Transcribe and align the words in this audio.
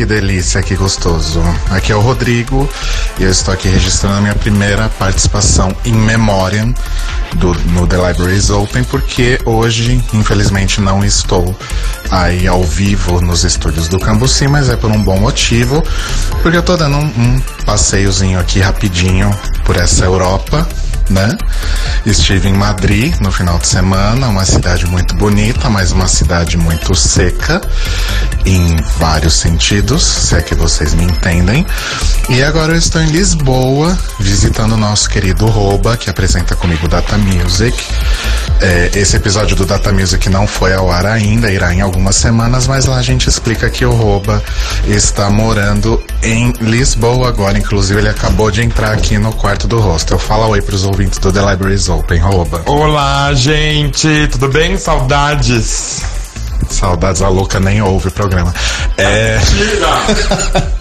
Que 0.00 0.06
delícia, 0.06 0.62
que 0.62 0.74
gostoso. 0.76 1.42
Aqui 1.68 1.92
é 1.92 1.94
o 1.94 2.00
Rodrigo 2.00 2.66
e 3.18 3.24
eu 3.24 3.30
estou 3.30 3.52
aqui 3.52 3.68
registrando 3.68 4.16
a 4.16 4.20
minha 4.22 4.34
primeira 4.34 4.88
participação 4.88 5.76
em 5.84 5.92
memória 5.92 6.66
do, 7.34 7.52
no 7.72 7.86
The 7.86 7.96
Libraries 8.08 8.48
Open, 8.48 8.82
porque 8.84 9.38
hoje, 9.44 10.02
infelizmente, 10.14 10.80
não 10.80 11.04
estou 11.04 11.54
aí 12.10 12.46
ao 12.46 12.64
vivo 12.64 13.20
nos 13.20 13.44
estúdios 13.44 13.88
do 13.88 13.98
Cambuci, 13.98 14.48
mas 14.48 14.70
é 14.70 14.76
por 14.76 14.90
um 14.90 15.04
bom 15.04 15.18
motivo, 15.18 15.84
porque 16.40 16.56
eu 16.56 16.62
tô 16.62 16.78
dando 16.78 16.96
um, 16.96 17.04
um 17.04 17.42
passeiozinho 17.66 18.40
aqui 18.40 18.58
rapidinho 18.58 19.30
por 19.66 19.76
essa 19.76 20.06
Europa, 20.06 20.66
né? 21.10 21.36
Estive 22.06 22.48
em 22.48 22.54
Madrid 22.54 23.14
no 23.20 23.30
final 23.30 23.58
de 23.58 23.66
semana, 23.66 24.28
uma 24.28 24.44
cidade 24.44 24.86
muito 24.86 25.14
bonita, 25.16 25.68
mas 25.68 25.92
uma 25.92 26.06
cidade 26.06 26.56
muito 26.56 26.94
seca 26.94 27.60
em 28.46 28.76
vários 28.98 29.34
sentidos, 29.34 30.02
se 30.02 30.36
é 30.36 30.40
que 30.40 30.54
vocês 30.54 30.94
me 30.94 31.04
entendem. 31.04 31.66
E 32.28 32.42
agora 32.42 32.72
eu 32.72 32.78
estou 32.78 33.02
em 33.02 33.10
Lisboa, 33.10 33.98
visitando 34.18 34.72
o 34.72 34.76
nosso 34.76 35.10
querido 35.10 35.46
Roba, 35.46 35.96
que 35.96 36.08
apresenta 36.08 36.54
comigo 36.54 36.88
Data 36.88 37.18
Music. 37.18 37.76
É, 38.60 38.90
esse 38.94 39.16
episódio 39.16 39.56
do 39.56 39.66
Data 39.66 39.92
Music 39.92 40.28
não 40.28 40.46
foi 40.46 40.72
ao 40.72 40.90
ar 40.90 41.06
ainda, 41.06 41.50
irá 41.50 41.74
em 41.74 41.80
algumas 41.80 42.16
semanas, 42.16 42.66
mas 42.66 42.86
lá 42.86 42.98
a 42.98 43.02
gente 43.02 43.28
explica 43.28 43.68
que 43.68 43.84
o 43.84 43.92
Roba 43.92 44.42
está 44.86 45.28
morando 45.28 46.02
em 46.22 46.52
Lisboa 46.60 47.28
agora. 47.28 47.58
Inclusive, 47.58 47.98
ele 48.00 48.08
acabou 48.08 48.50
de 48.50 48.62
entrar 48.62 48.92
aqui 48.92 49.18
no 49.18 49.32
quarto 49.32 49.66
do 49.66 49.80
hostel. 49.80 50.18
Fala 50.18 50.46
oi 50.46 50.62
pros 50.62 50.84
ouvintes 50.84 50.99
do 51.08 51.32
The 51.32 51.40
Libraries 51.40 51.88
Open, 51.88 52.18
Roba. 52.18 52.62
Olá, 52.66 53.32
gente, 53.32 54.28
tudo 54.28 54.48
bem? 54.48 54.76
Saudades. 54.76 56.02
Saudades, 56.68 57.22
a 57.22 57.28
louca 57.28 57.58
nem 57.58 57.80
ouve 57.80 58.08
o 58.08 58.10
programa. 58.10 58.52
É. 58.98 59.38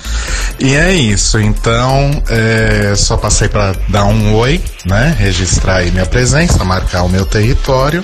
E 0.62 0.76
é 0.76 0.92
isso, 0.92 1.40
então 1.40 2.22
é, 2.28 2.94
só 2.94 3.16
passei 3.16 3.48
para 3.48 3.74
dar 3.88 4.04
um 4.04 4.36
oi, 4.36 4.62
né? 4.86 5.16
Registrar 5.18 5.78
aí 5.78 5.90
minha 5.90 6.06
presença, 6.06 6.66
marcar 6.66 7.04
o 7.04 7.10
meu 7.10 7.26
território. 7.26 8.04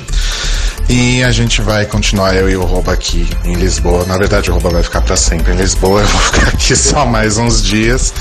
E 0.88 1.24
a 1.24 1.32
gente 1.32 1.62
vai 1.62 1.86
continuar, 1.86 2.36
eu 2.36 2.48
e 2.48 2.56
o 2.56 2.64
Roba 2.64 2.94
aqui 2.94 3.28
em 3.44 3.56
Lisboa. 3.56 4.06
Na 4.06 4.18
verdade, 4.18 4.52
o 4.52 4.54
Roba 4.54 4.70
vai 4.70 4.84
ficar 4.84 5.02
para 5.02 5.18
sempre 5.18 5.52
em 5.52 5.56
Lisboa. 5.56 6.02
Eu 6.06 6.08
vou 6.08 6.22
ficar 6.22 6.48
aqui 6.50 6.76
só 6.76 7.06
mais 7.06 7.38
uns 7.38 7.64
dias. 7.64 8.14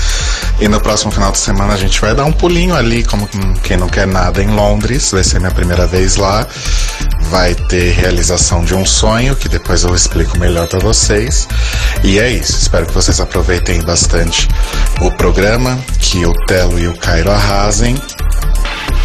E 0.59 0.67
no 0.67 0.81
próximo 0.81 1.11
final 1.11 1.31
de 1.31 1.37
semana 1.37 1.73
a 1.73 1.77
gente 1.77 2.01
vai 2.01 2.15
dar 2.15 2.25
um 2.25 2.31
pulinho 2.31 2.75
ali, 2.75 3.03
como 3.03 3.27
quem 3.61 3.77
não 3.77 3.87
quer 3.87 4.07
nada, 4.07 4.41
em 4.41 4.47
Londres. 4.47 5.11
Vai 5.11 5.23
ser 5.23 5.39
minha 5.39 5.51
primeira 5.51 5.85
vez 5.85 6.15
lá. 6.15 6.47
Vai 7.29 7.53
ter 7.53 7.91
realização 7.91 8.63
de 8.63 8.73
um 8.73 8.85
sonho, 8.85 9.35
que 9.35 9.47
depois 9.47 9.83
eu 9.83 9.93
explico 9.93 10.37
melhor 10.39 10.67
para 10.67 10.79
vocês. 10.79 11.47
E 12.03 12.19
é 12.19 12.31
isso. 12.31 12.57
Espero 12.59 12.87
que 12.87 12.93
vocês 12.93 13.19
aproveitem 13.19 13.81
bastante 13.83 14.47
o 15.01 15.11
programa, 15.11 15.77
que 15.99 16.25
o 16.25 16.33
Telo 16.47 16.79
e 16.79 16.87
o 16.87 16.97
Cairo 16.97 17.31
arrasem. 17.31 17.95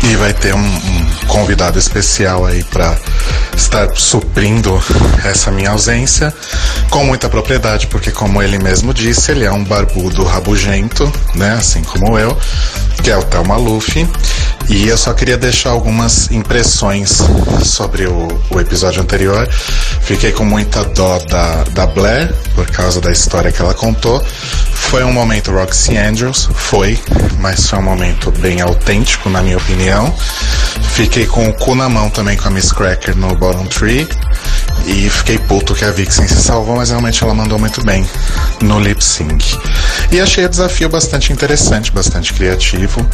E 0.02 0.16
vai 0.16 0.32
ter 0.32 0.54
um, 0.54 0.58
um 0.58 1.26
convidado 1.26 1.78
especial 1.78 2.46
aí 2.46 2.64
para 2.64 2.96
estar 3.56 3.88
suprindo 3.94 4.82
essa 5.24 5.50
minha 5.50 5.70
ausência 5.70 6.34
com 6.88 7.04
muita 7.04 7.28
propriedade, 7.28 7.86
porque 7.86 8.10
como 8.10 8.42
ele 8.42 8.58
mesmo 8.58 8.92
disse, 8.92 9.30
ele 9.30 9.44
é 9.44 9.52
um 9.52 9.62
barbudo 9.62 10.24
rabugento, 10.24 11.10
né, 11.34 11.52
assim 11.52 11.82
como 11.82 12.18
eu, 12.18 12.36
que 13.02 13.10
é 13.10 13.16
o 13.16 13.22
Thelma 13.22 13.56
Luffy. 13.56 14.08
E 14.68 14.86
eu 14.86 14.96
só 14.96 15.12
queria 15.12 15.36
deixar 15.36 15.70
algumas 15.70 16.30
impressões 16.30 17.22
sobre 17.64 18.06
o, 18.06 18.28
o 18.50 18.60
episódio 18.60 19.02
anterior. 19.02 19.48
Fiquei 20.02 20.30
com 20.30 20.44
muita 20.44 20.84
dó 20.84 21.18
da, 21.18 21.64
da 21.64 21.86
Blair, 21.86 22.32
por 22.54 22.66
causa 22.70 23.00
da 23.00 23.10
história 23.10 23.50
que 23.50 23.60
ela 23.60 23.74
contou. 23.74 24.24
Foi 24.72 25.02
um 25.02 25.12
momento 25.12 25.50
Roxy 25.50 25.96
Andrews, 25.96 26.48
foi, 26.54 26.98
mas 27.38 27.68
foi 27.68 27.80
um 27.80 27.82
momento 27.82 28.30
bem 28.38 28.60
autêntico, 28.60 29.28
na 29.28 29.42
minha 29.42 29.56
opinião. 29.56 29.89
Fiquei 30.92 31.26
com 31.26 31.48
o 31.48 31.52
cu 31.54 31.74
na 31.74 31.88
mão 31.88 32.10
também 32.10 32.36
com 32.36 32.48
a 32.48 32.50
Miss 32.50 32.72
Cracker 32.72 33.16
no 33.16 33.34
Bottom 33.34 33.66
Tree. 33.66 34.08
E 34.86 35.08
fiquei 35.10 35.38
puto 35.38 35.74
que 35.74 35.84
a 35.84 35.90
Vixen 35.90 36.26
se 36.26 36.42
salvou, 36.42 36.76
mas 36.76 36.90
realmente 36.90 37.22
ela 37.22 37.34
mandou 37.34 37.58
muito 37.58 37.84
bem 37.84 38.08
no 38.60 38.80
lip 38.80 39.02
sync. 39.02 39.58
E 40.10 40.20
achei 40.20 40.44
o 40.44 40.48
desafio 40.48 40.88
bastante 40.88 41.32
interessante, 41.32 41.92
bastante 41.92 42.32
criativo. 42.32 43.06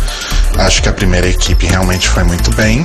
Acho 0.59 0.83
que 0.83 0.89
a 0.89 0.93
primeira 0.93 1.29
equipe 1.29 1.67
realmente 1.67 2.09
foi 2.09 2.25
muito 2.25 2.55
bem. 2.55 2.85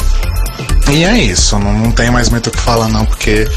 E 0.91 1.03
é 1.03 1.17
isso, 1.17 1.57
não, 1.57 1.73
não 1.73 1.91
tenho 1.91 2.11
mais 2.11 2.29
muito 2.29 2.47
o 2.47 2.51
que 2.51 2.59
falar 2.59 2.89
não, 2.89 3.05
porque 3.05 3.47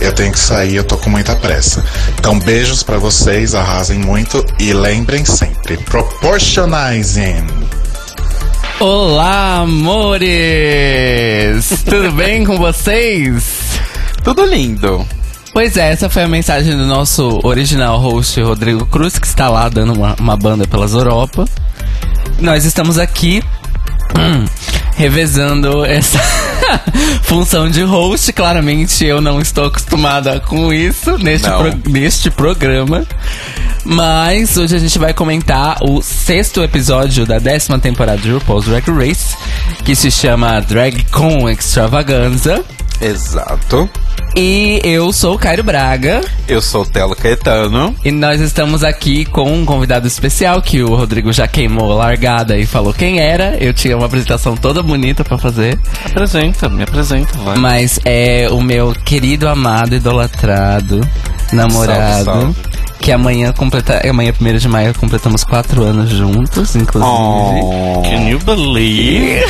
eu 0.00 0.12
tenho 0.12 0.30
que 0.32 0.38
sair, 0.38 0.76
eu 0.76 0.84
tô 0.84 0.96
com 0.96 1.10
muita 1.10 1.34
pressa. 1.34 1.84
Então 2.18 2.38
beijos 2.38 2.82
para 2.82 2.98
vocês, 2.98 3.54
arrasem 3.54 3.98
muito 3.98 4.44
e 4.58 4.72
lembrem 4.72 5.24
sempre, 5.24 5.76
proportionizing. 5.78 7.44
Olá, 8.78 9.60
amores! 9.60 10.26
Tudo 11.82 12.12
bem 12.12 12.44
com 12.44 12.58
vocês? 12.58 13.80
Tudo 14.22 14.44
lindo. 14.44 15.02
Pois 15.50 15.78
é, 15.78 15.92
essa 15.92 16.10
foi 16.10 16.24
a 16.24 16.28
mensagem 16.28 16.76
do 16.76 16.84
nosso 16.84 17.40
original 17.42 17.98
host 17.98 18.38
Rodrigo 18.42 18.84
Cruz, 18.84 19.18
que 19.18 19.26
está 19.26 19.48
lá 19.48 19.70
dando 19.70 19.94
uma, 19.94 20.14
uma 20.20 20.36
banda 20.36 20.66
pelas 20.66 20.92
Europa. 20.92 21.46
Nós 22.38 22.66
estamos 22.66 22.98
aqui 22.98 23.42
revezando 24.96 25.84
essa 25.84 26.18
função 27.22 27.68
de 27.68 27.82
host. 27.82 28.32
Claramente 28.32 29.04
eu 29.04 29.20
não 29.20 29.40
estou 29.40 29.66
acostumada 29.66 30.40
com 30.40 30.72
isso 30.72 31.16
neste, 31.18 31.48
pro- 31.48 31.92
neste 31.92 32.30
programa. 32.30 33.04
Mas 33.84 34.56
hoje 34.56 34.74
a 34.74 34.78
gente 34.80 34.98
vai 34.98 35.14
comentar 35.14 35.78
o 35.82 36.02
sexto 36.02 36.62
episódio 36.62 37.24
da 37.24 37.38
décima 37.38 37.78
temporada 37.78 38.18
de 38.18 38.32
RuPaul's 38.32 38.64
Drag 38.64 38.84
Race, 38.90 39.36
que 39.84 39.94
se 39.94 40.10
chama 40.10 40.60
Drag 40.60 41.04
Con 41.10 41.48
Extravaganza. 41.48 42.64
Exato. 43.00 43.88
E 44.34 44.80
eu 44.84 45.12
sou 45.14 45.34
o 45.34 45.38
Cairo 45.38 45.62
Braga. 45.62 46.20
Eu 46.46 46.60
sou 46.60 46.82
o 46.82 46.86
Telo 46.86 47.16
Caetano. 47.16 47.94
E 48.04 48.10
nós 48.10 48.40
estamos 48.40 48.84
aqui 48.84 49.24
com 49.24 49.50
um 49.50 49.64
convidado 49.64 50.06
especial 50.06 50.60
que 50.60 50.82
o 50.82 50.94
Rodrigo 50.94 51.32
já 51.32 51.48
queimou 51.48 51.92
a 51.92 51.94
largada 51.94 52.58
e 52.58 52.66
falou 52.66 52.92
quem 52.92 53.18
era. 53.18 53.56
Eu 53.58 53.72
tinha 53.72 53.96
uma 53.96 54.04
apresentação 54.04 54.54
toda 54.54 54.82
bonita 54.82 55.24
pra 55.24 55.38
fazer. 55.38 55.78
Apresenta, 56.04 56.68
me 56.68 56.82
apresenta, 56.82 57.38
vai. 57.38 57.56
Mas 57.56 57.98
é 58.04 58.48
o 58.50 58.60
meu 58.60 58.92
querido, 59.04 59.48
amado, 59.48 59.94
idolatrado, 59.94 61.00
namorado. 61.52 62.24
Salve, 62.24 62.54
salve. 62.54 62.56
Que 63.00 63.12
amanhã 63.12 63.52
completa, 63.52 64.02
amanhã, 64.06 64.34
1 64.38 64.56
de 64.58 64.68
maio, 64.68 64.92
completamos 64.94 65.44
quatro 65.44 65.82
anos 65.82 66.10
juntos, 66.10 66.76
inclusive. 66.76 67.10
Oh. 67.10 68.02
Can 68.02 68.28
you 68.28 68.38
believe? 68.40 69.44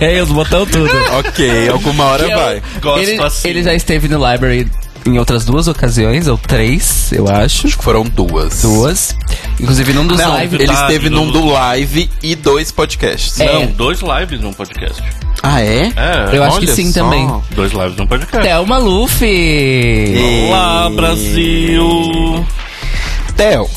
É, 0.00 0.22
os 0.22 0.28
botão 0.30 0.64
tudo. 0.66 0.90
ok, 1.18 1.68
alguma 1.68 2.04
hora 2.04 2.24
eu- 2.28 2.38
vai. 2.38 2.62
Gosto 2.80 3.00
ele, 3.08 3.22
assim. 3.22 3.48
ele 3.48 3.62
já 3.62 3.74
esteve 3.74 4.08
no 4.08 4.16
library 4.30 4.68
em 5.06 5.18
outras 5.18 5.46
duas 5.46 5.66
ocasiões, 5.66 6.28
ou 6.28 6.36
três, 6.36 7.10
eu 7.12 7.26
acho. 7.26 7.66
Acho 7.66 7.78
que 7.78 7.82
foram 7.84 8.04
duas. 8.04 8.60
Duas. 8.62 9.16
Inclusive 9.58 9.92
num 9.94 10.06
dos 10.06 10.18
Não, 10.18 10.28
live. 10.34 10.56
ele 10.56 10.66
verdade, 10.66 10.92
esteve 10.92 11.08
num 11.10 11.30
do 11.30 11.46
live 11.46 12.10
e 12.22 12.34
dois 12.34 12.70
podcasts. 12.70 13.40
É. 13.40 13.46
Não, 13.52 13.66
dois 13.68 14.00
lives 14.00 14.40
num 14.40 14.52
podcast. 14.52 15.02
Ah, 15.42 15.62
é? 15.62 15.90
É, 15.96 16.36
Eu 16.36 16.44
acho 16.44 16.60
que 16.60 16.66
sim 16.66 16.92
só. 16.92 17.00
também. 17.02 17.26
dois 17.52 17.72
lives 17.72 17.96
num 17.96 18.06
podcast. 18.06 18.46
Thelma 18.46 18.76
Luffy. 18.76 19.26
E- 19.26 20.46
Olá, 20.48 20.90
Brasil! 20.90 22.46
Theo, 23.36 23.70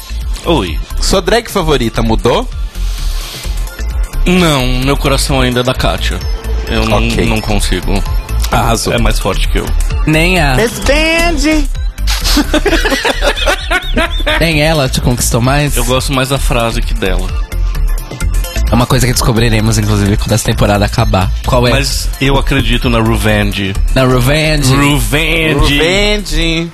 Oi. 0.46 0.78
sua 1.00 1.22
drag 1.22 1.50
favorita 1.50 2.02
mudou? 2.02 2.46
Não, 4.26 4.66
meu 4.84 4.96
coração 4.98 5.42
ainda 5.42 5.60
é 5.60 5.64
da 5.64 5.74
Kátia. 5.74 6.20
Eu 6.68 6.86
não, 6.86 6.98
Ok. 6.98 7.26
não 7.26 7.42
consigo. 7.42 8.02
Arrasou. 8.52 8.94
É 8.94 8.98
mais 8.98 9.20
forte 9.20 9.48
que 9.50 9.60
eu. 9.60 9.66
Nem 10.06 10.40
a. 10.40 10.56
Nem 14.40 14.62
ela 14.62 14.90
te 14.90 15.00
conquistou 15.02 15.42
mais? 15.42 15.76
Eu 15.78 15.86
gosto 15.86 16.14
mais 16.14 16.30
da 16.30 16.38
frase 16.38 16.82
que 16.82 16.94
dela. 16.94 17.28
É 18.72 18.76
uma 18.76 18.86
coisa 18.88 19.06
que 19.06 19.14
descobriremos, 19.14 19.78
inclusive, 19.78 20.18
quando 20.18 20.32
essa 20.32 20.46
temporada 20.46 20.84
acabar. 20.86 21.32
Qual 21.46 21.68
é? 21.68 21.72
Mas 21.72 22.10
eu 22.20 22.36
acredito 22.38 22.90
na 22.90 23.02
Revenge. 23.02 23.74
Na 23.94 24.06
Revenge. 24.06 24.76
Revenge! 24.76 25.78
Vende. 25.78 26.72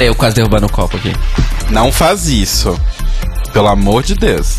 Eu 0.00 0.14
quase 0.14 0.36
derrubando 0.36 0.66
o 0.66 0.70
copo 0.70 0.96
aqui. 0.96 1.12
Não 1.70 1.92
faz 1.92 2.28
isso. 2.28 2.78
Pelo 3.52 3.68
amor 3.68 4.02
de 4.02 4.14
Deus. 4.14 4.58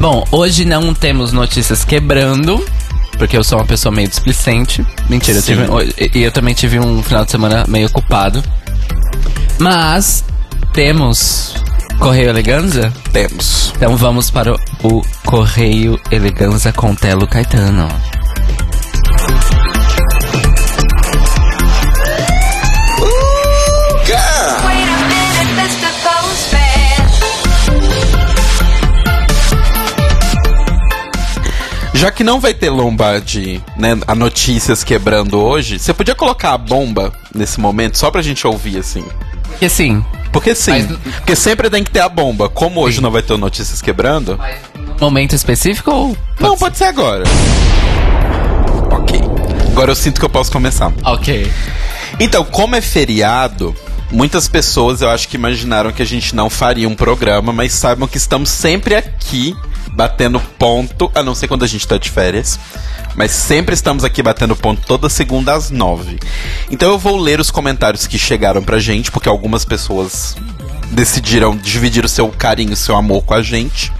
Bom, 0.00 0.24
hoje 0.30 0.64
não 0.64 0.94
temos 0.94 1.32
notícias 1.32 1.84
quebrando, 1.84 2.64
porque 3.18 3.36
eu 3.36 3.42
sou 3.42 3.58
uma 3.58 3.66
pessoa 3.66 3.92
meio 3.92 4.08
displicente. 4.08 4.86
Mentira, 5.08 5.38
eu 5.38 5.42
Sim. 5.42 5.56
tive, 5.56 6.18
e 6.18 6.22
eu 6.22 6.30
também 6.30 6.54
tive 6.54 6.78
um 6.78 7.02
final 7.02 7.24
de 7.24 7.30
semana 7.30 7.64
meio 7.66 7.88
ocupado. 7.88 8.42
Mas 9.58 10.24
temos 10.72 11.56
Correio 11.98 12.28
Eleganza? 12.30 12.92
Temos. 13.12 13.72
Então 13.76 13.96
vamos 13.96 14.30
para 14.30 14.54
o, 14.54 14.58
o 14.84 15.02
Correio 15.26 16.00
Eleganza 16.12 16.72
com 16.72 16.94
Telo 16.94 17.26
Caetano. 17.26 17.88
Já 31.98 32.12
que 32.12 32.22
não 32.22 32.38
vai 32.38 32.54
ter 32.54 32.70
lomba 32.70 33.20
de 33.20 33.60
né, 33.76 33.98
a 34.06 34.14
notícias 34.14 34.84
quebrando 34.84 35.36
hoje, 35.40 35.80
você 35.80 35.92
podia 35.92 36.14
colocar 36.14 36.52
a 36.52 36.58
bomba 36.58 37.12
nesse 37.34 37.58
momento 37.58 37.98
só 37.98 38.08
pra 38.08 38.22
gente 38.22 38.46
ouvir 38.46 38.78
assim. 38.78 39.04
Porque 39.48 39.64
assim, 39.64 40.04
Porque 40.32 40.54
sim, 40.54 40.70
Mas- 40.70 40.98
porque 41.16 41.34
sempre 41.34 41.68
tem 41.68 41.82
que 41.82 41.90
ter 41.90 41.98
a 41.98 42.08
bomba. 42.08 42.48
Como 42.48 42.80
hoje 42.80 43.00
não 43.00 43.10
vai 43.10 43.20
ter 43.20 43.36
notícias 43.36 43.82
quebrando, 43.82 44.38
momento 45.00 45.34
específico 45.34 45.90
ou. 45.90 46.16
não 46.38 46.56
pode 46.56 46.78
ser 46.78 46.84
agora. 46.84 47.24
Ok. 48.92 49.20
Agora 49.72 49.90
eu 49.90 49.96
sinto 49.96 50.20
que 50.20 50.24
eu 50.24 50.30
posso 50.30 50.52
começar. 50.52 50.92
Ok. 51.04 51.50
Então, 52.20 52.44
como 52.44 52.76
é 52.76 52.80
feriado, 52.80 53.74
muitas 54.12 54.46
pessoas 54.46 55.02
eu 55.02 55.10
acho 55.10 55.26
que 55.26 55.36
imaginaram 55.36 55.90
que 55.90 56.02
a 56.02 56.06
gente 56.06 56.32
não 56.36 56.48
faria 56.48 56.88
um 56.88 56.94
programa, 56.94 57.52
mas 57.52 57.72
saibam 57.72 58.06
que 58.06 58.18
estamos 58.18 58.50
sempre 58.50 58.94
aqui 58.94 59.56
batendo 59.98 60.38
ponto, 60.56 61.10
a 61.12 61.24
não 61.24 61.34
ser 61.34 61.48
quando 61.48 61.64
a 61.64 61.66
gente 61.66 61.88
tá 61.88 61.98
de 61.98 62.08
férias. 62.08 62.56
Mas 63.16 63.32
sempre 63.32 63.74
estamos 63.74 64.04
aqui 64.04 64.22
batendo 64.22 64.54
ponto 64.54 64.80
toda 64.86 65.08
segunda 65.08 65.54
às 65.54 65.72
nove. 65.72 66.20
Então 66.70 66.92
eu 66.92 66.98
vou 66.98 67.16
ler 67.16 67.40
os 67.40 67.50
comentários 67.50 68.06
que 68.06 68.16
chegaram 68.16 68.62
pra 68.62 68.78
gente, 68.78 69.10
porque 69.10 69.28
algumas 69.28 69.64
pessoas 69.64 70.36
decidiram 70.92 71.56
dividir 71.56 72.04
o 72.04 72.08
seu 72.08 72.28
carinho, 72.28 72.74
o 72.74 72.76
seu 72.76 72.94
amor 72.94 73.24
com 73.24 73.34
a 73.34 73.42
gente. 73.42 73.92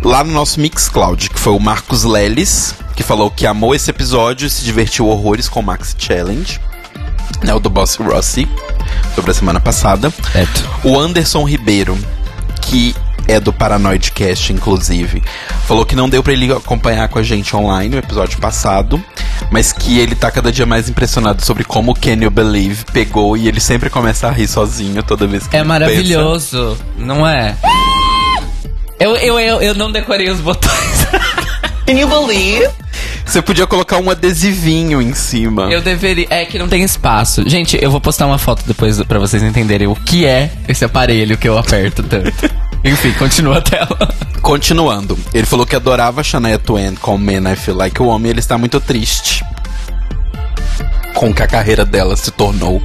Lá 0.00 0.22
no 0.22 0.32
nosso 0.32 0.60
Mixcloud, 0.60 1.28
que 1.28 1.40
foi 1.40 1.52
o 1.52 1.58
Marcos 1.58 2.04
Leles, 2.04 2.76
que 2.94 3.02
falou 3.02 3.28
que 3.28 3.48
amou 3.48 3.74
esse 3.74 3.90
episódio 3.90 4.46
e 4.46 4.50
se 4.50 4.64
divertiu 4.64 5.08
horrores 5.08 5.48
com 5.48 5.58
o 5.58 5.62
Max 5.64 5.96
Challenge 5.98 6.60
né, 7.42 7.52
o 7.52 7.58
do 7.58 7.68
Boss 7.68 7.96
Rossi, 7.96 8.48
sobre 9.14 9.32
a 9.32 9.34
semana 9.34 9.58
passada. 9.58 10.12
Certo. 10.32 10.70
O 10.84 10.98
Anderson 10.98 11.42
Ribeiro, 11.44 11.98
que 12.62 12.94
é 13.28 13.40
do 13.40 13.52
Paranoidcast, 13.52 14.52
inclusive, 14.52 15.22
falou 15.66 15.84
que 15.84 15.96
não 15.96 16.08
deu 16.08 16.22
pra 16.22 16.32
ele 16.32 16.52
acompanhar 16.52 17.08
com 17.08 17.18
a 17.18 17.22
gente 17.22 17.54
online 17.56 17.96
o 17.96 17.98
episódio 17.98 18.38
passado, 18.38 19.02
mas 19.50 19.72
que 19.72 19.98
ele 19.98 20.14
tá 20.14 20.30
cada 20.30 20.52
dia 20.52 20.66
mais 20.66 20.88
impressionado 20.88 21.44
sobre 21.44 21.64
como 21.64 21.92
o 21.92 21.94
Can 21.94 22.22
You 22.22 22.30
Believe 22.30 22.84
pegou 22.92 23.36
e 23.36 23.48
ele 23.48 23.60
sempre 23.60 23.90
começa 23.90 24.28
a 24.28 24.30
rir 24.30 24.48
sozinho 24.48 25.02
toda 25.02 25.26
vez 25.26 25.46
que 25.46 25.56
É 25.56 25.60
ele 25.60 25.68
maravilhoso, 25.68 26.76
não 26.96 27.26
é? 27.26 27.56
Eu, 28.98 29.14
eu, 29.16 29.38
eu, 29.38 29.60
eu 29.60 29.74
não 29.74 29.92
decorei 29.92 30.30
os 30.30 30.40
botões. 30.40 31.06
Can 31.86 31.92
you 31.92 32.08
believe? 32.08 32.68
Você 33.24 33.42
podia 33.42 33.66
colocar 33.66 33.98
um 33.98 34.10
adesivinho 34.10 35.02
em 35.02 35.12
cima. 35.12 35.70
Eu 35.70 35.82
deveria. 35.82 36.26
É 36.30 36.44
que 36.44 36.58
não 36.58 36.68
tem 36.68 36.82
espaço. 36.82 37.48
Gente, 37.48 37.78
eu 37.80 37.90
vou 37.90 38.00
postar 38.00 38.26
uma 38.26 38.38
foto 38.38 38.62
depois 38.66 39.02
pra 39.02 39.18
vocês 39.18 39.42
entenderem 39.42 39.86
o 39.86 39.94
que 39.94 40.24
é 40.24 40.50
esse 40.68 40.84
aparelho 40.84 41.36
que 41.36 41.48
eu 41.48 41.58
aperto 41.58 42.02
tanto. 42.02 42.32
Enfim, 42.84 43.12
continua 43.12 43.58
a 43.58 43.62
tela. 43.62 44.14
Continuando, 44.40 45.18
ele 45.34 45.46
falou 45.46 45.66
que 45.66 45.74
adorava 45.74 46.22
Shania 46.22 46.58
Twain 46.58 46.94
com 46.94 47.18
Man 47.18 47.50
I 47.52 47.56
Feel 47.56 47.76
Like 47.76 48.00
a 48.00 48.04
Woman 48.04 48.28
e 48.28 48.30
ele 48.30 48.40
está 48.40 48.56
muito 48.56 48.80
triste 48.80 49.44
com 51.14 51.30
o 51.30 51.34
que 51.34 51.42
a 51.42 51.46
carreira 51.46 51.84
dela 51.84 52.14
se 52.14 52.30
tornou 52.30 52.80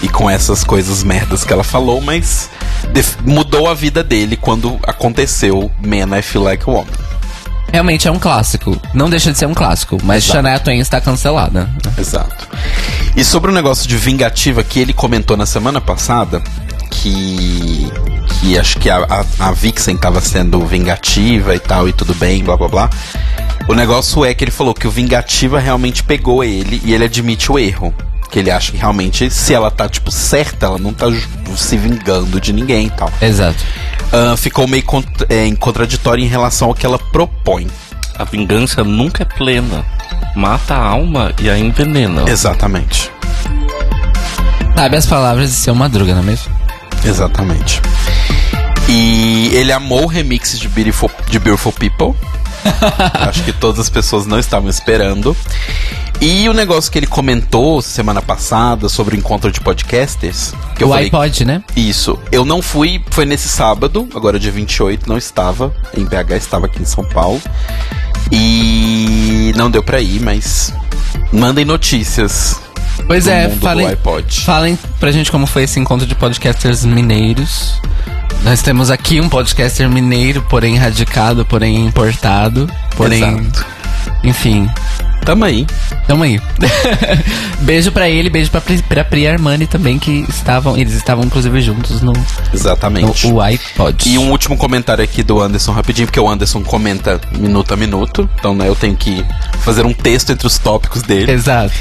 e 0.00 0.08
com 0.08 0.30
essas 0.30 0.62
coisas 0.62 1.02
merdas 1.02 1.44
que 1.44 1.52
ela 1.52 1.64
falou, 1.64 2.00
mas 2.00 2.48
mudou 3.24 3.68
a 3.68 3.74
vida 3.74 4.04
dele 4.04 4.36
quando 4.36 4.78
aconteceu 4.84 5.70
Man 5.84 6.16
I 6.16 6.22
Feel 6.22 6.44
Like 6.44 6.64
a 6.68 6.72
Woman. 6.72 7.06
Realmente 7.72 8.06
é 8.06 8.10
um 8.10 8.18
clássico. 8.18 8.80
Não 8.94 9.10
deixa 9.10 9.32
de 9.32 9.38
ser 9.38 9.46
um 9.46 9.54
clássico, 9.54 9.98
mas 10.04 10.24
Exato. 10.24 10.38
Shania 10.38 10.60
Twain 10.60 10.78
está 10.78 11.00
cancelada. 11.00 11.68
Exato. 11.98 12.46
E 13.16 13.24
sobre 13.24 13.50
o 13.50 13.54
negócio 13.54 13.88
de 13.88 13.96
vingativa 13.96 14.62
que 14.62 14.78
ele 14.78 14.92
comentou 14.92 15.36
na 15.36 15.44
semana 15.44 15.80
passada, 15.80 16.42
que. 17.10 17.92
que 18.40 18.58
acho 18.58 18.78
que 18.78 18.90
a, 18.90 18.98
a, 19.38 19.48
a 19.48 19.52
Vixen 19.52 19.96
tava 19.96 20.20
sendo 20.20 20.64
vingativa 20.66 21.54
e 21.54 21.58
tal, 21.58 21.88
e 21.88 21.92
tudo 21.92 22.14
bem, 22.14 22.42
blá 22.42 22.56
blá 22.56 22.68
blá. 22.68 22.90
O 23.68 23.74
negócio 23.74 24.24
é 24.24 24.32
que 24.34 24.44
ele 24.44 24.50
falou 24.50 24.72
que 24.74 24.86
o 24.86 24.90
Vingativa 24.90 25.58
realmente 25.58 26.02
pegou 26.04 26.44
ele 26.44 26.80
e 26.84 26.94
ele 26.94 27.04
admite 27.04 27.50
o 27.50 27.58
erro. 27.58 27.92
Que 28.30 28.38
ele 28.40 28.50
acha 28.50 28.70
que 28.72 28.78
realmente, 28.78 29.28
se 29.30 29.54
ela 29.54 29.70
tá, 29.70 29.88
tipo, 29.88 30.10
certa, 30.10 30.66
ela 30.66 30.78
não 30.78 30.92
tá 30.92 31.06
se 31.56 31.76
vingando 31.76 32.40
de 32.40 32.52
ninguém 32.52 32.86
e 32.86 32.90
tal. 32.90 33.10
Exato. 33.20 33.58
Ah, 34.12 34.36
ficou 34.36 34.68
meio 34.68 34.84
cont- 34.84 35.24
é, 35.28 35.46
em 35.46 35.54
contraditório 35.56 36.24
em 36.24 36.28
relação 36.28 36.68
ao 36.68 36.74
que 36.74 36.84
ela 36.86 36.98
propõe. 36.98 37.66
A 38.16 38.24
vingança 38.24 38.82
nunca 38.84 39.22
é 39.22 39.26
plena. 39.26 39.84
Mata 40.36 40.74
a 40.74 40.84
alma 40.84 41.32
e 41.40 41.48
a 41.50 41.58
envenena. 41.58 42.28
Exatamente. 42.28 43.10
Sabe 44.76 44.96
as 44.96 45.06
palavras 45.06 45.50
de 45.50 45.56
seu 45.56 45.74
Madruga, 45.74 46.12
não 46.14 46.20
é 46.22 46.24
mesmo? 46.24 46.55
Exatamente. 47.06 47.80
E 48.88 49.50
ele 49.52 49.72
amou 49.72 50.04
o 50.04 50.06
remix 50.06 50.58
de 50.58 50.68
Beautiful, 50.68 51.10
de 51.28 51.38
Beautiful 51.38 51.72
People. 51.72 52.14
Acho 53.14 53.44
que 53.44 53.52
todas 53.52 53.80
as 53.80 53.88
pessoas 53.88 54.26
não 54.26 54.38
estavam 54.38 54.68
esperando. 54.68 55.36
E 56.20 56.48
o 56.48 56.54
negócio 56.54 56.90
que 56.90 56.98
ele 56.98 57.06
comentou 57.06 57.82
semana 57.82 58.22
passada 58.22 58.88
sobre 58.88 59.16
o 59.16 59.18
encontro 59.18 59.52
de 59.52 59.60
podcasters. 59.60 60.54
Que 60.74 60.82
eu 60.82 60.88
o 60.88 60.90
falei, 60.90 61.06
iPod, 61.06 61.44
né? 61.44 61.62
Isso. 61.76 62.18
Eu 62.32 62.44
não 62.44 62.62
fui, 62.62 63.02
foi 63.10 63.26
nesse 63.26 63.48
sábado, 63.48 64.08
agora 64.14 64.38
dia 64.38 64.50
28, 64.50 65.08
não 65.08 65.18
estava 65.18 65.74
em 65.96 66.04
BH, 66.04 66.32
estava 66.36 66.66
aqui 66.66 66.80
em 66.80 66.86
São 66.86 67.04
Paulo. 67.04 67.40
E 68.32 69.52
não 69.56 69.70
deu 69.70 69.82
pra 69.82 70.00
ir, 70.00 70.20
mas 70.20 70.72
mandem 71.32 71.64
notícias. 71.64 72.60
Pois 73.06 73.26
é, 73.26 73.48
falem, 73.50 73.96
falem 74.44 74.78
pra 74.98 75.10
gente 75.10 75.30
como 75.30 75.46
foi 75.46 75.64
esse 75.64 75.78
encontro 75.78 76.06
de 76.06 76.14
podcasters 76.14 76.84
mineiros. 76.84 77.80
Nós 78.42 78.62
temos 78.62 78.90
aqui 78.90 79.20
um 79.20 79.28
podcaster 79.28 79.88
mineiro, 79.88 80.42
porém 80.42 80.76
radicado, 80.76 81.44
porém 81.44 81.86
importado, 81.86 82.70
porém. 82.96 83.22
Exato. 83.22 83.66
Enfim, 84.22 84.68
Tamo 85.24 85.44
aí. 85.44 85.66
tamo 86.06 86.22
aí. 86.22 86.40
beijo 87.62 87.90
pra 87.90 88.08
ele, 88.08 88.30
beijo 88.30 88.50
pra, 88.50 88.60
Pri- 88.60 88.82
pra 88.82 89.04
Pri 89.04 89.26
Armani 89.26 89.66
também, 89.66 89.98
que 89.98 90.24
estavam. 90.28 90.76
Eles 90.76 90.94
estavam 90.94 91.24
inclusive 91.24 91.60
juntos 91.60 92.00
no, 92.00 92.12
no 92.12 92.24
Exatamente. 92.54 93.26
o 93.26 93.40
iPod. 93.40 94.08
E 94.08 94.18
um 94.18 94.30
último 94.30 94.56
comentário 94.56 95.02
aqui 95.02 95.22
do 95.24 95.40
Anderson 95.40 95.72
rapidinho, 95.72 96.06
porque 96.06 96.20
o 96.20 96.28
Anderson 96.28 96.62
comenta 96.62 97.20
minuto 97.36 97.74
a 97.74 97.76
minuto. 97.76 98.28
Então, 98.38 98.54
né, 98.54 98.68
eu 98.68 98.76
tenho 98.76 98.94
que 98.96 99.24
fazer 99.60 99.84
um 99.84 99.92
texto 99.92 100.30
entre 100.30 100.46
os 100.46 100.58
tópicos 100.58 101.02
dele. 101.02 101.30
Exato. 101.32 101.72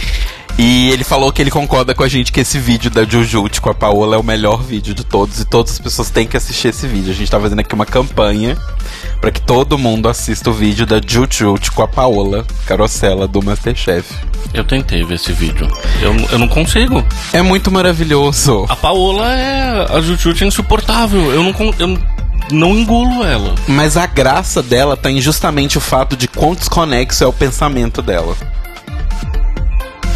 E 0.58 0.90
ele 0.90 1.04
falou 1.04 1.32
que 1.34 1.42
ele 1.42 1.52
concorda 1.52 1.94
com 1.94 2.04
a 2.04 2.08
gente 2.08 2.32
que 2.32 2.40
esse 2.40 2.58
vídeo 2.58 2.90
da 2.90 3.04
Jujute 3.04 3.60
com 3.60 3.70
a 3.70 3.74
Paola 3.74 4.16
é 4.16 4.20
o 4.20 4.24
melhor 4.24 4.64
vídeo 4.64 4.94
de 4.94 5.04
todos 5.04 5.40
e 5.42 5.46
todas 5.46 5.74
as 5.74 5.80
pessoas 5.80 6.10
têm 6.10 6.26
que 6.26 6.38
assistir 6.38 6.70
esse 6.70 6.88
vídeo. 6.88 7.12
A 7.12 7.16
gente 7.16 7.30
tá 7.30 7.40
fazendo 7.40 7.60
aqui 7.60 7.74
uma 7.76 7.86
campanha 7.86 8.58
pra 9.20 9.32
que 9.32 9.42
todo 9.42 9.78
mundo 9.78 10.08
assista 10.08 10.50
o 10.50 10.54
vídeo 10.54 10.86
da 10.86 11.02
Jujute 11.06 11.72
com 11.72 11.82
a 11.82 11.88
Paola 11.88 12.46
Carosella 12.66 13.28
do 13.28 13.44
Masterchef. 13.44 14.14
Eu 14.54 14.64
tentei 14.64 15.04
ver 15.04 15.16
esse 15.16 15.34
vídeo. 15.34 15.68
Eu, 16.02 16.16
eu 16.32 16.40
não 16.40 16.48
consigo. 16.48 17.04
É 17.34 17.42
muito 17.42 17.70
maravilhoso. 17.70 18.66
A 18.70 18.76
Paola 18.78 19.30
é. 19.36 19.94
A 19.94 20.00
Jujutsu 20.00 20.46
é 20.46 20.48
insuportável. 20.48 21.34
Eu 21.34 21.44
não, 21.44 21.54
eu 21.78 22.00
não 22.52 22.70
engulo 22.72 23.26
ela. 23.26 23.56
Mas 23.68 23.98
a 23.98 24.06
graça 24.06 24.64
dela 24.64 24.96
tá 24.96 25.12
em 25.12 25.20
justamente 25.20 25.78
o 25.78 25.82
fato 25.82 26.16
de 26.16 26.30
quão 26.30 26.56
desconexo 26.56 27.24
é 27.24 27.28
o 27.28 27.34
pensamento 27.34 28.02
dela. 28.02 28.38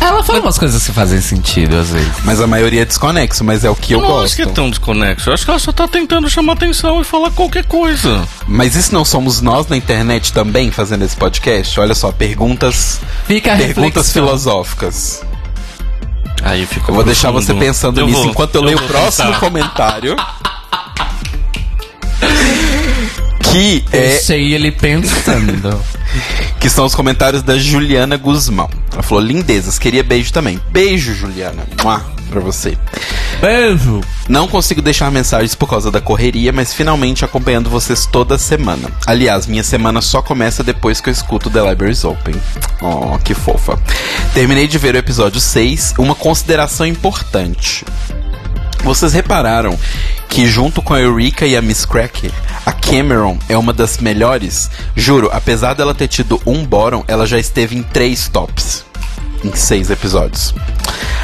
Ela 0.01 0.23
fala 0.23 0.39
umas 0.39 0.57
coisas 0.57 0.85
que 0.85 0.91
fazem 0.93 1.19
sentido 1.21 1.75
às 1.77 1.89
vezes. 1.89 2.11
Mas 2.23 2.39
a 2.41 2.47
maioria 2.47 2.81
é 2.83 2.85
desconexo, 2.85 3.43
mas 3.43 3.63
é 3.65 3.69
o 3.69 3.75
que 3.75 3.93
eu, 3.93 4.01
não 4.01 4.07
gosto. 4.07 4.25
acho 4.25 4.35
que 4.37 4.41
é 4.43 4.45
tão 4.45 4.69
desconexo. 4.69 5.29
Eu 5.29 5.33
acho 5.33 5.43
que 5.43 5.51
ela 5.51 5.59
só 5.59 5.71
tá 5.71 5.87
tentando 5.87 6.29
chamar 6.29 6.53
atenção 6.53 7.01
e 7.01 7.03
falar 7.03 7.31
qualquer 7.31 7.65
coisa. 7.65 8.25
Mas 8.47 8.75
isso 8.75 8.93
não 8.93 9.03
somos 9.03 9.41
nós 9.41 9.67
na 9.67 9.75
internet 9.75 10.31
também 10.31 10.71
fazendo 10.71 11.03
esse 11.03 11.15
podcast? 11.17 11.79
Olha 11.79 11.93
só, 11.93 12.11
perguntas, 12.11 12.99
Fica 13.27 13.53
a 13.53 13.57
perguntas 13.57 14.07
reflexão. 14.07 14.13
filosóficas. 14.25 15.21
Aí 16.43 16.65
fica 16.65 16.89
Eu 16.89 16.95
vou 16.95 17.03
deixar 17.03 17.31
você 17.31 17.53
pensando 17.53 18.05
nisso 18.05 18.25
enquanto 18.27 18.55
eu, 18.55 18.61
leio 18.61 18.77
o 18.77 18.79
vou 18.79 18.87
próximo 18.89 19.27
pensar. 19.27 19.39
comentário. 19.39 20.15
Que 23.51 23.83
é 23.91 23.99
Deixei 24.09 24.53
ele 24.53 24.71
pensando. 24.71 25.83
Que 26.59 26.69
são 26.69 26.85
os 26.85 26.95
comentários 26.95 27.41
da 27.41 27.57
Juliana 27.57 28.17
Guzmão. 28.17 28.69
Ela 28.91 29.03
falou: 29.03 29.23
"Lindezas, 29.23 29.79
queria 29.79 30.03
beijo 30.03 30.31
também". 30.31 30.59
Beijo, 30.71 31.13
Juliana. 31.13 31.65
Mua, 31.83 32.03
pra 32.29 32.39
você. 32.39 32.77
Beijo! 33.41 34.01
Não 34.27 34.47
consigo 34.47 34.81
deixar 34.81 35.09
mensagens 35.11 35.55
por 35.55 35.69
causa 35.69 35.89
da 35.89 36.01
correria, 36.01 36.51
mas 36.51 36.73
finalmente 36.73 37.25
acompanhando 37.25 37.69
vocês 37.69 38.05
toda 38.05 38.37
semana. 38.37 38.89
Aliás, 39.07 39.47
minha 39.47 39.63
semana 39.63 40.01
só 40.01 40.21
começa 40.21 40.63
depois 40.63 40.99
que 41.01 41.09
eu 41.09 41.13
escuto 41.13 41.49
The 41.49 41.69
Libraries 41.69 42.03
Open. 42.03 42.35
Oh, 42.81 43.17
que 43.19 43.33
fofa. 43.33 43.79
Terminei 44.33 44.67
de 44.67 44.77
ver 44.77 44.95
o 44.95 44.97
episódio 44.97 45.39
6, 45.39 45.95
uma 45.97 46.15
consideração 46.15 46.85
importante. 46.85 47.85
Vocês 48.83 49.13
repararam 49.13 49.77
que 50.27 50.47
junto 50.47 50.81
com 50.81 50.93
a 50.93 51.01
Eureka 51.01 51.45
e 51.45 51.55
a 51.55 51.61
Miss 51.61 51.85
Cracker, 51.85 52.31
a 52.65 52.71
Cameron 52.71 53.37
é 53.47 53.57
uma 53.57 53.73
das 53.73 53.97
melhores? 53.97 54.69
Juro, 54.95 55.29
apesar 55.31 55.73
dela 55.73 55.93
ter 55.93 56.07
tido 56.07 56.41
um 56.45 56.65
bottom, 56.65 57.03
ela 57.07 57.27
já 57.27 57.37
esteve 57.37 57.77
em 57.77 57.83
três 57.83 58.27
tops. 58.27 58.85
Em 59.43 59.55
seis 59.55 59.89
episódios. 59.89 60.53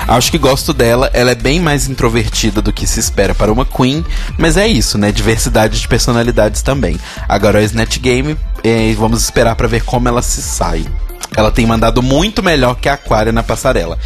Acho 0.07 0.31
que 0.31 0.37
gosto 0.37 0.71
dela, 0.71 1.09
ela 1.13 1.31
é 1.31 1.35
bem 1.35 1.59
mais 1.59 1.89
introvertida 1.89 2.61
do 2.61 2.71
que 2.71 2.85
se 2.85 2.99
espera 2.99 3.33
para 3.33 3.51
uma 3.51 3.65
Queen, 3.65 4.05
mas 4.37 4.55
é 4.55 4.67
isso, 4.67 4.97
né? 4.97 5.11
Diversidade 5.11 5.79
de 5.79 5.87
personalidades 5.87 6.61
também. 6.61 6.99
Agora 7.27 7.59
a 7.59 7.63
Snatch 7.63 7.97
Game, 7.97 8.37
eh, 8.63 8.93
vamos 8.97 9.23
esperar 9.23 9.55
para 9.55 9.67
ver 9.67 9.83
como 9.83 10.07
ela 10.07 10.21
se 10.21 10.41
sai. 10.41 10.85
Ela 11.35 11.51
tem 11.51 11.65
mandado 11.65 12.01
muito 12.03 12.43
melhor 12.43 12.75
que 12.75 12.87
a 12.87 12.93
Aquaria 12.93 13.33
na 13.33 13.43
passarela. 13.43 13.97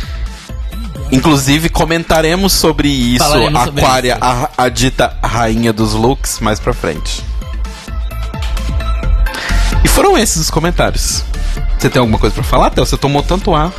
Inclusive, 1.12 1.70
comentaremos 1.70 2.54
sobre 2.54 2.88
isso, 2.88 3.24
Falaremos 3.24 3.64
sobre 3.64 3.82
Aquaria, 3.82 4.14
isso. 4.16 4.24
a, 4.24 4.50
a 4.58 4.70
dita 4.70 5.18
rainha 5.24 5.74
dos 5.74 5.94
looks, 5.94 6.40
mais 6.40 6.60
pra 6.60 6.74
frente. 6.74 7.24
E 9.84 9.88
foram 9.88 10.18
esses 10.18 10.38
os 10.38 10.50
comentários. 10.50 11.24
Você 11.78 11.90
tem 11.90 12.00
alguma 12.00 12.20
coisa 12.20 12.34
pra 12.36 12.44
falar, 12.44 12.70
Théo? 12.70 12.86
Você 12.86 12.98
tomou 12.98 13.24
tanto 13.24 13.56
ar. 13.56 13.72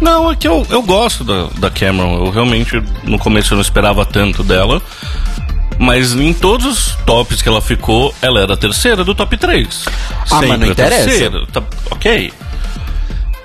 Não, 0.00 0.30
é 0.30 0.36
que 0.36 0.46
eu, 0.46 0.66
eu 0.70 0.82
gosto 0.82 1.24
da, 1.24 1.48
da 1.58 1.70
Cameron. 1.70 2.24
Eu 2.24 2.30
realmente, 2.30 2.82
no 3.04 3.18
começo, 3.18 3.52
eu 3.52 3.56
não 3.56 3.62
esperava 3.62 4.04
tanto 4.04 4.42
dela. 4.42 4.80
Mas 5.78 6.12
em 6.12 6.32
todos 6.34 6.66
os 6.66 6.94
tops 7.06 7.40
que 7.40 7.48
ela 7.48 7.60
ficou, 7.62 8.14
ela 8.20 8.40
era 8.40 8.52
a 8.54 8.56
terceira 8.56 9.02
do 9.02 9.14
top 9.14 9.36
3. 9.36 9.84
Ah, 10.30 10.42
mas 10.46 10.60
não 10.60 10.68
a 10.68 10.70
interessa. 10.70 11.04
terceira. 11.04 11.46
Tá, 11.46 11.62
ok. 11.90 12.32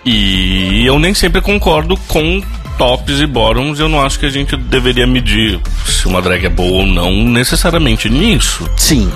E 0.06 0.86
eu 0.86 1.00
nem 1.00 1.14
sempre 1.14 1.42
concordo 1.42 1.98
com 2.08 2.42
tops 2.78 3.20
e 3.20 3.26
bottoms. 3.26 3.80
Eu 3.80 3.90
não 3.90 4.02
acho 4.02 4.20
que 4.20 4.26
a 4.26 4.30
gente 4.30 4.56
deveria 4.56 5.06
medir 5.08 5.60
se 5.86 6.08
uma 6.08 6.22
drag 6.22 6.46
é 6.46 6.50
boa 6.50 6.82
ou 6.82 6.86
não 6.86 7.12
necessariamente 7.30 8.10
nisso. 8.10 8.70
Sim. 8.78 9.12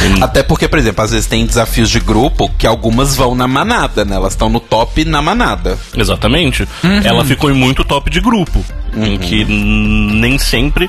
Tem- 0.00 0.22
Até 0.22 0.42
porque, 0.42 0.66
por 0.66 0.78
exemplo, 0.78 1.04
às 1.04 1.10
vezes 1.12 1.26
tem 1.26 1.46
desafios 1.46 1.88
de 1.88 2.00
grupo 2.00 2.50
que 2.58 2.66
algumas 2.66 3.14
vão 3.14 3.34
na 3.34 3.46
manada, 3.46 4.04
né? 4.04 4.16
Elas 4.16 4.32
estão 4.32 4.48
no 4.48 4.58
top 4.58 5.04
na 5.04 5.22
manada. 5.22 5.78
Exatamente. 5.96 6.66
Ela 7.04 7.24
ficou 7.24 7.50
em 7.50 7.54
muito 7.54 7.84
top 7.84 8.10
de 8.10 8.20
grupo. 8.20 8.64
Em 8.96 9.18
que 9.18 9.44
nem 9.44 10.38
sempre 10.38 10.88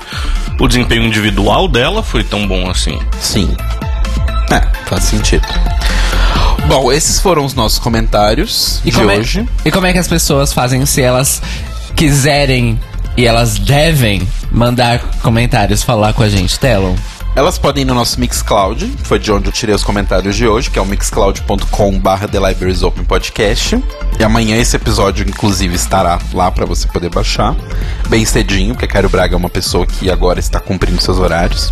o 0.60 0.66
desempenho 0.68 1.04
individual 1.04 1.68
dela 1.68 2.02
foi 2.02 2.24
tão 2.24 2.46
bom 2.46 2.68
assim. 2.70 2.98
Sim. 3.20 3.54
É, 4.50 4.60
faz 4.88 5.04
sentido. 5.04 5.46
Bom, 6.68 6.92
esses 6.92 7.20
foram 7.20 7.44
os 7.44 7.54
nossos 7.54 7.78
comentários 7.78 8.80
E 8.84 8.90
de 8.90 9.00
é, 9.00 9.04
hoje. 9.04 9.48
e 9.64 9.70
como 9.70 9.86
é 9.86 9.92
que 9.92 9.98
as 9.98 10.08
pessoas 10.08 10.52
fazem 10.52 10.84
se 10.84 11.00
elas 11.00 11.40
quiserem 11.94 12.78
e 13.16 13.24
elas 13.24 13.58
devem 13.58 14.26
mandar 14.50 14.98
comentários, 15.22 15.82
falar 15.82 16.12
com 16.12 16.22
a 16.22 16.28
gente, 16.28 16.58
Telon? 16.58 16.94
Elas 17.36 17.58
podem 17.58 17.82
ir 17.82 17.84
no 17.84 17.94
nosso 17.94 18.18
Mixcloud, 18.18 18.86
que 18.86 19.06
foi 19.06 19.18
de 19.18 19.30
onde 19.30 19.46
eu 19.48 19.52
tirei 19.52 19.74
os 19.74 19.84
comentários 19.84 20.34
de 20.34 20.46
hoje, 20.48 20.70
que 20.70 20.78
é 20.78 20.82
o 20.82 20.86
mixcloud.com/barra 20.86 22.26
The 22.26 22.38
Libraries 22.48 22.82
Open 22.82 23.04
Podcast. 23.04 23.78
E 24.18 24.24
amanhã 24.24 24.56
esse 24.56 24.74
episódio, 24.74 25.26
inclusive, 25.28 25.74
estará 25.76 26.18
lá 26.32 26.50
pra 26.50 26.64
você 26.64 26.88
poder 26.88 27.10
baixar. 27.10 27.54
Bem 28.08 28.24
cedinho, 28.24 28.72
porque 28.74 28.86
a 28.86 28.88
Cairo 28.88 29.10
Braga 29.10 29.34
é 29.34 29.36
uma 29.36 29.50
pessoa 29.50 29.86
que 29.86 30.10
agora 30.10 30.40
está 30.40 30.58
cumprindo 30.60 31.00
seus 31.02 31.18
horários. 31.18 31.70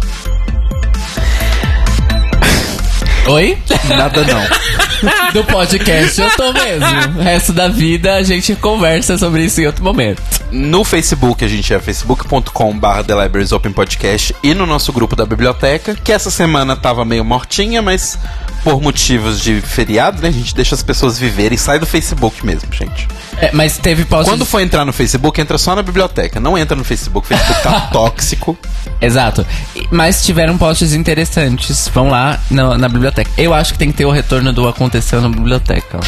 Oi? 3.26 3.56
Nada 3.88 4.22
não. 4.24 4.44
Do 5.32 5.44
podcast 5.44 6.20
eu 6.20 6.30
tô 6.30 6.52
mesmo. 6.52 7.18
O 7.18 7.22
resto 7.22 7.52
da 7.52 7.68
vida 7.68 8.14
a 8.14 8.22
gente 8.22 8.54
conversa 8.56 9.16
sobre 9.16 9.44
isso 9.44 9.60
em 9.60 9.66
outro 9.66 9.82
momento. 9.82 10.22
No 10.50 10.84
Facebook, 10.84 11.44
a 11.44 11.48
gente 11.48 11.72
é 11.72 11.78
facebook.com.br 11.78 13.02
The 13.06 13.22
Libraries 13.22 13.52
Open 13.52 13.72
Podcast 13.72 14.34
e 14.42 14.54
no 14.54 14.66
nosso 14.66 14.92
grupo 14.92 15.16
da 15.16 15.24
biblioteca, 15.24 15.94
que 15.94 16.12
essa 16.12 16.30
semana 16.30 16.76
tava 16.76 17.04
meio 17.04 17.24
mortinha, 17.24 17.80
mas 17.80 18.18
por 18.64 18.80
motivos 18.80 19.40
de 19.40 19.60
feriado, 19.60 20.20
né? 20.22 20.28
A 20.28 20.32
gente 20.32 20.54
deixa 20.54 20.74
as 20.74 20.82
pessoas 20.82 21.18
viverem 21.18 21.54
e 21.54 21.58
sai 21.58 21.78
do 21.78 21.84
Facebook 21.86 22.44
mesmo, 22.44 22.72
gente. 22.72 23.06
É, 23.36 23.50
mas 23.52 23.76
teve 23.78 24.04
posts... 24.04 24.28
Quando 24.28 24.44
for 24.46 24.60
entrar 24.60 24.84
no 24.84 24.92
Facebook, 24.92 25.38
entra 25.40 25.58
só 25.58 25.76
na 25.76 25.82
biblioteca. 25.82 26.40
Não 26.40 26.56
entra 26.56 26.74
no 26.74 26.82
Facebook, 26.82 27.26
o 27.26 27.28
Facebook 27.36 27.62
tá 27.62 27.80
tóxico. 27.92 28.56
Exato. 29.00 29.46
Mas 29.90 30.24
tiveram 30.24 30.56
posts 30.56 30.94
interessantes. 30.94 31.88
Vão 31.92 32.08
lá 32.08 32.40
na, 32.50 32.78
na 32.78 32.88
biblioteca. 32.88 33.30
Eu 33.36 33.52
acho 33.52 33.72
que 33.74 33.78
tem 33.78 33.90
que 33.90 33.98
ter 33.98 34.06
o 34.06 34.10
retorno 34.10 34.52
do 34.52 34.66
aconteceu 34.66 35.20
na 35.20 35.28
biblioteca. 35.28 36.00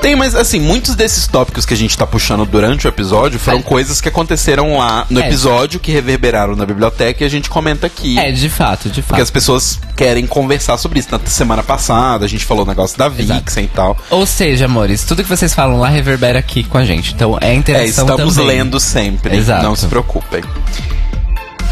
Tem, 0.00 0.14
mas 0.14 0.34
assim, 0.34 0.60
muitos 0.60 0.94
desses 0.94 1.26
tópicos 1.26 1.66
que 1.66 1.74
a 1.74 1.76
gente 1.76 1.96
tá 1.98 2.06
puxando 2.06 2.46
durante 2.46 2.86
o 2.86 2.88
episódio 2.88 3.38
foram 3.40 3.58
É. 3.58 3.62
coisas 3.62 4.00
que 4.00 4.08
aconteceram 4.08 4.76
lá 4.78 5.06
no 5.10 5.20
É. 5.20 5.26
episódio, 5.26 5.80
que 5.80 5.90
reverberaram 5.90 6.54
na 6.54 6.64
biblioteca 6.64 7.24
e 7.24 7.26
a 7.26 7.30
gente 7.30 7.50
comenta 7.50 7.86
aqui. 7.86 8.16
É, 8.18 8.30
de 8.30 8.48
fato, 8.48 8.88
de 8.88 9.00
Porque 9.02 9.14
fato. 9.14 9.22
as 9.22 9.30
pessoas 9.30 9.80
querem 9.96 10.26
conversar 10.26 10.76
sobre 10.78 11.00
isso. 11.00 11.08
Na 11.10 11.18
semana 11.24 11.62
passada, 11.62 11.95
a 11.96 12.26
gente 12.26 12.44
falou 12.44 12.64
o 12.64 12.68
negócio 12.68 12.98
da 12.98 13.06
Exato. 13.06 13.40
Vixen 13.40 13.64
e 13.64 13.68
tal. 13.68 13.96
Ou 14.10 14.26
seja, 14.26 14.64
amores, 14.66 15.04
tudo 15.04 15.22
que 15.22 15.28
vocês 15.28 15.54
falam 15.54 15.78
lá 15.78 15.88
reverbera 15.88 16.38
aqui 16.38 16.64
com 16.64 16.76
a 16.78 16.84
gente. 16.84 17.14
Então 17.14 17.38
é 17.40 17.50
É, 17.50 17.54
interação 17.54 18.06
estamos 18.08 18.34
também. 18.34 18.56
lendo 18.58 18.80
sempre. 18.80 19.36
Exato. 19.36 19.62
Não 19.62 19.76
se 19.76 19.86
preocupem. 19.86 20.42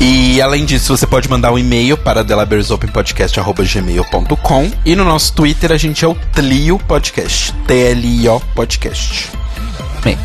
E 0.01 0.41
além 0.43 0.65
disso, 0.65 0.97
você 0.97 1.07
pode 1.07 1.29
mandar 1.29 1.53
um 1.53 1.59
e-mail 1.59 1.97
para 1.97 2.25
delabersOpenPodcast.gmail.com 2.25 4.71
e 4.85 4.97
no 4.97 5.05
nosso 5.05 5.33
Twitter 5.35 5.71
a 5.71 5.77
gente 5.77 6.05
é 6.05 6.09
o 6.09 6.17
Tlio 6.33 6.79
Podcast. 6.81 7.53
T-L-I-O 7.67 8.41
Podcast. 8.55 9.31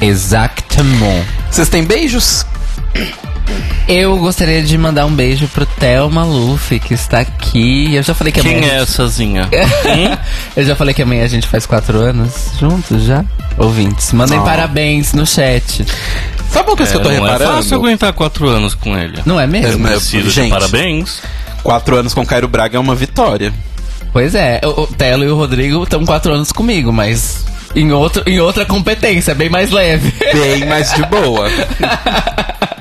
Exatamente. 0.01 1.27
Vocês 1.51 1.69
têm 1.69 1.83
beijos? 1.83 2.45
Eu 3.87 4.17
gostaria 4.17 4.61
de 4.61 4.77
mandar 4.77 5.05
um 5.05 5.11
beijo 5.13 5.47
pro 5.47 5.65
Theo 5.65 6.09
Maluf, 6.11 6.79
que 6.79 6.93
está 6.93 7.19
aqui. 7.19 7.95
Eu 7.95 8.03
já 8.03 8.13
falei 8.13 8.31
que 8.31 8.39
Quem 8.41 8.57
amanhã. 8.57 8.73
éessazinha? 8.73 9.49
Eu 10.55 10.63
já 10.63 10.75
falei 10.75 10.93
que 10.93 11.01
amanhã 11.01 11.23
a 11.23 11.27
gente 11.27 11.47
faz 11.47 11.65
quatro 11.65 11.97
anos 11.99 12.51
juntos 12.59 13.03
já. 13.03 13.25
Ouvintes, 13.57 14.13
mandem 14.13 14.39
Oh. 14.39 14.43
parabéns 14.43 15.13
no 15.13 15.25
chat. 15.25 15.85
Sabe 16.51 16.69
uma 16.69 16.77
coisa 16.77 16.91
que 16.91 16.97
eu 16.97 17.01
tô 17.03 17.09
não 17.09 17.15
é 17.15 17.19
reparando? 17.31 17.51
fácil 17.57 17.77
aguentar 17.77 18.13
quatro 18.13 18.47
anos 18.47 18.73
com 18.73 18.97
ele. 18.97 19.21
Não 19.25 19.39
é 19.39 19.45
mesmo? 19.45 19.67
É, 19.67 19.75
mas- 19.75 19.89
Merecido 19.91 20.29
gente. 20.29 20.45
de 20.45 20.51
parabéns. 20.51 21.21
Quatro 21.63 21.95
anos 21.97 22.13
com 22.13 22.25
Cairo 22.25 22.47
Braga 22.47 22.77
é 22.77 22.79
uma 22.79 22.95
vitória. 22.95 23.53
Pois 24.13 24.33
é, 24.33 24.59
o, 24.63 24.81
o 24.83 24.87
Telo 24.87 25.23
e 25.23 25.29
o 25.29 25.35
Rodrigo 25.35 25.83
estão 25.83 26.05
quatro 26.05 26.33
anos 26.33 26.51
comigo, 26.51 26.91
mas 26.91 27.45
em, 27.75 27.91
outro, 27.91 28.23
em 28.25 28.39
outra 28.39 28.65
competência, 28.65 29.35
bem 29.35 29.49
mais 29.49 29.69
leve. 29.71 30.11
Bem 30.33 30.65
mais 30.65 30.91
de 30.95 31.03
boa. 31.05 31.47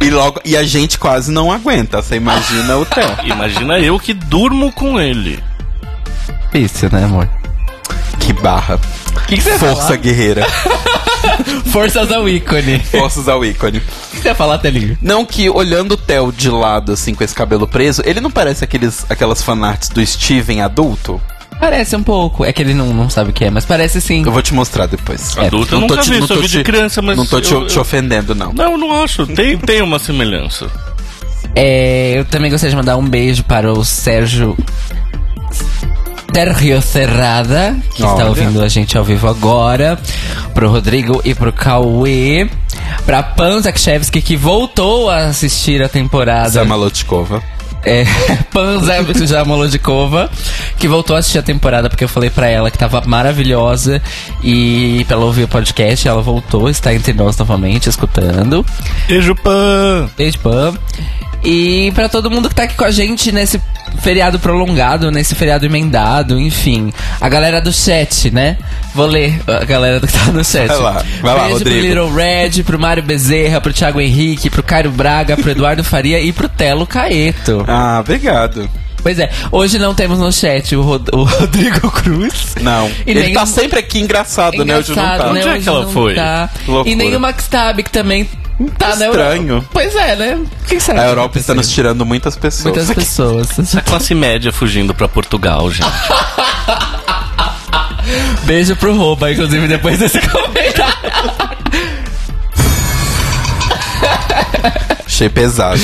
E, 0.00 0.10
logo, 0.10 0.40
e 0.44 0.56
a 0.56 0.62
gente 0.64 0.98
quase 0.98 1.30
não 1.30 1.50
aguenta. 1.50 2.00
Você 2.00 2.16
imagina 2.16 2.76
o 2.76 2.86
Theo. 2.86 3.08
Imagina 3.24 3.78
eu 3.80 3.98
que 3.98 4.14
durmo 4.14 4.70
com 4.72 4.98
ele. 5.00 5.42
Difícil, 6.52 6.88
né, 6.92 7.04
amor? 7.04 7.28
Que 8.20 8.32
barra. 8.32 8.76
O 8.76 9.26
que, 9.26 9.36
que 9.36 9.42
você 9.42 9.50
ia 9.50 9.58
Força 9.58 9.82
falar? 9.82 9.96
guerreira. 9.96 10.46
Forças 11.72 12.10
ao 12.12 12.28
ícone. 12.28 12.76
O 12.76 12.98
Forças 12.98 13.28
ao 13.28 13.44
ícone. 13.44 13.80
que 13.80 14.18
você 14.20 14.28
ia 14.28 14.34
falar, 14.34 14.58
Telinho? 14.58 14.96
Não 15.02 15.24
que 15.24 15.50
olhando 15.50 15.92
o 15.92 15.96
Theo 15.96 16.32
de 16.32 16.48
lado, 16.50 16.92
assim, 16.92 17.14
com 17.14 17.22
esse 17.24 17.34
cabelo 17.34 17.66
preso, 17.66 18.02
ele 18.04 18.20
não 18.20 18.30
parece 18.30 18.64
aqueles, 18.64 19.04
aquelas 19.10 19.42
fanarts 19.42 19.88
do 19.88 20.04
Steven 20.04 20.62
adulto? 20.62 21.20
Parece 21.60 21.96
um 21.96 22.02
pouco. 22.02 22.44
É 22.44 22.52
que 22.52 22.62
ele 22.62 22.72
não, 22.74 22.86
não 22.94 23.10
sabe 23.10 23.30
o 23.30 23.32
que 23.32 23.44
é, 23.44 23.50
mas 23.50 23.64
parece 23.64 24.00
sim. 24.00 24.22
Eu 24.24 24.30
vou 24.32 24.42
te 24.42 24.54
mostrar 24.54 24.86
depois. 24.86 25.36
Adulto 25.36 25.74
eu 25.74 25.80
Não 25.80 25.86
tô 25.88 25.94
nunca 25.96 26.04
te- 26.06 26.10
vi, 26.12 26.20
não 26.20 26.26
só 26.26 26.34
tô 26.34 26.40
vi 26.40 26.48
de 26.48 26.58
te- 26.58 26.64
criança, 26.64 27.02
mas. 27.02 27.16
Não 27.16 27.26
tô 27.26 27.40
te, 27.40 27.52
eu- 27.52 27.66
te 27.66 27.78
ofendendo, 27.78 28.34
não. 28.34 28.52
Não, 28.52 28.78
não 28.78 29.02
acho. 29.02 29.26
Tem, 29.26 29.56
tem 29.58 29.82
uma 29.82 29.98
semelhança. 29.98 30.70
É, 31.54 32.14
eu 32.16 32.24
também 32.24 32.50
gostaria 32.50 32.70
de 32.70 32.76
mandar 32.76 32.96
um 32.96 33.04
beijo 33.08 33.42
para 33.44 33.72
o 33.72 33.84
Sérgio 33.84 34.56
Sérgio 36.32 36.80
Serrada, 36.82 37.76
que 37.94 38.02
está 38.02 38.14
Olha. 38.14 38.26
ouvindo 38.26 38.62
a 38.62 38.68
gente 38.68 38.96
ao 38.96 39.02
vivo 39.04 39.26
agora. 39.26 39.98
Pro 40.54 40.70
Rodrigo 40.70 41.20
e 41.24 41.34
pro 41.34 41.52
Cauê. 41.52 42.48
Pra 43.04 43.22
Pan 43.22 43.60
Zakshevsky, 43.60 44.20
que 44.22 44.36
voltou 44.36 45.10
a 45.10 45.24
assistir 45.26 45.82
a 45.82 45.88
temporada. 45.88 46.48
Zamalotkova. 46.50 47.42
É, 47.84 48.04
Pan 48.52 48.80
Zamolodikova, 49.26 50.30
que 50.78 50.88
voltou 50.88 51.16
a 51.16 51.20
assistir 51.20 51.38
a 51.38 51.42
temporada 51.42 51.88
porque 51.88 52.04
eu 52.04 52.08
falei 52.08 52.30
pra 52.30 52.48
ela 52.48 52.70
que 52.70 52.78
tava 52.78 53.02
maravilhosa. 53.06 54.02
E 54.42 55.04
pra 55.06 55.16
ela 55.16 55.26
ouvir 55.26 55.44
o 55.44 55.48
podcast, 55.48 56.06
ela 56.06 56.22
voltou, 56.22 56.68
está 56.68 56.92
entre 56.94 57.12
nós 57.12 57.36
novamente, 57.36 57.88
escutando. 57.88 58.64
Beijo, 59.06 59.34
Pan! 59.34 60.08
Beijo, 60.16 60.38
Pan. 60.38 60.74
E 61.44 61.92
pra 61.94 62.08
todo 62.08 62.30
mundo 62.30 62.48
que 62.48 62.54
tá 62.54 62.64
aqui 62.64 62.74
com 62.74 62.84
a 62.84 62.90
gente 62.90 63.30
nesse 63.30 63.60
feriado 64.00 64.38
prolongado, 64.38 65.10
nesse 65.10 65.34
feriado 65.34 65.64
emendado, 65.66 66.38
enfim. 66.38 66.92
A 67.20 67.28
galera 67.28 67.60
do 67.60 67.72
chat, 67.72 68.30
né? 68.30 68.56
Vou 68.94 69.06
ler 69.06 69.40
a 69.46 69.64
galera 69.64 70.00
que 70.00 70.12
tá 70.12 70.26
no 70.32 70.44
chat. 70.44 70.68
Vai 70.68 70.78
lá, 70.78 71.04
vai 71.22 71.34
lá, 71.34 71.40
Beijo 71.42 71.58
Rodrigo. 71.58 71.80
pro 71.80 71.88
Little 71.88 72.14
Red, 72.14 72.62
pro 72.64 72.78
Mário 72.78 73.02
Bezerra, 73.02 73.60
pro 73.60 73.72
Thiago 73.72 74.00
Henrique, 74.00 74.50
pro 74.50 74.62
Cairo 74.62 74.90
Braga, 74.90 75.36
pro 75.36 75.50
Eduardo 75.50 75.84
Faria 75.84 76.20
e 76.20 76.32
pro 76.32 76.48
Telo 76.48 76.86
Caeto. 76.86 77.64
Ah, 77.68 77.98
obrigado. 78.00 78.68
Pois 79.02 79.18
é, 79.18 79.30
hoje 79.52 79.78
não 79.78 79.94
temos 79.94 80.18
no 80.18 80.32
chat 80.32 80.74
o, 80.74 80.82
Rod- 80.82 81.08
o 81.12 81.22
Rodrigo 81.22 81.88
Cruz. 81.92 82.54
Não. 82.60 82.88
E 83.06 83.10
Ele 83.12 83.32
tá 83.32 83.44
o- 83.44 83.46
sempre 83.46 83.78
aqui 83.78 84.00
engraçado, 84.00 84.64
né? 84.64 84.76
Hoje 84.76 84.94
não 84.94 85.02
Engraçado, 85.02 85.26
tá. 85.28 85.32
né? 85.32 85.40
Onde 85.40 85.48
é 85.56 85.60
que 85.60 85.68
ela 85.68 85.86
foi? 85.88 86.14
Tá. 86.14 86.50
E 86.84 86.94
nem 86.96 87.14
o 87.14 87.20
Max 87.20 87.46
Tab, 87.46 87.78
que 87.80 87.90
também 87.90 88.28
tá 88.76 88.96
na 88.96 89.04
Europa. 89.06 89.34
Estranho. 89.34 89.68
Pois 89.72 89.94
é, 89.94 90.16
né? 90.16 90.34
O 90.34 90.46
que 90.66 90.80
será 90.80 91.00
A 91.00 91.04
que 91.04 91.10
Europa 91.10 91.38
está 91.38 91.54
nos 91.54 91.68
tirando 91.70 92.04
muitas 92.04 92.36
pessoas. 92.36 92.76
Muitas 92.76 92.92
pessoas. 92.94 93.74
A 93.76 93.80
classe 93.82 94.14
média 94.16 94.52
fugindo 94.52 94.92
pra 94.92 95.06
Portugal, 95.06 95.70
gente. 95.70 95.86
Beijo 98.44 98.74
pro 98.74 98.96
Rouba, 98.96 99.30
inclusive, 99.30 99.68
depois 99.68 99.98
desse 99.98 100.18
comentário. 100.28 100.94
Achei 105.18 105.28
pesado. 105.28 105.80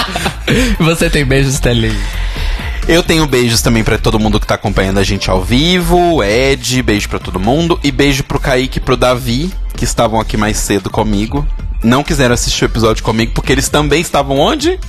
Você 0.80 1.10
tem 1.10 1.26
beijos, 1.26 1.60
Telinho? 1.60 1.94
Eu 2.88 3.02
tenho 3.02 3.26
beijos 3.26 3.60
também 3.60 3.84
pra 3.84 3.98
todo 3.98 4.18
mundo 4.18 4.40
que 4.40 4.46
tá 4.46 4.54
acompanhando 4.54 4.96
a 4.96 5.02
gente 5.02 5.28
ao 5.28 5.44
vivo. 5.44 6.24
Ed, 6.24 6.82
beijo 6.82 7.06
pra 7.06 7.18
todo 7.18 7.38
mundo. 7.38 7.78
E 7.84 7.92
beijo 7.92 8.24
pro 8.24 8.40
Kaique 8.40 8.78
e 8.78 8.80
pro 8.80 8.96
Davi, 8.96 9.52
que 9.76 9.84
estavam 9.84 10.18
aqui 10.18 10.38
mais 10.38 10.56
cedo 10.56 10.88
comigo. 10.88 11.46
Não 11.84 12.02
quiseram 12.02 12.32
assistir 12.32 12.64
o 12.64 12.68
episódio 12.68 13.04
comigo, 13.04 13.32
porque 13.34 13.52
eles 13.52 13.68
também 13.68 14.00
estavam 14.00 14.38
onde? 14.38 14.80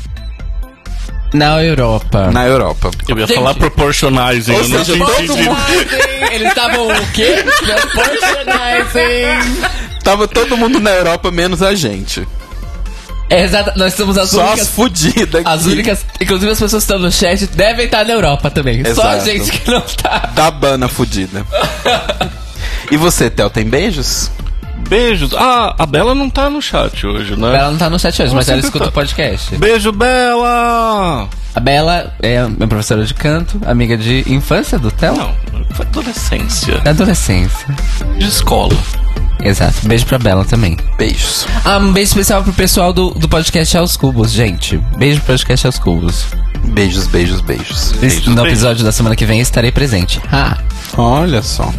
Na 1.34 1.62
Europa. 1.62 2.32
Na 2.32 2.48
Europa. 2.48 2.90
Eu 3.06 3.20
ia 3.20 3.28
Gente. 3.28 3.36
falar 3.36 3.54
proporcionais, 3.54 4.48
Ou 4.48 4.56
eu 4.56 4.70
não 4.70 4.82
tinha 4.86 5.06
todo 5.06 5.24
entendido. 5.24 5.58
Eles 6.32 6.48
estavam 6.48 6.88
o 6.88 7.08
quê? 7.08 7.44
Personalizing. 8.94 9.62
Tava 10.06 10.26
todo 10.26 10.56
mundo 10.56 10.80
na 10.80 10.92
Europa, 10.92 11.30
menos 11.32 11.62
a 11.62 11.76
gente. 11.76 12.26
É, 13.30 13.44
exato. 13.44 13.78
Nós 13.78 13.94
somos 13.94 14.18
as 14.18 14.30
Só 14.30 14.42
únicas. 14.42 14.62
as 14.62 14.68
fudidas 14.70 15.46
As 15.46 15.66
únicas. 15.66 16.06
Inclusive 16.20 16.52
as 16.52 16.60
pessoas 16.60 16.86
que 16.86 16.94
estão 16.94 17.00
no 17.00 17.12
chat 17.12 17.46
devem 17.48 17.86
estar 17.86 18.06
na 18.06 18.14
Europa 18.14 18.50
também. 18.50 18.84
Só 18.94 19.02
a 19.08 19.16
Exato. 19.18 19.26
gente 19.26 19.52
que 19.52 19.70
não 19.70 19.82
tá. 19.82 20.30
Da 20.34 20.50
bana 20.50 20.88
fudida. 20.88 21.46
e 22.90 22.98
você, 22.98 23.30
Theo, 23.30 23.50
tem 23.50 23.66
beijos? 23.66 24.32
Beijos. 24.88 25.34
Ah, 25.34 25.76
a 25.78 25.86
Bela 25.86 26.16
não 26.16 26.30
tá 26.30 26.50
no 26.50 26.62
chat 26.62 27.06
hoje, 27.06 27.36
né? 27.36 27.56
Ela 27.56 27.72
não 27.72 27.78
tá 27.78 27.90
no 27.90 28.00
chat 28.00 28.22
hoje, 28.22 28.34
mas 28.34 28.48
ela 28.48 28.60
escuta 28.60 28.86
tá. 28.86 28.90
o 28.90 28.94
podcast. 28.94 29.56
Beijo, 29.58 29.92
Bela! 29.92 31.28
A 31.58 31.60
Bela 31.60 32.14
é 32.22 32.48
minha 32.48 32.68
professora 32.68 33.04
de 33.04 33.16
canto, 33.16 33.60
amiga 33.66 33.98
de 33.98 34.24
infância 34.32 34.78
do 34.78 34.92
Theo? 34.92 35.18
Não, 35.18 35.36
foi 35.72 35.88
adolescência. 35.88 36.78
Da 36.82 36.92
adolescência. 36.92 37.68
De 38.16 38.28
escola. 38.28 38.78
Exato. 39.42 39.88
Beijo 39.88 40.06
pra 40.06 40.20
Bela 40.20 40.46
também. 40.46 40.78
Beijos. 41.00 41.48
Ah, 41.66 41.80
um 41.80 41.92
beijo 41.92 42.10
especial 42.10 42.44
pro 42.44 42.54
pessoal 42.54 42.94
do, 42.94 43.10
do 43.10 43.28
podcast 43.28 43.76
Aos 43.76 43.98
Cubos, 43.98 44.32
gente. 44.32 44.78
Beijo 45.00 45.20
pro 45.22 45.34
podcast 45.34 45.66
Aos 45.66 45.80
Cubos. 45.80 46.28
Beijos, 46.64 47.08
beijos, 47.08 47.42
beijos. 47.42 47.92
Beijos, 47.94 48.28
no 48.28 48.36
beijos. 48.36 48.52
episódio 48.52 48.86
da 48.86 48.92
semana 48.92 49.16
que 49.16 49.26
vem 49.26 49.40
estarei 49.40 49.72
presente. 49.72 50.22
Ah. 50.32 50.60
Olha 50.96 51.42
só. 51.42 51.74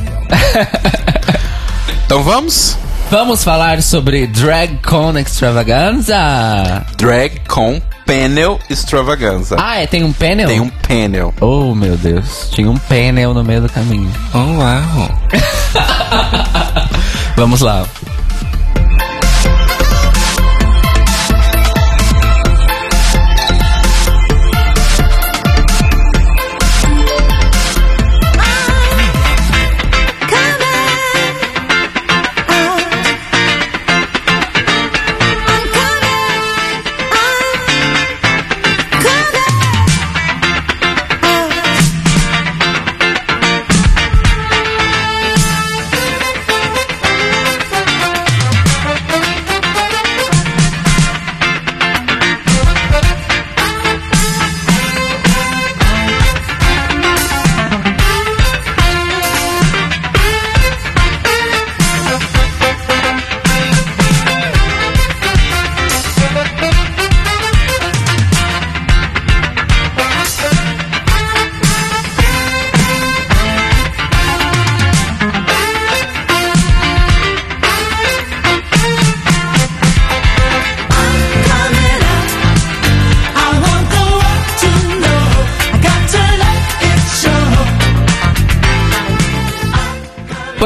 então 2.04 2.24
vamos? 2.24 2.76
Vamos 3.12 3.44
falar 3.44 3.80
sobre 3.80 4.26
Drag 4.26 4.80
Con 4.82 5.16
Extravaganza. 5.16 6.84
Drag 6.96 7.40
com 7.46 7.80
Panel 8.08 8.58
Extravaganza. 8.70 9.56
Ah, 9.58 9.76
é, 9.76 9.86
tem 9.86 10.02
um 10.02 10.14
panel? 10.14 10.48
Tem 10.48 10.60
um 10.60 10.70
panel. 10.70 11.34
Oh, 11.42 11.74
meu 11.74 11.94
Deus. 11.94 12.48
Tinha 12.50 12.70
um 12.70 12.78
panel 12.78 13.34
no 13.34 13.44
meio 13.44 13.60
do 13.60 13.68
caminho. 13.68 14.10
Oh, 14.32 14.38
uau. 14.38 15.20
Vamos 17.36 17.60
lá. 17.60 17.86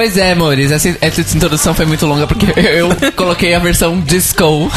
Pois 0.02 0.16
é, 0.16 0.32
amores, 0.32 0.72
essa, 0.72 0.98
essa 1.00 1.20
introdução 1.20 1.72
foi 1.74 1.86
muito 1.86 2.04
longa 2.06 2.26
porque 2.26 2.46
eu 2.58 2.88
coloquei 3.14 3.54
a 3.54 3.60
versão 3.60 4.00
disco 4.00 4.68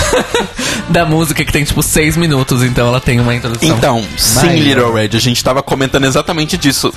da 0.87 1.03
música 1.03 1.43
que 1.43 1.51
tem 1.51 1.63
tipo 1.63 1.81
seis 1.81 2.15
minutos, 2.15 2.61
então 2.61 2.87
ela 2.87 3.01
tem 3.01 3.19
uma 3.19 3.33
introdução. 3.33 3.75
Então, 3.75 4.05
sim, 4.19 4.35
maior. 4.35 4.53
Little 4.53 4.93
Red, 4.93 5.09
a 5.15 5.19
gente 5.19 5.43
tava 5.43 5.63
comentando 5.63 6.03
exatamente 6.03 6.59
disso. 6.59 6.93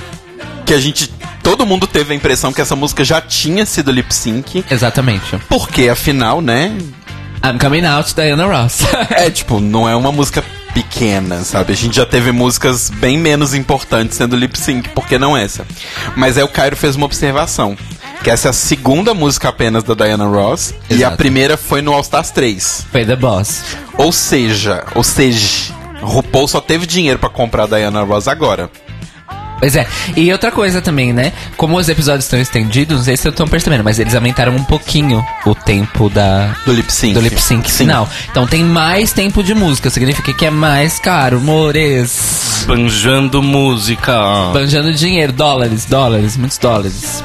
Que 0.63 0.75
a 0.75 0.79
gente. 0.79 1.11
Todo 1.41 1.65
mundo 1.65 1.87
teve 1.87 2.13
a 2.13 2.15
impressão 2.15 2.53
que 2.53 2.61
essa 2.61 2.75
música 2.75 3.03
já 3.03 3.19
tinha 3.19 3.65
sido 3.65 3.91
lip 3.91 4.13
sync. 4.13 4.63
Exatamente. 4.69 5.35
Porque, 5.49 5.89
afinal, 5.89 6.39
né? 6.39 6.71
I'm 7.43 7.57
coming 7.57 7.83
out, 7.83 8.13
Diana 8.13 8.45
Ross. 8.45 8.83
É, 9.09 9.31
tipo, 9.31 9.59
não 9.59 9.89
é 9.89 9.95
uma 9.95 10.11
música 10.11 10.43
pequena, 10.71 11.43
sabe? 11.43 11.73
A 11.73 11.75
gente 11.75 11.95
já 11.95 12.05
teve 12.05 12.31
músicas 12.31 12.91
bem 12.91 13.17
menos 13.17 13.55
importantes 13.55 14.17
sendo 14.17 14.35
lip 14.35 14.55
sync, 14.55 14.87
porque 14.89 15.17
não 15.17 15.35
essa. 15.35 15.65
Mas 16.15 16.37
aí 16.37 16.43
o 16.43 16.47
Cairo 16.47 16.75
fez 16.75 16.95
uma 16.95 17.07
observação. 17.07 17.75
Que 18.23 18.29
essa 18.29 18.49
é 18.49 18.51
a 18.51 18.53
segunda 18.53 19.13
música 19.13 19.47
apenas 19.49 19.83
da 19.83 19.93
Diana 19.93 20.25
Ross. 20.25 20.73
E 20.89 20.93
a 20.93 20.97
Exato. 20.97 21.17
primeira 21.17 21.55
foi 21.55 21.81
no 21.81 21.93
All 21.93 22.01
Stars 22.01 22.31
3. 22.31 22.85
Foi 22.91 23.05
The 23.05 23.15
Boss. 23.15 23.61
Ou 23.97 24.11
seja, 24.11 24.83
ou 24.93 25.03
seja, 25.03 25.73
RuPaul 26.01 26.47
só 26.47 26.59
teve 26.59 26.85
dinheiro 26.85 27.17
pra 27.17 27.29
comprar 27.29 27.63
a 27.63 27.67
Diana 27.67 28.01
Ross 28.03 28.27
agora. 28.27 28.69
Pois 29.59 29.75
é. 29.75 29.85
E 30.15 30.31
outra 30.31 30.51
coisa 30.51 30.81
também, 30.81 31.11
né? 31.11 31.33
Como 31.57 31.77
os 31.77 31.89
episódios 31.89 32.23
estão 32.25 32.39
estendidos, 32.39 32.97
não 32.97 33.03
sei 33.03 33.17
se 33.17 33.23
vocês 33.23 33.33
estão 33.33 33.45
percebendo, 33.47 33.83
mas 33.83 33.99
eles 33.99 34.15
aumentaram 34.15 34.53
um 34.55 34.63
pouquinho 34.63 35.21
o 35.45 35.53
tempo 35.53 36.09
da, 36.09 36.55
Do 36.65 36.71
lip 36.71 36.89
sync. 36.91 37.13
do 37.13 37.19
lip 37.19 37.41
sync 37.41 37.69
Sim. 37.69 37.77
final. 37.79 38.07
Então 38.31 38.47
tem 38.47 38.63
mais 38.63 39.11
tempo 39.11 39.43
de 39.43 39.53
música, 39.53 39.89
significa 39.89 40.33
que 40.33 40.45
é 40.45 40.49
mais 40.49 40.97
caro, 40.97 41.41
mores. 41.41 42.63
Banjando 42.67 43.41
música. 43.43 44.13
Banjando 44.53 44.93
dinheiro, 44.93 45.33
dólares, 45.33 45.83
dólares, 45.83 46.37
muitos 46.37 46.57
dólares. 46.57 47.21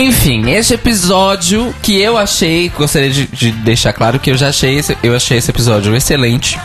Enfim, 0.00 0.50
este 0.50 0.72
episódio 0.72 1.74
que 1.82 2.00
eu 2.00 2.16
achei, 2.16 2.70
gostaria 2.70 3.10
de, 3.10 3.26
de 3.26 3.52
deixar 3.52 3.92
claro 3.92 4.18
que 4.18 4.30
eu 4.30 4.36
já 4.36 4.48
achei 4.48 4.78
esse, 4.78 4.96
eu 5.02 5.14
achei 5.14 5.36
esse 5.36 5.50
episódio 5.50 5.94
excelente. 5.94 6.58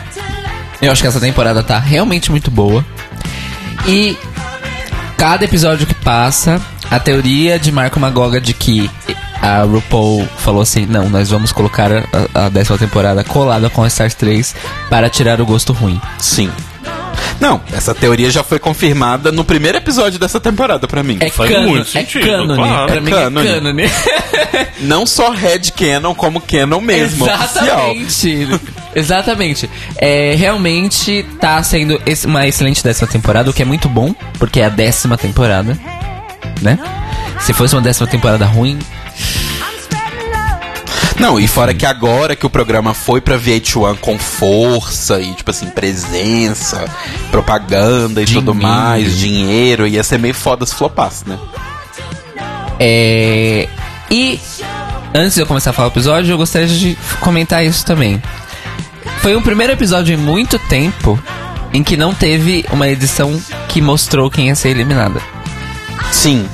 Eu 0.81 0.89
acho 0.89 1.01
que 1.01 1.07
essa 1.09 1.19
temporada 1.19 1.61
tá 1.61 1.77
realmente 1.77 2.31
muito 2.31 2.49
boa. 2.49 2.85
E 3.85 4.17
cada 5.17 5.43
episódio 5.43 5.85
que 5.85 5.93
passa, 5.95 6.61
a 6.89 6.97
teoria 6.97 7.59
de 7.59 7.73
Marco 7.73 7.99
Magoga 7.99 8.39
de 8.39 8.53
que 8.53 8.89
a 9.41 9.63
RuPaul 9.63 10.25
falou 10.37 10.61
assim: 10.61 10.85
não, 10.85 11.09
nós 11.09 11.29
vamos 11.29 11.51
colocar 11.51 11.91
a, 11.91 12.45
a 12.45 12.47
décima 12.47 12.77
temporada 12.77 13.21
colada 13.21 13.69
com 13.69 13.83
a 13.83 13.87
Stars 13.87 14.15
3 14.15 14.55
para 14.89 15.09
tirar 15.09 15.41
o 15.41 15.45
gosto 15.45 15.73
ruim. 15.73 15.99
Sim. 16.19 16.49
Não, 17.45 17.61
essa 17.71 17.93
teoria 17.93 18.31
já 18.31 18.43
foi 18.43 18.57
confirmada 18.57 19.31
no 19.31 19.43
primeiro 19.43 19.77
episódio 19.77 20.17
dessa 20.19 20.39
temporada 20.39 20.87
pra 20.87 21.03
mim. 21.03 21.17
É 21.19 21.29
Faz 21.29 21.51
cano, 21.51 21.67
muito 21.69 21.81
é 21.83 21.91
sentido, 22.01 22.25
cânone. 22.25 22.55
claro. 22.57 22.91
Pra 22.91 23.01
mim 23.01 23.11
Cânone. 23.11 23.47
é 23.47 23.53
cânone. 23.53 23.83
Não 24.81 25.05
só 25.05 25.29
Red 25.29 25.71
Canon, 25.77 26.15
como 26.15 26.41
Canon 26.41 26.81
mesmo. 26.81 27.25
Exatamente. 27.25 28.47
Exatamente. 28.95 29.69
É, 29.97 30.33
realmente 30.35 31.23
tá 31.39 31.61
sendo 31.61 32.01
esse- 32.05 32.25
uma 32.25 32.47
excelente 32.47 32.83
décima 32.83 33.07
temporada, 33.07 33.49
o 33.49 33.53
que 33.53 33.61
é 33.61 33.65
muito 33.65 33.87
bom, 33.87 34.15
porque 34.39 34.59
é 34.61 34.65
a 34.65 34.69
décima 34.69 35.17
temporada, 35.17 35.77
né? 36.61 36.79
Se 37.41 37.53
fosse 37.53 37.75
uma 37.75 37.81
décima 37.81 38.07
temporada 38.07 38.45
ruim, 38.45 38.79
Não, 41.19 41.39
e 41.39 41.47
fora 41.47 41.73
que 41.73 41.85
agora 41.85 42.35
que 42.35 42.45
o 42.45 42.49
programa 42.49 42.93
foi 42.93 43.21
pra 43.21 43.37
VH1 43.39 43.97
com 43.99 44.19
força 44.19 45.21
e, 45.21 45.33
tipo 45.33 45.49
assim, 45.49 45.67
presença, 45.67 46.85
propaganda 47.31 48.21
e 48.21 48.25
tudo 48.25 48.51
Dinheiro. 48.53 48.55
mais, 48.55 49.17
dinheiro, 49.17 49.87
ia 49.87 50.03
ser 50.03 50.19
meio 50.19 50.33
foda 50.33 50.65
se 50.65 50.75
flopasse, 50.75 51.27
né? 51.27 51.39
É... 52.79 53.67
E 54.11 54.39
antes 55.13 55.35
de 55.35 55.41
eu 55.41 55.47
começar 55.47 55.69
a 55.69 55.73
falar 55.73 55.87
o 55.87 55.91
episódio, 55.91 56.33
eu 56.33 56.37
gostaria 56.37 56.67
de 56.67 56.97
comentar 57.21 57.65
isso 57.65 57.85
também. 57.85 58.21
Foi 59.21 59.35
o 59.35 59.41
primeiro 59.41 59.73
episódio 59.73 60.13
em 60.13 60.17
muito 60.17 60.59
tempo 60.59 61.17
em 61.73 61.83
que 61.83 61.97
não 61.97 62.13
teve 62.13 62.65
uma 62.71 62.87
edição 62.87 63.41
que 63.69 63.81
mostrou 63.81 64.29
quem 64.29 64.47
ia 64.47 64.55
ser 64.55 64.69
eliminada. 64.69 65.19
Sim. 66.11 66.47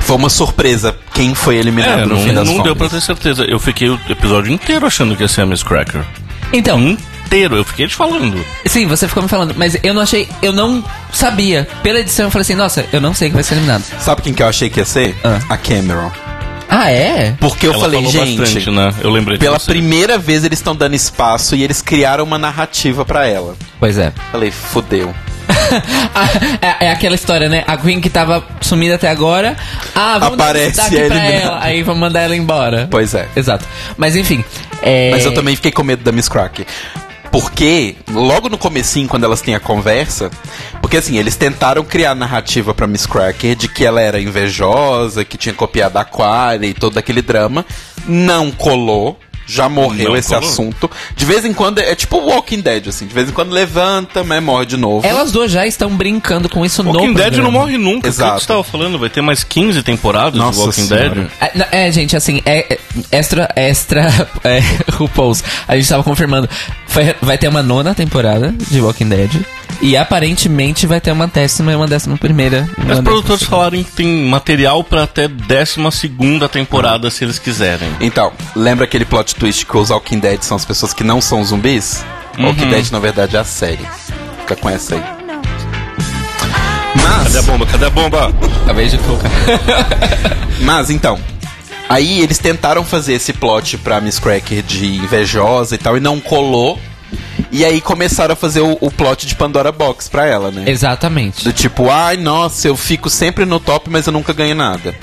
Foi 0.00 0.16
uma 0.16 0.30
surpresa 0.30 0.96
quem 1.16 1.34
foi 1.34 1.56
eliminado 1.56 2.00
É, 2.00 2.06
no 2.06 2.14
não, 2.14 2.22
fim 2.22 2.34
das 2.34 2.46
não 2.46 2.62
deu 2.62 2.76
pra 2.76 2.86
contas. 2.88 3.02
ter 3.04 3.06
certeza. 3.06 3.44
Eu 3.44 3.58
fiquei 3.58 3.88
o 3.88 3.98
episódio 4.08 4.52
inteiro 4.52 4.86
achando 4.86 5.16
que 5.16 5.22
ia 5.22 5.28
ser 5.28 5.40
a 5.40 5.46
Miss 5.46 5.62
Cracker. 5.62 6.04
Então, 6.52 6.96
Inteiro, 7.26 7.56
eu 7.56 7.64
fiquei 7.64 7.88
te 7.88 7.94
falando. 7.96 8.38
sim, 8.66 8.86
você 8.86 9.08
ficou 9.08 9.20
me 9.22 9.28
falando, 9.28 9.52
mas 9.56 9.76
eu 9.82 9.92
não 9.92 10.00
achei, 10.02 10.28
eu 10.40 10.52
não 10.52 10.84
sabia. 11.12 11.66
Pela 11.82 11.98
edição 11.98 12.26
eu 12.26 12.30
falei 12.30 12.42
assim, 12.42 12.54
nossa, 12.54 12.86
eu 12.92 13.00
não 13.00 13.12
sei 13.12 13.28
quem 13.28 13.34
vai 13.34 13.42
ser 13.42 13.54
eliminado. 13.54 13.82
Sabe 13.98 14.22
quem 14.22 14.32
que 14.32 14.42
eu 14.42 14.46
achei 14.46 14.70
que 14.70 14.78
ia 14.78 14.84
ser? 14.84 15.16
Ah. 15.24 15.40
A 15.48 15.56
Cameron. 15.56 16.12
Ah, 16.68 16.90
é? 16.90 17.34
Porque 17.40 17.66
eu 17.66 17.72
Ela 17.72 17.80
falei, 17.82 17.98
falou 18.04 18.12
gente, 18.26 18.38
bastante, 18.40 18.70
né? 18.70 18.92
Eu 19.00 19.10
lembrei 19.10 19.38
pela 19.38 19.58
você. 19.58 19.72
primeira 19.72 20.18
vez 20.18 20.44
eles 20.44 20.58
estão 20.60 20.74
dando 20.76 20.94
espaço 20.94 21.56
e 21.56 21.64
eles 21.64 21.82
criaram 21.82 22.22
uma 22.24 22.38
narrativa 22.38 23.04
pra 23.04 23.26
ela. 23.26 23.56
Pois 23.80 23.98
é. 23.98 24.12
Falei, 24.30 24.50
fudeu. 24.52 25.12
é, 26.60 26.86
é 26.86 26.90
aquela 26.92 27.14
história, 27.14 27.48
né? 27.48 27.64
A 27.66 27.76
Queen 27.76 28.00
que 28.00 28.10
tava 28.10 28.44
sumida 28.60 28.94
até 28.96 29.08
agora. 29.08 29.56
Ah, 29.94 30.18
vamos 30.18 30.34
Aparece 30.40 30.76
dar 30.76 30.86
a 30.86 31.06
pra 31.06 31.24
ela. 31.30 31.58
Aí 31.62 31.82
vamos 31.82 32.00
mandar 32.00 32.20
ela 32.22 32.36
embora. 32.36 32.88
Pois 32.90 33.14
é. 33.14 33.28
Exato. 33.36 33.64
Mas 33.96 34.16
enfim. 34.16 34.44
é- 34.82 35.10
Mas 35.10 35.24
eu 35.24 35.32
também 35.34 35.54
fiquei 35.56 35.72
com 35.72 35.82
medo 35.82 36.02
da 36.02 36.12
Miss 36.12 36.28
Crack. 36.28 36.66
Porque, 37.30 37.96
logo 38.10 38.48
no 38.48 38.56
comecinho, 38.56 39.08
quando 39.08 39.24
elas 39.24 39.42
têm 39.42 39.54
a 39.54 39.60
conversa, 39.60 40.30
porque 40.80 40.96
assim, 40.96 41.18
eles 41.18 41.36
tentaram 41.36 41.84
criar 41.84 42.12
a 42.12 42.14
narrativa 42.14 42.72
pra 42.72 42.86
Miss 42.86 43.04
Cracker 43.04 43.54
de 43.54 43.68
que 43.68 43.84
ela 43.84 44.00
era 44.00 44.18
invejosa, 44.20 45.24
que 45.24 45.36
tinha 45.36 45.54
copiado 45.54 45.98
a 45.98 46.02
Aquaria 46.02 46.66
e 46.68 46.72
todo 46.72 46.96
aquele 46.96 47.20
drama. 47.20 47.66
Não 48.06 48.50
colou. 48.50 49.18
Já 49.46 49.68
morreu 49.68 50.10
Não 50.10 50.16
esse 50.16 50.28
colou. 50.34 50.48
assunto. 50.50 50.90
De 51.14 51.24
vez 51.24 51.44
em 51.44 51.52
quando, 51.52 51.78
é 51.78 51.94
tipo 51.94 52.18
Walking 52.18 52.60
Dead, 52.60 52.88
assim. 52.88 53.06
De 53.06 53.14
vez 53.14 53.28
em 53.28 53.32
quando 53.32 53.52
levanta, 53.52 54.24
mas 54.24 54.42
morre 54.42 54.66
de 54.66 54.76
novo. 54.76 55.06
Elas 55.06 55.30
duas 55.30 55.50
já 55.52 55.66
estão 55.66 55.96
brincando 55.96 56.48
com 56.48 56.64
isso 56.64 56.82
no 56.82 56.90
Walking 56.90 57.14
Dead 57.14 57.26
programa. 57.32 57.42
não 57.44 57.50
morre 57.52 57.78
nunca. 57.78 58.08
Exato. 58.08 58.32
O 58.32 58.34
que 58.36 58.40
você 58.42 58.48
tava 58.48 58.64
falando? 58.64 58.98
Vai 58.98 59.08
ter 59.08 59.20
mais 59.22 59.44
15 59.44 59.82
temporadas 59.82 60.38
Nossa 60.38 60.58
de 60.58 60.64
Walking 60.66 60.82
Senhora. 60.86 61.10
Dead? 61.10 61.28
É, 61.40 61.50
não, 61.54 61.66
É, 61.70 61.92
gente, 61.92 62.16
assim, 62.16 62.40
é, 62.44 62.74
é 62.74 62.78
extra, 63.12 63.48
extra, 63.54 64.02
é, 64.42 64.60
RuPaul's. 64.92 65.44
A 65.68 65.76
gente 65.76 65.88
tava 65.88 66.02
confirmando. 66.02 66.48
Vai, 66.88 67.14
vai 67.22 67.38
ter 67.38 67.48
uma 67.48 67.62
nona 67.62 67.94
temporada 67.94 68.52
de 68.70 68.80
Walking 68.80 69.08
Dead. 69.08 69.30
E 69.82 69.96
aparentemente 69.96 70.86
vai 70.86 71.00
ter 71.00 71.12
uma 71.12 71.26
décima 71.26 71.70
e 71.72 71.74
uma 71.74 71.86
décima 71.86 72.16
primeira. 72.16 72.58
e 72.58 72.60
uma 72.60 72.82
Os 72.82 72.86
décima 72.88 73.02
produtores 73.02 73.40
segunda. 73.40 73.56
falaram 73.56 73.84
que 73.84 73.90
tem 73.92 74.24
material 74.28 74.82
pra 74.82 75.02
até 75.02 75.28
12 75.28 75.76
temporada 76.50 77.10
se 77.10 77.24
eles 77.24 77.38
quiserem. 77.38 77.88
Então, 78.00 78.32
lembra 78.54 78.84
aquele 78.84 79.04
plot 79.04 79.34
twist 79.34 79.66
que 79.66 79.76
os 79.76 79.90
Walking 79.90 80.18
Dead 80.18 80.40
são 80.42 80.56
as 80.56 80.64
pessoas 80.64 80.92
que 80.94 81.04
não 81.04 81.20
são 81.20 81.44
zumbis? 81.44 82.04
Uhum. 82.38 82.46
Walking 82.46 82.68
Dead, 82.68 82.90
na 82.90 82.98
verdade, 82.98 83.36
é 83.36 83.40
a 83.40 83.44
série. 83.44 83.86
Fica 84.40 84.56
com 84.56 84.68
essa 84.70 84.94
aí. 84.94 85.02
Mas, 87.02 87.24
Cadê 87.24 87.38
a 87.38 87.42
bomba? 87.42 87.66
Cadê 87.66 87.84
a 87.84 87.90
bomba? 87.90 88.32
Acabei 88.64 88.88
de 88.88 88.98
colocar. 88.98 89.30
mas 90.62 90.90
então, 90.90 91.18
aí 91.88 92.20
eles 92.20 92.38
tentaram 92.38 92.82
fazer 92.84 93.14
esse 93.14 93.32
plot 93.32 93.78
pra 93.78 94.00
Miss 94.00 94.18
Cracker 94.18 94.62
de 94.62 94.96
invejosa 94.96 95.74
e 95.74 95.78
tal, 95.78 95.96
e 95.96 96.00
não 96.00 96.18
colou. 96.20 96.78
E 97.56 97.64
aí 97.64 97.80
começaram 97.80 98.34
a 98.34 98.36
fazer 98.36 98.60
o, 98.60 98.76
o 98.82 98.90
plot 98.90 99.26
de 99.26 99.34
Pandora 99.34 99.72
Box 99.72 100.10
pra 100.10 100.26
ela, 100.26 100.50
né? 100.50 100.64
Exatamente. 100.66 101.42
Do 101.42 101.54
tipo, 101.54 101.88
ai, 101.88 102.18
nossa, 102.18 102.68
eu 102.68 102.76
fico 102.76 103.08
sempre 103.08 103.46
no 103.46 103.58
top, 103.58 103.88
mas 103.88 104.06
eu 104.06 104.12
nunca 104.12 104.34
ganho 104.34 104.54
nada. 104.54 104.94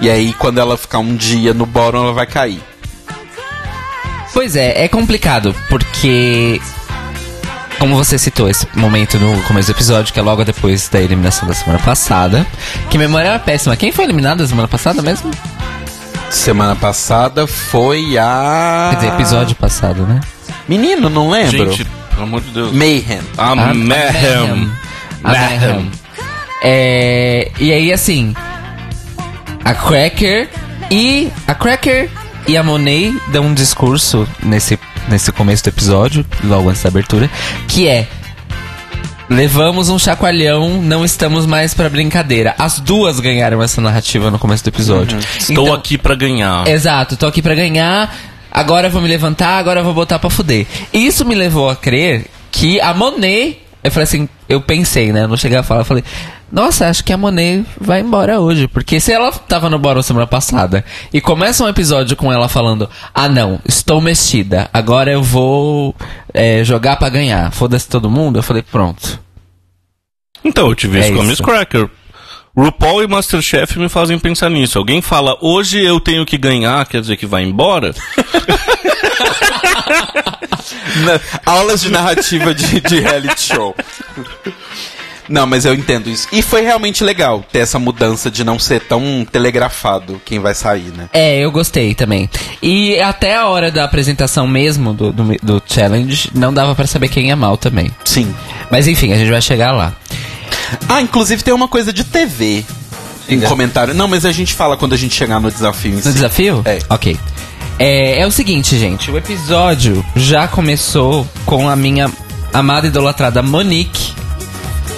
E 0.00 0.10
aí, 0.10 0.32
quando 0.32 0.58
ela 0.58 0.76
ficar 0.76 0.98
um 0.98 1.14
dia 1.14 1.54
no 1.54 1.64
bottom, 1.64 1.98
ela 1.98 2.12
vai 2.12 2.26
cair. 2.26 2.60
Pois 4.34 4.56
é, 4.56 4.82
é 4.82 4.88
complicado, 4.88 5.54
porque. 5.68 6.60
Como 7.78 7.94
você 7.94 8.18
citou 8.18 8.50
esse 8.50 8.66
momento 8.74 9.16
no 9.20 9.40
começo 9.42 9.68
do 9.68 9.76
episódio, 9.76 10.12
que 10.12 10.18
é 10.18 10.22
logo 10.24 10.44
depois 10.44 10.88
da 10.88 11.00
eliminação 11.00 11.46
da 11.46 11.54
semana 11.54 11.78
passada. 11.78 12.44
Que 12.90 12.98
memória 12.98 13.28
era 13.28 13.38
péssima. 13.38 13.76
Quem 13.76 13.92
foi 13.92 14.06
eliminado 14.06 14.38
da 14.38 14.48
semana 14.48 14.66
passada 14.66 15.02
mesmo? 15.02 15.30
Semana 16.30 16.74
passada 16.74 17.46
foi 17.46 18.18
a. 18.18 18.88
Quer 18.90 18.96
dizer, 18.96 19.12
episódio 19.14 19.54
passado, 19.54 20.02
né? 20.02 20.20
Menino, 20.68 21.08
não 21.08 21.30
lembro. 21.30 21.70
Gente, 21.72 21.84
pelo 22.10 22.22
amor 22.24 22.40
de 22.40 22.50
Deus. 22.50 22.72
Mayhem. 22.72 23.20
A 23.38 23.50
A- 23.52 23.54
Mayhem. 23.74 24.70
A 25.24 25.28
Mayhem. 25.32 25.90
É, 26.62 27.50
e 27.60 27.72
aí, 27.72 27.92
assim. 27.92 28.34
A 29.64 29.74
Cracker 29.74 30.48
e. 30.90 31.30
A 31.46 31.54
Cracker 31.54 32.08
e 32.48 32.56
a 32.56 32.62
Monet 32.62 33.12
dão 33.28 33.46
um 33.46 33.54
discurso 33.54 34.26
nesse, 34.42 34.78
nesse 35.08 35.32
começo 35.32 35.64
do 35.64 35.68
episódio, 35.68 36.24
logo 36.44 36.68
antes 36.68 36.82
da 36.82 36.88
abertura, 36.88 37.28
que 37.68 37.86
é. 37.88 38.06
Levamos 39.28 39.88
um 39.88 39.98
chacoalhão, 39.98 40.80
não 40.80 41.04
estamos 41.04 41.46
mais 41.46 41.74
pra 41.74 41.90
brincadeira. 41.90 42.54
As 42.56 42.78
duas 42.78 43.18
ganharam 43.18 43.60
essa 43.60 43.80
narrativa 43.80 44.30
no 44.30 44.38
começo 44.38 44.62
do 44.62 44.68
episódio. 44.68 45.18
Estou 45.36 45.64
Então- 45.64 45.74
aqui 45.74 45.98
pra 45.98 46.14
ganhar. 46.14 46.66
Exato, 46.68 47.16
tô 47.16 47.26
aqui 47.26 47.42
pra 47.42 47.52
ganhar. 47.56 48.14
Agora 48.56 48.86
eu 48.86 48.90
vou 48.90 49.02
me 49.02 49.08
levantar, 49.08 49.58
agora 49.58 49.80
eu 49.80 49.84
vou 49.84 49.92
botar 49.92 50.18
pra 50.18 50.30
fuder. 50.30 50.66
Isso 50.90 51.26
me 51.26 51.34
levou 51.34 51.68
a 51.68 51.76
crer 51.76 52.24
que 52.50 52.80
a 52.80 52.94
Monet. 52.94 53.58
Eu 53.84 53.90
falei 53.90 54.04
assim, 54.04 54.26
eu 54.48 54.62
pensei, 54.62 55.12
né? 55.12 55.24
Eu 55.24 55.28
não 55.28 55.36
cheguei 55.36 55.58
a 55.58 55.62
falar, 55.62 55.82
eu 55.82 55.84
falei, 55.84 56.02
nossa, 56.50 56.88
acho 56.88 57.04
que 57.04 57.12
a 57.12 57.18
Monet 57.18 57.66
vai 57.78 58.00
embora 58.00 58.40
hoje. 58.40 58.66
Porque 58.66 58.98
se 58.98 59.12
ela 59.12 59.30
tava 59.30 59.68
no 59.68 59.78
Bottom 59.78 60.00
semana 60.00 60.26
passada 60.26 60.82
e 61.12 61.20
começa 61.20 61.62
um 61.62 61.68
episódio 61.68 62.16
com 62.16 62.32
ela 62.32 62.48
falando, 62.48 62.88
ah 63.14 63.28
não, 63.28 63.60
estou 63.68 64.00
mexida, 64.00 64.70
agora 64.72 65.12
eu 65.12 65.22
vou 65.22 65.94
é, 66.32 66.64
jogar 66.64 66.96
pra 66.96 67.10
ganhar, 67.10 67.52
foda-se 67.52 67.86
todo 67.86 68.10
mundo, 68.10 68.38
eu 68.38 68.42
falei, 68.42 68.62
pronto. 68.62 69.20
Então, 70.42 70.68
eu 70.68 70.74
tive 70.74 70.98
É 70.98 71.08
isso 71.08 71.14
com 71.14 71.20
a. 71.20 71.24
Miss 71.24 71.40
Cracker. 71.40 71.90
RuPaul 72.56 73.02
e 73.02 73.06
Masterchef 73.06 73.78
me 73.78 73.88
fazem 73.88 74.18
pensar 74.18 74.48
nisso. 74.48 74.78
Alguém 74.78 75.02
fala, 75.02 75.36
hoje 75.40 75.78
eu 75.84 76.00
tenho 76.00 76.24
que 76.24 76.38
ganhar, 76.38 76.86
quer 76.86 77.00
dizer 77.02 77.16
que 77.16 77.26
vai 77.26 77.42
embora? 77.42 77.94
Na- 81.04 81.20
aulas 81.44 81.82
de 81.82 81.90
narrativa 81.90 82.54
de, 82.54 82.80
de 82.80 83.00
reality 83.00 83.40
show. 83.40 83.74
Não, 85.28 85.44
mas 85.46 85.64
eu 85.64 85.74
entendo 85.74 86.08
isso. 86.08 86.28
E 86.32 86.40
foi 86.40 86.62
realmente 86.62 87.02
legal 87.02 87.44
ter 87.52 87.58
essa 87.58 87.78
mudança 87.78 88.30
de 88.30 88.44
não 88.44 88.58
ser 88.58 88.80
tão 88.80 89.26
telegrafado 89.30 90.20
quem 90.24 90.38
vai 90.38 90.54
sair, 90.54 90.92
né? 90.96 91.08
É, 91.12 91.38
eu 91.40 91.50
gostei 91.50 91.94
também. 91.94 92.30
E 92.62 92.98
até 93.00 93.34
a 93.36 93.46
hora 93.48 93.70
da 93.70 93.84
apresentação 93.84 94.46
mesmo 94.46 94.94
do, 94.94 95.12
do, 95.12 95.24
do 95.42 95.62
challenge, 95.66 96.30
não 96.34 96.54
dava 96.54 96.74
pra 96.76 96.86
saber 96.86 97.08
quem 97.08 97.26
ia 97.28 97.36
mal 97.36 97.56
também. 97.56 97.90
Sim. 98.04 98.32
Mas 98.70 98.86
enfim, 98.86 99.12
a 99.12 99.16
gente 99.18 99.30
vai 99.30 99.42
chegar 99.42 99.72
lá. 99.72 99.92
Ah, 100.88 101.00
inclusive 101.00 101.42
tem 101.42 101.52
uma 101.54 101.68
coisa 101.68 101.92
de 101.92 102.04
TV. 102.04 102.64
Em 103.28 103.40
comentário. 103.40 103.92
Não, 103.92 104.06
mas 104.06 104.24
a 104.24 104.30
gente 104.32 104.54
fala 104.54 104.76
quando 104.76 104.92
a 104.92 104.96
gente 104.96 105.14
chegar 105.14 105.40
no 105.40 105.50
desafio 105.50 105.92
em 105.92 105.96
No 105.96 106.02
si. 106.02 106.12
desafio? 106.12 106.62
É. 106.64 106.78
Ok. 106.88 107.18
É, 107.78 108.20
é 108.22 108.26
o 108.26 108.30
seguinte, 108.30 108.78
gente. 108.78 109.10
O 109.10 109.18
episódio 109.18 110.04
já 110.14 110.46
começou 110.46 111.26
com 111.44 111.68
a 111.68 111.74
minha 111.74 112.10
amada 112.54 112.86
e 112.86 112.90
idolatrada 112.90 113.42
Monique. 113.42 114.14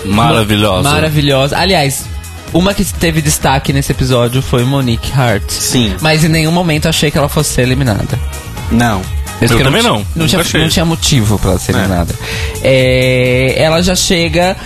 Maravilhosa. 0.04 0.88
Maravilhosa. 0.90 1.56
Aliás, 1.58 2.04
uma 2.52 2.72
que 2.74 2.84
teve 2.84 3.20
destaque 3.22 3.72
nesse 3.72 3.92
episódio 3.92 4.40
foi 4.42 4.62
Monique 4.64 5.10
Hart. 5.12 5.48
Sim. 5.50 5.94
Mas 6.00 6.22
em 6.22 6.28
nenhum 6.28 6.52
momento 6.52 6.86
achei 6.88 7.10
que 7.10 7.18
ela 7.18 7.28
fosse 7.28 7.50
ser 7.54 7.62
eliminada. 7.62 8.18
Não. 8.70 9.00
Eu 9.40 9.48
que 9.56 9.62
também 9.62 9.82
não, 9.82 9.98
Não 9.98 10.04
nunca 10.16 10.28
tinha, 10.28 10.40
achei. 10.40 10.60
não 10.60 10.68
tinha 10.68 10.84
motivo 10.84 11.38
pra 11.38 11.52
ela 11.52 11.58
ser 11.60 11.74
É. 11.74 11.78
eliminada. 11.78 12.14
É, 12.62 13.54
ela 13.56 13.80
já 13.82 13.94
chega 13.94 14.56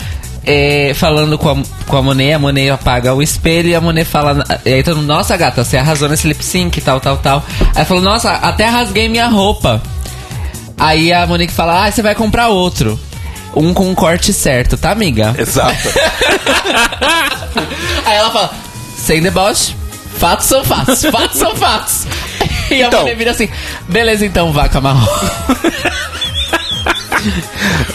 é, 0.44 0.92
falando 0.94 1.38
com 1.38 1.50
a, 1.50 1.56
com 1.86 1.96
a 1.96 2.02
Monet, 2.02 2.32
a 2.34 2.38
Monet 2.38 2.70
apaga 2.70 3.14
o 3.14 3.22
espelho 3.22 3.68
e 3.68 3.74
a 3.74 3.80
Monet 3.80 4.04
fala. 4.04 4.44
E 4.64 4.72
aí 4.72 4.82
todo 4.82 4.96
mundo, 4.96 5.06
nossa 5.06 5.36
gata, 5.36 5.64
você 5.64 5.76
arrasou 5.76 6.08
nesse 6.08 6.26
lip 6.26 6.44
sync, 6.44 6.80
tal, 6.80 7.00
tal, 7.00 7.16
tal. 7.18 7.44
Aí 7.74 7.84
falou, 7.84 8.02
nossa, 8.02 8.32
até 8.32 8.66
rasguei 8.66 9.08
minha 9.08 9.28
roupa. 9.28 9.80
Aí 10.78 11.12
a 11.12 11.26
Monique 11.26 11.52
fala, 11.52 11.86
ah, 11.86 11.90
você 11.92 12.02
vai 12.02 12.14
comprar 12.14 12.48
outro. 12.48 12.98
um 13.54 13.72
com 13.74 13.88
um 13.90 13.94
corte 13.94 14.32
certo, 14.32 14.76
tá, 14.76 14.90
amiga? 14.90 15.34
Exato. 15.38 15.76
Aí 18.04 18.16
ela 18.16 18.30
fala, 18.30 18.50
sem 18.96 19.20
deboche, 19.22 19.76
fatos 20.18 20.46
são 20.46 20.64
fatos, 20.64 21.02
fatos 21.04 21.38
são 21.38 21.54
fatos. 21.56 22.06
E 22.70 22.82
a 22.82 22.86
Então. 22.86 23.00
mulher 23.02 23.16
vira 23.16 23.30
assim, 23.32 23.50
beleza 23.86 24.24
então, 24.24 24.50
vaca 24.50 24.80
marrom. 24.80 25.06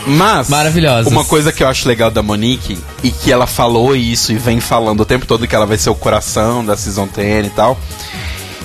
Mas, 0.05 0.49
Maravilhosas. 0.49 1.11
uma 1.11 1.25
coisa 1.25 1.51
que 1.51 1.63
eu 1.63 1.67
acho 1.67 1.87
legal 1.87 2.09
da 2.09 2.21
Monique, 2.23 2.77
e 3.03 3.11
que 3.11 3.31
ela 3.31 3.47
falou 3.47 3.95
isso 3.95 4.31
e 4.31 4.37
vem 4.37 4.59
falando 4.59 5.01
o 5.01 5.05
tempo 5.05 5.25
todo 5.25 5.47
que 5.47 5.55
ela 5.55 5.65
vai 5.65 5.77
ser 5.77 5.89
o 5.89 5.95
coração 5.95 6.65
da 6.65 6.75
Season 6.77 7.07
10 7.07 7.47
e 7.47 7.49
tal. 7.51 7.79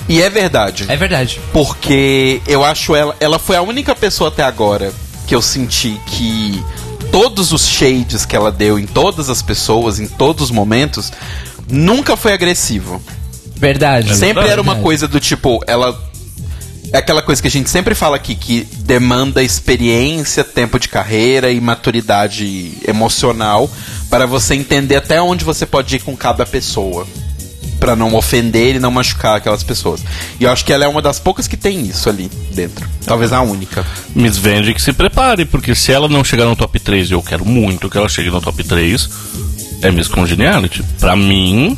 E 0.07 0.21
é 0.21 0.29
verdade. 0.29 0.85
É 0.89 0.95
verdade. 0.95 1.39
Porque 1.51 2.41
eu 2.47 2.63
acho 2.63 2.95
ela. 2.95 3.15
Ela 3.19 3.39
foi 3.39 3.55
a 3.55 3.61
única 3.61 3.95
pessoa 3.95 4.27
até 4.29 4.43
agora 4.43 4.91
que 5.25 5.33
eu 5.33 5.41
senti 5.41 5.97
que 6.07 6.61
todos 7.11 7.51
os 7.53 7.65
shades 7.67 8.25
que 8.25 8.35
ela 8.35 8.51
deu 8.51 8.77
em 8.77 8.85
todas 8.85 9.29
as 9.29 9.41
pessoas, 9.41 9.99
em 9.99 10.07
todos 10.07 10.45
os 10.45 10.51
momentos, 10.51 11.11
nunca 11.69 12.17
foi 12.17 12.33
agressivo. 12.33 13.01
Verdade. 13.55 14.15
Sempre 14.15 14.47
era 14.49 14.61
uma 14.61 14.73
Verdade. 14.73 14.83
coisa 14.83 15.07
do 15.07 15.19
tipo, 15.19 15.63
ela. 15.65 15.97
É 16.93 16.99
aquela 16.99 17.23
coisa 17.23 17.41
que 17.41 17.47
a 17.47 17.51
gente 17.51 17.71
sempre 17.71 17.95
fala 17.95 18.15
aqui, 18.15 18.35
que 18.35 18.67
demanda 18.77 19.41
experiência, 19.41 20.43
tempo 20.43 20.77
de 20.77 20.87
carreira 20.87 21.51
e 21.51 21.59
maturidade 21.59 22.73
emocional 22.87 23.67
para 24.11 24.27
você 24.27 24.53
entender 24.53 24.97
até 24.97 25.19
onde 25.19 25.43
você 25.43 25.65
pode 25.65 25.95
ir 25.95 26.01
com 26.01 26.15
cada 26.15 26.45
pessoa. 26.45 27.07
Pra 27.79 27.95
não 27.95 28.13
ofender 28.13 28.75
e 28.75 28.79
não 28.79 28.91
machucar 28.91 29.37
aquelas 29.37 29.63
pessoas. 29.63 30.03
E 30.39 30.43
eu 30.43 30.51
acho 30.51 30.63
que 30.63 30.71
ela 30.71 30.85
é 30.85 30.87
uma 30.87 31.01
das 31.01 31.19
poucas 31.19 31.47
que 31.47 31.57
tem 31.57 31.81
isso 31.81 32.07
ali 32.09 32.29
dentro. 32.53 32.87
Talvez 33.07 33.33
a 33.33 33.41
única. 33.41 33.83
Miss 34.13 34.37
Vende 34.37 34.71
que 34.71 34.81
se 34.81 34.93
prepare, 34.93 35.45
porque 35.45 35.73
se 35.73 35.91
ela 35.91 36.07
não 36.07 36.23
chegar 36.23 36.45
no 36.45 36.55
top 36.55 36.79
3, 36.79 37.09
e 37.09 37.13
eu 37.13 37.23
quero 37.23 37.43
muito 37.43 37.89
que 37.89 37.97
ela 37.97 38.07
chegue 38.07 38.29
no 38.29 38.39
top 38.39 38.63
3, 38.63 39.09
é 39.81 39.89
Miss 39.89 40.07
Congeniality. 40.07 40.83
Pra 40.99 41.15
mim, 41.15 41.75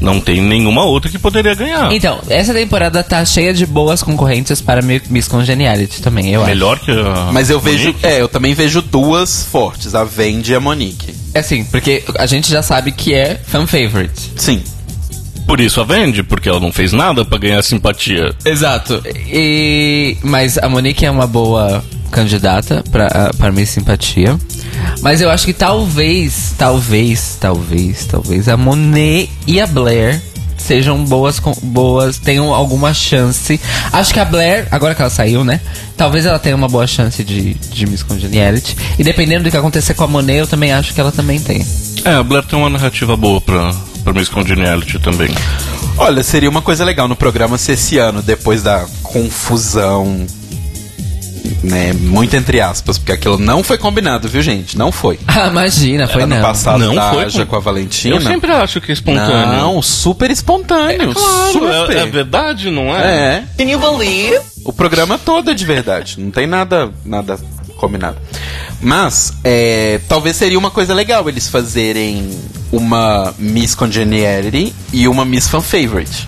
não 0.00 0.20
tem 0.20 0.40
nenhuma 0.40 0.84
outra 0.84 1.10
que 1.10 1.18
poderia 1.18 1.54
ganhar. 1.54 1.92
Então, 1.92 2.20
essa 2.28 2.52
temporada 2.52 3.02
tá 3.02 3.24
cheia 3.24 3.52
de 3.54 3.64
boas 3.66 4.02
concorrentes 4.02 4.60
para 4.60 4.82
Mi- 4.82 5.02
Miss 5.08 5.26
Congeniality 5.28 6.02
também, 6.02 6.32
eu 6.32 6.44
Melhor 6.46 6.78
que 6.78 6.90
a. 6.90 7.30
Mas 7.32 7.48
eu 7.50 7.58
vejo. 7.60 7.86
Monique? 7.88 8.06
É, 8.06 8.20
eu 8.20 8.28
também 8.28 8.54
vejo 8.54 8.82
duas 8.82 9.44
fortes, 9.44 9.94
a 9.94 10.04
Vendi 10.04 10.52
e 10.52 10.54
a 10.54 10.60
Monique. 10.60 11.10
acho. 11.10 11.18
É 11.34 11.40
assim, 11.40 11.64
porque 11.64 12.02
a 12.18 12.26
gente 12.26 12.50
já 12.50 12.62
sabe 12.62 12.92
que 12.92 13.12
é 13.14 13.38
fan 13.46 13.66
favorite. 13.66 14.32
Sim. 14.36 14.62
Por 15.46 15.60
isso 15.60 15.80
a 15.80 15.84
vende, 15.84 16.22
porque 16.24 16.48
ela 16.48 16.58
não 16.58 16.72
fez 16.72 16.92
nada 16.92 17.24
pra 17.24 17.38
ganhar 17.38 17.62
simpatia. 17.62 18.34
Exato. 18.44 19.00
E 19.28 20.16
mas 20.22 20.58
a 20.58 20.68
Monique 20.68 21.04
é 21.06 21.10
uma 21.10 21.26
boa 21.26 21.84
candidata 22.10 22.82
para 22.90 23.30
para 23.36 23.52
Miss 23.52 23.70
Simpatia. 23.70 24.38
Mas 25.02 25.20
eu 25.20 25.30
acho 25.30 25.44
que 25.46 25.52
talvez, 25.52 26.54
talvez, 26.58 27.36
talvez, 27.40 28.06
talvez 28.06 28.48
a 28.48 28.56
Monet 28.56 29.30
e 29.46 29.60
a 29.60 29.66
Blair 29.66 30.20
sejam 30.56 31.04
boas 31.04 31.38
com- 31.38 31.54
boas, 31.62 32.18
tenham 32.18 32.52
alguma 32.52 32.92
chance. 32.92 33.60
Acho 33.92 34.12
que 34.12 34.18
a 34.18 34.24
Blair, 34.24 34.66
agora 34.70 34.94
que 34.94 35.00
ela 35.02 35.10
saiu, 35.10 35.44
né? 35.44 35.60
Talvez 35.96 36.26
ela 36.26 36.38
tenha 36.38 36.56
uma 36.56 36.66
boa 36.68 36.86
chance 36.86 37.22
de, 37.22 37.54
de 37.54 37.86
Miss 37.86 38.02
Congeniality. 38.02 38.76
E 38.98 39.04
dependendo 39.04 39.44
do 39.44 39.50
que 39.50 39.56
acontecer 39.56 39.94
com 39.94 40.04
a 40.04 40.08
Monet, 40.08 40.38
eu 40.40 40.46
também 40.46 40.72
acho 40.72 40.92
que 40.92 41.00
ela 41.00 41.12
também 41.12 41.38
tem. 41.38 41.64
É, 42.04 42.14
a 42.14 42.22
Blair 42.22 42.44
tem 42.44 42.58
uma 42.58 42.70
narrativa 42.70 43.16
boa 43.16 43.40
pra, 43.40 43.72
pra 44.02 44.12
Miss 44.12 44.28
Congeniality 44.28 44.98
também. 44.98 45.30
Olha, 45.98 46.22
seria 46.22 46.50
uma 46.50 46.60
coisa 46.62 46.84
legal 46.84 47.06
no 47.06 47.16
programa 47.16 47.56
se 47.58 47.72
esse 47.72 47.96
ano, 47.98 48.20
depois 48.20 48.62
da 48.62 48.84
confusão, 49.02 50.26
né, 51.62 51.92
muito 51.92 52.34
entre 52.36 52.60
aspas, 52.60 52.98
porque 52.98 53.12
aquilo 53.12 53.38
não 53.38 53.62
foi 53.62 53.78
combinado, 53.78 54.28
viu, 54.28 54.42
gente? 54.42 54.76
Não 54.78 54.90
foi. 54.92 55.18
Ah, 55.26 55.48
imagina, 55.48 56.06
foi 56.08 56.22
ano 56.22 56.34
não. 56.36 56.42
passado 56.42 56.78
Não 56.78 56.94
da 56.94 57.12
foi 57.12 57.30
com- 57.30 57.46
com 57.46 57.56
a 57.56 57.60
Valentina. 57.60 58.16
Eu 58.16 58.20
sempre 58.22 58.50
acho 58.52 58.80
que 58.80 58.90
é 58.90 58.94
espontâneo. 58.94 59.52
Não, 59.58 59.80
super 59.82 60.30
espontâneo. 60.30 61.12
Claro, 61.14 61.52
super. 61.52 61.96
é, 61.96 62.00
é 62.00 62.06
verdade, 62.06 62.70
não 62.70 62.94
é? 62.96 63.02
É. 63.36 63.44
Can 63.58 63.70
you 63.70 63.78
believe? 63.78 64.40
O 64.64 64.72
programa 64.72 65.18
todo 65.18 65.50
é 65.50 65.54
de 65.54 65.64
verdade. 65.64 66.16
Não 66.18 66.30
tem 66.30 66.46
nada, 66.46 66.90
nada 67.04 67.38
combinado. 67.76 68.16
Mas, 68.80 69.32
é, 69.44 70.00
talvez 70.08 70.36
seria 70.36 70.58
uma 70.58 70.70
coisa 70.70 70.92
legal 70.94 71.28
eles 71.28 71.48
fazerem 71.48 72.28
uma 72.72 73.34
Miss 73.38 73.74
Congeniality 73.74 74.74
e 74.92 75.06
uma 75.06 75.24
Miss 75.24 75.48
Fan 75.48 75.60
Favorite. 75.60 76.26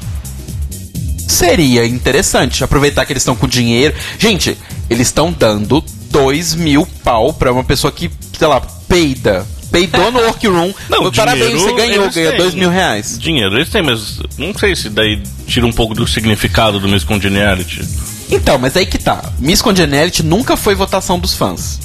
Seria 1.26 1.87
interessante 1.87 2.64
aproveitar 2.64 3.04
que 3.04 3.12
eles 3.12 3.22
estão 3.22 3.37
com 3.37 3.46
dinheiro. 3.46 3.94
Gente, 4.18 4.57
eles 4.88 5.09
estão 5.09 5.33
dando 5.33 5.83
dois 6.11 6.55
mil 6.55 6.87
pau 7.05 7.33
pra 7.33 7.53
uma 7.53 7.64
pessoa 7.64 7.92
que, 7.92 8.11
sei 8.37 8.46
lá, 8.46 8.61
peida. 8.88 9.46
Peidou 9.70 10.11
no 10.11 10.20
workroom. 10.20 10.72
Não, 10.88 11.12
Parabéns, 11.12 11.48
dinheiro 11.48 11.61
você 11.61 11.74
ganhou, 11.74 12.11
ganhou 12.11 12.37
dois 12.38 12.55
mil 12.55 12.70
reais. 12.70 13.18
Dinheiro 13.18 13.55
eles 13.55 13.68
têm, 13.68 13.83
mas 13.83 14.18
não 14.38 14.55
sei 14.55 14.74
se 14.74 14.88
daí 14.88 15.22
tira 15.46 15.66
um 15.66 15.72
pouco 15.72 15.94
do 15.94 16.07
significado 16.07 16.81
do 16.81 16.88
Miss 16.88 17.05
Congeniality. 17.05 17.87
Então, 18.31 18.59
mas 18.59 18.74
aí 18.77 18.87
que 18.87 18.96
tá. 18.98 19.22
Miss 19.38 19.61
Congeniality 19.61 20.22
nunca 20.22 20.57
foi 20.57 20.74
votação 20.74 21.18
dos 21.18 21.35
fãs. 21.35 21.79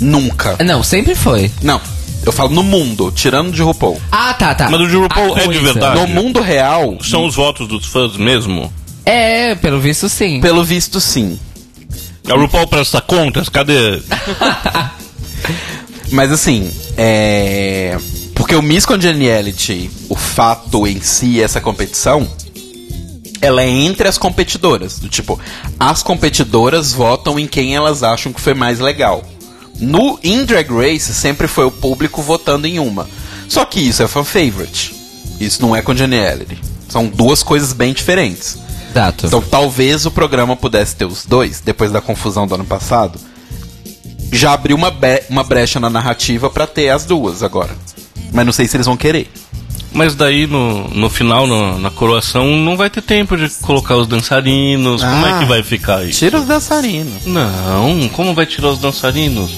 Nunca. 0.00 0.56
Não, 0.64 0.82
sempre 0.82 1.14
foi. 1.14 1.50
Não, 1.62 1.80
eu 2.24 2.32
falo 2.32 2.50
no 2.50 2.62
mundo, 2.62 3.12
tirando 3.14 3.52
de 3.52 3.62
RuPaul. 3.62 4.00
Ah, 4.10 4.34
tá, 4.34 4.54
tá. 4.54 4.68
Mas 4.68 4.80
o 4.80 4.88
de 4.88 4.96
RuPaul 4.96 5.34
A 5.34 5.38
é 5.38 5.40
de 5.42 5.46
coisa. 5.46 5.62
verdade. 5.72 6.00
No 6.00 6.06
mundo 6.08 6.40
real, 6.40 6.98
São 7.02 7.24
os 7.24 7.34
votos 7.34 7.68
dos 7.68 7.86
fãs 7.86 8.16
mesmo? 8.16 8.72
É, 9.04 9.54
pelo 9.54 9.80
visto 9.80 10.08
sim. 10.08 10.40
pelo 10.40 10.62
visto, 10.62 11.00
sim. 11.00 11.38
A 12.30 12.36
RuPaul 12.36 12.66
presta 12.68 13.00
contas? 13.00 13.48
Cadê? 13.48 14.00
Mas 16.12 16.30
assim, 16.30 16.70
é. 16.96 17.98
Porque 18.34 18.54
o 18.54 18.62
Miss 18.62 18.86
Congeniality, 18.86 19.90
o 20.08 20.14
fato 20.14 20.86
em 20.86 21.00
si, 21.00 21.42
essa 21.42 21.60
competição, 21.60 22.26
ela 23.40 23.62
é 23.62 23.68
entre 23.68 24.08
as 24.08 24.16
competidoras. 24.16 24.98
Do 24.98 25.08
tipo, 25.08 25.38
as 25.78 26.02
competidoras 26.02 26.92
votam 26.92 27.38
em 27.38 27.46
quem 27.46 27.74
elas 27.74 28.02
acham 28.02 28.32
que 28.32 28.40
foi 28.40 28.54
mais 28.54 28.78
legal. 28.78 29.24
No 29.78 30.18
In 30.22 30.44
Drag 30.44 30.70
Race, 30.72 31.12
sempre 31.12 31.48
foi 31.48 31.64
o 31.64 31.70
público 31.70 32.22
votando 32.22 32.66
em 32.66 32.78
uma. 32.78 33.08
Só 33.48 33.64
que 33.64 33.80
isso 33.80 34.02
é 34.02 34.08
fan 34.08 34.24
favorite. 34.24 34.94
Isso 35.40 35.62
não 35.62 35.74
é 35.74 35.82
Congeniality. 35.82 36.58
São 36.88 37.06
duas 37.06 37.42
coisas 37.42 37.72
bem 37.72 37.92
diferentes. 37.92 38.58
Exato. 38.90 39.26
Então 39.26 39.40
talvez 39.42 40.04
o 40.06 40.10
programa 40.10 40.56
pudesse 40.56 40.96
ter 40.96 41.04
os 41.04 41.24
dois, 41.24 41.60
depois 41.60 41.90
da 41.92 42.00
confusão 42.00 42.46
do 42.46 42.54
ano 42.54 42.64
passado. 42.64 43.18
Já 44.32 44.52
abriu 44.52 44.76
uma, 44.76 44.92
uma 45.28 45.42
brecha 45.44 45.80
na 45.80 45.90
narrativa 45.90 46.48
pra 46.50 46.66
ter 46.66 46.88
as 46.90 47.04
duas 47.04 47.42
agora. 47.42 47.70
Mas 48.32 48.46
não 48.46 48.52
sei 48.52 48.66
se 48.68 48.76
eles 48.76 48.86
vão 48.86 48.96
querer. 48.96 49.30
Mas 49.92 50.14
daí 50.14 50.46
no, 50.46 50.86
no 50.88 51.10
final, 51.10 51.48
no- 51.48 51.76
na 51.80 51.90
coroação, 51.90 52.46
não 52.56 52.76
vai 52.76 52.88
ter 52.88 53.02
tempo 53.02 53.36
de 53.36 53.48
colocar 53.60 53.96
os 53.96 54.06
dançarinos. 54.06 55.02
Como 55.02 55.26
é 55.26 55.32
Ah. 55.32 55.38
que 55.40 55.44
vai 55.46 55.64
ficar 55.64 56.04
isso? 56.04 56.20
Tira 56.20 56.38
os 56.38 56.46
dançarinos. 56.46 57.26
Não, 57.26 58.08
como 58.12 58.32
vai 58.32 58.46
tirar 58.46 58.68
os 58.68 58.78
dançarinos? 58.78 59.50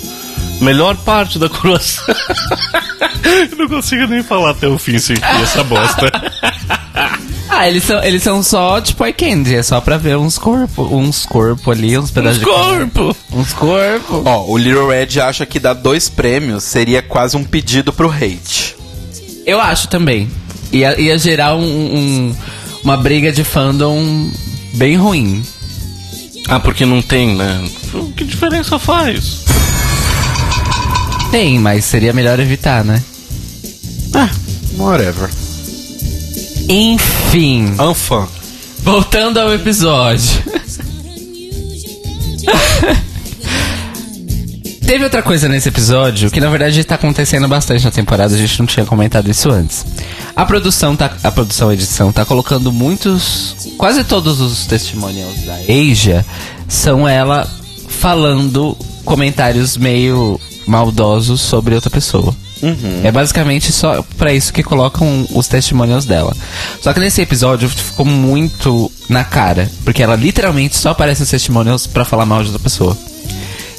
Melhor 0.58 0.96
parte 0.96 1.38
da 1.38 1.50
coroação. 1.50 2.14
Eu 3.50 3.56
não 3.58 3.68
consigo 3.68 4.06
nem 4.06 4.22
falar 4.22 4.50
até 4.50 4.66
o 4.68 4.78
fim 4.78 4.98
sem 4.98 5.16
essa 5.42 5.62
bosta. 5.64 6.10
Ah, 7.54 7.68
eles 7.68 7.84
são, 7.84 8.02
eles 8.02 8.22
são 8.22 8.42
só 8.42 8.80
tipo 8.80 9.04
eye 9.04 9.12
candy, 9.12 9.54
é 9.54 9.62
só 9.62 9.78
pra 9.80 9.98
ver 9.98 10.16
uns 10.16 10.38
corpos, 10.38 10.90
uns 10.90 11.26
corpos 11.26 11.68
ali, 11.76 11.98
uns 11.98 12.10
pedaços 12.10 12.38
de 12.38 12.44
Corpo! 12.46 13.14
Uns 13.30 13.52
corpos. 13.52 14.22
Ó, 14.24 14.46
o 14.48 14.56
Little 14.56 14.88
Red 14.88 15.20
acha 15.20 15.44
que 15.44 15.60
dar 15.60 15.74
dois 15.74 16.08
prêmios 16.08 16.64
seria 16.64 17.02
quase 17.02 17.36
um 17.36 17.44
pedido 17.44 17.92
pro 17.92 18.10
hate. 18.10 18.74
Eu 19.44 19.60
acho 19.60 19.86
também. 19.88 20.30
Ia, 20.72 20.98
ia 20.98 21.18
gerar 21.18 21.54
um, 21.54 21.60
um- 21.62 22.34
uma 22.82 22.96
briga 22.96 23.30
de 23.30 23.44
fandom 23.44 24.30
bem 24.72 24.96
ruim. 24.96 25.44
Ah, 26.48 26.58
porque 26.58 26.86
não 26.86 27.02
tem, 27.02 27.36
né? 27.36 27.62
Que 28.16 28.24
diferença 28.24 28.78
faz? 28.78 29.44
Tem, 31.30 31.58
mas 31.58 31.84
seria 31.84 32.12
melhor 32.14 32.40
evitar, 32.40 32.82
né? 32.82 33.02
Ah, 34.14 34.28
whatever. 34.78 35.28
Enfim, 36.68 37.74
Anfã. 37.78 38.26
voltando 38.82 39.38
ao 39.38 39.52
episódio. 39.52 40.42
Teve 44.86 45.04
outra 45.04 45.22
coisa 45.22 45.48
nesse 45.48 45.70
episódio 45.70 46.30
que 46.30 46.40
na 46.40 46.50
verdade 46.50 46.84
tá 46.84 46.96
acontecendo 46.96 47.48
bastante 47.48 47.84
na 47.84 47.90
temporada, 47.90 48.34
a 48.34 48.38
gente 48.38 48.58
não 48.58 48.66
tinha 48.66 48.84
comentado 48.84 49.30
isso 49.30 49.50
antes. 49.50 49.86
A 50.36 50.44
produção 50.44 50.94
tá 50.94 51.10
a 51.22 51.30
produção 51.30 51.70
a 51.70 51.74
edição 51.74 52.12
tá 52.12 52.26
colocando 52.26 52.70
muitos, 52.70 53.56
quase 53.78 54.04
todos 54.04 54.40
os 54.40 54.66
testimonials 54.66 55.40
da 55.46 55.54
Asia 55.54 56.26
são 56.68 57.08
ela 57.08 57.48
falando 57.88 58.76
comentários 59.04 59.76
meio 59.76 60.38
maldosos 60.66 61.40
sobre 61.40 61.74
outra 61.74 61.90
pessoa. 61.90 62.34
É 63.04 63.10
basicamente 63.10 63.72
só 63.72 64.02
pra 64.16 64.32
isso 64.32 64.52
que 64.52 64.62
colocam 64.62 65.26
os 65.34 65.48
testimonials 65.48 66.04
dela. 66.04 66.34
Só 66.80 66.92
que 66.92 67.00
nesse 67.00 67.20
episódio 67.20 67.68
ficou 67.68 68.06
muito 68.06 68.90
na 69.08 69.24
cara, 69.24 69.70
porque 69.84 70.02
ela 70.02 70.14
literalmente 70.14 70.76
só 70.76 70.90
aparece 70.90 71.20
nos 71.20 71.30
testimonials 71.30 71.86
pra 71.86 72.04
falar 72.04 72.24
mal 72.24 72.40
de 72.40 72.46
outra 72.50 72.62
pessoa. 72.62 72.96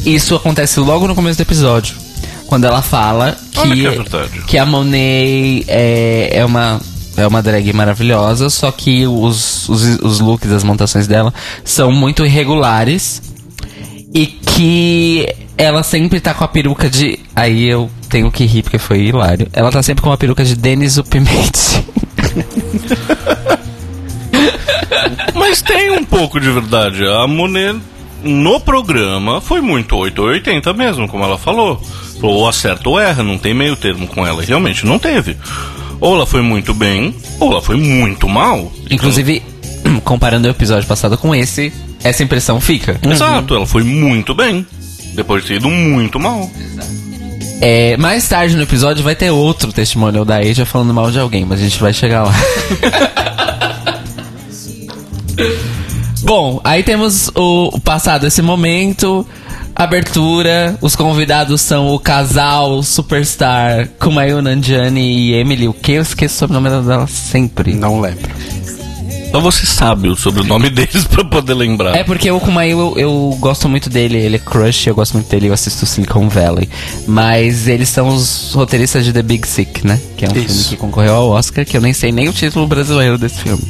Isso 0.05 0.35
acontece 0.35 0.79
logo 0.79 1.07
no 1.07 1.15
começo 1.15 1.37
do 1.37 1.41
episódio. 1.41 1.95
quando 2.47 2.65
ela 2.65 2.81
fala 2.81 3.37
Olha 3.55 3.73
que, 3.73 3.81
que 3.81 4.15
é 4.17 4.41
que 4.47 4.57
a 4.57 4.65
Monet 4.65 5.63
é, 5.67 6.29
é 6.33 6.45
uma. 6.45 6.79
É 7.15 7.27
uma 7.27 7.43
drag 7.43 7.71
maravilhosa, 7.73 8.49
só 8.49 8.71
que 8.71 9.05
os, 9.05 9.69
os, 9.69 9.99
os 10.01 10.19
looks, 10.19 10.51
as 10.51 10.63
montações 10.63 11.05
dela 11.05 11.31
são 11.63 11.91
muito 11.91 12.25
irregulares. 12.25 13.21
E 14.11 14.25
que 14.25 15.27
ela 15.55 15.83
sempre 15.83 16.19
tá 16.19 16.33
com 16.33 16.43
a 16.43 16.47
peruca 16.47 16.89
de. 16.89 17.19
Aí 17.35 17.69
eu 17.69 17.89
tenho 18.13 18.31
que 18.31 18.45
rir 18.45 18.61
porque 18.61 18.77
foi 18.77 19.05
hilário. 19.05 19.47
Ela 19.51 19.71
tá 19.71 19.81
sempre 19.81 20.03
com 20.03 20.09
uma 20.11 20.17
peruca 20.17 20.45
de 20.45 20.55
Denis 20.55 20.97
o 20.97 21.03
Pimente. 21.03 21.83
Mas 25.33 25.63
tem 25.63 25.97
um 25.97 26.03
pouco 26.03 26.39
de 26.39 26.51
verdade. 26.51 27.07
A 27.07 27.25
Monet 27.25 27.75
no 28.23 28.59
programa 28.59 29.41
foi 29.41 29.61
muito 29.61 29.95
8 29.95 30.21
ou 30.21 30.27
80 30.27 30.73
mesmo, 30.73 31.07
como 31.07 31.23
ela 31.23 31.39
falou. 31.39 31.81
Ou 32.21 32.47
acerta 32.47 32.87
ou 32.87 32.99
erra, 32.99 33.23
não 33.23 33.39
tem 33.39 33.51
meio 33.51 33.75
termo 33.75 34.05
com 34.05 34.23
ela. 34.25 34.43
E 34.43 34.45
realmente 34.45 34.85
não 34.85 34.99
teve. 34.99 35.35
Ou 35.99 36.13
ela 36.13 36.27
foi 36.27 36.43
muito 36.43 36.71
bem, 36.71 37.15
ou 37.39 37.51
ela 37.51 37.63
foi 37.63 37.77
muito 37.77 38.29
mal. 38.29 38.71
Inclusive, 38.91 39.41
comparando 40.05 40.47
o 40.47 40.51
episódio 40.51 40.87
passado 40.87 41.17
com 41.17 41.33
esse, 41.33 41.73
essa 42.03 42.21
impressão 42.21 42.61
fica. 42.61 42.99
Exato, 43.01 43.55
ela 43.55 43.65
foi 43.65 43.81
muito 43.81 44.35
bem. 44.35 44.67
Depois 45.15 45.41
de 45.41 45.47
ter 45.47 45.55
ido 45.55 45.71
muito 45.71 46.19
mal. 46.19 46.47
É, 47.65 47.95
mais 47.95 48.27
tarde 48.27 48.57
no 48.57 48.63
episódio 48.63 49.01
vai 49.01 49.15
ter 49.15 49.31
outro 49.31 49.71
testemunho 49.71 50.25
da 50.25 50.39
Asia 50.39 50.65
falando 50.65 50.93
mal 50.93 51.09
de 51.09 51.17
alguém, 51.17 51.45
mas 51.45 51.61
a 51.61 51.63
gente 51.63 51.79
vai 51.79 51.93
chegar 51.93 52.23
lá. 52.23 52.33
Bom, 56.23 56.59
aí 56.61 56.83
temos 56.83 57.29
o, 57.29 57.69
o 57.73 57.79
passado 57.79 58.27
esse 58.27 58.41
momento, 58.41 59.25
abertura, 59.73 60.77
os 60.81 60.93
convidados 60.93 61.61
são 61.61 61.95
o 61.95 61.99
casal 61.99 62.83
superstar 62.83 63.87
Kumail 63.97 64.41
Nanjiani 64.41 65.29
e 65.29 65.33
Emily, 65.33 65.69
o 65.69 65.73
que? 65.73 65.93
Eu 65.93 66.01
esqueço 66.01 66.35
o 66.35 66.39
sobrenome 66.39 66.85
dela 66.85 67.07
sempre. 67.07 67.73
Não 67.73 68.01
lembro. 68.01 68.29
Só 69.33 69.39
você 69.39 69.65
sabe 69.65 70.09
o 70.09 70.15
sobrenome 70.15 70.69
deles 70.71 71.05
pra 71.05 71.25
poder 71.25 71.55
lembrar. 71.55 71.95
É 71.95 72.03
porque 72.03 72.29
o 72.29 72.39
Kumail 72.39 72.79
eu, 72.79 72.99
eu 72.99 73.37
gosto 73.39 73.67
muito 73.67 73.89
dele, 73.89 74.19
ele 74.19 74.35
é 74.35 74.39
crush, 74.39 74.85
eu 74.85 74.93
gosto 74.93 75.13
muito 75.13 75.27
dele, 75.27 75.47
eu 75.47 75.53
assisto 75.53 75.87
Silicon 75.87 76.29
Valley. 76.29 76.69
Mas 77.07 77.67
eles 77.67 77.89
são 77.89 78.09
os 78.09 78.53
roteiristas 78.53 79.03
de 79.03 79.11
The 79.11 79.23
Big 79.23 79.47
Sick, 79.47 79.87
né? 79.87 79.99
Que 80.15 80.25
é 80.25 80.29
um 80.29 80.33
filme 80.33 80.47
Isso. 80.47 80.69
que 80.69 80.77
concorreu 80.77 81.15
ao 81.15 81.29
Oscar, 81.29 81.65
que 81.65 81.75
eu 81.75 81.81
nem 81.81 81.93
sei 81.93 82.11
nem 82.11 82.29
o 82.29 82.31
título 82.31 82.67
brasileiro 82.67 83.17
desse 83.17 83.39
filme. 83.39 83.63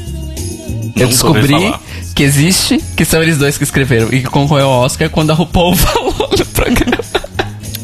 Eu 0.98 1.08
ouvi 1.08 1.14
descobri 1.14 1.74
que 2.14 2.24
existe, 2.24 2.84
que 2.98 3.06
são 3.06 3.24
eles 3.24 3.38
dois 3.38 3.58
que 3.58 3.64
escreveram 3.64 4.10
e 4.12 4.20
que 4.20 4.28
concorreu 4.28 4.68
ao 4.68 4.82
Oscar 4.82 5.10
quando 5.10 5.32
a 5.32 5.34
RuPaul 5.34 5.76
falou 5.78 6.30
no 6.38 6.46
programa. 6.48 7.04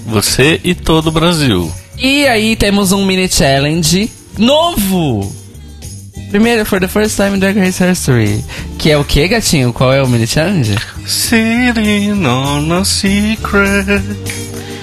Você 0.08 0.60
e 0.65 0.76
todo 0.76 1.08
o 1.08 1.12
Brasil. 1.12 1.72
E 1.98 2.28
aí 2.28 2.58
temos 2.58 2.92
um 2.92 3.06
mini 3.06 3.30
challenge 3.30 4.12
novo! 4.38 5.38
Primeiro, 6.30 6.63
for 6.65 6.80
the 6.80 6.88
first 6.88 7.15
time 7.18 7.36
in 7.36 7.39
Drag 7.39 7.58
Race 7.58 7.80
History. 7.84 8.44
Que 8.78 8.92
é 8.92 8.98
o 8.98 9.04
que, 9.04 9.28
gatinho? 9.28 9.74
Qual 9.74 9.92
é 9.92 10.02
o 10.02 10.08
mini 10.08 10.28
challenge? 10.28 10.76
Sitting 11.06 12.24
on 12.26 12.72
a 12.72 12.86
secret. 12.86 14.04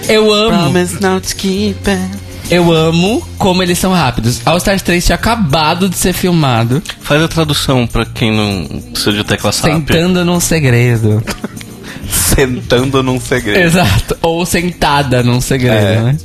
Eu 0.09 0.33
amo. 0.33 0.73
not 1.01 1.29
to 1.29 1.37
keep 1.37 1.89
it. 1.89 2.27
Eu 2.51 2.73
amo 2.73 3.27
como 3.39 3.63
eles 3.63 3.79
são 3.79 3.93
rápidos. 3.93 4.41
All 4.45 4.57
Stars 4.59 4.83
3 4.83 5.05
tinha 5.05 5.17
acabado 5.17 5.89
de 5.89 5.97
ser 5.97 6.13
filmado, 6.13 6.81
Faz 7.01 7.21
a 7.23 7.27
tradução 7.29 7.87
pra 7.89 8.05
quem 8.05 8.31
não 8.37 8.67
precisa 8.93 9.13
de 9.13 9.25
tecla 9.25 9.51
SAP. 9.51 9.73
sentando 9.73 10.25
num 10.25 10.39
segredo. 10.41 11.23
Sentando 12.09 13.03
num 13.03 13.19
segredo. 13.19 13.59
Exato. 13.59 14.17
Ou 14.23 14.45
sentada 14.47 15.23
num 15.25 15.41
segredo, 15.41 15.75
É. 15.77 16.03
né? 16.03 16.17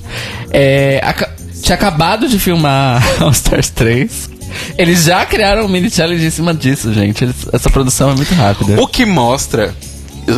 É, 0.52 1.16
tinha 1.64 1.76
acabado 1.76 2.28
de 2.28 2.38
filmar 2.38 3.02
All 3.20 3.32
Stars 3.32 3.70
3. 3.72 4.30
Eles 4.78 5.04
já 5.06 5.26
criaram 5.26 5.66
um 5.66 5.68
mini 5.68 5.90
challenge 5.90 6.26
em 6.26 6.30
cima 6.30 6.54
disso, 6.54 6.94
gente. 6.94 7.24
Eles- 7.24 7.48
essa 7.52 7.70
produção 7.70 8.12
é 8.12 8.16
muito 8.16 8.34
rápida. 8.34 8.82
O 8.82 8.88
que 8.88 9.06
mostra 9.06 9.76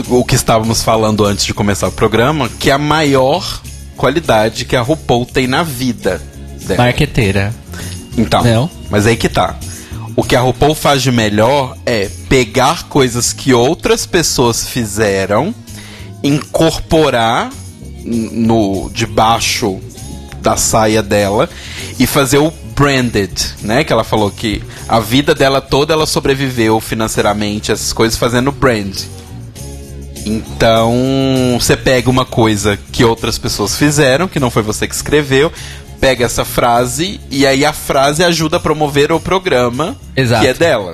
o 0.10 0.24
que 0.24 0.36
estávamos 0.36 0.82
falando 0.82 1.26
antes 1.26 1.46
de 1.46 1.54
começar 1.54 1.88
o 1.88 1.92
programa, 1.92 2.50
que 2.60 2.70
é 2.70 2.74
a 2.74 2.78
maior 2.78 3.62
qualidade 3.98 4.66
que 4.66 4.76
a 4.76 4.82
RuPaul 4.82 5.26
tem 5.26 5.46
na 5.48 5.62
vida 5.64 6.22
dela. 6.66 6.84
Marqueteira. 6.84 7.54
Então, 8.18 8.44
Não. 8.44 8.70
mas 8.90 9.06
aí 9.06 9.16
que 9.18 9.28
tá. 9.30 9.56
O 10.16 10.24
que 10.24 10.36
a 10.36 10.42
RuPaul 10.42 10.76
faz 10.76 11.02
de 11.02 11.12
melhor 11.12 11.76
é 11.86 12.10
pegar 12.30 12.84
coisas 12.84 13.34
que 13.34 13.54
outras 13.54 14.06
pessoas 14.06 14.68
fizeram, 14.68 15.54
incorporar 16.24 17.50
no 18.06 18.90
debaixo 18.94 19.80
da 20.42 20.58
saia 20.58 21.02
dela 21.02 21.50
e 22.00 22.06
fazer 22.06 22.38
o 22.38 22.52
branded, 22.76 23.32
né? 23.62 23.84
Que 23.84 23.94
ela 23.94 24.04
falou 24.04 24.32
que 24.32 24.62
a 24.88 25.00
vida 25.00 25.34
dela 25.34 25.62
toda 25.62 25.94
ela 25.94 26.06
sobreviveu 26.06 26.80
financeiramente, 26.80 27.72
essas 27.72 27.94
coisas 27.94 28.18
fazendo 28.18 28.52
brand. 28.52 28.96
Então, 30.26 31.58
você 31.60 31.76
pega 31.76 32.10
uma 32.10 32.26
coisa 32.26 32.80
que 32.92 33.04
outras 33.04 33.38
pessoas 33.38 33.76
fizeram, 33.76 34.28
que 34.28 34.40
não 34.40 34.50
foi 34.50 34.64
você 34.64 34.88
que 34.88 34.96
escreveu, 34.96 35.52
pega 36.00 36.26
essa 36.26 36.46
frase 36.46 37.20
e 37.30 37.46
aí 37.46 37.66
a 37.66 37.74
frase 37.74 38.24
ajuda 38.24 38.58
a 38.58 38.60
promover 38.60 39.12
o 39.12 39.20
programa 39.20 39.96
Exato. 40.16 40.42
que 40.42 40.48
é 40.48 40.54
dela. 40.54 40.94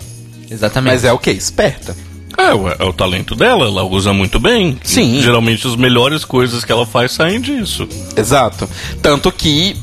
Exatamente. 0.49 0.93
Mas 0.93 1.03
é 1.03 1.13
o 1.13 1.19
que? 1.19 1.31
Esperta. 1.31 1.95
É, 2.37 2.53
ué, 2.53 2.75
é 2.79 2.85
o 2.85 2.93
talento 2.93 3.35
dela, 3.35 3.65
ela 3.65 3.83
usa 3.83 4.13
muito 4.13 4.39
bem. 4.39 4.79
Sim. 4.83 5.21
Geralmente 5.21 5.67
as 5.67 5.75
melhores 5.75 6.23
coisas 6.23 6.63
que 6.63 6.71
ela 6.71 6.85
faz 6.85 7.11
saem 7.11 7.39
disso. 7.41 7.87
Exato. 8.15 8.67
Tanto 9.01 9.31
que 9.31 9.75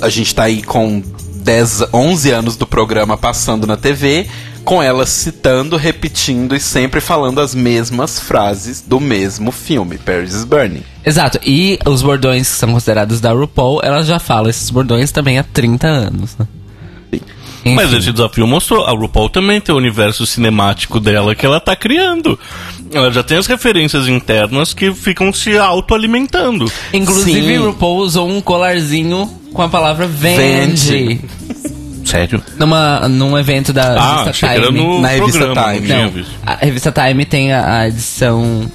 a 0.00 0.08
gente 0.08 0.34
tá 0.34 0.44
aí 0.44 0.62
com 0.62 1.02
10, 1.40 1.92
11 1.92 2.30
anos 2.30 2.56
do 2.56 2.66
programa 2.66 3.16
passando 3.16 3.66
na 3.66 3.76
TV, 3.76 4.26
com 4.64 4.82
ela 4.82 5.06
citando, 5.06 5.76
repetindo 5.76 6.54
e 6.54 6.60
sempre 6.60 7.00
falando 7.00 7.40
as 7.40 7.54
mesmas 7.54 8.20
frases 8.20 8.82
do 8.86 9.00
mesmo 9.00 9.50
filme, 9.50 9.98
Paris 9.98 10.34
is 10.34 10.44
Burning. 10.44 10.84
Exato. 11.04 11.40
E 11.44 11.78
os 11.86 12.02
bordões 12.02 12.48
que 12.50 12.56
são 12.56 12.72
considerados 12.72 13.20
da 13.20 13.32
RuPaul, 13.32 13.80
ela 13.82 14.02
já 14.02 14.18
fala 14.18 14.50
esses 14.50 14.70
bordões 14.70 15.10
também 15.10 15.38
há 15.38 15.42
30 15.42 15.86
anos, 15.86 16.36
né? 16.38 16.46
Enfim. 17.64 17.74
Mas 17.74 17.92
esse 17.92 18.12
desafio 18.12 18.46
mostrou, 18.46 18.84
a 18.84 18.92
RuPaul 18.92 19.28
também 19.28 19.60
tem 19.60 19.74
o 19.74 19.78
universo 19.78 20.24
cinemático 20.24 20.98
dela 20.98 21.34
que 21.34 21.44
ela 21.44 21.60
tá 21.60 21.76
criando. 21.76 22.38
Ela 22.92 23.10
já 23.12 23.22
tem 23.22 23.38
as 23.38 23.46
referências 23.46 24.08
internas 24.08 24.74
que 24.74 24.92
ficam 24.92 25.32
se 25.32 25.56
autoalimentando. 25.56 26.70
Inclusive, 26.92 27.40
Sim. 27.54 27.58
o 27.58 27.66
RuPaul 27.66 27.98
usou 27.98 28.28
um 28.28 28.40
colarzinho 28.40 29.30
com 29.52 29.62
a 29.62 29.68
palavra 29.68 30.06
vende. 30.06 30.90
Vende. 30.92 31.20
Sério? 32.04 32.42
Numa, 32.58 33.08
num 33.08 33.38
evento 33.38 33.72
da 33.72 33.94
Ah, 33.94 34.24
revista 34.24 34.48
Time. 34.48 34.70
no 34.78 35.00
Na 35.00 35.08
revista 35.08 35.38
programa, 35.44 35.72
Time. 35.74 35.88
não 35.88 36.12
a 36.44 36.54
revista 36.56 36.92
Time 36.92 37.24
tem 37.24 37.52
a, 37.52 37.78
a 37.82 37.88
edição. 37.88 38.70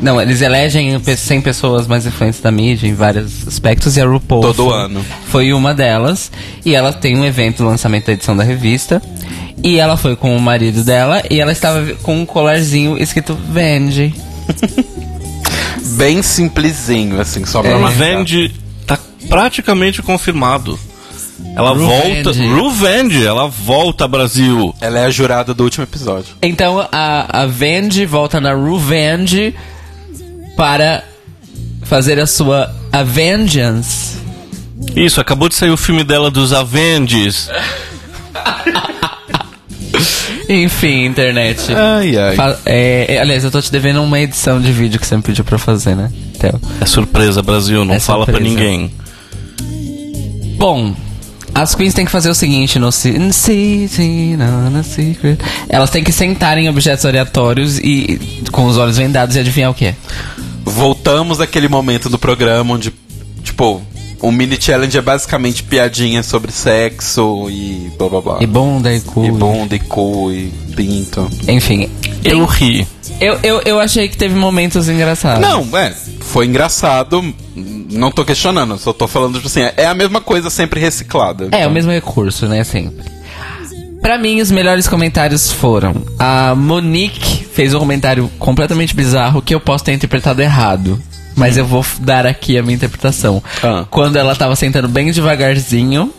Não, 0.00 0.20
eles 0.20 0.42
elegem 0.42 0.98
pe- 1.00 1.16
100 1.16 1.40
pessoas 1.40 1.86
mais 1.86 2.04
influentes 2.06 2.40
da 2.40 2.50
mídia 2.50 2.86
em 2.86 2.94
vários 2.94 3.46
aspectos 3.48 3.96
e 3.96 4.00
a 4.00 4.06
RuPaul. 4.06 4.42
Todo 4.42 4.64
foi, 4.70 4.74
ano. 4.78 5.04
Foi 5.28 5.52
uma 5.52 5.72
delas. 5.74 6.30
E 6.64 6.74
ela 6.74 6.92
tem 6.92 7.16
um 7.16 7.24
evento 7.24 7.58
de 7.58 7.62
lançamento 7.62 8.06
da 8.06 8.12
edição 8.12 8.36
da 8.36 8.42
revista. 8.44 9.00
E 9.62 9.78
ela 9.78 9.96
foi 9.96 10.14
com 10.16 10.36
o 10.36 10.40
marido 10.40 10.84
dela 10.84 11.22
e 11.30 11.40
ela 11.40 11.52
estava 11.52 11.94
com 12.02 12.20
um 12.20 12.26
colarzinho 12.26 12.98
escrito 12.98 13.34
Vende. 13.50 14.14
Bem 15.96 16.22
simplesinho, 16.22 17.20
assim, 17.20 17.44
só 17.46 17.62
pra 17.62 17.76
A 17.76 17.78
marcar. 17.78 17.96
Vende 17.96 18.52
tá 18.86 18.98
praticamente 19.28 20.02
confirmado. 20.02 20.78
Ela 21.56 21.72
Revenge. 21.72 22.22
volta. 22.22 22.32
Revenge, 22.82 23.26
ela 23.26 23.46
volta 23.48 24.08
Brasil. 24.08 24.74
Ela 24.80 25.00
é 25.00 25.04
a 25.06 25.10
jurada 25.10 25.54
do 25.54 25.62
último 25.64 25.84
episódio. 25.84 26.34
Então 26.42 26.86
a, 26.90 27.42
a 27.42 27.46
Vende 27.46 28.04
volta 28.06 28.40
na 28.40 28.54
Revenge 28.54 29.54
para 30.56 31.04
fazer 31.82 32.18
a 32.18 32.26
sua 32.26 32.74
Avengeance. 32.92 34.16
Isso, 34.96 35.20
acabou 35.20 35.48
de 35.48 35.54
sair 35.54 35.70
o 35.70 35.76
filme 35.76 36.04
dela 36.04 36.30
dos 36.30 36.52
Avengers. 36.52 37.48
Enfim, 40.48 41.04
internet. 41.06 41.72
Ai, 41.74 42.16
ai. 42.18 42.36
Fa- 42.36 42.58
é, 42.66 43.06
é, 43.14 43.18
aliás, 43.20 43.42
eu 43.44 43.50
tô 43.50 43.60
te 43.62 43.72
devendo 43.72 44.02
uma 44.02 44.20
edição 44.20 44.60
de 44.60 44.70
vídeo 44.72 45.00
que 45.00 45.06
você 45.06 45.16
me 45.16 45.22
pediu 45.22 45.42
pra 45.44 45.56
fazer, 45.58 45.94
né? 45.94 46.10
Theo? 46.38 46.60
É 46.80 46.86
surpresa, 46.86 47.40
Brasil, 47.42 47.84
não 47.84 47.94
É 47.94 48.00
fala 48.00 48.26
pra 48.26 48.34
surpresa. 48.34 48.54
ninguém. 48.54 48.92
Bom, 50.58 50.94
as 51.54 51.74
queens 51.74 51.94
têm 51.94 52.04
que 52.04 52.10
fazer 52.10 52.28
o 52.28 52.34
seguinte 52.34 52.78
no 52.78 52.92
Secret. 52.92 53.78
Elas 55.68 55.88
têm 55.90 56.04
que 56.04 56.12
sentar 56.12 56.58
em 56.58 56.68
objetos 56.68 57.06
aleatórios 57.06 57.78
e 57.78 58.42
com 58.52 58.66
os 58.66 58.76
olhos 58.76 58.98
vendados 58.98 59.36
e 59.36 59.38
adivinhar 59.38 59.70
o 59.70 59.74
que 59.74 59.86
é. 59.86 59.94
Voltamos 60.64 61.40
àquele 61.40 61.68
momento 61.68 62.08
do 62.08 62.18
programa 62.18 62.74
onde, 62.74 62.92
tipo, 63.42 63.80
um 64.22 64.32
mini 64.32 64.56
challenge 64.60 64.96
é 64.96 65.02
basicamente 65.02 65.62
piadinha 65.62 66.22
sobre 66.22 66.50
sexo 66.50 67.48
e 67.50 67.92
blá 67.98 68.08
blá 68.08 68.20
blá. 68.20 68.38
E 68.40 68.46
bunda 68.46 68.92
e 68.92 69.00
cu. 69.00 69.24
E 69.26 69.30
bunda 69.30 69.74
e 69.76 69.78
cu 69.78 70.32
e 70.32 70.52
pinto. 70.74 71.28
Enfim, 71.46 71.88
Eu 72.24 72.44
ri. 72.46 72.86
eu, 73.20 73.38
eu, 73.42 73.60
eu 73.66 73.78
achei 73.80 74.08
que 74.08 74.16
teve 74.16 74.34
momentos 74.34 74.88
engraçados. 74.88 75.40
Não, 75.40 75.76
é, 75.76 75.94
foi 76.20 76.46
engraçado, 76.46 77.22
não 77.54 78.10
tô 78.10 78.24
questionando, 78.24 78.78
só 78.78 78.92
tô 78.94 79.06
falando, 79.06 79.34
tipo 79.34 79.46
assim, 79.46 79.60
é 79.76 79.86
a 79.86 79.94
mesma 79.94 80.20
coisa 80.22 80.48
sempre 80.48 80.80
reciclada. 80.80 81.48
É, 81.52 81.66
o 81.66 81.70
mesmo 81.70 81.90
recurso, 81.92 82.46
né? 82.46 82.64
Sempre. 82.64 83.04
Pra 84.04 84.18
mim, 84.18 84.38
os 84.42 84.50
melhores 84.50 84.86
comentários 84.86 85.50
foram. 85.50 85.94
A 86.18 86.54
Monique 86.54 87.42
fez 87.46 87.72
um 87.72 87.78
comentário 87.78 88.30
completamente 88.38 88.94
bizarro 88.94 89.40
que 89.40 89.54
eu 89.54 89.58
posso 89.58 89.82
ter 89.82 89.94
interpretado 89.94 90.42
errado. 90.42 91.00
Mas 91.34 91.56
eu 91.56 91.64
vou 91.64 91.82
dar 92.00 92.26
aqui 92.26 92.58
a 92.58 92.62
minha 92.62 92.74
interpretação. 92.74 93.42
Ah. 93.62 93.86
Quando 93.90 94.16
ela 94.16 94.36
tava 94.36 94.54
sentando 94.56 94.88
bem 94.88 95.10
devagarzinho. 95.10 96.12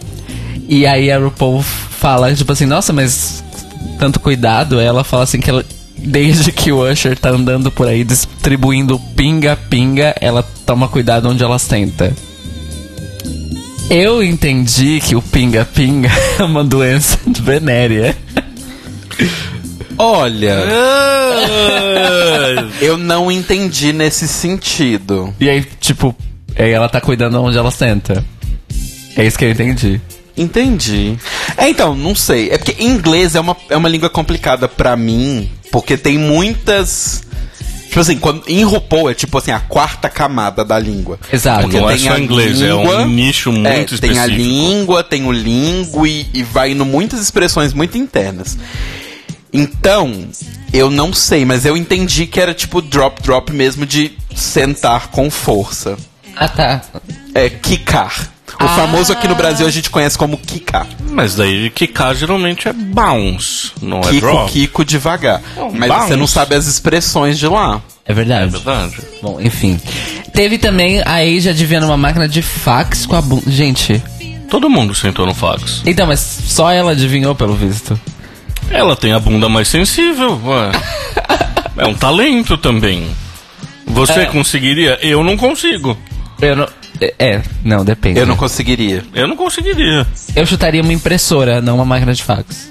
E 0.67 0.87
aí 0.87 1.11
a 1.11 1.19
RuPaul 1.19 1.61
fala, 1.61 2.33
tipo 2.33 2.51
assim, 2.51 2.65
nossa, 2.65 2.91
mas 2.91 3.43
tanto 3.99 4.19
cuidado. 4.19 4.79
Ela 4.79 5.03
fala 5.03 5.21
assim 5.21 5.39
que 5.39 5.51
ela. 5.51 5.63
Desde 5.95 6.51
que 6.51 6.71
o 6.71 6.91
Usher 6.91 7.15
tá 7.15 7.29
andando 7.29 7.69
por 7.69 7.87
aí 7.87 8.03
distribuindo 8.03 8.99
pinga-pinga, 9.15 10.15
ela 10.19 10.41
toma 10.65 10.87
cuidado 10.87 11.29
onde 11.29 11.43
ela 11.43 11.59
senta. 11.59 12.15
Eu 13.89 14.23
entendi 14.23 14.99
que 14.99 15.15
o 15.15 15.21
pinga-pinga 15.21 16.09
é 16.39 16.43
uma 16.43 16.63
doença 16.63 17.19
venérea. 17.27 18.15
Olha, 19.97 20.63
eu 22.81 22.97
não 22.97 23.31
entendi 23.31 23.93
nesse 23.93 24.27
sentido. 24.27 25.33
E 25.39 25.49
aí, 25.49 25.63
tipo, 25.79 26.13
aí 26.57 26.71
ela 26.71 26.89
tá 26.89 26.99
cuidando 26.99 27.41
onde 27.41 27.57
ela 27.57 27.71
senta. 27.71 28.25
É 29.15 29.25
isso 29.25 29.37
que 29.37 29.45
eu 29.45 29.51
entendi. 29.51 30.01
Entendi. 30.35 31.17
É, 31.55 31.69
então, 31.69 31.95
não 31.95 32.13
sei. 32.13 32.49
É 32.49 32.57
porque 32.57 32.83
inglês 32.83 33.35
é 33.35 33.39
uma, 33.39 33.55
é 33.69 33.77
uma 33.77 33.87
língua 33.87 34.09
complicada 34.09 34.67
pra 34.67 34.97
mim, 34.97 35.49
porque 35.71 35.95
tem 35.95 36.17
muitas. 36.17 37.23
Tipo 37.95 38.01
assim, 38.01 38.17
quando, 38.17 38.43
em 38.45 38.61
RuPaul 38.61 39.09
é 39.09 39.13
tipo 39.13 39.37
assim, 39.37 39.51
a 39.51 39.59
quarta 39.61 40.09
camada 40.09 40.65
da 40.65 40.77
língua. 40.77 41.17
Exato. 41.31 41.61
Porque 41.61 41.79
Não 41.79 41.89
é 41.89 41.97
só 41.97 42.11
a 42.11 42.19
inglês, 42.19 42.61
é 42.61 42.67
língua, 42.67 43.03
um 43.03 43.07
nicho 43.07 43.53
muito 43.53 43.67
é, 43.67 43.83
específico. 43.83 44.13
Tem 44.13 44.19
a 44.19 44.25
língua, 44.25 45.01
tem 45.01 45.25
o 45.25 45.31
lingue 45.31 46.27
e, 46.33 46.39
e 46.39 46.43
vai 46.43 46.71
indo 46.71 46.83
muitas 46.83 47.21
expressões 47.21 47.71
muito 47.73 47.97
internas. 47.97 48.57
Então, 49.53 50.27
eu 50.73 50.89
não 50.89 51.13
sei, 51.13 51.45
mas 51.45 51.63
eu 51.63 51.77
entendi 51.77 52.27
que 52.27 52.37
era 52.37 52.53
tipo 52.53 52.81
drop 52.81 53.23
drop 53.23 53.53
mesmo 53.53 53.85
de 53.85 54.11
sentar 54.35 55.07
com 55.07 55.31
força. 55.31 55.95
Ah, 56.35 56.49
tá. 56.49 56.81
É, 57.33 57.49
quicar. 57.49 58.29
O 58.53 58.63
Ah. 58.63 58.67
famoso 58.69 59.11
aqui 59.11 59.27
no 59.27 59.35
Brasil 59.35 59.65
a 59.67 59.71
gente 59.71 59.89
conhece 59.89 60.17
como 60.17 60.37
quicar. 60.37 60.85
Mas 61.09 61.35
daí 61.35 61.69
quicar 61.69 62.15
geralmente 62.15 62.67
é 62.67 62.73
bounce, 62.73 63.71
não 63.81 63.99
é 63.99 64.09
Kiko, 64.09 64.19
drop. 64.21 64.51
Kiko 64.51 64.85
devagar. 64.85 65.41
um 65.57 65.71
Mas 65.71 65.89
bounce. 65.89 66.07
você 66.09 66.15
não 66.15 66.27
sabe 66.27 66.55
as 66.55 66.67
expressões 66.67 67.37
de 67.39 67.47
lá. 67.47 67.81
É 68.05 68.13
verdade. 68.13 68.43
É 68.45 68.59
verdade. 68.59 68.95
Bom, 69.21 69.41
enfim. 69.41 69.79
Teve 70.33 70.57
também 70.59 71.01
a 71.01 71.15
Asia 71.15 71.51
adivinhando 71.51 71.87
uma 71.87 71.97
máquina 71.97 72.27
de 72.29 72.41
fax 72.41 73.05
com 73.05 73.15
a 73.15 73.21
bunda. 73.21 73.49
Gente. 73.49 74.01
Todo 74.49 74.69
mundo 74.69 74.93
sentou 74.93 75.25
no 75.25 75.33
fax. 75.33 75.81
Então, 75.85 76.05
mas 76.05 76.19
só 76.19 76.71
ela 76.71 76.91
adivinhou, 76.91 77.33
pelo 77.33 77.55
visto. 77.55 77.99
Ela 78.69 78.95
tem 78.95 79.11
a 79.11 79.19
bunda 79.19 79.49
mais 79.49 79.67
sensível, 79.67 80.39
ué. 80.45 80.71
É 81.77 81.85
um 81.85 81.93
talento 81.93 82.57
também. 82.57 83.05
Você 83.87 84.21
É. 84.21 84.25
conseguiria? 84.27 84.97
Eu 85.01 85.23
não 85.23 85.35
consigo. 85.35 85.97
Eu 86.41 86.55
não. 86.55 86.67
É- 87.01 87.13
É, 87.19 87.41
não, 87.63 87.83
depende. 87.85 88.19
Eu 88.19 88.25
não 88.25 88.35
conseguiria. 88.35 89.03
Eu 89.13 89.27
não 89.27 89.35
conseguiria. 89.35 90.05
Eu 90.35 90.45
chutaria 90.45 90.81
uma 90.81 90.93
impressora, 90.93 91.61
não 91.61 91.75
uma 91.75 91.85
máquina 91.85 92.13
de 92.13 92.23
fax. 92.23 92.69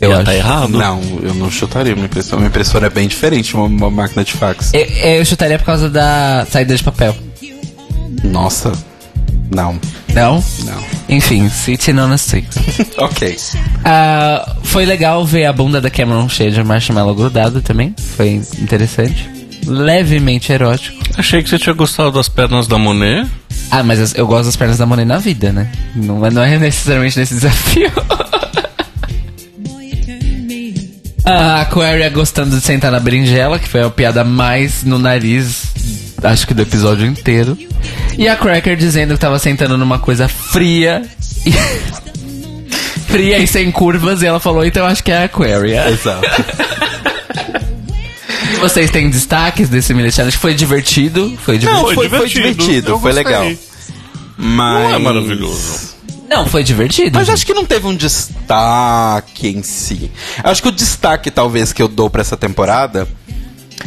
Eu 0.00 0.10
Já 0.10 0.16
acho. 0.16 0.24
tá 0.26 0.34
errado. 0.34 0.68
Não, 0.70 1.00
eu 1.22 1.34
não 1.34 1.50
chutaria 1.50 1.94
uma 1.94 2.04
impressora. 2.04 2.36
Uma 2.42 2.48
impressora 2.48 2.86
é 2.86 2.90
bem 2.90 3.08
diferente 3.08 3.48
de 3.50 3.54
uma, 3.54 3.64
uma 3.66 3.90
máquina 3.90 4.24
de 4.24 4.32
fax. 4.32 4.72
Eu, 4.74 4.80
eu 4.82 5.24
chutaria 5.24 5.58
por 5.58 5.64
causa 5.64 5.88
da 5.88 6.46
saída 6.50 6.74
de 6.76 6.82
papel. 6.82 7.16
Nossa. 8.22 8.72
Não. 9.50 9.78
Não? 10.12 10.42
Não. 10.64 10.84
Enfim, 11.08 11.48
sitting 11.48 11.98
on 11.98 12.10
a 12.12 12.18
stick. 12.18 12.46
Ok. 12.98 13.36
Ah, 13.84 14.56
foi 14.62 14.84
legal 14.84 15.24
ver 15.24 15.44
a 15.46 15.52
bunda 15.52 15.80
da 15.80 15.90
Cameron 15.90 16.28
cheia 16.28 16.50
de 16.50 16.62
marshmallow 16.62 17.14
grudado 17.14 17.60
também. 17.60 17.94
Foi 18.16 18.40
interessante. 18.58 19.28
Levemente 19.66 20.52
erótico. 20.52 20.98
Achei 21.16 21.42
que 21.42 21.48
você 21.48 21.58
tinha 21.58 21.74
gostado 21.74 22.12
das 22.12 22.28
pernas 22.28 22.66
da 22.66 22.78
Monet. 22.78 23.26
Ah, 23.70 23.82
mas 23.82 24.14
eu- 24.14 24.26
gosto 24.26 24.46
das 24.46 24.56
pernas 24.56 24.78
da 24.78 24.86
Monet 24.86 25.04
na 25.06 25.18
vida, 25.18 25.52
né? 25.52 25.70
Não, 25.94 26.24
é- 26.24 26.30
não 26.30 26.42
é 26.42 26.58
necessariamente 26.58 27.18
nesse 27.18 27.34
desafio. 27.34 27.90
a 31.24 31.62
Aquaria 31.62 32.08
gostando 32.10 32.56
de 32.56 32.62
sentar 32.62 32.92
na 32.92 33.00
berinjela, 33.00 33.58
que 33.58 33.68
foi 33.68 33.82
a 33.82 33.90
piada 33.90 34.22
mais 34.24 34.82
no 34.84 34.98
nariz, 34.98 35.64
acho 36.22 36.46
que 36.46 36.54
do 36.54 36.62
episódio 36.62 37.06
inteiro. 37.06 37.56
E 38.18 38.28
a 38.28 38.36
Cracker 38.36 38.76
dizendo 38.76 39.14
que 39.14 39.20
tava 39.20 39.38
sentando 39.38 39.78
numa 39.78 39.98
coisa 39.98 40.28
fria. 40.28 41.02
E 41.46 41.52
fria 43.10 43.38
e 43.38 43.46
sem 43.46 43.70
curvas, 43.70 44.22
e 44.22 44.26
ela 44.26 44.40
falou, 44.40 44.64
então 44.64 44.84
acho 44.84 45.02
que 45.02 45.12
é 45.12 45.18
a 45.18 45.24
Aquaria. 45.24 45.88
Exato. 45.88 46.26
Vocês 48.60 48.90
têm 48.90 49.10
destaques 49.10 49.68
desse 49.68 49.92
mini 49.94 50.10
challenge? 50.10 50.36
Foi 50.36 50.54
divertido? 50.54 51.36
Foi 51.44 51.58
divertido? 51.58 51.86
Não, 51.88 51.94
foi, 51.94 52.08
foi 52.08 52.28
divertido, 52.28 52.98
foi 52.98 53.12
gostei. 53.12 53.24
legal. 53.24 53.52
Mas. 54.36 54.82
Não 54.88 54.94
é 54.94 54.98
maravilhoso. 54.98 55.94
Não, 56.28 56.46
foi 56.46 56.64
divertido. 56.64 57.16
Mas 57.18 57.28
acho 57.28 57.44
que 57.44 57.54
não 57.54 57.64
teve 57.64 57.86
um 57.86 57.94
destaque 57.94 59.48
em 59.48 59.62
si. 59.62 60.10
Acho 60.42 60.62
que 60.62 60.68
o 60.68 60.72
destaque, 60.72 61.30
talvez, 61.30 61.72
que 61.72 61.82
eu 61.82 61.88
dou 61.88 62.08
pra 62.08 62.22
essa 62.22 62.36
temporada 62.36 63.06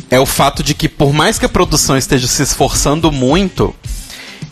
é 0.10 0.20
o 0.20 0.26
fato 0.26 0.64
de 0.64 0.74
que, 0.74 0.88
por 0.88 1.12
mais 1.12 1.40
que 1.40 1.46
a 1.46 1.50
produção 1.50 1.98
esteja 1.98 2.28
se 2.28 2.44
esforçando 2.44 3.12
muito, 3.12 3.76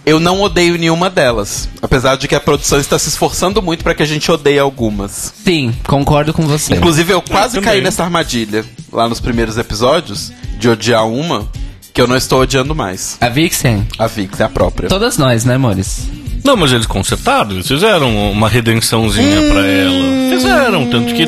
eu 0.05 0.19
não 0.19 0.41
odeio 0.41 0.77
nenhuma 0.77 1.09
delas. 1.09 1.67
Apesar 1.81 2.15
de 2.15 2.27
que 2.27 2.35
a 2.35 2.39
produção 2.39 2.79
está 2.79 2.97
se 2.99 3.09
esforçando 3.09 3.61
muito 3.61 3.83
pra 3.83 3.95
que 3.95 4.03
a 4.03 4.05
gente 4.05 4.31
odeie 4.31 4.59
algumas. 4.59 5.33
Sim, 5.43 5.73
concordo 5.87 6.33
com 6.33 6.43
você. 6.43 6.75
Inclusive, 6.75 7.13
eu 7.13 7.21
quase 7.21 7.55
também. 7.55 7.69
caí 7.69 7.81
nessa 7.81 8.03
armadilha 8.03 8.63
lá 8.91 9.09
nos 9.09 9.19
primeiros 9.19 9.57
episódios 9.57 10.31
de 10.57 10.69
odiar 10.69 11.07
uma 11.07 11.47
que 11.93 12.01
eu 12.01 12.07
não 12.07 12.15
estou 12.15 12.41
odiando 12.41 12.75
mais. 12.75 13.17
A 13.21 13.29
Vixen? 13.29 13.87
A 13.97 14.07
Vix, 14.07 14.39
é 14.39 14.43
a 14.43 14.49
própria. 14.49 14.89
Todas 14.89 15.17
nós, 15.17 15.45
né, 15.45 15.55
amores? 15.55 16.07
Não, 16.43 16.55
mas 16.55 16.71
eles 16.71 16.85
consertaram, 16.85 17.51
eles 17.51 17.67
fizeram 17.67 18.31
uma 18.31 18.47
redençãozinha 18.47 19.41
pra 19.51 19.65
ela. 19.65 20.29
Fizeram, 20.29 20.89
tanto 20.89 21.13
que 21.15 21.27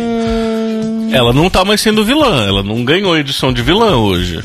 ela 1.12 1.34
não 1.34 1.50
tá 1.50 1.66
mais 1.66 1.82
sendo 1.82 2.06
vilã, 2.06 2.46
ela 2.46 2.62
não 2.62 2.84
ganhou 2.84 3.18
edição 3.18 3.52
de 3.52 3.62
vilã 3.62 3.96
hoje. 3.96 4.44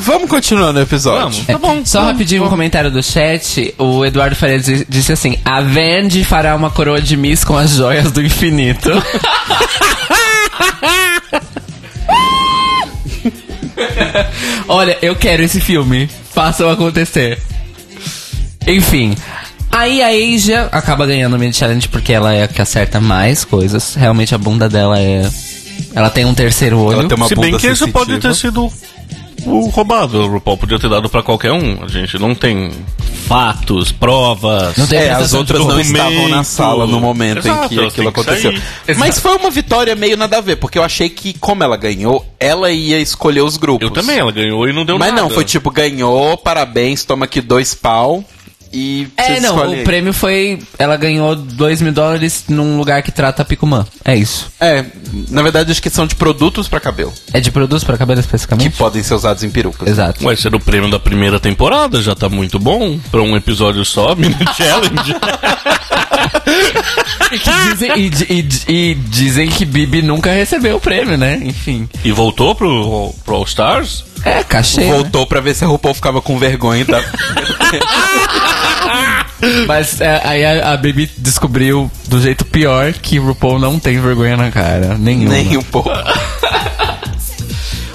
Vamos 0.00 0.28
continuar 0.28 0.72
no 0.72 0.80
episódio. 0.80 1.20
Vamos. 1.22 1.46
Tá 1.46 1.58
bom, 1.58 1.80
Só 1.84 2.00
tá 2.00 2.06
rapidinho 2.12 2.44
um 2.44 2.48
comentário 2.50 2.90
do 2.90 3.02
chat. 3.02 3.74
O 3.78 4.04
Eduardo 4.04 4.36
Faria 4.36 4.58
di- 4.60 4.84
disse 4.88 5.12
assim: 5.12 5.38
A 5.44 5.60
Vendi 5.62 6.22
fará 6.24 6.54
uma 6.54 6.70
coroa 6.70 7.00
de 7.00 7.16
Miss 7.16 7.44
com 7.44 7.56
as 7.56 7.70
joias 7.70 8.12
do 8.12 8.22
infinito. 8.22 8.90
Olha, 14.68 14.98
eu 15.02 15.14
quero 15.16 15.42
esse 15.42 15.60
filme. 15.60 16.08
Façam 16.32 16.68
acontecer. 16.70 17.38
Enfim. 18.66 19.16
Aí 19.70 20.02
a 20.02 20.08
Asia 20.34 20.68
acaba 20.72 21.06
ganhando 21.06 21.36
o 21.36 21.38
mini 21.38 21.52
challenge 21.52 21.88
porque 21.88 22.12
ela 22.12 22.32
é 22.34 22.42
a 22.44 22.48
que 22.48 22.60
acerta 22.60 23.00
mais 23.00 23.44
coisas. 23.44 23.94
Realmente 23.94 24.34
a 24.34 24.38
bunda 24.38 24.68
dela 24.68 24.98
é. 24.98 25.28
Ela 25.94 26.10
tem 26.10 26.24
um 26.24 26.34
terceiro 26.34 26.78
olho. 26.78 27.00
Ela 27.00 27.08
tem 27.08 27.16
uma 27.16 27.28
Se 27.28 27.34
bem 27.34 27.50
bunda 27.52 27.58
que 27.60 27.66
isso 27.68 27.88
pode 27.88 28.10
sensitiva. 28.10 28.34
ter 28.34 28.38
sido 28.40 28.72
roubado. 29.44 30.18
O 30.22 30.28
RuPaul 30.28 30.56
podia 30.58 30.78
ter 30.78 30.88
dado 30.88 31.08
pra 31.08 31.22
qualquer 31.22 31.52
um. 31.52 31.82
A 31.82 31.88
gente 31.88 32.18
não 32.18 32.34
tem 32.34 32.70
fatos, 33.26 33.92
provas. 33.92 34.76
Não 34.76 34.86
tem 34.86 34.98
É, 34.98 35.10
as 35.10 35.34
outras 35.34 35.64
não 35.64 35.78
estavam 35.80 36.28
na 36.28 36.42
sala 36.42 36.86
no 36.86 36.98
momento 37.00 37.46
em 37.46 37.50
Exato, 37.50 37.68
que 37.68 37.78
elas 37.78 37.92
aquilo 37.92 38.12
que 38.12 38.20
aconteceu. 38.20 38.54
Mas 38.96 39.18
foi 39.18 39.36
uma 39.36 39.50
vitória 39.50 39.94
meio 39.94 40.16
nada 40.16 40.38
a 40.38 40.40
ver, 40.40 40.56
porque 40.56 40.78
eu 40.78 40.82
achei 40.82 41.08
que, 41.10 41.34
como 41.34 41.62
ela 41.62 41.76
ganhou, 41.76 42.24
ela 42.40 42.70
ia 42.70 42.98
escolher 42.98 43.42
os 43.42 43.56
grupos. 43.56 43.86
Eu 43.86 43.92
também, 43.92 44.18
ela 44.18 44.32
ganhou 44.32 44.66
e 44.68 44.72
não 44.72 44.84
deu 44.84 44.98
Mas 44.98 45.10
nada. 45.10 45.22
não, 45.22 45.30
foi 45.30 45.44
tipo, 45.44 45.70
ganhou, 45.70 46.36
parabéns, 46.38 47.04
toma 47.04 47.26
aqui 47.26 47.40
dois 47.40 47.74
pau 47.74 48.24
e 48.72 49.08
É, 49.16 49.40
não, 49.40 49.50
escolhe 49.54 49.70
o 49.76 49.78
aí. 49.78 49.84
prêmio 49.84 50.12
foi. 50.12 50.58
Ela 50.78 50.96
ganhou 50.96 51.34
2 51.36 51.80
mil 51.82 51.92
dólares 51.92 52.44
num 52.48 52.76
lugar 52.76 53.02
que 53.02 53.10
trata 53.10 53.44
Picumã. 53.44 53.86
É 54.04 54.14
isso. 54.16 54.50
É, 54.60 54.84
na 55.30 55.42
verdade 55.42 55.70
acho 55.72 55.82
que 55.82 55.90
são 55.90 56.06
de 56.06 56.14
produtos 56.14 56.68
pra 56.68 56.80
cabelo, 56.80 57.12
É 57.32 57.40
de 57.40 57.50
produtos 57.50 57.84
para 57.84 57.96
cabelo 57.96 58.20
que 58.20 58.26
especificamente? 58.26 58.76
podem 58.76 59.02
ser 59.02 59.14
usados 59.14 59.42
em 59.42 59.50
perucas. 59.50 59.88
Exato. 59.88 60.22
Vai 60.24 60.36
ser 60.36 60.54
o 60.54 60.60
prêmio 60.60 60.90
da 60.90 60.98
primeira 60.98 61.38
temporada, 61.40 62.02
já 62.02 62.14
tá 62.14 62.28
muito 62.28 62.58
bom. 62.58 62.98
Pra 63.10 63.22
um 63.22 63.36
episódio 63.36 63.84
só, 63.84 64.14
mini 64.16 64.34
challenge. 64.56 65.14
E, 67.30 67.38
que 67.38 67.50
dizem, 67.50 67.92
e, 67.96 68.10
e 68.32 68.90
e 68.90 68.94
dizem 68.94 69.48
que 69.50 69.64
Bibi 69.64 70.00
nunca 70.02 70.32
recebeu 70.32 70.76
o 70.76 70.80
prêmio, 70.80 71.16
né? 71.18 71.38
Enfim. 71.42 71.88
e 72.04 72.10
voltou 72.10 72.54
pro, 72.54 73.14
pro 73.24 73.34
All 73.36 73.44
Stars? 73.44 74.04
É, 74.24 74.42
cachê. 74.42 74.82
né? 74.82 74.92
Voltou 74.92 75.26
pra 75.26 75.40
ver 75.40 75.54
se 75.54 75.64
a 75.64 75.66
RuPaul 75.68 75.94
ficava 75.94 76.20
com 76.20 76.38
vergonha 76.38 76.84
da... 76.84 77.00
Mas 79.66 80.00
é, 80.00 80.20
aí 80.24 80.44
a, 80.44 80.72
a 80.72 80.76
Bibi 80.76 81.08
descobriu 81.16 81.90
do 82.08 82.20
jeito 82.20 82.44
pior 82.44 82.92
que 82.92 83.18
o 83.20 83.26
RuPaul 83.26 83.58
não 83.58 83.78
tem 83.78 84.00
vergonha 84.00 84.36
na 84.36 84.50
cara. 84.50 84.96
Nenhuma. 84.98 85.30
nem 85.34 85.56
um 85.56 85.62
pouco. 85.62 85.90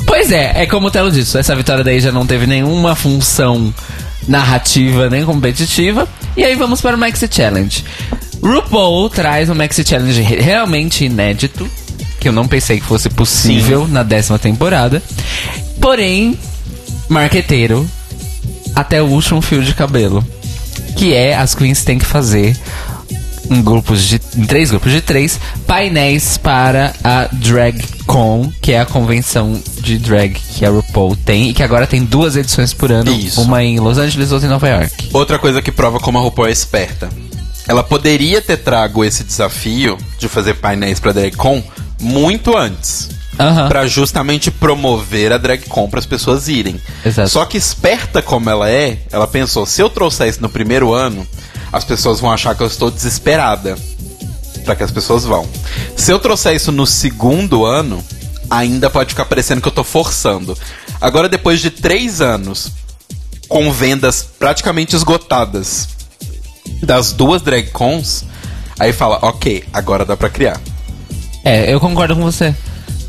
Pois 0.06 0.32
é, 0.32 0.62
é 0.64 0.66
como 0.66 0.88
o 0.88 0.92
Telo 0.92 1.12
disse, 1.12 1.38
essa 1.38 1.56
vitória 1.56 1.84
daí 1.84 2.00
já 2.00 2.12
não 2.12 2.26
teve 2.26 2.46
nenhuma 2.48 2.96
função 2.96 3.74
narrativa 4.28 5.10
nem 5.10 5.26
competitiva. 5.26 6.08
E 6.38 6.44
aí 6.44 6.56
vamos 6.56 6.80
para 6.82 6.96
o 6.96 7.00
Maxi 7.00 7.28
Challenge. 7.30 7.84
RuPaul 8.42 9.10
traz 9.10 9.50
um 9.50 9.56
Maxi 9.56 9.84
Challenge 9.86 10.22
re- 10.22 10.40
realmente 10.42 11.06
inédito, 11.06 11.70
que 12.24 12.30
eu 12.30 12.34
não 12.34 12.48
pensei 12.48 12.80
que 12.80 12.86
fosse 12.86 13.10
possível 13.10 13.86
na 13.86 14.02
décima 14.02 14.40
temporada. 14.40 15.04
Porém, 15.82 16.40
marqueteiro 17.10 17.86
até 18.74 19.02
o 19.02 19.08
último 19.08 19.42
fio 19.42 19.62
de 19.62 19.76
cabelo. 19.76 20.26
Que 20.96 21.14
é 21.14 21.36
as 21.36 21.54
queens 21.54 21.84
têm 21.84 22.00
que 22.00 22.06
fazer 22.06 22.56
em 23.52 23.62
grupos 23.62 24.06
de 24.06 24.22
em 24.38 24.46
três 24.46 24.70
grupos 24.70 24.94
de 24.94 25.02
três 25.02 25.38
painéis 25.68 26.38
para 26.38 26.94
a 27.04 27.28
DragCon, 27.30 28.50
que 28.62 28.72
é 28.72 28.80
a 28.80 28.86
convenção 28.86 29.62
de 29.82 29.98
drag 29.98 30.34
que 30.34 30.66
a 30.66 30.70
RuPaul 30.70 31.18
tem 31.18 31.50
e 31.50 31.54
que 31.54 31.62
agora 31.62 31.86
tem 31.86 32.06
duas 32.06 32.38
edições 32.38 32.74
por 32.74 32.90
ano, 32.90 33.12
Isso. 33.12 33.42
uma 33.42 33.62
em 33.62 33.82
Los 33.82 33.98
Angeles 33.98 34.30
e 34.30 34.34
outra 34.34 34.48
em 34.48 34.52
Nova 34.52 34.70
York. 34.70 35.10
Outra 35.12 35.38
coisa 35.38 35.62
que 35.62 35.74
prova 35.74 36.00
como 36.00 36.18
a 36.18 36.22
RuPaul 36.22 36.48
é 36.48 36.52
esperta. 36.52 37.10
Ela 37.68 37.84
poderia 37.84 38.42
ter 38.42 38.58
trago 38.58 39.04
esse 39.04 39.26
desafio 39.26 39.98
de 40.18 40.30
fazer 40.30 40.56
painéis 40.56 41.00
pra 41.02 41.12
DragCon 41.12 41.62
muito 42.04 42.56
antes. 42.56 43.10
Aham. 43.40 43.68
Pra 43.68 43.88
justamente 43.88 44.52
promover 44.52 45.34
a 45.34 45.38
DragCon 45.38 45.90
para 45.90 46.00
as 46.00 46.06
pessoas 46.06 46.48
irem. 46.48 46.80
Exato. 47.04 47.30
Só 47.30 47.46
que 47.46 47.58
esperta 47.58 48.22
como 48.22 48.50
ela 48.50 48.70
é, 48.70 49.00
ela 49.12 49.28
pensou, 49.28 49.66
se 49.66 49.82
eu 49.82 49.90
trouxer 49.90 50.28
isso 50.28 50.42
no 50.42 50.50
primeiro 50.50 50.94
ano, 50.94 51.26
as 51.72 51.84
pessoas 51.84 52.20
vão 52.20 52.32
achar 52.32 52.54
que 52.56 52.62
eu 52.62 52.68
estou 52.68 52.92
desesperada. 52.92 53.76
Pra 54.64 54.76
que 54.76 54.84
as 54.84 54.92
pessoas 54.92 55.26
vão. 55.26 55.50
Se 55.98 56.12
eu 56.12 56.20
trouxer 56.20 56.56
isso 56.56 56.72
no 56.72 56.86
segundo 56.86 57.66
ano, 57.66 58.04
ainda 58.50 58.90
pode 58.90 59.10
ficar 59.10 59.26
parecendo 59.26 59.62
que 59.62 59.68
eu 59.68 59.74
tô 59.74 59.84
forçando. 59.84 60.58
Agora, 61.02 61.28
depois 61.28 61.60
de 61.60 61.70
três 61.70 62.22
anos, 62.22 62.72
com 63.50 63.72
vendas 63.74 64.26
praticamente 64.40 64.96
esgotadas 64.96 65.90
das 66.82 67.12
duas 67.12 67.42
drag 67.42 67.72
cons, 67.72 68.26
aí 68.80 68.94
fala, 68.94 69.20
ok, 69.22 69.64
agora 69.74 70.06
dá 70.06 70.16
pra 70.16 70.30
criar. 70.30 70.62
É, 71.44 71.74
eu 71.74 71.80
concordo 71.80 72.16
com 72.16 72.22
você. 72.22 72.46
É 72.46 72.50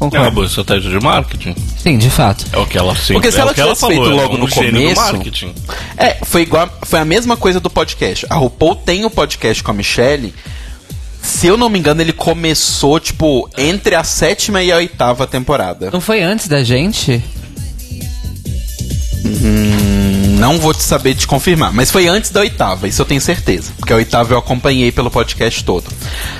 uma 0.04 0.10
Concordo. 0.10 0.30
boa 0.32 0.46
estratégia 0.46 0.90
de 0.90 1.00
marketing. 1.00 1.54
Sim, 1.78 1.96
de 1.96 2.10
fato. 2.10 2.44
É 2.52 2.58
o 2.58 2.66
que 2.66 2.76
ela 2.76 2.94
sempre 2.96 3.14
Porque 3.14 3.30
se 3.30 3.38
é 3.38 3.40
ela 3.40 3.50
ela 3.50 3.54
tivesse 3.74 3.80
falou, 3.80 3.96
feito 3.96 4.10
ela 4.10 4.22
logo 4.22 4.34
é 4.34 4.36
um 4.36 4.40
no 4.40 4.50
começo- 4.50 5.00
marketing. 5.00 5.54
É, 5.96 6.16
foi 6.24 6.42
igual. 6.42 6.68
Foi 6.82 6.98
a 6.98 7.04
mesma 7.04 7.36
coisa 7.36 7.60
do 7.60 7.70
podcast. 7.70 8.26
A 8.28 8.34
RuPaul 8.34 8.74
tem 8.76 9.04
o 9.04 9.10
podcast 9.10 9.62
com 9.62 9.70
a 9.70 9.74
Michelle. 9.74 10.34
Se 11.22 11.46
eu 11.46 11.56
não 11.56 11.70
me 11.70 11.78
engano, 11.78 12.02
ele 12.02 12.12
começou, 12.12 13.00
tipo, 13.00 13.48
entre 13.56 13.94
a 13.94 14.04
sétima 14.04 14.62
e 14.62 14.70
a 14.70 14.76
oitava 14.76 15.26
temporada. 15.26 15.90
Não 15.90 16.00
foi 16.00 16.22
antes 16.22 16.48
da 16.48 16.62
gente? 16.62 17.22
Não 20.38 20.58
vou 20.58 20.74
te 20.74 20.82
saber 20.82 21.14
te 21.14 21.26
confirmar, 21.26 21.72
mas 21.72 21.90
foi 21.90 22.06
antes 22.08 22.30
da 22.30 22.40
oitava, 22.40 22.86
isso 22.86 23.00
eu 23.00 23.06
tenho 23.06 23.20
certeza. 23.20 23.72
Porque 23.78 23.92
a 23.92 23.96
oitava 23.96 24.34
eu 24.34 24.38
acompanhei 24.38 24.92
pelo 24.92 25.10
podcast 25.10 25.64
todo. 25.64 25.84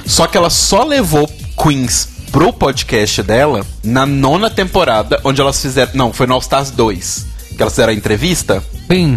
Só 0.05 0.27
que 0.27 0.37
ela 0.37 0.51
só 0.51 0.85
levou 0.85 1.31
Queens 1.57 2.09
pro 2.31 2.53
podcast 2.53 3.23
dela 3.23 3.65
na 3.83 4.05
nona 4.05 4.51
temporada, 4.51 5.21
onde 5.23 5.41
elas 5.41 5.61
fizeram. 5.61 5.93
Não, 5.95 6.13
foi 6.13 6.27
no 6.27 6.35
All 6.35 6.41
Stars 6.41 6.71
2. 6.71 7.27
Que 7.57 7.63
elas 7.63 7.73
fizeram 7.75 7.93
a 7.93 7.97
entrevista. 7.97 8.63
Sim. 8.91 9.17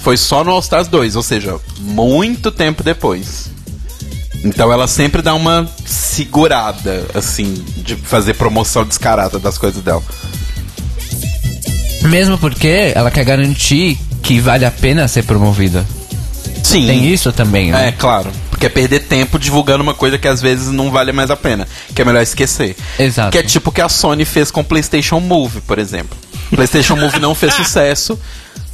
Foi 0.00 0.16
só 0.16 0.44
no 0.44 0.50
All 0.52 0.60
Stars 0.60 0.88
2, 0.88 1.16
ou 1.16 1.22
seja, 1.22 1.58
muito 1.78 2.50
tempo 2.50 2.82
depois. 2.82 3.50
Então 4.44 4.72
ela 4.72 4.88
sempre 4.88 5.22
dá 5.22 5.34
uma 5.34 5.68
segurada, 5.84 7.06
assim, 7.14 7.64
de 7.76 7.94
fazer 7.96 8.34
promoção 8.34 8.84
descarada 8.84 9.38
das 9.38 9.56
coisas 9.56 9.82
dela. 9.82 10.02
Mesmo 12.02 12.36
porque 12.36 12.92
ela 12.94 13.10
quer 13.10 13.24
garantir 13.24 13.98
que 14.22 14.40
vale 14.40 14.64
a 14.64 14.70
pena 14.70 15.06
ser 15.06 15.24
promovida. 15.24 15.86
Sim. 16.62 16.86
Tem 16.86 17.12
isso 17.12 17.32
também, 17.32 17.70
né? 17.70 17.88
É, 17.88 17.92
claro. 17.92 18.30
Porque 18.62 18.66
é 18.66 18.68
perder 18.82 19.00
tempo 19.00 19.38
divulgando 19.40 19.82
uma 19.82 19.94
coisa 19.94 20.16
que 20.18 20.28
às 20.28 20.40
vezes 20.40 20.68
não 20.68 20.88
vale 20.90 21.10
mais 21.10 21.30
a 21.32 21.36
pena. 21.36 21.66
Que 21.94 22.02
é 22.02 22.04
melhor 22.04 22.22
esquecer. 22.22 22.76
Exato. 22.96 23.32
Que 23.32 23.38
é 23.38 23.42
tipo 23.42 23.70
o 23.70 23.72
que 23.72 23.80
a 23.80 23.88
Sony 23.88 24.24
fez 24.24 24.52
com 24.52 24.60
o 24.60 24.64
PlayStation 24.64 25.18
Move, 25.18 25.60
por 25.62 25.78
exemplo. 25.80 26.16
O 26.52 26.54
PlayStation 26.54 26.94
Move 26.94 27.18
não 27.18 27.34
fez 27.34 27.54
sucesso. 27.56 28.16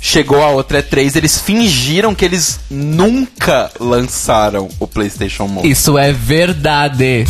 Chegou 0.00 0.42
a 0.44 0.48
outra 0.50 0.82
E3, 0.82 1.16
eles 1.16 1.40
fingiram 1.40 2.14
que 2.14 2.24
eles 2.24 2.60
nunca 2.70 3.70
lançaram 3.80 4.68
o 4.78 4.86
PlayStation 4.86 5.46
Move. 5.48 5.68
Isso 5.68 5.96
é 5.98 6.12
verdade. 6.12 7.24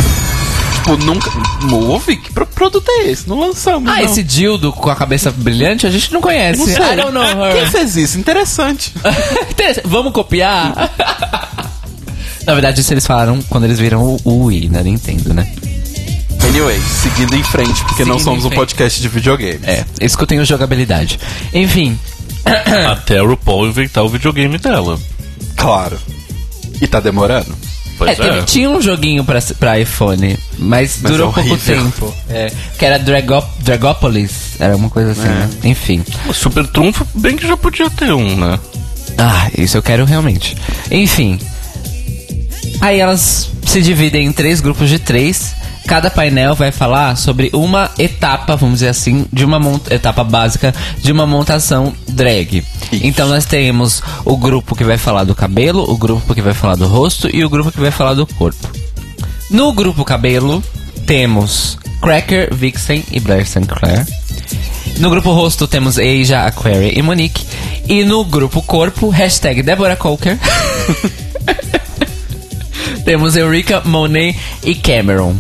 Tipo, 0.75 0.97
nunca. 0.97 1.31
Move? 1.63 2.17
Que 2.17 2.33
pro- 2.33 2.47
produto 2.47 2.89
é 2.89 3.09
esse? 3.09 3.29
Não 3.29 3.39
lançamos. 3.39 3.89
Ah, 3.91 3.97
não. 3.97 4.05
esse 4.05 4.23
dildo 4.23 4.73
com 4.73 4.91
a 4.91 4.97
cabeça 4.97 5.31
brilhante 5.31 5.87
a 5.87 5.91
gente 5.91 6.13
não 6.13 6.21
conhece. 6.21 6.59
Não 6.59 6.67
sei. 6.67 6.75
I 6.93 6.97
don't 6.97 7.13
know 7.13 7.23
her. 7.47 7.55
Quem 7.55 7.67
fez 7.71 7.97
isso? 7.97 8.19
Interessante. 8.19 8.93
Vamos 9.85 10.13
copiar? 10.13 10.75
Na 12.49 12.55
verdade, 12.55 12.81
isso 12.81 12.93
eles 12.95 13.07
falaram 13.07 13.41
quando 13.51 13.65
eles 13.65 13.79
viram 13.79 14.03
o, 14.03 14.19
o 14.25 14.45
Wii 14.47 14.71
na 14.71 14.83
Nintendo, 14.83 15.35
né? 15.35 15.47
Anyway, 16.49 16.81
seguindo 17.03 17.37
em 17.37 17.43
frente, 17.43 17.85
porque 17.85 18.05
não 18.07 18.15
Seguindo 18.19 18.25
somos 18.25 18.45
em 18.45 18.47
um 18.47 18.51
frente. 18.51 18.59
podcast 18.59 19.01
de 19.03 19.09
videogame. 19.09 19.61
É, 19.65 19.85
escutem 20.01 20.41
o 20.41 20.45
jogabilidade. 20.47 21.21
Enfim, 21.53 21.99
Até 22.91 23.19
a 23.19 23.23
RuPaul 23.23 23.67
inventar 23.69 24.03
o 24.03 24.09
videogame 24.09 24.57
dela. 24.57 24.99
Claro. 25.57 25.99
E 26.81 26.87
tá 26.87 27.01
demorando. 27.01 27.55
Pois 27.99 28.13
é, 28.13 28.15
teve- 28.15 28.43
tinha 28.45 28.71
um 28.71 28.81
joguinho 28.81 29.25
pra, 29.25 29.41
pra 29.59 29.79
iPhone, 29.79 30.39
mas, 30.59 30.99
Mas 31.03 31.13
durou 31.13 31.29
é 31.31 31.33
pouco 31.35 31.51
horrível. 31.51 31.83
tempo. 31.85 32.15
É, 32.31 32.51
que 32.79 32.85
era 32.87 32.99
Dragop, 32.99 33.47
Dragopolis, 33.63 34.31
era 34.59 34.75
uma 34.75 34.89
coisa 34.89 35.11
assim, 35.13 35.23
É. 35.29 35.33
né? 35.33 35.51
Enfim. 35.65 36.03
O 36.27 36.33
Super 36.33 36.67
Trunfo, 36.69 37.07
bem 37.15 37.37
que 37.37 37.47
já 37.47 37.57
podia 37.59 37.91
ter 37.91 38.13
um, 38.13 38.37
né? 38.37 38.59
Ah, 39.19 39.51
isso 39.59 39.77
eu 39.77 39.83
quero 39.83 40.07
realmente. 40.07 40.57
Enfim. 40.91 41.39
Aí 42.81 43.01
elas 43.01 43.51
se 43.67 43.83
dividem 43.83 44.27
em 44.27 44.33
três 44.33 44.61
grupos 44.61 44.89
de 44.89 44.99
três. 44.99 45.55
Cada 45.87 46.11
painel 46.11 46.55
vai 46.55 46.71
falar 46.71 47.17
sobre 47.17 47.51
uma 47.55 47.91
etapa, 47.99 48.57
vamos 48.57 48.77
dizer 48.77 48.89
assim, 48.89 49.27
de 49.33 49.43
uma 49.43 49.59
etapa 49.91 50.23
básica 50.23 50.75
de 51.03 51.11
uma 51.11 51.27
montação 51.27 51.95
drag. 52.09 52.63
Então 52.93 53.27
nós 53.27 53.47
temos 53.47 54.03
o 54.25 54.37
grupo 54.37 54.77
que 54.77 54.85
vai 54.85 54.99
falar 54.99 55.25
do 55.25 55.35
cabelo, 55.35 55.91
o 55.91 55.97
grupo 55.97 56.35
que 56.35 56.43
vai 56.43 56.53
falar 56.53 56.75
do 56.75 56.87
rosto 56.87 57.35
e 57.35 57.43
o 57.43 57.49
grupo 57.49 57.73
que 57.73 57.81
vai 57.81 57.91
falar 57.91 58.13
do 58.13 58.27
corpo. 58.27 58.69
No 59.51 59.73
grupo 59.73 60.05
cabelo, 60.05 60.63
temos 61.07 61.79
Cracker, 62.03 62.55
Vixen 62.55 63.03
e 63.11 63.19
Blair 63.19 63.47
St. 63.47 63.67
Clair. 63.67 64.07
No 64.99 65.09
grupo 65.09 65.33
rosto 65.33 65.67
temos 65.67 65.99
Asia, 65.99 66.45
Aquaria 66.45 66.99
e 66.99 67.01
Monique. 67.01 67.47
E 67.89 68.05
no 68.05 68.25
grupo 68.25 68.61
corpo, 68.61 69.09
hashtag 69.09 69.63
Deborah 69.63 69.97
Coker. 69.97 70.39
temos 73.09 73.37
Eureka, 73.37 73.81
Monet 73.87 74.37
e 74.63 74.75
Cameron. 74.75 75.35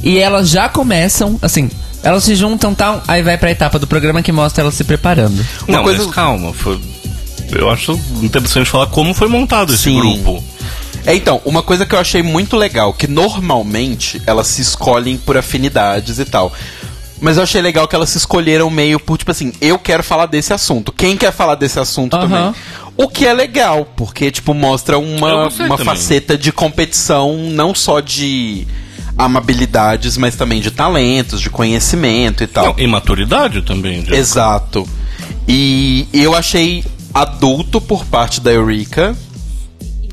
E 0.00 0.16
elas 0.16 0.48
já 0.48 0.68
começam, 0.68 1.36
assim, 1.42 1.68
elas 2.04 2.22
se 2.22 2.36
juntam 2.36 2.72
tal, 2.72 3.02
aí 3.08 3.20
vai 3.20 3.36
pra 3.36 3.50
etapa 3.50 3.80
do 3.80 3.86
programa 3.88 4.22
que 4.22 4.30
mostra 4.30 4.62
elas 4.62 4.74
se 4.74 4.84
preparando. 4.84 5.44
Uma 5.66 5.78
não, 5.78 5.82
coisa- 5.82 6.04
mas 6.04 6.14
calma. 6.14 6.52
Foi... 6.52 6.78
Eu 7.50 7.68
acho 7.68 7.98
interessante 8.22 8.70
falar 8.70 8.86
como 8.86 9.12
foi 9.12 9.26
montado 9.26 9.74
esse 9.74 9.82
Sim. 9.84 9.98
grupo. 9.98 10.44
É, 11.04 11.16
então, 11.16 11.42
uma 11.44 11.64
coisa 11.64 11.84
que 11.84 11.96
eu 11.96 11.98
achei 11.98 12.22
muito 12.22 12.56
legal, 12.56 12.92
que 12.92 13.08
normalmente 13.08 14.22
elas 14.24 14.46
se 14.46 14.62
escolhem 14.62 15.16
por 15.16 15.36
afinidades 15.36 16.20
e 16.20 16.24
tal. 16.24 16.52
Mas 17.20 17.38
eu 17.38 17.42
achei 17.42 17.60
legal 17.60 17.88
que 17.88 17.94
elas 17.96 18.10
se 18.10 18.18
escolheram 18.18 18.70
meio 18.70 19.00
por, 19.00 19.18
tipo 19.18 19.30
assim, 19.32 19.52
eu 19.60 19.78
quero 19.80 20.04
falar 20.04 20.26
desse 20.26 20.52
assunto. 20.52 20.92
Quem 20.92 21.16
quer 21.16 21.32
falar 21.32 21.56
desse 21.56 21.80
assunto 21.80 22.16
também? 22.16 22.54
O 22.96 23.08
que 23.08 23.26
é 23.26 23.32
legal, 23.32 23.86
porque, 23.96 24.30
tipo, 24.30 24.54
mostra 24.54 24.98
uma, 24.98 25.46
uma 25.46 25.50
também. 25.50 25.84
faceta 25.84 26.38
de 26.38 26.52
competição, 26.52 27.36
não 27.50 27.74
só 27.74 27.98
de 28.00 28.66
amabilidades, 29.18 30.16
mas 30.16 30.36
também 30.36 30.60
de 30.60 30.70
talentos, 30.70 31.40
de 31.40 31.50
conhecimento 31.50 32.42
e 32.44 32.46
tal. 32.46 32.66
Não, 32.66 32.74
e 32.78 32.86
maturidade 32.86 33.62
também. 33.62 34.02
de- 34.02 34.14
Exato. 34.14 34.86
E 35.48 36.06
eu 36.12 36.34
achei 36.34 36.84
adulto 37.12 37.80
por 37.80 38.04
parte 38.06 38.40
da 38.40 38.52
Eureka. 38.52 39.16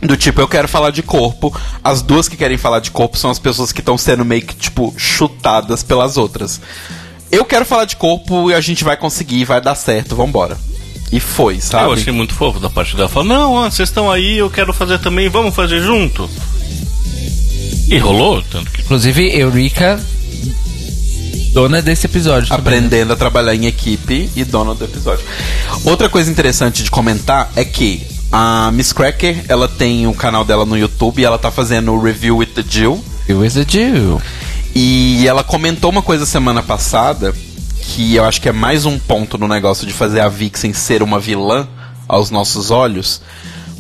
Do 0.01 0.17
tipo, 0.17 0.41
eu 0.41 0.47
quero 0.47 0.67
falar 0.67 0.89
de 0.89 1.03
corpo. 1.03 1.55
As 1.83 2.01
duas 2.01 2.27
que 2.27 2.35
querem 2.35 2.57
falar 2.57 2.79
de 2.79 2.89
corpo 2.89 3.17
são 3.17 3.29
as 3.29 3.37
pessoas 3.37 3.71
que 3.71 3.81
estão 3.81 3.97
sendo 3.97 4.25
meio 4.25 4.41
que, 4.41 4.55
tipo, 4.55 4.91
chutadas 4.97 5.83
pelas 5.83 6.17
outras. 6.17 6.59
Eu 7.31 7.45
quero 7.45 7.65
falar 7.65 7.85
de 7.85 7.95
corpo 7.95 8.49
e 8.49 8.53
a 8.55 8.59
gente 8.61 8.83
vai 8.83 8.97
conseguir, 8.97 9.45
vai 9.45 9.61
dar 9.61 9.75
certo, 9.75 10.15
vambora. 10.15 10.57
E 11.11 11.19
foi, 11.19 11.59
sabe? 11.59 11.85
Eu 11.85 11.93
achei 11.93 12.13
muito 12.13 12.33
fofo 12.33 12.59
da 12.59 12.69
parte 12.69 12.95
dela. 12.95 13.09
Falou, 13.09 13.27
não, 13.27 13.53
ó, 13.53 13.69
vocês 13.69 13.89
estão 13.89 14.09
aí, 14.09 14.37
eu 14.37 14.49
quero 14.49 14.73
fazer 14.73 14.99
também, 14.99 15.27
vamos 15.29 15.53
fazer 15.53 15.81
junto. 15.81 16.29
E 17.89 17.97
rolou, 17.97 18.41
tanto 18.49 18.71
que... 18.71 18.81
Inclusive, 18.81 19.37
Eureka, 19.37 19.99
dona 21.51 21.81
desse 21.81 22.05
episódio. 22.05 22.47
também, 22.47 22.63
né? 22.63 22.77
aprendendo 22.77 23.11
a 23.11 23.15
trabalhar 23.17 23.53
em 23.53 23.65
equipe 23.65 24.29
e 24.35 24.45
dona 24.45 24.73
do 24.73 24.85
episódio. 24.85 25.25
Outra 25.83 26.07
coisa 26.07 26.31
interessante 26.31 26.83
de 26.83 26.89
comentar 26.89 27.51
é 27.55 27.65
que 27.65 28.01
a 28.31 28.71
Miss 28.71 28.93
Cracker, 28.93 29.43
ela 29.49 29.67
tem 29.67 30.07
o 30.07 30.13
canal 30.13 30.45
dela 30.45 30.65
no 30.65 30.77
YouTube 30.77 31.21
e 31.21 31.25
ela 31.25 31.37
tá 31.37 31.51
fazendo 31.51 31.91
o 31.91 32.01
Review 32.01 32.37
with 32.37 32.47
the 32.47 32.63
Jill. 32.67 33.03
Who 33.29 33.43
is 33.43 33.57
a 33.57 33.63
Jew? 33.67 34.21
E 34.73 35.27
ela 35.27 35.43
comentou 35.43 35.89
uma 35.89 36.01
coisa 36.01 36.25
semana 36.25 36.63
passada 36.63 37.35
que 37.81 38.15
eu 38.15 38.23
acho 38.23 38.39
que 38.41 38.47
é 38.47 38.51
mais 38.51 38.85
um 38.85 38.97
ponto 38.97 39.37
no 39.37 39.47
negócio 39.47 39.85
de 39.85 39.93
fazer 39.93 40.21
a 40.21 40.29
Vixen 40.29 40.71
ser 40.71 41.01
uma 41.01 41.19
vilã 41.19 41.67
aos 42.07 42.29
nossos 42.29 42.71
olhos, 42.71 43.21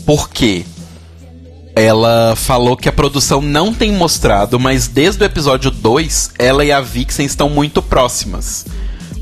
porque 0.05 0.65
ela 1.75 2.35
falou 2.35 2.75
que 2.75 2.89
a 2.89 2.91
produção 2.91 3.41
não 3.41 3.73
tem 3.73 3.91
mostrado, 3.91 4.59
mas 4.59 4.87
desde 4.87 5.23
o 5.23 5.25
episódio 5.25 5.71
2, 5.71 6.31
ela 6.37 6.65
e 6.65 6.71
a 6.71 6.81
Vixen 6.81 7.25
estão 7.25 7.49
muito 7.49 7.81
próximas. 7.81 8.65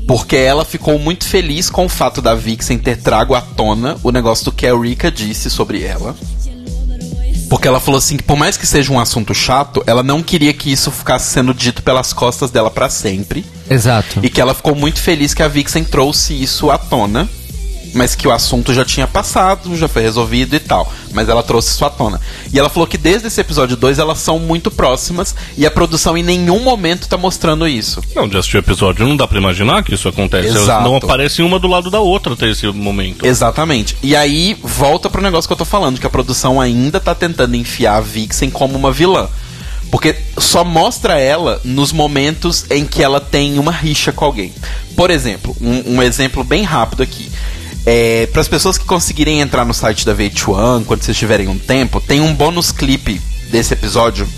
Porque 0.06 0.34
ela 0.34 0.64
ficou 0.64 0.98
muito 0.98 1.24
feliz 1.24 1.70
com 1.70 1.84
o 1.84 1.88
fato 1.88 2.20
da 2.20 2.34
Vixen 2.34 2.78
ter 2.78 2.96
trago 2.96 3.34
à 3.34 3.40
tona 3.40 3.96
o 4.02 4.10
negócio 4.10 4.46
do 4.46 4.52
que 4.52 4.66
a 4.66 4.76
Rika 4.76 5.10
disse 5.10 5.48
sobre 5.48 5.84
ela. 5.84 6.16
Porque 7.50 7.66
ela 7.66 7.80
falou 7.80 7.98
assim 7.98 8.16
que 8.16 8.22
por 8.22 8.36
mais 8.36 8.56
que 8.56 8.64
seja 8.64 8.92
um 8.92 9.00
assunto 9.00 9.34
chato, 9.34 9.82
ela 9.84 10.04
não 10.04 10.22
queria 10.22 10.54
que 10.54 10.70
isso 10.70 10.88
ficasse 10.92 11.32
sendo 11.32 11.52
dito 11.52 11.82
pelas 11.82 12.12
costas 12.12 12.48
dela 12.48 12.70
pra 12.70 12.88
sempre. 12.88 13.44
Exato. 13.68 14.20
E 14.22 14.30
que 14.30 14.40
ela 14.40 14.54
ficou 14.54 14.72
muito 14.72 15.00
feliz 15.00 15.34
que 15.34 15.42
a 15.42 15.48
Vixen 15.48 15.82
trouxe 15.82 16.32
isso 16.32 16.70
à 16.70 16.78
tona. 16.78 17.28
Mas 17.94 18.14
que 18.14 18.28
o 18.28 18.32
assunto 18.32 18.72
já 18.72 18.84
tinha 18.84 19.06
passado, 19.06 19.76
já 19.76 19.88
foi 19.88 20.02
resolvido 20.02 20.54
e 20.54 20.60
tal. 20.60 20.92
Mas 21.12 21.28
ela 21.28 21.42
trouxe 21.42 21.70
isso 21.70 21.84
à 21.84 21.90
tona. 21.90 22.20
E 22.52 22.58
ela 22.58 22.68
falou 22.68 22.86
que 22.86 22.96
desde 22.96 23.26
esse 23.26 23.40
episódio 23.40 23.76
2 23.76 23.98
elas 23.98 24.18
são 24.18 24.38
muito 24.38 24.70
próximas 24.70 25.34
e 25.56 25.66
a 25.66 25.70
produção 25.70 26.16
em 26.16 26.22
nenhum 26.22 26.60
momento 26.60 27.08
tá 27.08 27.16
mostrando 27.16 27.66
isso. 27.66 28.00
Não, 28.14 28.28
de 28.28 28.36
assistir 28.36 28.58
o 28.58 28.60
episódio, 28.60 29.06
não 29.06 29.16
dá 29.16 29.26
pra 29.26 29.38
imaginar 29.38 29.82
que 29.82 29.94
isso 29.94 30.08
acontece. 30.08 30.48
Elas 30.48 30.62
Exato. 30.62 30.84
não 30.84 30.96
aparecem 30.96 31.44
uma 31.44 31.58
do 31.58 31.66
lado 31.66 31.90
da 31.90 32.00
outra 32.00 32.34
até 32.34 32.48
esse 32.48 32.66
momento. 32.68 33.26
Exatamente. 33.26 33.96
E 34.02 34.14
aí 34.14 34.56
volta 34.62 35.10
pro 35.10 35.22
negócio 35.22 35.48
que 35.48 35.52
eu 35.52 35.58
tô 35.58 35.64
falando, 35.64 35.98
que 35.98 36.06
a 36.06 36.10
produção 36.10 36.60
ainda 36.60 37.00
tá 37.00 37.14
tentando 37.14 37.56
enfiar 37.56 37.96
a 37.96 38.00
Vixen 38.00 38.50
como 38.50 38.76
uma 38.76 38.92
vilã. 38.92 39.28
Porque 39.90 40.14
só 40.38 40.64
mostra 40.64 41.18
ela 41.18 41.60
nos 41.64 41.92
momentos 41.92 42.64
em 42.70 42.86
que 42.86 43.02
ela 43.02 43.20
tem 43.20 43.58
uma 43.58 43.72
rixa 43.72 44.12
com 44.12 44.24
alguém. 44.24 44.52
Por 44.96 45.10
exemplo, 45.10 45.56
um, 45.60 45.96
um 45.96 46.02
exemplo 46.02 46.44
bem 46.44 46.62
rápido 46.62 47.02
aqui. 47.02 47.28
É, 47.86 48.26
Para 48.26 48.40
as 48.40 48.48
pessoas 48.48 48.76
que 48.76 48.84
conseguirem 48.84 49.40
entrar 49.40 49.64
no 49.64 49.74
site 49.74 50.04
da 50.04 50.14
VH1, 50.14 50.84
quando 50.84 51.02
vocês 51.02 51.16
tiverem 51.16 51.48
um 51.48 51.58
tempo, 51.58 52.00
tem 52.00 52.20
um 52.20 52.34
bônus 52.34 52.72
clipe 52.72 53.20
desse 53.50 53.72
episódio 53.72 54.28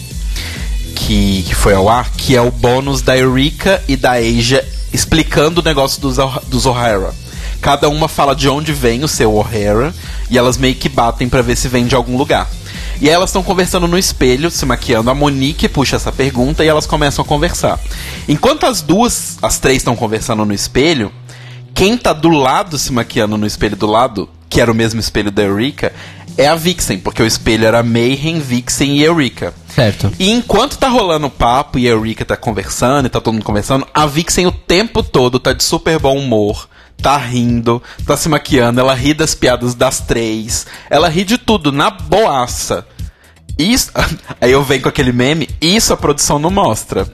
que, 0.95 1.43
que 1.43 1.55
foi 1.55 1.75
ao 1.75 1.89
ar, 1.89 2.11
que 2.11 2.37
é 2.37 2.41
o 2.41 2.51
bônus 2.51 3.03
da 3.03 3.17
Eureka 3.17 3.83
e 3.89 3.97
da 3.97 4.13
Asia 4.13 4.67
explicando 4.93 5.61
o 5.61 5.65
negócio 5.65 6.01
dos, 6.01 6.17
dos 6.47 6.67
O'Hara. 6.67 7.13
Cada 7.61 7.89
uma 7.89 8.09
fala 8.09 8.35
de 8.35 8.49
onde 8.49 8.73
vem 8.73 9.03
o 9.05 9.09
seu 9.09 9.35
O'Hara 9.35 9.95
e 10.31 10.37
elas 10.37 10.57
meio 10.57 10.75
que 10.75 10.89
batem 10.89 11.29
pra 11.29 11.43
ver 11.43 11.57
se 11.57 11.69
vem 11.69 11.87
de 11.87 11.95
algum 11.95 12.17
lugar. 12.17 12.49
E 13.01 13.09
aí 13.09 13.15
elas 13.15 13.31
estão 13.31 13.43
conversando 13.43 13.89
no 13.89 13.99
espelho, 13.99 14.51
se 14.51 14.65
maquiando. 14.65 15.11
A 15.11 15.15
Monique 15.15 15.69
puxa 15.69 15.97
essa 15.97 16.13
pergunta 16.13 16.65
e 16.65 16.69
elas 16.69 16.87
começam 16.87 17.25
a 17.25 17.27
conversar. 17.27 17.81
Enquanto 18.29 18.65
as 18.65 18.81
duas, 18.81 19.39
as 19.43 19.59
três 19.59 19.79
estão 19.79 19.97
conversando 19.97 20.45
no 20.45 20.55
espelho, 20.55 21.11
quem 21.75 21.97
tá 21.97 22.13
do 22.13 22.29
lado 22.29 22.79
se 22.79 22.93
maquiando 22.93 23.37
no 23.37 23.47
espelho 23.47 23.77
do 23.77 23.87
lado, 23.87 24.29
que 24.49 24.61
era 24.61 24.71
o 24.71 24.75
mesmo 24.75 25.01
espelho 25.01 25.31
da 25.31 25.43
Eureka, 25.43 25.93
é 26.37 26.47
a 26.47 26.55
Vixen, 26.55 26.99
porque 26.99 27.23
o 27.23 27.27
espelho 27.27 27.67
era 27.67 27.83
Mayhem, 27.83 28.41
Vixen 28.41 28.97
e 28.97 29.05
Eureka. 29.05 29.55
Certo. 29.69 30.13
E 30.19 30.31
enquanto 30.31 30.79
tá 30.79 30.89
rolando 30.89 31.27
o 31.27 31.31
papo 31.31 31.79
e 31.79 31.87
a 31.87 31.91
Eureka 31.91 32.25
tá 32.25 32.37
conversando 32.37 33.07
e 33.07 33.11
tá 33.11 33.21
todo 33.21 33.35
mundo 33.35 33.45
conversando, 33.45 33.87
a 33.93 34.07
Vixen 34.07 34.47
o 34.47 34.53
tempo 34.53 35.03
todo 35.03 35.39
tá 35.39 35.53
de 35.53 35.65
super 35.65 35.99
bom 35.99 36.19
humor, 36.19 36.69
tá 36.97 37.17
rindo, 37.17 37.83
tá 38.07 38.17
se 38.17 38.29
maquiando, 38.29 38.81
ela 38.81 38.95
ri 38.95 39.15
das 39.15 39.35
piadas 39.35 39.75
das 39.75 40.01
três, 40.01 40.67
ela 40.89 41.09
ri 41.09 41.25
de 41.25 41.39
tudo, 41.39 41.73
na 41.73 41.91
boaça. 41.91 42.87
Isso, 43.59 43.91
aí 44.41 44.53
eu 44.53 44.63
venho 44.63 44.83
com 44.83 44.89
aquele 44.89 45.13
meme, 45.13 45.49
isso 45.61 45.93
a 45.93 45.97
produção 45.97 46.39
não 46.39 46.51
mostra. 46.51 47.07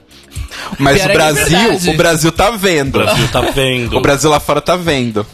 Mas 0.77 0.97
Pior 0.97 1.07
o 1.07 1.09
é 1.09 1.11
é 1.11 1.15
Brasil, 1.15 1.59
verdade. 1.59 1.89
o 1.89 1.97
Brasil 1.97 2.31
tá 2.31 2.49
O 2.51 2.57
vendo. 2.57 2.99
Brasil 2.99 3.27
tá 3.29 3.41
vendo. 3.41 3.97
O 3.97 4.01
Brasil 4.01 4.29
lá 4.29 4.39
fora 4.39 4.61
tá 4.61 4.75
vendo. 4.75 5.25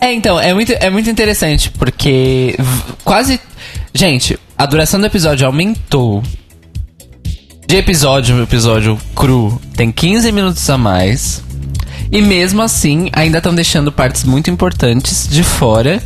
É, 0.00 0.12
então, 0.12 0.38
é 0.38 0.54
muito, 0.54 0.72
é 0.72 0.90
muito 0.90 1.10
interessante, 1.10 1.70
porque 1.70 2.56
quase. 3.04 3.40
Gente, 3.92 4.38
a 4.56 4.64
duração 4.66 5.00
do 5.00 5.06
episódio 5.06 5.46
aumentou. 5.46 6.22
De 7.66 7.76
episódio 7.76 8.38
em 8.38 8.42
episódio 8.42 8.96
cru, 9.14 9.60
tem 9.76 9.92
15 9.92 10.32
minutos 10.32 10.68
a 10.70 10.78
mais. 10.78 11.42
E 12.10 12.22
mesmo 12.22 12.62
assim, 12.62 13.10
ainda 13.12 13.38
estão 13.38 13.54
deixando 13.54 13.92
partes 13.92 14.24
muito 14.24 14.48
importantes 14.50 15.28
de 15.28 15.42
fora. 15.42 16.02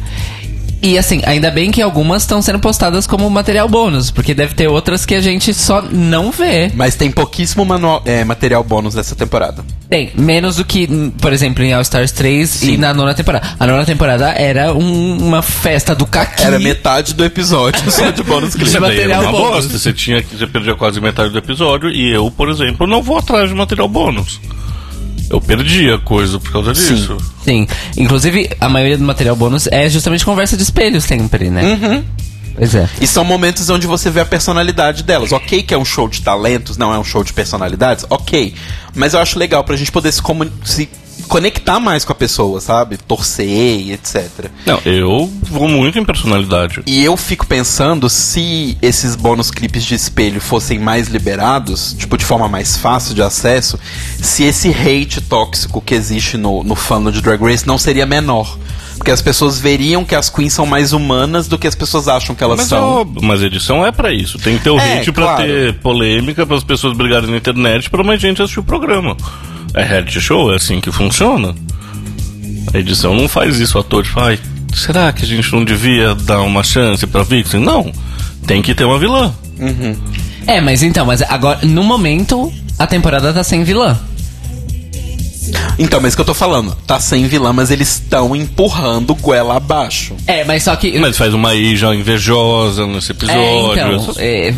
E 0.84 0.98
assim, 0.98 1.22
ainda 1.24 1.48
bem 1.48 1.70
que 1.70 1.80
algumas 1.80 2.22
estão 2.22 2.42
sendo 2.42 2.58
postadas 2.58 3.06
como 3.06 3.30
material 3.30 3.68
bônus, 3.68 4.10
porque 4.10 4.34
deve 4.34 4.54
ter 4.54 4.66
outras 4.66 5.06
que 5.06 5.14
a 5.14 5.20
gente 5.20 5.54
só 5.54 5.80
não 5.80 6.32
vê. 6.32 6.72
Mas 6.74 6.96
tem 6.96 7.08
pouquíssimo 7.08 7.64
manual- 7.64 8.02
é, 8.04 8.24
material 8.24 8.64
bônus 8.64 8.96
nessa 8.96 9.14
temporada. 9.14 9.64
Tem, 9.88 10.10
menos 10.16 10.56
do 10.56 10.64
que, 10.64 10.88
por 11.20 11.32
exemplo, 11.32 11.62
em 11.62 11.72
All 11.72 11.82
Stars 11.82 12.10
3 12.10 12.54
e 12.62 12.66
Sim. 12.66 12.76
na 12.78 12.92
nona 12.92 13.14
temporada. 13.14 13.46
A 13.60 13.66
nona 13.66 13.84
temporada 13.84 14.30
era 14.30 14.74
um- 14.74 15.18
uma 15.24 15.40
festa 15.40 15.94
do 15.94 16.04
Kaki. 16.04 16.42
Era 16.42 16.58
metade 16.58 17.14
do 17.14 17.24
episódio 17.24 17.88
só 17.90 18.10
de 18.10 18.22
bônus 18.24 18.54
clipe. 18.56 18.80
Material 18.80 19.22
uma 19.22 19.30
bônus. 19.30 19.48
bosta. 19.66 19.78
Você 19.78 19.92
tinha 19.92 20.20
que 20.20 20.36
você 20.36 20.46
perdia 20.48 20.74
quase 20.74 21.00
metade 21.00 21.30
do 21.30 21.38
episódio 21.38 21.90
e 21.90 22.10
eu, 22.12 22.28
por 22.30 22.48
exemplo, 22.48 22.88
não 22.88 23.00
vou 23.02 23.18
atrás 23.18 23.48
de 23.48 23.54
material 23.54 23.86
bônus. 23.88 24.40
Eu 25.32 25.40
perdi 25.40 25.90
a 25.90 25.98
coisa 25.98 26.38
por 26.38 26.52
causa 26.52 26.74
Sim. 26.74 26.94
disso. 26.94 27.16
Sim. 27.42 27.66
Inclusive, 27.96 28.50
a 28.60 28.68
maioria 28.68 28.98
do 28.98 29.04
material 29.04 29.34
bônus 29.34 29.66
é 29.66 29.88
justamente 29.88 30.26
conversa 30.26 30.58
de 30.58 30.62
espelho 30.62 31.00
sempre, 31.00 31.48
né? 31.48 31.62
Uhum. 31.64 32.04
Pois 32.54 32.74
é. 32.74 32.86
E 33.00 33.06
são 33.06 33.24
momentos 33.24 33.70
onde 33.70 33.86
você 33.86 34.10
vê 34.10 34.20
a 34.20 34.26
personalidade 34.26 35.02
delas. 35.02 35.32
Ok 35.32 35.62
que 35.62 35.72
é 35.72 35.78
um 35.78 35.86
show 35.86 36.06
de 36.06 36.20
talentos, 36.20 36.76
não 36.76 36.92
é 36.92 36.98
um 36.98 37.04
show 37.04 37.24
de 37.24 37.32
personalidades, 37.32 38.04
ok. 38.10 38.54
Mas 38.94 39.14
eu 39.14 39.20
acho 39.20 39.38
legal 39.38 39.64
pra 39.64 39.74
gente 39.74 39.90
poder 39.90 40.12
se, 40.12 40.20
se 40.64 40.88
conectar 41.28 41.80
mais 41.80 42.04
com 42.04 42.12
a 42.12 42.14
pessoa, 42.14 42.60
sabe? 42.60 42.96
Torcer 42.96 43.46
e 43.46 43.92
etc. 43.92 44.50
Não, 44.66 44.80
eu 44.84 45.30
vou 45.42 45.68
muito 45.68 45.98
em 45.98 46.04
personalidade. 46.04 46.82
E 46.86 47.04
eu 47.04 47.16
fico 47.16 47.46
pensando 47.46 48.08
se 48.08 48.76
esses 48.82 49.16
bônus 49.16 49.50
clipes 49.50 49.84
de 49.84 49.94
espelho 49.94 50.40
fossem 50.40 50.78
mais 50.78 51.08
liberados, 51.08 51.94
tipo, 51.98 52.16
de 52.18 52.24
forma 52.24 52.48
mais 52.48 52.76
fácil 52.76 53.14
de 53.14 53.22
acesso, 53.22 53.78
se 54.20 54.44
esse 54.44 54.68
hate 54.70 55.20
tóxico 55.20 55.80
que 55.80 55.94
existe 55.94 56.36
no, 56.36 56.62
no 56.62 56.74
fandom 56.74 57.10
de 57.10 57.20
Drag 57.20 57.40
Race 57.42 57.66
não 57.66 57.78
seria 57.78 58.06
menor. 58.06 58.58
Porque 58.98 59.10
as 59.10 59.22
pessoas 59.22 59.58
veriam 59.58 60.04
que 60.04 60.14
as 60.14 60.30
queens 60.30 60.52
são 60.52 60.64
mais 60.64 60.92
humanas 60.92 61.48
do 61.48 61.58
que 61.58 61.66
as 61.66 61.74
pessoas 61.74 62.06
acham 62.06 62.36
que 62.36 62.44
elas 62.44 62.58
Mas, 62.58 62.68
são. 62.68 63.00
ó, 63.00 63.04
mas 63.20 63.42
edição 63.42 63.84
é 63.84 63.90
pra 63.90 64.12
isso. 64.12 64.38
Tem 64.38 64.56
que 64.58 64.62
ter 64.62 64.70
o 64.70 64.78
É, 64.78 64.98
hate 65.00 65.10
pra 65.10 65.24
claro. 65.24 65.42
ter 65.42 65.74
polêmica, 65.80 66.46
para 66.46 66.56
as 66.56 66.62
pessoas 66.62 66.96
brigarem 66.96 67.28
na 67.28 67.36
internet, 67.36 67.90
pra 67.90 68.04
mais 68.04 68.20
gente 68.20 68.40
assistir 68.40 68.60
o 68.60 68.62
programa. 68.62 69.16
É 69.74 69.82
reality 69.82 70.20
show, 70.20 70.52
é 70.52 70.56
assim 70.56 70.80
que 70.80 70.90
funciona. 70.92 71.54
A 72.74 72.78
edição 72.78 73.14
não 73.14 73.28
faz 73.28 73.58
isso 73.58 73.78
à 73.78 73.82
toa, 73.82 74.02
tipo, 74.02 74.18
ai, 74.20 74.38
será 74.74 75.12
que 75.12 75.24
a 75.24 75.26
gente 75.26 75.52
não 75.52 75.64
devia 75.64 76.14
dar 76.14 76.40
uma 76.42 76.62
chance 76.62 77.06
pra 77.06 77.22
Vixen? 77.22 77.60
Não. 77.60 77.90
Tem 78.46 78.60
que 78.62 78.74
ter 78.74 78.84
uma 78.84 78.98
vilã. 78.98 79.32
É, 80.46 80.60
mas 80.60 80.82
então, 80.82 81.06
mas 81.06 81.22
agora, 81.22 81.60
no 81.64 81.82
momento, 81.84 82.52
a 82.78 82.86
temporada 82.86 83.32
tá 83.32 83.44
sem 83.44 83.62
vilã. 83.64 83.98
Então, 85.78 86.00
mas 86.00 86.12
o 86.12 86.16
que 86.16 86.20
eu 86.20 86.24
tô 86.26 86.34
falando, 86.34 86.74
tá 86.86 87.00
sem 87.00 87.26
vilã, 87.26 87.52
mas 87.52 87.70
eles 87.70 87.88
estão 87.94 88.34
empurrando 88.36 89.14
goela 89.14 89.56
abaixo. 89.56 90.14
É, 90.26 90.44
mas 90.44 90.62
só 90.62 90.74
que. 90.76 90.98
Mas 90.98 91.16
faz 91.16 91.34
uma 91.34 91.54
Ija 91.54 91.94
invejosa 91.94 92.86
nesse 92.86 93.12
é, 93.12 93.14
episódio. 93.14 93.72
então. 93.72 93.94
essas- 93.96 94.16
é, 94.18 94.54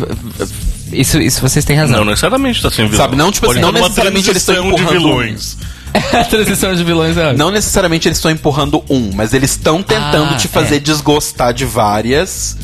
isso, 0.91 1.19
isso 1.19 1.41
vocês 1.41 1.63
têm 1.65 1.75
razão. 1.77 1.97
Não 1.97 2.05
necessariamente 2.05 2.61
tá 2.61 2.69
sem 2.69 2.85
vilã. 2.85 2.97
Sabe, 2.97 3.15
não, 3.15 3.31
tipo 3.31 3.45
Pode 3.47 3.59
assim, 3.59 3.65
não 3.65 3.73
ter 3.73 3.79
uma 3.79 3.87
necessariamente 3.89 4.29
eles 4.29 4.41
estão 4.41 4.55
transição 4.55 4.75
de 4.75 4.81
empurrando 4.83 5.05
um. 5.05 5.17
vilões. 5.19 5.57
a 6.13 6.23
transição 6.25 6.75
de 6.75 6.83
vilões 6.83 7.17
é. 7.17 7.33
Não 7.33 7.49
necessariamente 7.51 8.07
eles 8.07 8.17
estão 8.17 8.29
empurrando 8.31 8.83
um, 8.89 9.11
mas 9.13 9.33
eles 9.33 9.51
estão 9.51 9.81
tentando 9.81 10.33
Ah, 10.33 10.37
te 10.37 10.47
fazer 10.47 10.75
é. 10.75 10.79
desgostar 10.79 11.53
de 11.53 11.65
várias. 11.65 12.57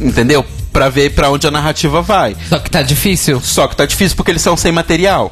Entendeu? 0.00 0.44
Pra 0.72 0.88
ver 0.88 1.10
pra 1.10 1.30
onde 1.30 1.46
a 1.46 1.50
narrativa 1.50 2.00
vai. 2.02 2.34
Só 2.48 2.58
que 2.58 2.70
tá 2.70 2.82
difícil. 2.82 3.40
Só 3.40 3.68
que 3.68 3.76
tá 3.76 3.86
difícil 3.86 4.16
porque 4.16 4.30
eles 4.32 4.42
são 4.42 4.56
sem 4.56 4.72
material. 4.72 5.30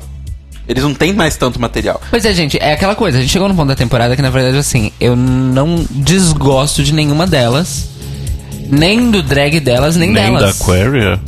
Eles 0.69 0.85
não 0.85 0.95
têm 0.95 1.13
mais 1.13 1.37
tanto 1.37 1.61
material. 1.61 2.01
Pois 2.11 2.25
é, 2.25 2.33
gente, 2.33 2.57
é 2.61 2.75
aquela 2.75 2.95
coisa. 2.95 3.19
A 3.19 3.21
gente 3.21 3.31
chegou 3.33 3.49
num 3.49 3.57
ponto 3.57 3.69
da 3.69 3.75
temporada 3.75 4.15
que, 4.15 4.23
na 4.23 4.31
verdade, 4.31 4.57
assim, 4.57 4.93
eu 5.01 5.17
não 5.17 5.85
desgosto 5.91 6.85
de 6.85 6.93
nenhuma 6.95 7.27
delas. 7.27 7.89
Nem 8.69 9.11
do 9.11 9.21
drag 9.21 9.59
delas, 9.59 9.97
nem, 9.97 10.13
Nem 10.13 10.33
da 10.33 10.39
delas. 10.41 10.61
Aquaria? 10.61 11.19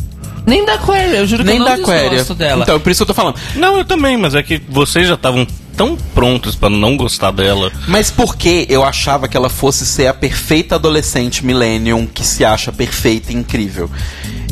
Nem 0.47 0.65
da 0.65 0.75
Aquaria, 0.75 1.19
eu 1.19 1.27
juro 1.27 1.43
que 1.45 1.51
Nem 1.51 1.59
eu 1.59 1.65
não 1.65 1.77
da 1.77 1.83
Aquaria. 1.83 2.09
desgosto 2.11 2.35
dela. 2.35 2.63
Então, 2.63 2.81
por 2.81 2.91
isso 2.91 2.99
que 3.05 3.11
eu 3.11 3.15
tô 3.15 3.21
falando. 3.21 3.37
Não, 3.55 3.77
eu 3.79 3.85
também, 3.85 4.17
mas 4.17 4.35
é 4.35 4.43
que 4.43 4.61
vocês 4.69 5.07
já 5.07 5.15
estavam 5.15 5.47
tão 5.77 5.97
prontos 6.15 6.55
pra 6.57 6.69
não 6.69 6.97
gostar 6.97 7.31
dela. 7.31 7.71
Mas 7.89 8.11
por 8.11 8.37
que 8.37 8.67
eu 8.69 8.85
achava 8.85 9.27
que 9.29 9.37
ela 9.37 9.49
fosse 9.49 9.87
ser 9.87 10.07
a 10.07 10.15
perfeita 10.15 10.75
adolescente 10.75 11.45
millennium 11.47 12.07
que 12.07 12.25
se 12.27 12.45
acha 12.45 12.71
perfeita 12.73 13.33
e 13.33 13.37
incrível? 13.37 13.91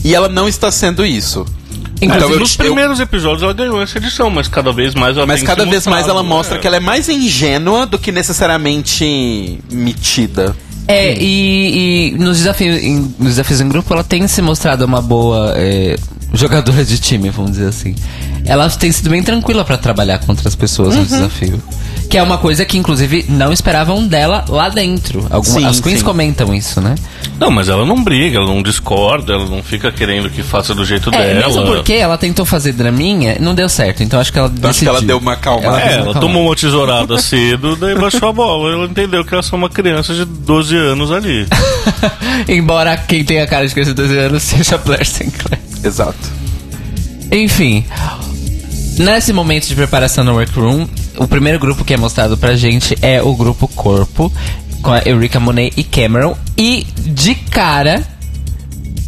E 0.05 0.14
ela 0.14 0.28
não 0.28 0.49
está 0.49 0.70
sendo 0.70 1.05
isso. 1.05 1.45
Inclusive, 2.03 2.16
Então, 2.24 2.30
eu- 2.30 2.41
Nos 2.41 2.53
eu- 2.53 2.64
primeiros 2.64 2.99
episódios 3.01 3.43
ela 3.43 3.53
ganhou 3.53 3.82
essa 3.82 3.99
edição, 3.99 4.30
mas 4.30 4.49
cada 4.49 4.72
vez 4.72 4.95
mais 4.95 5.16
ela 5.18 5.26
Mas 5.26 5.41
tem 5.41 5.47
cada 5.47 5.66
vez 5.66 5.86
mais 5.86 6.09
ela 6.09 6.22
mostra 6.22 6.57
é. 6.57 6.59
que 6.59 6.66
ela 6.66 6.76
é 6.76 6.80
mais 6.80 7.09
ingênua 7.11 7.84
do 7.84 7.99
que 7.99 8.11
necessariamente 8.11 9.59
metida. 9.70 10.57
É, 10.91 11.14
e, 11.18 12.12
e 12.14 12.18
nos, 12.18 12.38
desafios, 12.38 12.82
em, 12.82 12.97
nos 13.18 13.28
desafios 13.30 13.61
em 13.61 13.68
grupo 13.68 13.93
ela 13.95 14.03
tem 14.05 14.26
se 14.28 14.43
mostrado 14.43 14.84
uma 14.84 15.01
boa 15.01 15.55
é, 15.57 15.97
jogadora 16.34 16.84
de 16.84 16.99
time, 16.99 17.30
vamos 17.30 17.53
dizer 17.53 17.66
assim. 17.68 17.95
Ela 18.45 18.68
tem 18.70 18.91
sido 18.91 19.11
bem 19.11 19.22
tranquila 19.22 19.64
pra 19.64 19.76
trabalhar 19.76 20.18
com 20.18 20.32
outras 20.32 20.55
pessoas 20.55 20.95
Uhum. 20.95 21.01
no 21.03 21.07
desafio. 21.07 21.62
Que 22.11 22.19
é 22.19 22.23
uma 22.23 22.39
coisa 22.39 22.65
que, 22.65 22.77
inclusive, 22.77 23.25
não 23.29 23.53
esperavam 23.53 24.05
dela 24.05 24.45
lá 24.49 24.69
dentro. 24.69 25.25
Alguma- 25.31 25.61
Sim, 25.61 25.65
as 25.65 25.81
queens 25.81 26.01
sim. 26.01 26.05
comentam 26.05 26.53
isso, 26.53 26.81
né? 26.81 26.97
Não, 27.39 27.53
mas 27.53 27.69
ela 27.69 27.87
não 27.87 28.03
briga, 28.03 28.39
ela 28.39 28.49
não 28.49 28.63
discorda, 28.63 29.33
ela 29.35 29.47
não 29.47 29.63
fica 29.63 29.93
querendo 29.93 30.29
que 30.29 30.43
faça 30.43 30.75
do 30.75 30.85
jeito 30.85 31.09
É, 31.15 31.35
dela. 31.35 31.47
mesmo 31.47 31.65
porque 31.67 31.93
ela 31.95 32.19
tentou 32.19 32.45
fazer 32.45 32.73
draminha, 32.73 33.37
não 33.41 33.55
deu 33.55 33.69
certo. 33.69 34.03
Então 34.03 34.19
acho 34.19 34.33
que 34.33 34.39
ela 34.41 34.49
Acho 34.49 34.57
que 34.57 34.61
decidiu. 34.67 34.91
ela 34.93 35.01
deu 35.03 35.19
uma 35.19 35.35
acalmada. 35.35 35.81
É, 35.81 35.95
ela 35.99 36.15
tomou 36.21 36.47
uma 36.47 36.57
tesourada 36.57 37.17
cedo, 37.19 37.77
daí 37.77 37.95
baixou 37.95 38.29
a 38.29 38.33
bola. 38.33 38.73
Ela 38.75 38.87
entendeu 38.87 39.25
que 39.25 39.33
ela 39.33 39.41
é 39.41 39.43
só 39.45 39.55
uma 39.55 39.71
criança 39.71 40.13
de 40.13 40.25
12 40.25 40.77
anos 40.77 41.13
ali. 41.13 41.47
Embora 42.49 42.97
quem 42.97 43.25
tenha 43.25 43.47
cara 43.47 43.67
de 43.67 43.73
criança 43.73 43.95
de 43.95 44.03
12 44.03 44.19
anos 44.19 44.43
seja 44.43 44.77
Blair 44.79 45.07
Sinclair. 45.07 45.63
Exato. 45.85 46.19
Enfim, 47.31 47.85
nesse 48.99 49.33
momento 49.33 49.67
de 49.69 49.75
preparação 49.77 50.25
no 50.25 50.33
workroom, 50.35 50.87
o 51.17 51.27
primeiro 51.29 51.59
grupo 51.59 51.85
que 51.85 51.95
é 51.95 51.97
mostrado 51.97 52.37
pra 52.37 52.57
gente 52.57 52.97
é 53.03 53.23
o 53.23 53.35
grupo 53.35 53.69
Corpo, 53.69 54.33
com 54.83 54.93
a 54.93 54.99
Eureka 55.05 55.39
Monet 55.41 55.73
e 55.77 55.85
Cameron. 55.85 56.37
E 56.57 56.87
de 56.97 57.35
cara 57.35 58.03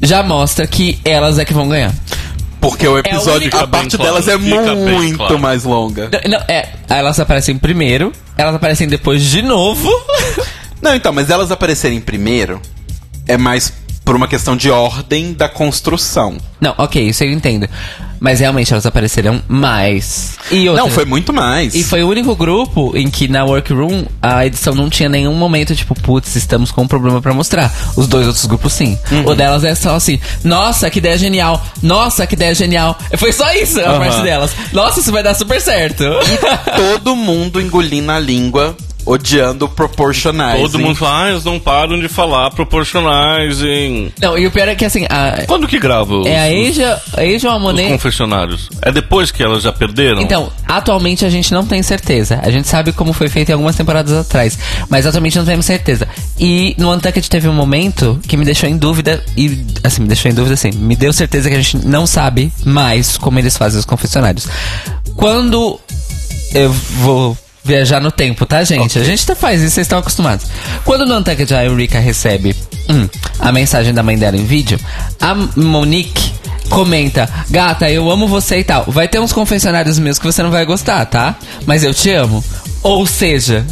já 0.02 0.22
mostra 0.22 0.66
que 0.66 0.98
elas 1.04 1.38
é 1.38 1.44
que 1.44 1.54
vão 1.54 1.68
ganhar. 1.68 1.92
Porque 2.60 2.86
o 2.86 2.96
episódio, 2.96 3.42
único- 3.42 3.56
a 3.56 3.66
bem 3.66 3.80
parte 3.80 3.96
claro, 3.96 4.12
delas 4.12 4.28
é 4.28 4.36
muito 4.36 5.16
claro. 5.16 5.38
mais 5.38 5.64
longa. 5.64 6.08
Não, 6.28 6.38
é, 6.46 6.68
elas 6.88 7.18
aparecem 7.18 7.58
primeiro, 7.58 8.12
elas 8.38 8.54
aparecem 8.54 8.86
depois 8.86 9.22
de 9.24 9.42
novo. 9.42 9.88
Não, 10.80 10.94
então, 10.94 11.12
mas 11.12 11.30
elas 11.30 11.50
aparecerem 11.50 12.00
primeiro 12.00 12.60
é 13.26 13.36
mais 13.36 13.72
por 14.04 14.16
uma 14.16 14.26
questão 14.28 14.56
de 14.56 14.70
ordem 14.70 15.32
da 15.32 15.48
construção. 15.48 16.36
Não, 16.60 16.74
ok, 16.78 17.08
isso 17.08 17.24
eu 17.24 17.30
entendo. 17.30 17.68
Mas 18.20 18.38
realmente 18.38 18.72
elas 18.72 18.86
apareceram 18.86 19.42
mais. 19.48 20.36
E 20.48 20.68
outra, 20.68 20.84
Não, 20.84 20.90
foi 20.90 21.04
muito 21.04 21.32
mais. 21.32 21.74
E 21.74 21.82
foi 21.82 22.04
o 22.04 22.08
único 22.08 22.36
grupo 22.36 22.96
em 22.96 23.10
que 23.10 23.26
na 23.26 23.44
Workroom 23.44 24.04
a 24.22 24.46
edição 24.46 24.74
não 24.76 24.88
tinha 24.88 25.08
nenhum 25.08 25.34
momento 25.34 25.74
tipo, 25.74 25.92
putz, 26.00 26.36
estamos 26.36 26.70
com 26.70 26.82
um 26.82 26.86
problema 26.86 27.20
pra 27.20 27.34
mostrar. 27.34 27.72
Os 27.96 28.06
dois 28.06 28.28
outros 28.28 28.46
grupos 28.46 28.74
sim. 28.74 28.96
Uhum. 29.10 29.26
O 29.26 29.34
delas 29.34 29.64
é 29.64 29.74
só 29.74 29.96
assim, 29.96 30.20
nossa, 30.44 30.88
que 30.88 30.98
ideia 31.00 31.18
genial. 31.18 31.64
Nossa, 31.82 32.24
que 32.24 32.34
ideia 32.36 32.54
genial. 32.54 32.96
Foi 33.18 33.32
só 33.32 33.52
isso 33.54 33.80
a 33.80 33.84
Aham. 33.84 33.98
parte 33.98 34.22
delas. 34.22 34.52
Nossa, 34.72 35.00
isso 35.00 35.10
vai 35.10 35.24
dar 35.24 35.34
super 35.34 35.60
certo. 35.60 36.04
Todo 36.76 37.16
mundo 37.16 37.60
engolindo 37.60 38.12
a 38.12 38.20
língua, 38.20 38.76
odiando 39.04 39.68
proporcionais. 39.68 40.60
Todo 40.60 40.78
mundo 40.78 40.96
fala, 40.96 41.24
ah, 41.26 41.30
eles 41.30 41.44
não 41.44 41.58
param 41.58 41.98
de 41.98 42.08
falar 42.08 42.50
proporcionais 42.50 43.58
não, 44.20 44.38
e 44.38 44.46
o 44.46 44.50
pior 44.50 44.68
é 44.68 44.74
que 44.74 44.84
assim, 44.84 45.04
a, 45.08 45.42
Quando 45.46 45.66
que 45.66 45.78
grava 45.78 46.14
os, 46.18 46.26
é 46.26 46.38
a 46.38 46.62
os- 46.62 46.70
Asia, 46.70 47.00
a 47.16 47.20
Asia 47.20 47.48
ou 47.48 47.50
a 47.50 47.56
os 47.56 47.62
Monet 47.62 47.88
confessionários? 47.90 48.68
É 48.82 48.92
depois 48.92 49.30
que 49.30 49.42
elas 49.42 49.62
já 49.62 49.72
perderam? 49.72 50.20
Então, 50.20 50.50
atualmente 50.66 51.24
a 51.24 51.30
gente 51.30 51.52
não 51.52 51.64
tem 51.66 51.82
certeza. 51.82 52.40
A 52.42 52.50
gente 52.50 52.68
sabe 52.68 52.92
como 52.92 53.12
foi 53.12 53.28
feito 53.28 53.48
em 53.50 53.52
algumas 53.52 53.76
temporadas 53.76 54.12
atrás, 54.12 54.58
mas 54.88 55.06
atualmente 55.06 55.38
não 55.38 55.44
temos 55.44 55.66
certeza. 55.66 56.06
E 56.38 56.74
no 56.78 56.92
Untucked 56.92 57.28
teve 57.28 57.48
um 57.48 57.52
momento 57.54 58.18
que 58.26 58.36
me 58.36 58.44
deixou 58.44 58.68
em 58.68 58.76
dúvida, 58.76 59.22
e 59.36 59.64
assim, 59.82 60.02
me 60.02 60.08
deixou 60.08 60.30
em 60.30 60.34
dúvida 60.34 60.54
assim, 60.54 60.70
me 60.72 60.96
deu 60.96 61.12
certeza 61.12 61.48
que 61.48 61.54
a 61.56 61.60
gente 61.60 61.78
não 61.86 62.06
sabe 62.06 62.52
mais 62.64 63.16
como 63.16 63.38
eles 63.38 63.56
fazem 63.56 63.78
os 63.78 63.84
confessionários. 63.84 64.46
Quando 65.16 65.78
eu 66.54 66.72
vou 66.72 67.36
viajar 67.64 68.00
no 68.00 68.10
tempo, 68.10 68.44
tá, 68.44 68.62
gente? 68.64 68.98
A 68.98 69.04
gente 69.04 69.26
tá 69.26 69.34
faz 69.34 69.60
isso, 69.60 69.74
vocês 69.74 69.84
estão 69.84 69.98
acostumados. 69.98 70.46
Quando 70.84 71.06
no 71.06 71.16
Untucked 71.18 71.54
a 71.54 71.64
Eureka 71.64 71.98
recebe 71.98 72.56
hum, 72.88 73.08
a 73.38 73.52
mensagem 73.52 73.94
da 73.94 74.02
mãe 74.02 74.18
dela 74.18 74.36
em 74.36 74.44
vídeo, 74.44 74.78
a 75.20 75.34
Monique 75.34 76.32
comenta, 76.68 77.28
gata, 77.50 77.90
eu 77.90 78.10
amo 78.10 78.26
você 78.26 78.58
e 78.58 78.64
tal. 78.64 78.84
Vai 78.88 79.06
ter 79.06 79.20
uns 79.20 79.32
confessionários 79.32 79.98
meus 79.98 80.18
que 80.18 80.24
você 80.24 80.42
não 80.42 80.50
vai 80.50 80.64
gostar, 80.64 81.04
tá? 81.06 81.36
Mas 81.66 81.84
eu 81.84 81.92
te 81.92 82.10
amo. 82.10 82.42
Ou 82.82 83.06
seja, 83.06 83.64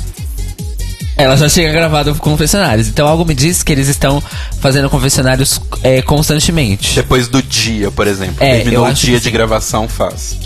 ela 1.22 1.36
já 1.36 1.48
chega 1.48 1.72
gravado 1.72 2.14
com 2.14 2.30
confessionários. 2.30 2.88
Então 2.88 3.06
algo 3.06 3.24
me 3.24 3.34
diz 3.34 3.62
que 3.62 3.72
eles 3.72 3.88
estão 3.88 4.22
fazendo 4.60 4.88
confessionários 4.90 5.60
é, 5.82 6.02
constantemente. 6.02 6.94
Depois 6.94 7.28
do 7.28 7.42
dia, 7.42 7.90
por 7.90 8.06
exemplo. 8.06 8.36
É, 8.40 8.56
Terminou 8.56 8.86
o 8.86 8.92
dia 8.92 9.18
de 9.18 9.24
sim. 9.24 9.30
gravação, 9.30 9.88
faz. 9.88 10.36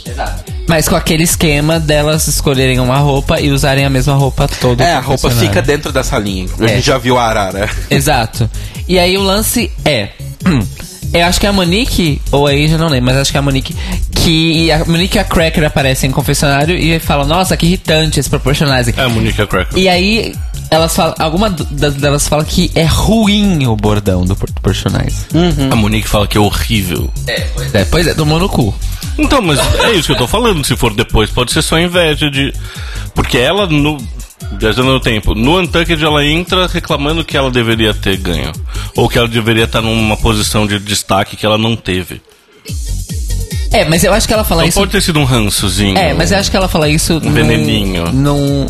Mas 0.68 0.88
com 0.88 0.96
aquele 0.96 1.24
esquema 1.24 1.78
delas 1.78 2.26
escolherem 2.26 2.80
uma 2.80 2.96
roupa 2.98 3.40
e 3.40 3.50
usarem 3.50 3.84
a 3.84 3.90
mesma 3.90 4.14
roupa 4.14 4.48
toda. 4.60 4.82
É, 4.84 4.94
a 4.94 5.00
roupa 5.00 5.30
fica 5.30 5.60
dentro 5.60 5.92
dessa 5.92 6.18
linha. 6.18 6.46
A 6.58 6.64
É. 6.64 6.68
gente 6.68 6.86
já 6.86 6.98
viu 6.98 7.18
a 7.18 7.24
Arara. 7.24 7.68
Exato. 7.90 8.48
E 8.88 8.98
aí 8.98 9.16
o 9.18 9.22
lance 9.22 9.70
é. 9.84 10.08
Eu 11.12 11.26
acho 11.26 11.38
que 11.38 11.46
é 11.46 11.48
a 11.48 11.52
Monique, 11.52 12.20
ou 12.32 12.48
a 12.48 12.50
Asia, 12.50 12.76
não 12.76 12.88
lembro, 12.88 13.06
mas 13.06 13.16
acho 13.18 13.30
que 13.30 13.36
é 13.36 13.38
a 13.38 13.42
Monique. 13.42 13.72
Que 14.16 14.68
a 14.72 14.84
Monique 14.84 15.16
e 15.16 15.20
a 15.20 15.22
Cracker 15.24 15.62
aparecem 15.64 16.10
em 16.10 16.12
confessionário 16.12 16.74
e 16.76 16.98
falam, 16.98 17.24
nossa, 17.24 17.56
que 17.56 17.66
irritante 17.66 18.18
esse 18.18 18.28
proporcionais. 18.28 18.88
É 18.88 19.00
a 19.00 19.08
Monica 19.08 19.46
Cracker. 19.46 19.78
E 19.78 19.88
aí, 19.88 20.34
elas 20.74 20.94
falam, 20.94 21.14
alguma 21.18 21.48
das- 21.50 21.94
delas 21.94 22.28
fala 22.28 22.44
que 22.44 22.70
é 22.74 22.84
ruim 22.84 23.66
o 23.66 23.76
bordão 23.76 24.24
do 24.24 24.34
proporcionais. 24.36 25.26
A 25.70 25.76
Monique 25.76 26.08
fala 26.08 26.26
que 26.26 26.36
é 26.36 26.40
horrível. 26.40 27.10
Pois 27.54 27.74
é, 27.74 27.84
pois 27.84 28.06
é, 28.06 28.14
tomou 28.14 28.38
no 28.38 28.48
cu. 28.48 28.74
Então, 29.18 29.40
mas 29.40 29.58
é 29.84 29.92
isso 29.92 30.06
que 30.06 30.12
eu 30.12 30.16
tô 30.18 30.26
falando. 30.26 30.64
Se 30.64 30.76
for 30.76 30.92
depois, 30.94 31.30
pode 31.30 31.52
ser 31.52 31.62
só 31.62 31.78
inveja 31.78 32.30
de. 32.30 32.52
Porque 33.14 33.38
ela, 33.38 33.66
no. 33.66 33.96
Viajando 34.58 34.92
no 34.92 35.00
tempo, 35.00 35.34
no 35.34 35.58
Untucked 35.58 36.04
ela 36.04 36.24
entra 36.24 36.66
reclamando 36.66 37.24
que 37.24 37.36
ela 37.36 37.50
deveria 37.50 37.94
ter 37.94 38.16
ganho. 38.16 38.52
Ou 38.94 39.08
que 39.08 39.16
ela 39.16 39.26
deveria 39.28 39.64
estar 39.64 39.80
numa 39.80 40.16
posição 40.16 40.66
de 40.66 40.78
destaque 40.78 41.36
que 41.36 41.46
ela 41.46 41.56
não 41.56 41.74
teve. 41.76 42.20
É, 43.72 43.84
mas 43.86 44.04
eu 44.04 44.12
acho 44.12 44.26
que 44.28 44.32
ela 44.34 44.44
fala 44.44 44.62
Então 44.62 44.68
isso. 44.68 44.78
pode 44.78 44.92
ter 44.92 45.00
sido 45.02 45.18
um 45.18 45.24
rançozinho. 45.24 45.98
É, 45.98 46.12
mas 46.14 46.30
eu 46.30 46.38
acho 46.38 46.50
que 46.50 46.56
ela 46.56 46.68
fala 46.68 46.88
isso 46.88 47.14
num- 47.20 47.32
veneninho. 47.32 48.12
num- 48.12 48.66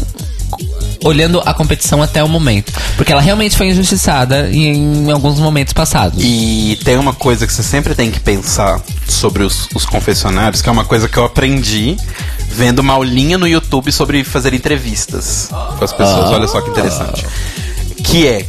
olhando 1.04 1.40
a 1.44 1.52
competição 1.52 2.02
até 2.02 2.24
o 2.24 2.28
momento. 2.28 2.72
Porque 2.96 3.12
ela 3.12 3.20
realmente 3.20 3.56
foi 3.56 3.68
injustiçada 3.68 4.50
em, 4.50 5.06
em 5.06 5.10
alguns 5.10 5.38
momentos 5.38 5.72
passados. 5.72 6.18
E 6.20 6.78
tem 6.82 6.96
uma 6.96 7.12
coisa 7.12 7.46
que 7.46 7.52
você 7.52 7.62
sempre 7.62 7.94
tem 7.94 8.10
que 8.10 8.18
pensar 8.18 8.80
sobre 9.06 9.42
os, 9.42 9.68
os 9.74 9.84
confessionários, 9.84 10.62
que 10.62 10.68
é 10.68 10.72
uma 10.72 10.84
coisa 10.84 11.08
que 11.08 11.16
eu 11.16 11.24
aprendi 11.24 11.96
vendo 12.48 12.78
uma 12.78 12.94
aulinha 12.94 13.36
no 13.36 13.46
YouTube 13.46 13.92
sobre 13.92 14.24
fazer 14.24 14.54
entrevistas 14.54 15.50
com 15.78 15.84
as 15.84 15.92
pessoas. 15.92 16.30
Olha 16.30 16.48
só 16.48 16.60
que 16.60 16.70
interessante. 16.70 17.26
Que 18.02 18.26
é 18.26 18.46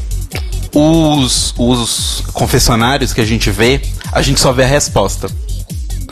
os, 0.73 1.53
os 1.57 2.23
confessionários 2.33 3.13
que 3.13 3.21
a 3.21 3.25
gente 3.25 3.51
vê, 3.51 3.81
a 4.11 4.21
gente 4.21 4.39
só 4.39 4.53
vê 4.53 4.63
a 4.63 4.67
resposta. 4.67 5.27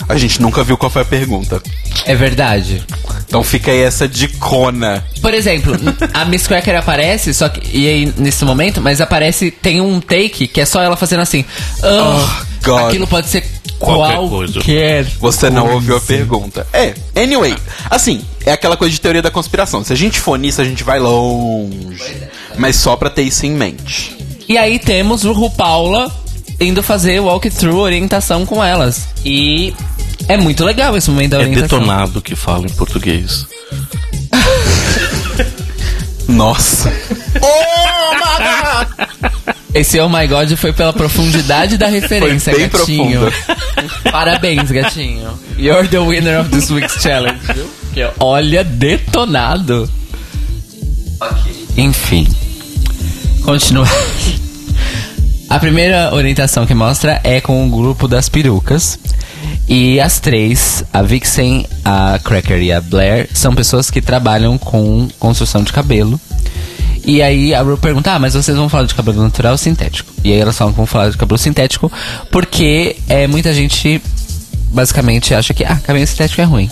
A 0.10 0.18
gente 0.18 0.42
nunca 0.42 0.64
viu 0.64 0.78
qual 0.78 0.90
foi 0.90 1.02
a 1.02 1.06
pergunta. 1.06 1.62
É 2.06 2.16
verdade. 2.16 2.84
Então 3.28 3.44
fica 3.44 3.72
aí 3.72 3.82
essa 3.82 4.08
dicona. 4.08 5.04
Por 5.22 5.34
exemplo, 5.34 5.74
a 6.14 6.26
Miss 6.26 6.46
Cracker 6.46 6.76
aparece, 6.76 7.34
só 7.34 7.48
que. 7.50 7.62
E 7.76 7.88
aí, 7.88 8.14
nesse 8.18 8.44
momento, 8.46 8.82
mas 8.82 9.00
aparece. 9.02 9.50
Tem 9.52 9.80
um 9.82 10.00
take 10.00 10.48
que 10.48 10.62
é 10.62 10.66
só 10.66 10.82
ela 10.82 10.96
fazendo 10.98 11.22
assim. 11.22 11.46
"Ah, 11.82 12.44
Oh, 12.62 12.66
God." 12.66 12.88
aquilo 12.90 13.08
pode 13.08 13.28
ser 13.30 13.44
Qualquer 13.80 14.16
qualquer. 14.18 14.30
coisa. 14.30 15.18
Você 15.20 15.50
não 15.50 15.62
coisa. 15.64 15.76
ouviu 15.76 15.98
a 15.98 16.02
pergunta. 16.02 16.68
É, 16.72 16.94
anyway, 17.16 17.56
assim, 17.90 18.22
é 18.46 18.52
aquela 18.52 18.78
coisa 18.78 18.92
de 18.94 19.02
teoria 19.02 19.22
da 19.22 19.32
conspiração. 19.32 19.84
Se 19.84 19.92
a 19.94 19.96
gente 19.96 20.20
for 20.20 20.38
nisso, 20.38 20.62
a 20.62 20.66
gente 20.66 20.84
vai 20.84 21.00
longe. 21.00 21.98
Mas 22.58 22.76
só 22.76 22.96
pra 22.96 23.10
ter 23.10 23.24
isso 23.24 23.46
em 23.46 23.52
mente. 23.52 24.16
E 24.48 24.58
aí 24.58 24.78
temos 24.80 25.24
o 25.24 25.32
RuPaula 25.34 26.12
indo 26.60 26.82
fazer 26.84 27.20
walkthrough 27.20 27.80
orientação 27.80 28.46
com 28.46 28.64
elas. 28.64 29.08
E 29.26 29.74
é 30.28 30.38
muito 30.38 30.64
legal 30.64 30.96
esse 30.98 31.10
momento 31.10 31.32
da 31.32 31.38
É 31.38 31.42
orientação. 31.42 31.80
detonado 31.80 32.22
que 32.22 32.36
fala 32.36 32.66
em 32.66 32.70
português. 32.70 33.46
Nossa. 36.28 36.92
Esse 39.74 40.00
Oh 40.00 40.08
My 40.08 40.28
God 40.28 40.52
foi 40.56 40.72
pela 40.72 40.94
profundidade 40.94 41.78
da 41.78 41.88
referência, 41.88 42.54
Foi 42.54 42.62
bem 42.62 42.70
gatinho. 42.70 43.20
profunda. 43.20 44.12
Parabéns, 44.12 44.72
gatinho. 44.72 45.30
You're 45.58 45.88
the 45.88 46.00
winner 46.00 46.40
of 46.40 46.50
this 46.50 46.70
week's 46.70 47.02
challenge, 47.02 47.40
viu? 47.54 47.68
Que, 47.94 48.08
Olha, 48.20 48.64
detonado. 48.64 49.90
Enfim. 51.76 52.28
Continua. 53.44 53.88
A 55.54 55.60
primeira 55.60 56.12
orientação 56.16 56.66
que 56.66 56.74
mostra 56.74 57.22
é 57.24 57.40
com 57.40 57.64
o 57.64 57.70
grupo 57.70 58.08
das 58.08 58.28
perucas. 58.28 58.98
E 59.70 60.00
as 60.00 60.20
três, 60.20 60.84
a 60.92 61.04
Vixen, 61.04 61.68
a 61.86 62.20
Cracker 62.24 62.60
e 62.60 62.72
a 62.72 62.82
Blair, 62.82 63.30
são 63.36 63.54
pessoas 63.54 63.92
que 63.92 64.02
trabalham 64.02 64.58
com 64.58 65.08
construção 65.20 65.62
de 65.62 65.72
cabelo. 65.72 66.20
E 67.06 67.22
aí 67.22 67.54
a 67.54 67.62
Ru 67.62 67.78
pergunta, 67.78 68.14
ah, 68.14 68.18
mas 68.18 68.34
vocês 68.34 68.58
vão 68.58 68.68
falar 68.68 68.88
de 68.88 68.96
cabelo 68.96 69.22
natural 69.22 69.52
ou 69.52 69.58
sintético? 69.60 70.12
E 70.24 70.34
aí 70.34 70.40
elas 70.40 70.58
falam 70.58 70.74
que 70.74 70.78
vão 70.78 70.88
falar 70.88 71.12
de 71.12 71.18
cabelo 71.18 71.38
sintético 71.38 71.92
porque 72.32 72.96
é, 73.08 73.28
muita 73.28 73.54
gente 73.54 74.02
basicamente 74.72 75.36
acha 75.36 75.54
que, 75.54 75.64
ah, 75.64 75.76
cabelo 75.84 76.08
sintético 76.08 76.42
é 76.42 76.46
ruim. 76.46 76.68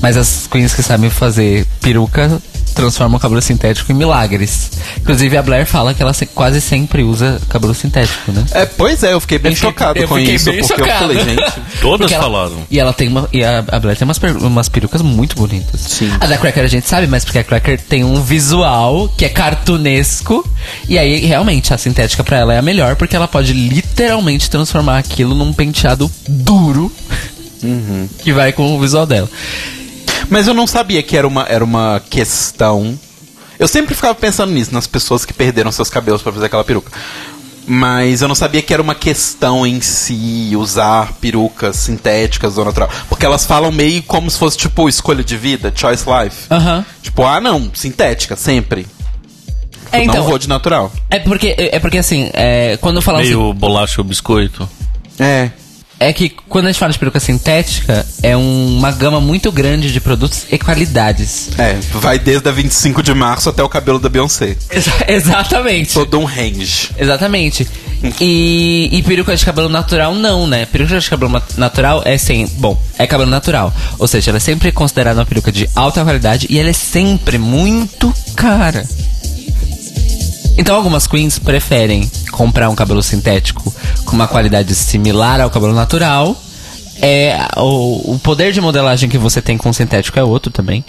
Mas 0.00 0.16
as 0.16 0.46
queens 0.46 0.72
que 0.72 0.82
sabem 0.84 1.10
fazer 1.10 1.66
peruca 1.80 2.40
transformam 2.72 3.16
o 3.16 3.20
cabelo 3.20 3.40
sintético 3.42 3.92
em 3.92 3.94
milagres. 3.94 4.70
Inclusive, 4.98 5.36
a 5.36 5.42
Blair 5.42 5.66
fala 5.66 5.94
que 5.94 6.02
ela 6.02 6.12
se- 6.12 6.26
quase 6.26 6.60
sempre 6.60 7.02
usa 7.02 7.40
cabelo 7.48 7.74
sintético, 7.74 8.32
né? 8.32 8.44
É, 8.52 8.66
pois 8.66 9.02
é, 9.02 9.12
eu 9.12 9.20
fiquei 9.20 9.38
bem 9.38 9.52
Eu 9.52 9.56
fiquei- 9.56 9.70
chocado 9.70 9.98
eu 9.98 10.08
com 10.08 10.16
fiquei 10.16 10.34
isso, 10.34 10.50
bem 10.50 10.60
porque 10.60 10.74
chocado. 10.82 11.12
eu 11.12 11.18
falei, 11.20 11.36
gente. 11.36 11.52
Todas 11.80 12.10
ela- 12.12 12.22
falaram. 12.22 12.56
E 12.70 12.78
ela 12.80 12.92
tem 12.92 13.08
uma. 13.08 13.28
E 13.32 13.44
a, 13.44 13.58
a 13.70 13.78
Blair 13.80 13.96
tem 13.98 14.04
umas, 14.06 14.18
per- 14.18 14.36
umas 14.36 14.68
perucas 14.68 15.02
muito 15.02 15.36
bonitas. 15.36 15.80
Sim. 15.80 16.10
A 16.20 16.26
da 16.26 16.36
Cracker 16.38 16.64
a 16.64 16.68
gente 16.68 16.88
sabe, 16.88 17.06
mas 17.06 17.24
porque 17.24 17.38
a 17.38 17.44
Cracker 17.44 17.80
tem 17.80 18.04
um 18.04 18.20
visual 18.22 19.08
que 19.16 19.24
é 19.24 19.28
cartunesco. 19.28 20.46
E 20.88 20.98
aí, 20.98 21.24
realmente, 21.26 21.72
a 21.74 21.78
sintética 21.78 22.22
pra 22.24 22.38
ela 22.38 22.54
é 22.54 22.58
a 22.58 22.62
melhor, 22.62 22.96
porque 22.96 23.16
ela 23.16 23.28
pode 23.28 23.52
literalmente 23.52 24.48
transformar 24.50 24.98
aquilo 24.98 25.34
num 25.34 25.52
penteado 25.52 26.10
duro. 26.28 26.90
Uhum. 27.62 28.08
Que 28.22 28.32
vai 28.32 28.52
com 28.52 28.74
o 28.76 28.80
visual 28.80 29.06
dela. 29.06 29.28
Mas 30.28 30.46
eu 30.46 30.54
não 30.54 30.66
sabia 30.66 31.02
que 31.02 31.16
era 31.16 31.26
uma, 31.26 31.44
era 31.48 31.64
uma 31.64 32.00
questão. 32.10 32.98
Eu 33.58 33.68
sempre 33.68 33.94
ficava 33.94 34.14
pensando 34.14 34.52
nisso, 34.52 34.72
nas 34.72 34.86
pessoas 34.86 35.24
que 35.24 35.32
perderam 35.32 35.70
seus 35.70 35.90
cabelos 35.90 36.22
pra 36.22 36.32
fazer 36.32 36.46
aquela 36.46 36.64
peruca. 36.64 36.90
Mas 37.66 38.22
eu 38.22 38.28
não 38.28 38.34
sabia 38.34 38.60
que 38.60 38.72
era 38.74 38.82
uma 38.82 38.94
questão 38.94 39.64
em 39.66 39.80
si 39.80 40.50
usar 40.56 41.12
perucas 41.20 41.76
sintéticas 41.76 42.58
ou 42.58 42.64
natural. 42.64 42.90
Porque 43.08 43.24
elas 43.24 43.46
falam 43.46 43.70
meio 43.70 44.02
como 44.02 44.30
se 44.30 44.38
fosse, 44.38 44.56
tipo, 44.56 44.88
escolha 44.88 45.22
de 45.22 45.36
vida, 45.36 45.72
choice 45.74 46.04
life. 46.04 46.48
Tipo, 47.02 47.24
ah 47.24 47.40
não, 47.40 47.70
sintética, 47.72 48.34
sempre. 48.34 48.86
É, 49.92 49.98
não 49.98 50.04
então. 50.04 50.24
vou 50.24 50.38
de 50.38 50.48
natural. 50.48 50.90
É 51.10 51.18
porque, 51.18 51.54
é 51.56 51.78
porque 51.78 51.98
assim, 51.98 52.30
é, 52.32 52.78
quando 52.78 53.00
falamos. 53.02 53.28
Meio 53.28 53.52
bolacha 53.52 54.00
ou 54.00 54.04
biscoito. 54.04 54.68
É. 55.20 55.50
É 56.02 56.12
que 56.12 56.28
quando 56.48 56.66
a 56.66 56.68
gente 56.72 56.78
fala 56.80 56.92
de 56.92 56.98
peruca 56.98 57.20
sintética, 57.20 58.04
é 58.22 58.36
um- 58.36 58.78
uma 58.78 58.90
gama 58.90 59.20
muito 59.20 59.52
grande 59.52 59.92
de 59.92 60.00
produtos 60.00 60.44
e 60.50 60.58
qualidades. 60.58 61.50
É, 61.58 61.76
vai 61.94 62.18
desde 62.18 62.48
a 62.48 62.52
25 62.52 63.02
de 63.02 63.14
março 63.14 63.48
até 63.48 63.62
o 63.62 63.68
cabelo 63.68 63.98
da 63.98 64.08
Beyoncé. 64.08 64.56
Exa- 64.70 64.92
exatamente. 65.06 65.94
Todo 65.94 66.18
um 66.18 66.24
range. 66.24 66.90
Exatamente. 66.98 67.66
E, 68.20 68.88
e 68.90 69.02
peruca 69.02 69.34
de 69.36 69.44
cabelo 69.44 69.68
natural, 69.68 70.12
não, 70.14 70.46
né? 70.46 70.66
Peruca 70.66 70.98
de 70.98 71.08
cabelo 71.08 71.40
natural 71.56 72.02
é 72.04 72.18
sem. 72.18 72.46
Bom, 72.58 72.80
é 72.98 73.06
cabelo 73.06 73.30
natural. 73.30 73.72
Ou 73.98 74.08
seja, 74.08 74.30
ela 74.32 74.38
é 74.38 74.40
sempre 74.40 74.72
considerada 74.72 75.20
uma 75.20 75.26
peruca 75.26 75.52
de 75.52 75.68
alta 75.74 76.02
qualidade 76.02 76.46
e 76.50 76.58
ela 76.58 76.70
é 76.70 76.72
sempre 76.72 77.38
muito 77.38 78.12
cara. 78.34 78.84
Então 80.56 80.76
algumas 80.76 81.06
queens 81.06 81.38
preferem 81.38 82.10
comprar 82.30 82.68
um 82.68 82.74
cabelo 82.74 83.02
sintético 83.02 83.74
com 84.04 84.14
uma 84.14 84.28
qualidade 84.28 84.74
similar 84.74 85.40
ao 85.40 85.50
cabelo 85.50 85.74
natural. 85.74 86.36
É, 87.00 87.36
o, 87.56 88.14
o 88.14 88.18
poder 88.18 88.52
de 88.52 88.60
modelagem 88.60 89.08
que 89.08 89.18
você 89.18 89.40
tem 89.40 89.56
com 89.56 89.70
o 89.70 89.74
sintético 89.74 90.18
é 90.18 90.22
outro 90.22 90.50
também. 90.52 90.84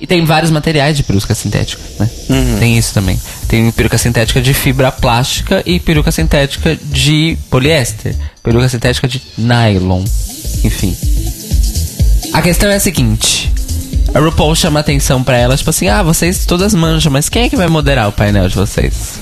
E 0.00 0.06
tem 0.06 0.24
vários 0.24 0.50
materiais 0.50 0.96
de 0.96 1.02
peruca 1.02 1.34
sintética, 1.34 1.82
né? 1.98 2.10
Tem 2.58 2.76
isso 2.76 2.92
também. 2.92 3.18
Tem 3.48 3.70
peruca 3.70 3.96
sintética 3.96 4.42
de 4.42 4.52
fibra 4.52 4.92
plástica 4.92 5.62
e 5.64 5.80
peruca 5.80 6.12
sintética 6.12 6.76
de 6.76 7.38
poliéster. 7.48 8.14
Peruca 8.42 8.68
sintética 8.68 9.08
de 9.08 9.22
nylon. 9.38 10.04
Enfim. 10.62 10.94
A 12.32 12.42
questão 12.42 12.68
é 12.68 12.76
a 12.76 12.80
seguinte. 12.80 13.50
A 14.14 14.20
RuPaul 14.20 14.54
chama 14.54 14.78
atenção 14.78 15.24
pra 15.24 15.36
elas, 15.36 15.58
tipo 15.58 15.70
assim, 15.70 15.88
ah, 15.88 16.02
vocês 16.02 16.46
todas 16.46 16.72
manjam, 16.72 17.10
mas 17.12 17.28
quem 17.28 17.42
é 17.42 17.48
que 17.48 17.56
vai 17.56 17.66
moderar 17.66 18.08
o 18.08 18.12
painel 18.12 18.48
de 18.48 18.54
vocês? 18.54 19.18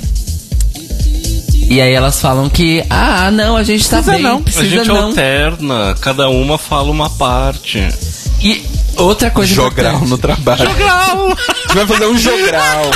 E 1.70 1.80
aí 1.80 1.94
elas 1.94 2.20
falam 2.20 2.50
que, 2.50 2.84
ah, 2.90 3.30
não, 3.30 3.56
a 3.56 3.62
gente 3.62 3.88
tá 3.88 3.96
Precisa 4.02 4.12
bem, 4.12 4.22
não. 4.22 4.36
A 4.36 4.40
precisa 4.42 4.68
gente 4.68 4.88
não. 4.88 5.04
alterna, 5.06 5.94
cada 5.98 6.28
uma 6.28 6.58
fala 6.58 6.90
uma 6.90 7.08
parte. 7.08 7.78
E 8.42 8.62
outra 8.96 9.30
coisa 9.30 9.54
Jogral 9.54 9.94
importante. 9.94 10.10
no 10.10 10.18
trabalho. 10.18 10.66
Jogral! 10.66 11.28
A 11.72 11.74
gente 11.74 11.74
vai 11.74 11.86
fazer 11.86 12.06
um 12.06 12.18
jogral. 12.18 12.90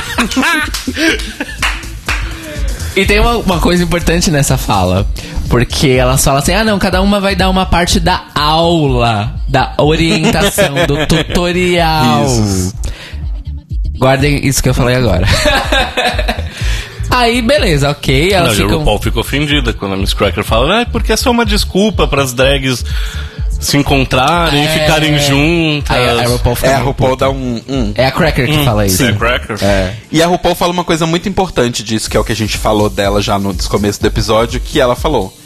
E 2.95 3.07
tem 3.07 3.21
uma, 3.21 3.37
uma 3.39 3.59
coisa 3.59 3.83
importante 3.83 4.31
nessa 4.31 4.59
fala. 4.59 5.07
Porque 5.49 5.89
elas 5.89 6.25
falam 6.25 6.41
assim: 6.41 6.53
ah, 6.53 6.65
não, 6.65 6.79
cada 6.79 7.01
uma 7.01 7.21
vai 7.21 7.35
dar 7.37 7.49
uma 7.51 7.67
parte 7.67 8.01
da 8.01 8.25
aula, 8.35 9.35
da 9.49 9.75
orientação, 9.79 10.75
do 10.87 11.05
tutorial. 11.07 12.25
Isso. 12.25 12.75
Guardem 13.99 14.47
isso 14.47 14.63
que 14.63 14.69
eu 14.69 14.75
falei 14.75 14.97
agora. 14.97 15.27
Aí, 17.09 17.41
beleza, 17.41 17.91
ok. 17.91 18.31
Não, 18.31 18.37
Elas 18.39 18.59
e 18.59 18.63
a 18.63 18.65
ficam. 18.65 18.79
RuPaul 18.81 18.99
ficou 19.01 19.21
ofendida 19.23 19.73
quando 19.73 19.95
a 19.95 19.97
Miss 19.97 20.13
Cracker 20.13 20.45
fala, 20.45 20.83
ah, 20.83 20.87
porque 20.87 21.13
é 21.13 21.17
só 21.17 21.31
uma 21.31 21.47
desculpa 21.47 22.07
para 22.07 22.23
as 22.23 22.35
drags 22.35 22.85
se 23.61 23.77
encontrarem 23.77 24.63
e 24.63 24.67
É. 24.67 24.79
ficarem 24.81 25.19
juntas. 25.19 25.97
Aí 25.97 26.21
a 26.25 26.29
RuPaul 26.29 26.55
fica. 26.57 26.69
É, 26.69 26.75
a 26.75 26.79
RuPaul 26.79 27.17
dá 27.17 27.31
um. 27.31 27.61
um. 27.69 27.93
É 27.95 28.07
a 28.07 28.13
Cracker 28.13 28.47
que 28.47 28.65
fala 28.65 28.87
isso. 28.87 28.99
Sim. 29.07 29.15
Cracker? 29.15 29.57
É. 29.63 29.95
E 30.13 30.23
a 30.23 30.27
RuPaul 30.27 30.55
fala 30.55 30.73
uma 30.73 30.85
coisa 30.85 31.07
muito 31.07 31.29
importante 31.29 31.83
disso, 31.83 32.09
que 32.11 32.17
é 32.17 32.21
o 32.21 32.25
que 32.25 32.33
a 32.33 32.37
gente 32.37 32.57
falou 32.59 32.89
dela 32.91 33.21
já 33.23 33.39
no 33.39 33.55
começo 33.69 34.01
do 34.01 34.07
episódio, 34.07 34.61
que 34.61 34.81
ela 34.81 34.95
falou. 34.97 35.37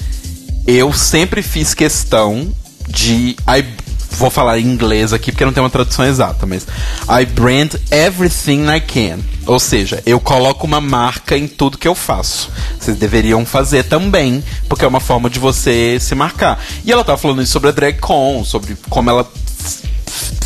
Eu 0.67 0.93
sempre 0.93 1.43
fiz 1.43 1.73
questão 1.75 2.49
de. 2.89 3.37
I, 3.49 3.65
vou 4.11 4.31
falar 4.31 4.59
em 4.59 4.67
inglês 4.67 5.13
aqui 5.13 5.31
porque 5.33 5.45
não 5.45 5.53
tem 5.53 5.63
uma 5.63 5.71
tradução 5.71 6.05
exata, 6.05 6.47
mas. 6.47 6.67
I 7.09 7.25
brand 7.27 7.75
everything 7.91 8.67
I 8.69 8.81
can. 8.81 9.21
Ou 9.47 9.59
seja, 9.59 10.03
eu 10.05 10.21
coloco 10.21 10.67
uma 10.67 10.81
marca 10.81 11.37
em 11.37 11.47
tudo 11.47 11.79
que 11.79 11.89
eu 11.89 11.95
faço. 11.95 12.51
Vocês 12.79 12.97
deveriam 12.97 13.45
fazer 13.47 13.85
também, 13.85 14.45
porque 14.69 14.85
é 14.85 14.89
uma 14.89 15.01
forma 15.01 15.31
de 15.31 15.39
você 15.39 15.99
se 16.01 16.15
marcar. 16.15 16.63
E 16.85 16.93
ela 16.93 17.05
tava 17.05 17.19
falando 17.19 17.43
isso 17.43 17.53
sobre 17.53 17.71
a 17.71 17.73
Drag 17.73 17.99
Con, 17.99 18.45
sobre 18.45 18.77
como 18.89 19.11
ela 19.11 19.31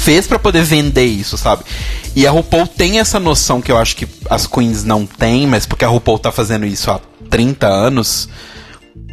fez 0.04 0.26
pra 0.26 0.38
poder 0.38 0.62
vender 0.62 1.06
isso, 1.06 1.38
sabe? 1.38 1.64
E 2.14 2.26
a 2.26 2.30
RuPaul 2.30 2.66
tem 2.66 3.00
essa 3.00 3.18
noção 3.18 3.62
que 3.62 3.72
eu 3.72 3.78
acho 3.78 3.96
que 3.96 4.06
as 4.28 4.46
queens 4.46 4.84
não 4.84 5.06
têm, 5.06 5.46
mas 5.46 5.64
porque 5.64 5.84
a 5.84 5.88
RuPaul 5.88 6.18
tá 6.18 6.30
fazendo 6.30 6.66
isso 6.66 6.90
há 6.90 7.00
30 7.30 7.66
anos, 7.66 8.28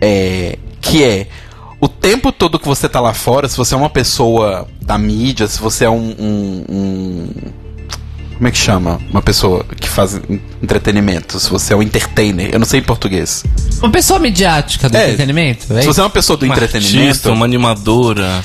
é, 0.01 0.57
que 0.81 1.03
é 1.03 1.27
o 1.81 1.87
tempo 1.89 2.31
todo 2.31 2.59
que 2.59 2.67
você 2.67 2.87
tá 2.87 2.99
lá 3.01 3.13
fora, 3.13 3.49
se 3.49 3.57
você 3.57 3.73
é 3.73 3.77
uma 3.77 3.89
pessoa 3.89 4.67
da 4.81 4.97
mídia, 4.97 5.47
se 5.47 5.59
você 5.59 5.85
é 5.85 5.89
um, 5.89 6.15
um- 6.19 6.65
um- 6.69 7.29
como 8.35 8.47
é 8.47 8.51
que 8.51 8.57
chama? 8.57 8.99
Uma 9.11 9.21
pessoa 9.21 9.63
que 9.79 9.87
faz 9.89 10.15
en- 10.15 10.39
entretenimento, 10.63 11.39
se 11.39 11.49
você 11.49 11.73
é 11.73 11.75
um 11.75 11.81
entertainer, 11.83 12.49
eu 12.53 12.59
não 12.59 12.65
sei 12.65 12.79
em 12.79 12.83
português. 12.83 13.43
Uma 13.79 13.91
pessoa 13.91 14.19
midiática 14.19 14.89
do 14.89 14.95
É, 14.97 15.05
entretenimento. 15.05 15.71
É 15.73 15.81
Se 15.81 15.87
você 15.87 15.99
é 15.99 16.03
uma 16.03 16.09
pessoa 16.09 16.37
do 16.37 16.45
Uma 16.45 16.53
entretenimento, 16.55 17.07
artista, 17.07 17.31
uma 17.31 17.45
animadora. 17.45 18.43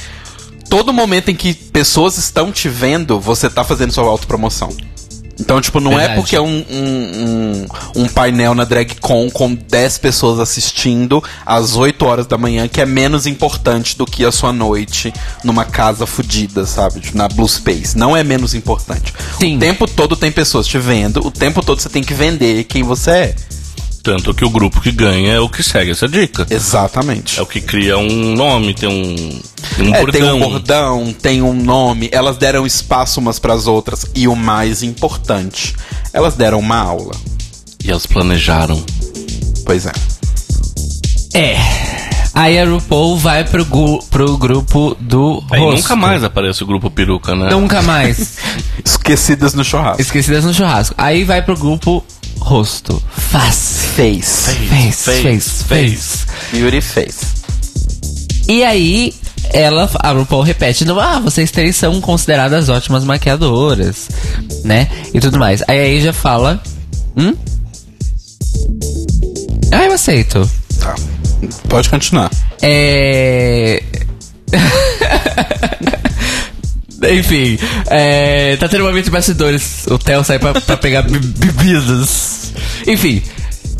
todo 0.68 0.92
momento 0.92 1.30
em 1.30 1.34
que 1.34 1.54
pessoas 1.54 2.18
estão 2.18 2.50
te 2.52 2.68
vendo, 2.68 3.18
você 3.20 3.48
tá 3.48 3.62
fazendo 3.64 3.92
sua 3.92 4.04
autopromoção. 4.04 4.68
Então, 5.38 5.60
tipo, 5.60 5.80
não 5.80 5.92
é 5.92 6.08
Verdade. 6.08 6.20
porque 6.20 6.36
é 6.36 6.40
um, 6.40 6.64
um, 6.70 7.66
um, 7.96 8.02
um 8.02 8.08
painel 8.08 8.54
na 8.54 8.64
DragCon 8.64 9.30
com 9.30 9.54
10 9.54 9.98
pessoas 9.98 10.40
assistindo 10.40 11.22
às 11.44 11.76
8 11.76 12.04
horas 12.04 12.26
da 12.26 12.38
manhã 12.38 12.66
que 12.66 12.80
é 12.80 12.86
menos 12.86 13.26
importante 13.26 13.96
do 13.98 14.06
que 14.06 14.24
a 14.24 14.32
sua 14.32 14.52
noite 14.52 15.12
numa 15.44 15.64
casa 15.64 16.06
fodida, 16.06 16.64
sabe? 16.64 17.00
Tipo, 17.00 17.18
na 17.18 17.28
Blue 17.28 17.48
Space. 17.48 17.96
Não 17.96 18.16
é 18.16 18.24
menos 18.24 18.54
importante. 18.54 19.12
Sim. 19.38 19.56
O 19.56 19.60
tempo 19.60 19.86
todo 19.86 20.16
tem 20.16 20.32
pessoas 20.32 20.66
te 20.66 20.78
vendo, 20.78 21.26
o 21.26 21.30
tempo 21.30 21.62
todo 21.62 21.80
você 21.80 21.88
tem 21.88 22.02
que 22.02 22.14
vender 22.14 22.64
quem 22.64 22.82
você 22.82 23.10
é. 23.10 23.34
Tanto 24.06 24.32
que 24.32 24.44
o 24.44 24.50
grupo 24.50 24.80
que 24.80 24.92
ganha 24.92 25.32
é 25.32 25.40
o 25.40 25.48
que 25.48 25.64
segue 25.64 25.90
essa 25.90 26.06
dica. 26.06 26.46
Exatamente. 26.48 27.40
É 27.40 27.42
o 27.42 27.46
que 27.46 27.60
cria 27.60 27.98
um 27.98 28.34
nome, 28.36 28.72
tem 28.72 28.88
um, 28.88 29.40
tem 29.76 29.88
um 29.88 29.94
É, 29.94 30.00
bordão. 30.00 30.20
tem 30.20 30.30
um 30.32 30.38
bordão, 30.38 31.12
tem 31.20 31.42
um 31.42 31.52
nome, 31.52 32.08
elas 32.12 32.36
deram 32.36 32.64
espaço 32.64 33.18
umas 33.18 33.40
pras 33.40 33.66
outras. 33.66 34.06
E 34.14 34.28
o 34.28 34.36
mais 34.36 34.84
importante, 34.84 35.74
elas 36.12 36.36
deram 36.36 36.60
uma 36.60 36.76
aula. 36.78 37.16
E 37.84 37.90
elas 37.90 38.06
planejaram. 38.06 38.80
Pois 39.64 39.86
é. 39.86 39.92
É. 41.34 41.56
Aí 42.32 42.58
a 42.58 42.64
RuPaul 42.66 43.16
vai 43.18 43.44
pro, 43.44 43.64
gu- 43.64 44.04
pro 44.10 44.36
grupo 44.36 44.94
do 45.00 45.42
Aí 45.50 45.58
rosto. 45.58 45.76
nunca 45.82 45.96
mais 45.96 46.22
aparece 46.22 46.62
o 46.62 46.66
grupo 46.66 46.90
peruca, 46.90 47.34
né? 47.34 47.48
Nunca 47.50 47.80
mais. 47.82 48.36
Esquecidas 48.84 49.54
no 49.54 49.64
churrasco. 49.64 50.00
Esquecidas 50.02 50.44
no 50.44 50.52
churrasco. 50.52 50.94
Aí 50.98 51.24
vai 51.24 51.40
pro 51.42 51.56
grupo 51.56 52.04
rosto. 52.38 53.02
Face. 53.16 53.86
Face. 53.88 54.54
Face, 54.54 55.22
face, 55.22 55.64
face. 55.64 56.26
Beauty 56.52 56.80
face. 56.80 57.26
E 58.48 58.62
aí, 58.62 59.12
ela, 59.52 59.90
a 60.00 60.12
RuPaul 60.12 60.42
repete, 60.42 60.84
não, 60.84 60.98
ah, 61.00 61.18
vocês 61.18 61.50
três 61.50 61.76
são 61.76 62.00
consideradas 62.00 62.68
ótimas 62.68 63.04
maquiadoras, 63.04 64.08
né? 64.64 64.88
E 65.12 65.20
tudo 65.20 65.38
mais. 65.38 65.62
Aí 65.66 65.94
a 65.94 65.98
Asia 65.98 66.12
fala, 66.12 66.60
hum? 67.16 67.34
Ah, 69.72 69.84
eu 69.84 69.92
aceito. 69.92 70.48
Tá. 70.78 70.94
Pode 71.68 71.88
continuar. 71.88 72.30
É. 72.62 73.82
Enfim, 77.10 77.58
é, 77.90 78.56
tá 78.56 78.68
tendo 78.68 78.84
um 78.84 78.88
momento 78.88 79.04
de 79.06 79.10
bastidores. 79.10 79.86
O 79.88 79.98
Theo 79.98 80.24
sai 80.24 80.38
pra, 80.38 80.52
pra 80.60 80.76
pegar 80.76 81.02
be- 81.02 81.18
bebidas. 81.18 82.52
Enfim. 82.86 83.22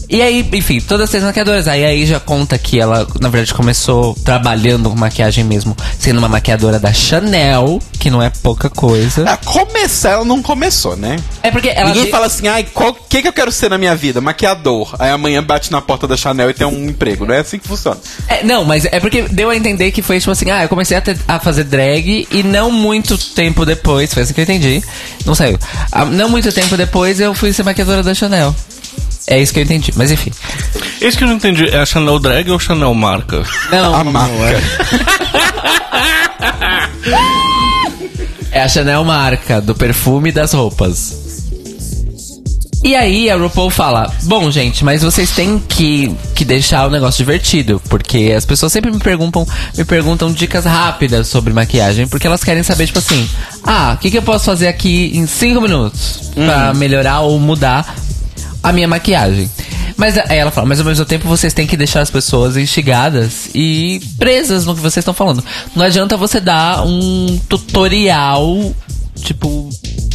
E 0.09 0.23
aí, 0.23 0.49
enfim, 0.53 0.81
todas 0.81 1.05
as 1.05 1.11
três 1.11 1.25
maquiadoras. 1.25 1.67
Aí 1.67 1.85
aí 1.85 2.07
já 2.07 2.21
conta 2.21 2.57
que 2.59 2.79
ela, 2.79 3.07
na 3.21 3.29
verdade, 3.29 3.53
começou 3.55 4.15
trabalhando 4.25 4.89
com 4.91 4.97
maquiagem 4.97 5.43
mesmo, 5.45 5.77
sendo 5.99 6.19
uma 6.19 6.29
maquiadora 6.29 6.79
da 6.79 6.93
Chanel, 6.93 7.81
que 7.99 8.09
não 8.11 8.23
é 8.23 8.31
pouca 8.43 8.71
coisa. 8.71 9.25
Ah, 9.29 9.37
começar, 9.37 10.11
ela 10.13 10.25
não 10.25 10.41
começou, 10.43 10.97
né? 10.97 11.17
É 11.43 11.51
porque 11.51 11.69
ela. 11.69 11.89
Ninguém 11.89 12.05
de- 12.05 12.11
fala 12.11 12.27
assim, 12.27 12.47
ai, 12.47 12.67
o 12.75 12.93
que, 12.93 13.23
que 13.23 13.29
eu 13.29 13.33
quero 13.33 13.51
ser 13.51 13.69
na 13.71 13.79
minha 13.79 13.97
vida? 13.97 14.21
Maquiador. 14.21 14.95
Aí 14.99 15.11
amanhã 15.11 15.43
bate 15.43 15.73
na 15.73 15.81
porta 15.81 16.07
da 16.07 16.17
Chanel 16.17 16.51
e 16.51 16.55
tem 16.55 16.67
um 16.67 16.89
emprego. 16.89 17.27
Não 17.27 17.35
é 17.35 17.41
assim 17.41 17.59
que 17.59 17.67
funciona. 17.67 17.99
É, 18.29 18.45
não, 18.45 18.65
mas 18.65 18.85
é 18.85 19.01
porque 19.01 19.23
deu 19.23 19.51
a 19.51 19.57
entender 19.57 19.91
que 19.91 20.03
foi 20.03 20.19
tipo 20.21 20.31
assim, 20.31 20.51
ah, 20.51 20.63
eu 20.63 20.69
comecei 20.69 20.97
a, 20.97 21.01
ter- 21.01 21.19
a 21.27 21.41
fazer 21.41 21.65
drag 21.65 22.29
e 22.31 22.43
não 22.43 22.71
muito 22.71 23.19
tempo 23.19 23.65
depois, 23.67 24.13
foi 24.15 24.23
assim 24.23 24.33
que 24.35 24.41
eu 24.41 24.45
entendi. 24.45 24.83
Não 25.25 25.35
saiu. 25.35 25.59
Ah, 25.91 26.05
não 26.05 26.29
muito 26.29 26.53
tempo 26.53 26.77
depois 26.77 27.19
eu 27.21 27.35
fui 27.35 27.53
ser 27.53 27.63
maquiadora 27.65 28.03
da 28.03 28.15
Chanel. 28.15 28.55
É 29.27 29.41
isso 29.41 29.53
que 29.53 29.59
eu 29.59 29.65
entendi, 29.65 29.93
mas 29.97 30.11
enfim. 30.11 30.31
Esse 31.01 31.17
que 31.19 31.25
eu 31.25 31.29
não 31.29 31.35
entendi, 31.35 31.69
é 31.69 31.79
a 31.79 31.87
Chanel 31.87 32.19
Drag 32.19 32.49
ou 32.51 32.59
Chanel 32.59 32.95
Marca? 32.95 33.43
Não, 33.71 33.95
A 33.95 34.05
marca. 34.05 34.63
É 38.53 38.63
a 38.63 38.69
Chanel 38.69 39.05
marca 39.05 39.61
do 39.61 39.75
perfume 39.75 40.31
e 40.31 40.33
das 40.33 40.53
roupas. 40.53 41.27
E 42.83 42.95
aí 42.95 43.29
a 43.29 43.37
RuPaul 43.37 43.69
fala: 43.69 44.11
Bom, 44.23 44.51
gente, 44.51 44.85
mas 44.85 45.03
vocês 45.03 45.33
têm 45.33 45.59
que, 45.59 46.15
que 46.35 46.45
deixar 46.45 46.87
o 46.87 46.91
negócio 46.91 47.19
divertido. 47.19 47.83
Porque 47.89 48.33
as 48.37 48.45
pessoas 48.45 48.73
sempre 48.73 48.91
me 48.91 48.99
perguntam, 48.99 49.47
me 49.77 49.85
perguntam 49.85 50.33
dicas 50.33 50.65
rápidas 50.65 51.27
sobre 51.27 51.53
maquiagem. 51.53 52.07
Porque 52.07 52.27
elas 52.27 52.45
querem 52.45 52.63
saber, 52.63 52.87
tipo 52.87 52.99
assim, 52.99 53.29
ah, 53.65 53.95
o 53.95 53.99
que, 54.01 54.11
que 54.11 54.19
eu 54.19 54.23
posso 54.23 54.45
fazer 54.45 54.69
aqui 54.69 55.11
em 55.15 55.27
5 55.27 55.61
minutos 55.61 56.31
pra 56.35 56.73
melhorar 56.75 57.21
ou 57.21 57.39
mudar 57.41 57.95
a 58.69 58.73
minha 58.73 58.89
maquiagem. 58.89 59.51
Mas 59.97 60.19
aí 60.19 60.39
ela 60.39 60.51
fala, 60.51 60.67
mas 60.67 60.79
ao 60.79 60.85
mesmo 60.85 61.05
tempo 61.05 61.27
vocês 61.27 61.55
têm 61.55 61.67
que 61.67 61.77
deixar 61.77 62.01
as 62.01 62.11
pessoas 62.11 62.57
instigadas 62.57 63.49
e 63.55 64.01
presas 64.19 64.67
no 64.67 64.75
que 64.75 64.81
vocês 64.81 64.99
estão 64.99 65.15
falando. 65.15 65.43
Não 65.75 65.85
adianta 65.85 66.17
você 66.17 66.39
dar 66.39 66.85
um 66.85 67.41
tutorial, 67.49 68.75
tipo, 69.23 69.71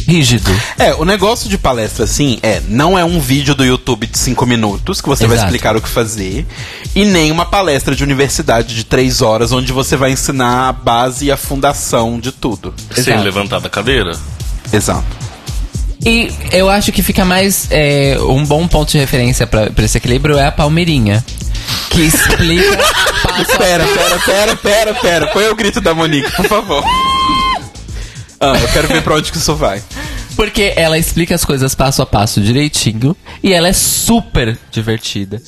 rígido. 0.06 0.50
É, 0.78 0.94
o 0.94 1.04
negócio 1.04 1.48
de 1.48 1.58
palestra, 1.58 2.04
assim, 2.04 2.38
é, 2.42 2.60
não 2.68 2.96
é 2.96 3.04
um 3.04 3.18
vídeo 3.18 3.54
do 3.54 3.64
YouTube 3.64 4.06
de 4.06 4.18
5 4.18 4.46
minutos 4.46 5.00
que 5.00 5.08
você 5.08 5.26
vai 5.26 5.36
Exato. 5.36 5.48
explicar 5.48 5.76
o 5.76 5.80
que 5.80 5.88
fazer, 5.88 6.46
e 6.94 7.04
nem 7.04 7.32
uma 7.32 7.46
palestra 7.46 7.96
de 7.96 8.04
universidade 8.04 8.76
de 8.76 8.84
3 8.84 9.20
horas 9.20 9.50
onde 9.50 9.72
você 9.72 9.96
vai 9.96 10.12
ensinar 10.12 10.68
a 10.68 10.72
base 10.72 11.24
e 11.26 11.32
a 11.32 11.36
fundação 11.36 12.20
de 12.20 12.30
tudo. 12.30 12.72
Sem 12.94 13.14
Exato. 13.14 13.24
levantar 13.24 13.60
da 13.60 13.68
cadeira? 13.68 14.12
Exato. 14.72 15.21
E 16.04 16.32
eu 16.50 16.68
acho 16.68 16.90
que 16.92 17.02
fica 17.02 17.24
mais. 17.24 17.68
é, 17.70 18.16
um 18.20 18.44
bom 18.44 18.66
ponto 18.66 18.90
de 18.90 18.98
referência 18.98 19.46
pra, 19.46 19.70
pra 19.70 19.84
esse 19.84 19.98
equilíbrio 19.98 20.36
é 20.38 20.46
a 20.46 20.52
Palmeirinha. 20.52 21.24
Que 21.90 22.02
explica 22.02 22.76
passo 23.22 23.58
Pera, 23.58 23.86
pera, 23.86 24.18
pera, 24.18 24.56
pera, 24.56 24.94
pera. 24.94 25.26
Põe 25.28 25.48
o 25.48 25.54
grito 25.54 25.80
da 25.80 25.94
Monique, 25.94 26.30
por 26.32 26.46
favor. 26.46 26.84
Ah, 28.44 28.58
eu 28.60 28.68
quero 28.72 28.88
ver 28.88 29.02
pra 29.02 29.14
onde 29.14 29.30
que 29.30 29.38
isso 29.38 29.54
vai. 29.54 29.80
Porque 30.34 30.72
ela 30.74 30.98
explica 30.98 31.32
as 31.32 31.44
coisas 31.44 31.76
passo 31.76 32.02
a 32.02 32.06
passo 32.06 32.40
direitinho. 32.40 33.16
E 33.40 33.52
ela 33.52 33.68
é 33.68 33.72
super 33.72 34.58
divertida. 34.68 35.40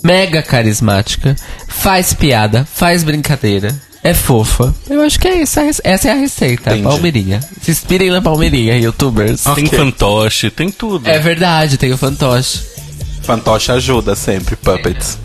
Mega 0.00 0.40
carismática. 0.44 1.34
Faz 1.66 2.14
piada, 2.14 2.64
faz 2.72 3.02
brincadeira. 3.02 3.74
É 4.08 4.14
fofa. 4.14 4.72
Eu 4.88 5.02
acho 5.02 5.18
que 5.18 5.26
é 5.26 5.42
isso. 5.42 5.58
a 5.58 5.64
rece- 5.64 5.80
Essa 5.84 6.08
é 6.08 6.12
a 6.12 6.14
receita. 6.14 6.70
Entendi. 6.70 6.84
Palmeirinha. 6.84 7.40
Se 7.60 7.70
inspirem 7.72 8.10
na 8.10 8.22
Palmeirinha, 8.22 8.76
youtubers. 8.78 9.42
Tem 9.54 9.66
fantoche, 9.66 10.48
tem 10.50 10.70
tudo. 10.70 11.08
É 11.08 11.18
verdade, 11.18 11.76
tem 11.76 11.92
o 11.92 11.98
fantoche. 11.98 12.60
Fantoche 13.22 13.72
ajuda 13.72 14.14
sempre, 14.14 14.54
puppets. 14.54 15.18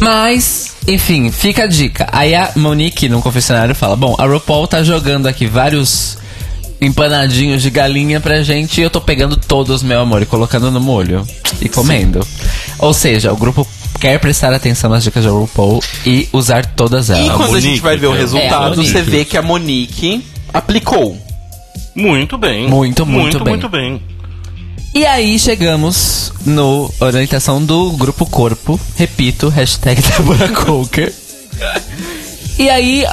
Mas, 0.00 0.72
enfim, 0.88 1.30
fica 1.30 1.64
a 1.64 1.66
dica. 1.66 2.08
Aí 2.10 2.34
a 2.34 2.50
Monique, 2.56 3.08
no 3.08 3.22
confessionário, 3.22 3.74
fala: 3.74 3.94
Bom, 3.96 4.14
a 4.18 4.26
RuPaul 4.26 4.66
tá 4.66 4.82
jogando 4.82 5.26
aqui 5.28 5.46
vários 5.46 6.18
empanadinhos 6.80 7.62
de 7.62 7.70
galinha 7.70 8.20
pra 8.20 8.42
gente 8.42 8.80
e 8.80 8.82
eu 8.82 8.90
tô 8.90 9.00
pegando 9.00 9.36
todos, 9.36 9.82
meu 9.84 10.00
amor, 10.00 10.22
e 10.22 10.26
colocando 10.26 10.68
no 10.72 10.80
molho 10.80 11.24
e 11.60 11.68
comendo. 11.68 12.26
Ou 12.80 12.92
seja, 12.92 13.32
o 13.32 13.36
grupo 13.36 13.64
quer 14.02 14.18
prestar 14.18 14.52
atenção 14.52 14.90
nas 14.90 15.04
dicas 15.04 15.24
da 15.24 15.30
RuPaul 15.30 15.80
e 16.04 16.28
usar 16.32 16.66
todas 16.66 17.08
E 17.08 17.12
elas. 17.12 17.28
quando 17.28 17.42
a 17.42 17.46
Monique, 17.50 17.68
gente 17.68 17.80
vai 17.80 17.96
ver 17.96 18.08
o 18.08 18.12
resultado, 18.12 18.74
É, 18.74 18.82
a 18.82 18.84
você 18.84 19.00
vê 19.00 19.24
que 19.24 19.36
a 19.36 19.42
Monique 19.42 20.24
aplicou. 20.52 21.16
Muito 21.94 22.36
bem. 22.36 22.66
Muito, 22.68 23.06
muito 23.06 23.38
bem. 23.38 23.52
Muito 23.52 23.68
bem. 23.68 24.02
E 24.92 25.06
aí 25.06 25.38
chegamos 25.38 26.32
no 26.44 26.92
orientação 26.98 27.64
do 27.64 27.92
grupo 27.92 28.26
Corpo. 28.26 28.78
Repito, 28.96 29.48
hashtag 29.48 30.02
Deborah 30.18 30.48
Coker. 30.48 31.12
e 32.58 32.68
aí, 32.68 33.04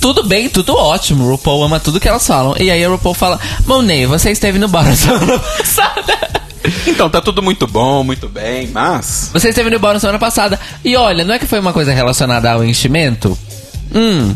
tudo 0.00 0.24
bem, 0.24 0.48
tudo 0.48 0.74
ótimo. 0.76 1.28
RuPaul 1.28 1.64
ama 1.64 1.80
tudo 1.80 2.00
que 2.00 2.08
elas 2.08 2.26
falam. 2.26 2.54
E 2.58 2.70
aí 2.70 2.84
a 2.84 2.88
RuPaul 2.88 3.14
fala: 3.14 3.40
Monet, 3.66 4.06
você 4.06 4.30
esteve 4.30 4.58
no 4.58 4.68
bar 4.68 4.84
semana 4.96 5.38
passada. 5.38 6.42
Então, 6.86 7.10
tá 7.10 7.20
tudo 7.20 7.42
muito 7.42 7.66
bom, 7.66 8.04
muito 8.04 8.28
bem, 8.28 8.68
mas. 8.68 9.30
Você 9.32 9.48
esteve 9.48 9.70
no 9.70 9.78
bar 9.78 9.98
semana 9.98 10.18
passada. 10.18 10.58
E 10.84 10.96
olha, 10.96 11.24
não 11.24 11.34
é 11.34 11.38
que 11.38 11.46
foi 11.46 11.58
uma 11.58 11.72
coisa 11.72 11.92
relacionada 11.92 12.50
ao 12.50 12.64
enchimento? 12.64 13.36
Hum. 13.94 14.34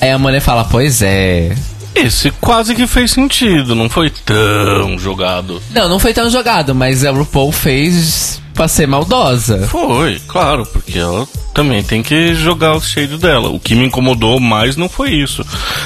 Aí 0.00 0.10
a 0.10 0.18
Monet 0.18 0.40
fala: 0.42 0.64
Pois 0.64 1.02
é. 1.02 1.54
Esse 1.94 2.30
quase 2.30 2.74
que 2.74 2.86
fez 2.86 3.10
sentido, 3.10 3.74
não 3.74 3.90
foi 3.90 4.10
tão 4.10 4.96
jogado. 4.96 5.60
Não, 5.70 5.88
não 5.88 5.98
foi 5.98 6.14
tão 6.14 6.30
jogado, 6.30 6.72
mas 6.72 7.04
a 7.04 7.10
RuPaul 7.10 7.50
fez 7.50 8.40
pra 8.60 8.68
ser 8.68 8.86
maldosa. 8.86 9.66
Foi, 9.68 10.20
claro, 10.28 10.66
porque 10.66 10.98
ela 10.98 11.26
também 11.54 11.82
tem 11.82 12.02
que 12.02 12.34
jogar 12.34 12.76
o 12.76 12.80
shade 12.82 13.16
dela. 13.16 13.48
O 13.48 13.58
que 13.58 13.74
me 13.74 13.86
incomodou 13.86 14.38
mais 14.38 14.76
não 14.76 14.86
foi 14.86 15.12
isso. 15.12 15.42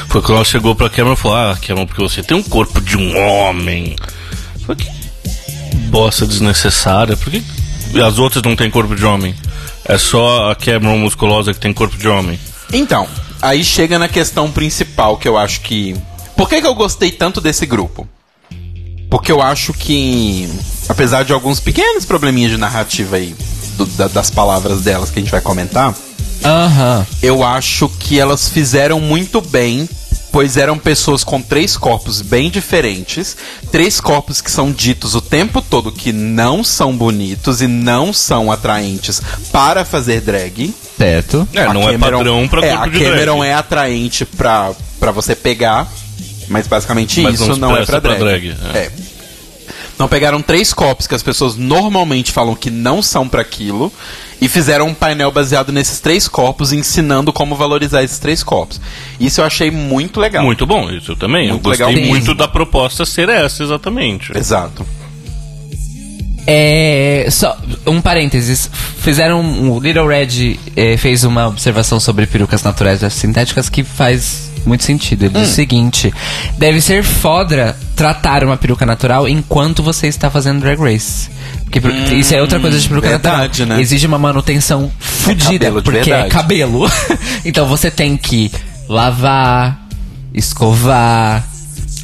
Foi 0.09 0.21
quando 0.21 0.35
ela 0.35 0.45
chegou 0.45 0.75
pra 0.75 0.91
Cameron 0.91 1.13
e 1.13 1.17
falou: 1.17 1.37
Ah, 1.37 1.57
Cameron, 1.65 1.87
porque 1.87 2.03
você 2.03 2.21
tem 2.21 2.37
um 2.37 2.43
corpo 2.43 2.81
de 2.81 2.97
um 2.97 3.17
homem. 3.17 3.95
Foi 4.67 4.75
que 4.75 4.91
bosta 5.89 6.27
desnecessária. 6.27 7.17
Por 7.17 7.31
que 7.31 7.45
as 8.05 8.19
outras 8.19 8.43
não 8.43 8.57
têm 8.57 8.69
corpo 8.69 8.97
de 8.97 9.05
homem? 9.05 9.37
É 9.85 9.97
só 9.97 10.51
a 10.51 10.57
Cameron 10.57 10.99
musculosa 10.99 11.55
que 11.55 11.61
tem 11.61 11.73
corpo 11.73 11.97
de 11.97 12.09
homem. 12.09 12.41
Então, 12.73 13.07
aí 13.41 13.63
chega 13.63 14.01
na 14.01 14.09
questão 14.09 14.51
principal 14.51 15.17
que 15.17 15.29
eu 15.29 15.39
acho 15.39 15.61
que. 15.61 15.95
Por 16.37 16.49
que, 16.49 16.61
que 16.61 16.67
eu 16.67 16.75
gostei 16.75 17.13
tanto 17.13 17.41
desse 17.41 17.67
grupo? 17.67 18.09
Porque 19.15 19.31
eu 19.31 19.41
acho 19.41 19.73
que, 19.73 20.49
apesar 20.89 21.25
de 21.25 21.33
alguns 21.33 21.61
pequenos 21.61 22.05
probleminhas 22.05 22.51
de 22.51 22.57
narrativa 22.57 23.15
aí, 23.15 23.33
do- 23.79 23.87
da- 23.87 24.09
das 24.09 24.29
palavras 24.29 24.81
delas 24.81 25.09
que 25.09 25.21
a 25.21 25.23
gente 25.23 25.31
vai 25.31 25.41
comentar, 25.41 25.95
eu 27.23 27.45
acho 27.45 27.89
que 27.89 28.19
elas 28.19 28.49
fizeram 28.49 28.99
muito 28.99 29.41
bem, 29.41 29.89
pois 30.33 30.57
eram 30.57 30.77
pessoas 30.77 31.23
com 31.23 31.41
três 31.41 31.77
corpos 31.77 32.21
bem 32.23 32.51
diferentes, 32.51 33.37
três 33.71 34.01
corpos 34.01 34.41
que 34.41 34.51
são 34.51 34.73
ditos 34.73 35.15
o 35.15 35.21
tempo 35.21 35.63
todo 35.63 35.93
que 35.93 36.13
não 36.13 36.65
são 36.65 36.93
bonitos 36.97 37.63
e 37.63 37.69
não 37.69 38.13
são 38.13 38.51
atraentes 38.51 39.23
para 39.53 39.85
fazer 39.85 40.23
drag. 40.23 40.75
Certo. 40.99 41.47
É, 41.55 41.63
A 41.67 41.73
não 41.73 41.83
é 41.89 41.93
Cameron- 41.93 42.19
padrão 42.19 42.49
pra 42.49 42.67
é, 42.67 42.71
corpo 42.71 42.83
A 42.85 42.89
de 42.89 42.99
Cameron 42.99 43.39
drag. 43.39 43.49
é 43.49 43.55
atraente 43.55 44.25
pra, 44.25 44.73
pra 44.99 45.13
você 45.13 45.37
pegar, 45.37 45.87
mas 46.49 46.67
basicamente 46.67 47.21
Mas 47.23 47.35
isso 47.41 47.51
não 47.51 47.69
não 47.71 47.77
é 47.77 47.87
pra 47.87 48.01
pra 48.01 48.15
drag. 48.17 48.19
drag, 48.19 48.57
é. 48.75 48.79
É. 48.79 49.04
Então 49.95 50.09
pegaram 50.09 50.43
três 50.43 50.73
copos 50.73 51.07
que 51.07 51.15
as 51.15 51.23
pessoas 51.23 51.57
normalmente 51.57 52.33
falam 52.33 52.55
que 52.55 52.71
não 52.71 53.01
são 53.01 53.29
pra 53.29 53.43
aquilo 53.43 53.93
e 54.41 54.49
fizeram 54.49 54.89
um 54.89 54.95
painel 54.95 55.31
baseado 55.31 55.73
nesses 55.73 56.01
três 56.01 56.27
corpos, 56.27 56.73
ensinando 56.73 57.33
como 57.33 57.55
valorizar 57.55 58.03
esses 58.03 58.19
três 58.19 58.43
corpos. 58.43 58.81
Isso 59.21 59.41
eu 59.41 59.45
achei 59.45 59.71
muito 59.71 60.19
legal. 60.19 60.45
Muito 60.45 60.67
bom, 60.67 60.91
isso 60.91 61.13
eu 61.13 61.17
também. 61.17 61.49
Muito 61.49 61.61
eu 61.61 61.71
gostei 61.71 61.87
legal 61.87 62.07
muito 62.09 62.23
mesmo. 62.23 62.35
da 62.35 62.49
proposta 62.49 63.07
ser 63.07 63.29
essa, 63.29 63.63
exatamente. 63.63 64.37
Exato. 64.37 64.85
É. 66.47 67.27
Só 67.31 67.57
um 67.87 68.01
parênteses. 68.01 68.69
Fizeram. 68.99 69.71
O 69.71 69.81
Little 69.81 70.07
Red 70.07 70.59
eh, 70.77 70.97
fez 70.97 71.25
uma 71.25 71.47
observação 71.47 71.99
sobre 71.99 72.27
perucas 72.27 72.63
naturais 72.63 73.03
e 73.03 73.11
sintéticas 73.11 73.69
que 73.69 73.83
faz 73.83 74.51
muito 74.67 74.85
sentido. 74.85 75.25
Ele 75.25 75.35
diz 75.35 75.51
o 75.51 75.55
seguinte: 75.55 76.13
deve 76.59 76.81
ser 76.81 77.03
foda 77.03 77.77
tratar 77.97 78.43
uma 78.45 78.57
peruca 78.57 78.85
natural 78.85 79.29
enquanto 79.29 79.83
você 79.83 80.07
está 80.07 80.31
fazendo 80.31 80.61
drag 80.61 80.81
race. 80.81 81.29
Porque 81.65 81.81
peru- 81.81 81.95
isso 82.15 82.35
é 82.35 82.41
outra 82.41 82.59
coisa 82.61 82.79
de 82.79 82.89
peruca 82.89 83.09
verdade, 83.09 83.61
natural. 83.61 83.77
né? 83.79 83.83
Exige 83.83 84.07
uma 84.07 84.19
manutenção 84.19 84.91
fodida, 84.99 85.67
cabelo 85.67 85.83
de 85.83 85.85
porque 85.85 85.99
é 86.11 86.15
verdade. 86.15 86.31
cabelo. 86.31 86.91
então 87.45 87.67
você 87.67 87.91
tem 87.91 88.17
que 88.17 88.51
lavar, 88.89 89.87
escovar, 90.33 91.45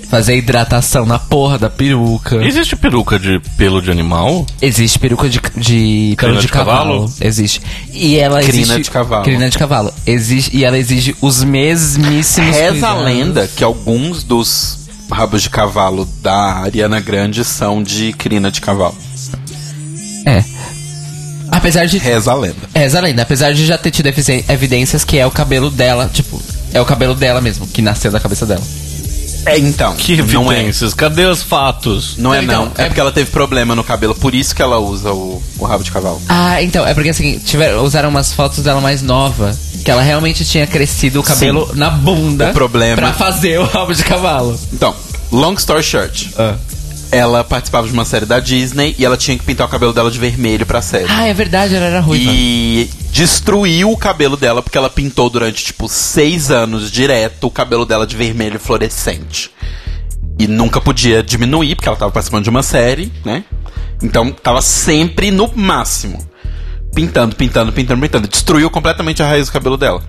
fazer 0.09 0.37
hidratação 0.37 1.07
na 1.07 1.19
porra 1.19 1.59
da 1.59 1.71
peruca. 1.71 2.37
Existe 2.45 2.75
peruca 2.77 3.19
de 3.19 3.39
pelo 3.57 3.81
de 3.81 3.91
animal? 3.91 4.45
Existe 4.61 4.99
peruca 4.99 5.29
de, 5.29 5.41
de 5.57 6.15
pelo 6.19 6.37
de, 6.37 6.43
de 6.43 6.49
cavalo. 6.49 7.01
cavalo? 7.03 7.13
Existe. 7.21 7.61
E 7.93 8.17
ela 8.17 8.41
Crina 8.43 8.59
existe. 8.75 8.83
de 8.83 8.91
cavalo. 8.91 9.25
Crina 9.25 9.49
de 9.51 9.59
cavalo. 9.59 9.93
Existe, 10.07 10.57
e 10.57 10.65
ela 10.65 10.79
exige 10.79 11.15
os 11.21 11.45
mesmíssimos. 11.45 12.57
Reza 12.57 12.71
a 12.89 12.95
cuidados. 12.95 13.05
lenda 13.05 13.49
que 13.55 13.63
alguns 13.63 14.25
dos 14.25 14.80
rabos 15.11 15.43
de 15.43 15.51
cavalo 15.51 16.07
da 16.23 16.37
Ariana 16.59 17.01
Grande 17.01 17.45
são 17.45 17.83
de 17.83 18.13
crina 18.13 18.51
de 18.51 18.61
cavalo. 18.61 18.97
É. 20.27 20.45
Apesar 21.51 21.87
de. 21.87 21.99
Reza 21.99 22.31
a 22.31 22.35
lenda. 22.35 22.57
É, 22.75 22.85
essa 22.85 23.01
lenda. 23.01 23.23
Apesar 23.23 23.53
de 23.53 23.67
já 23.67 23.77
ter 23.77 23.91
tido 23.91 24.07
evidências 24.49 25.05
que 25.05 25.19
é 25.19 25.27
o 25.27 25.31
cabelo 25.31 25.71
dela, 25.71 26.09
tipo, 26.13 26.41
é 26.73 26.81
o 26.81 26.85
cabelo 26.85 27.15
dela 27.15 27.41
mesmo, 27.41 27.67
que 27.67 27.83
nasceu 27.83 28.11
da 28.13 28.21
cabeça 28.21 28.47
dela. 28.47 28.63
É, 29.47 29.59
então. 29.59 29.95
Que 29.97 30.17
não 30.23 30.53
é. 30.53 30.57
evidências? 30.59 30.93
Cadê 30.95 31.25
os 31.25 31.43
fatos? 31.43 32.17
Não 32.19 32.33
é 32.33 32.43
Então, 32.45 32.67
não. 32.67 32.73
é- 32.77 32.83
É 32.83 32.87
porque 32.87 33.01
ela 33.01 33.11
teve 33.11 33.31
problema 33.31 33.75
no 33.75 33.83
cabelo, 33.83 34.15
por 34.15 34.35
isso 34.35 34.55
que 34.55 34.61
ela 34.63 34.79
usa 34.79 35.13
o, 35.13 35.43
o 35.59 35.65
rabo 35.65 35.83
de 35.83 35.91
cavalo. 35.91 36.21
Ah, 36.29 36.63
então, 36.63 36.87
é 36.87 36.93
porque 36.95 37.09
assim, 37.09 37.39
tiveram, 37.39 37.83
usaram 37.83 38.11
umas 38.11 38.33
fotos 38.33 38.63
dela 38.63 38.81
mais 38.83 39.01
nova, 39.03 39.57
que 39.85 39.91
ela 39.91 40.03
realmente 40.03 40.45
tinha 40.45 40.67
crescido 40.67 41.21
o 41.21 41.23
cabelo 41.23 41.71
na 41.75 41.91
bunda 41.91 42.51
O 42.51 42.53
problema- 42.53 42.97
pra 42.97 43.13
fazer 43.13 43.59
o 43.61 43.65
rabo 43.65 43.95
de 43.95 44.05
cavalo. 44.05 44.59
Então, 44.73 44.95
long 45.33 45.55
story 45.55 45.83
short. 45.83 46.31
Ela 47.13 47.43
participava 47.43 47.89
de 47.89 47.93
uma 47.93 48.05
série 48.05 48.25
da 48.25 48.39
Disney 48.39 48.95
e 48.97 49.05
ela 49.05 49.17
tinha 49.17 49.37
que 49.37 49.45
pintar 49.45 49.67
o 49.67 49.71
cabelo 49.71 49.93
dela 49.93 50.11
de 50.13 50.19
vermelho 50.19 50.65
pra 50.65 50.81
série. 50.81 51.07
Ah, 51.09 51.27
é 51.27 51.35
verdade, 51.35 51.75
ela 51.75 51.87
era 51.87 52.01
ruiva. 52.01 52.31
E 52.33 52.89
destruiu 53.11 53.91
o 53.91 53.97
cabelo 53.97 54.37
dela 54.37 54.63
porque 54.63 54.79
ela 54.79 54.89
pintou 54.89 55.29
durante, 55.29 55.65
tipo, 55.65 55.89
seis 55.89 56.53
anos 56.53 56.89
direto 56.91 57.49
o 57.49 57.51
cabelo 57.51 57.85
dela 57.85 58.07
de 58.07 58.15
vermelho 58.17 58.61
fluorescente. 58.61 59.51
E 60.39 60.47
nunca 60.47 60.81
podia 60.81 61.21
diminuir, 61.23 61.75
porque 61.75 61.89
ela 61.89 61.99
tava 61.99 62.13
participando 62.13 62.45
de 62.45 62.51
uma 62.51 62.63
série, 62.63 63.13
né? 63.25 63.43
Então 64.01 64.31
tava 64.31 64.63
sempre 64.63 65.31
no 65.33 65.51
máximo. 65.55 66.25
Pintando, 66.95 67.35
pintando, 67.37 67.73
pintando, 67.73 68.01
pintando. 68.01 68.29
Destruiu 68.29 68.69
completamente 68.71 69.23
a 69.23 69.27
raiz 69.27 69.47
do 69.47 69.53
cabelo 69.53 69.77
dela. 69.77 70.03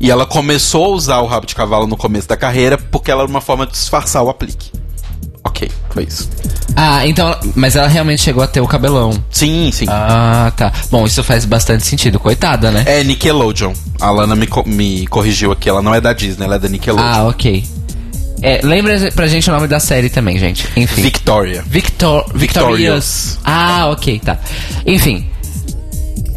E 0.00 0.10
ela 0.10 0.26
começou 0.26 0.84
a 0.84 0.88
usar 0.88 1.18
o 1.20 1.26
rabo 1.26 1.46
de 1.46 1.54
cavalo 1.54 1.86
no 1.86 1.96
começo 1.96 2.28
da 2.28 2.36
carreira 2.36 2.78
porque 2.78 3.10
ela 3.10 3.22
era 3.22 3.30
uma 3.30 3.40
forma 3.40 3.66
de 3.66 3.72
disfarçar 3.72 4.22
o 4.22 4.28
aplique. 4.28 4.70
Ok, 5.44 5.70
foi 5.90 6.04
isso. 6.04 6.28
Ah, 6.76 7.06
então, 7.06 7.34
mas 7.54 7.74
ela 7.74 7.88
realmente 7.88 8.20
chegou 8.22 8.42
a 8.42 8.46
ter 8.46 8.60
o 8.60 8.66
cabelão. 8.66 9.12
Sim, 9.30 9.70
sim. 9.72 9.86
Ah, 9.88 10.52
tá. 10.56 10.72
Bom, 10.90 11.06
isso 11.06 11.22
faz 11.24 11.44
bastante 11.44 11.84
sentido, 11.86 12.18
coitada, 12.20 12.70
né? 12.70 12.84
É 12.86 13.02
Nickelodeon. 13.02 13.72
A 14.00 14.10
Lana 14.10 14.36
me, 14.36 14.46
co- 14.46 14.64
me 14.66 15.06
corrigiu 15.06 15.50
aqui. 15.52 15.68
Ela 15.68 15.80
não 15.82 15.94
é 15.94 16.00
da 16.00 16.12
Disney, 16.12 16.44
ela 16.44 16.56
é 16.56 16.58
da 16.58 16.68
Nickelodeon. 16.68 17.06
Ah, 17.08 17.24
ok. 17.28 17.64
É, 18.42 18.60
lembra 18.62 19.10
pra 19.12 19.26
gente 19.26 19.48
o 19.50 19.52
nome 19.52 19.66
da 19.66 19.80
série 19.80 20.08
também, 20.10 20.38
gente. 20.38 20.68
Enfim. 20.76 21.02
Victoria. 21.02 21.64
Victor, 21.66 22.24
Victorious. 22.34 23.38
Ah, 23.44 23.86
ok, 23.90 24.20
tá. 24.20 24.38
Enfim. 24.86 25.28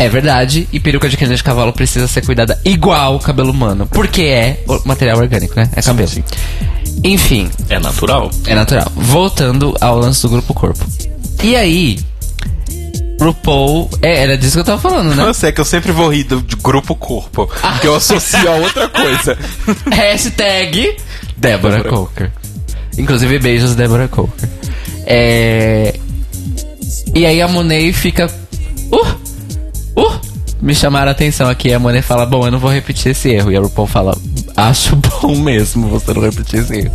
É 0.01 0.09
verdade, 0.09 0.67
e 0.73 0.79
peruca 0.79 1.07
de 1.07 1.15
crina 1.15 1.35
de 1.35 1.43
cavalo 1.43 1.71
precisa 1.71 2.07
ser 2.07 2.25
cuidada 2.25 2.59
igual 2.65 3.17
o 3.17 3.19
cabelo 3.19 3.51
humano. 3.51 3.85
Porque 3.85 4.23
é 4.23 4.63
material 4.83 5.19
orgânico, 5.19 5.53
né? 5.55 5.69
É 5.75 5.81
cabelo. 5.81 6.09
Enfim, 7.03 7.51
É 7.69 7.77
natural. 7.77 8.31
é 8.47 8.55
natural. 8.55 8.91
Voltando 8.95 9.75
ao 9.79 9.99
lance 9.99 10.23
do 10.23 10.29
grupo 10.29 10.55
corpo. 10.55 10.83
E 11.43 11.55
aí, 11.55 11.99
RuPaul. 13.19 13.91
É, 14.01 14.23
era 14.23 14.37
disso 14.39 14.53
que 14.53 14.59
eu 14.61 14.63
tava 14.63 14.81
falando, 14.81 15.13
né? 15.13 15.23
Eu 15.23 15.35
sei 15.35 15.51
que 15.51 15.61
eu 15.61 15.65
sempre 15.65 15.91
vou 15.91 16.09
rir 16.11 16.23
do, 16.23 16.41
de 16.41 16.55
grupo 16.55 16.95
corpo. 16.95 17.45
Porque 17.47 17.85
eu 17.87 17.95
associo 17.95 18.51
a 18.51 18.55
outra 18.55 18.89
coisa. 18.89 19.37
Hashtag 19.91 20.95
Débora 21.37 21.83
Coker. 21.83 22.31
Inclusive, 22.97 23.37
beijos, 23.37 23.75
Débora 23.75 24.07
Coker. 24.07 24.49
É... 25.05 25.93
E 27.13 27.23
aí 27.23 27.39
a 27.39 27.47
Monet 27.47 27.93
fica. 27.93 28.25
Uh! 28.91 29.30
Uh! 29.95 30.31
Me 30.61 30.75
chamaram 30.75 31.07
a 31.07 31.11
atenção 31.11 31.49
aqui. 31.49 31.69
E 31.69 31.73
a 31.73 31.79
Monet 31.79 32.03
fala: 32.05 32.23
Bom, 32.23 32.45
eu 32.45 32.51
não 32.51 32.59
vou 32.59 32.71
repetir 32.71 33.13
esse 33.13 33.29
erro. 33.29 33.51
E 33.51 33.57
a 33.57 33.59
RuPaul 33.59 33.87
fala: 33.87 34.15
Acho 34.55 34.95
bom 35.19 35.35
mesmo 35.35 35.87
você 35.87 36.13
não 36.13 36.21
repetir 36.21 36.59
esse 36.59 36.77
erro. 36.81 36.91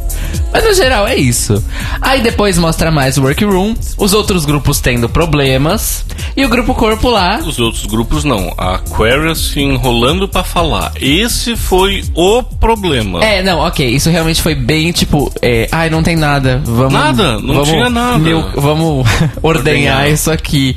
Mas 0.52 0.62
no 0.62 0.72
geral 0.72 1.04
é 1.04 1.16
isso. 1.16 1.60
Aí 2.00 2.22
depois 2.22 2.56
mostra 2.58 2.92
mais 2.92 3.18
o 3.18 3.22
workroom, 3.24 3.74
os 3.98 4.12
outros 4.12 4.44
grupos 4.44 4.78
tendo 4.80 5.08
problemas. 5.08 6.04
E 6.36 6.44
o 6.44 6.48
grupo 6.48 6.74
corpo 6.76 7.08
lá. 7.10 7.38
Os 7.44 7.58
outros 7.58 7.84
grupos 7.86 8.22
não. 8.22 8.54
A 8.56 8.76
Aquarius 8.76 9.48
se 9.48 9.60
enrolando 9.60 10.28
pra 10.28 10.44
falar. 10.44 10.92
Esse 11.00 11.56
foi 11.56 12.04
o 12.14 12.44
problema. 12.44 13.24
É, 13.24 13.42
não, 13.42 13.58
ok. 13.58 13.84
Isso 13.84 14.08
realmente 14.10 14.40
foi 14.40 14.54
bem 14.54 14.92
tipo. 14.92 15.32
É, 15.42 15.66
Ai, 15.72 15.90
não 15.90 16.04
tem 16.04 16.14
nada. 16.14 16.62
Vamos. 16.64 16.92
Nada, 16.92 17.40
não 17.40 17.54
vamos, 17.54 17.68
tinha 17.68 17.90
nada. 17.90 18.18
meu- 18.18 18.48
vamos 18.54 19.04
ordenhar 19.42 19.96
Ordenhar. 19.96 20.08
isso 20.08 20.30
aqui. 20.30 20.76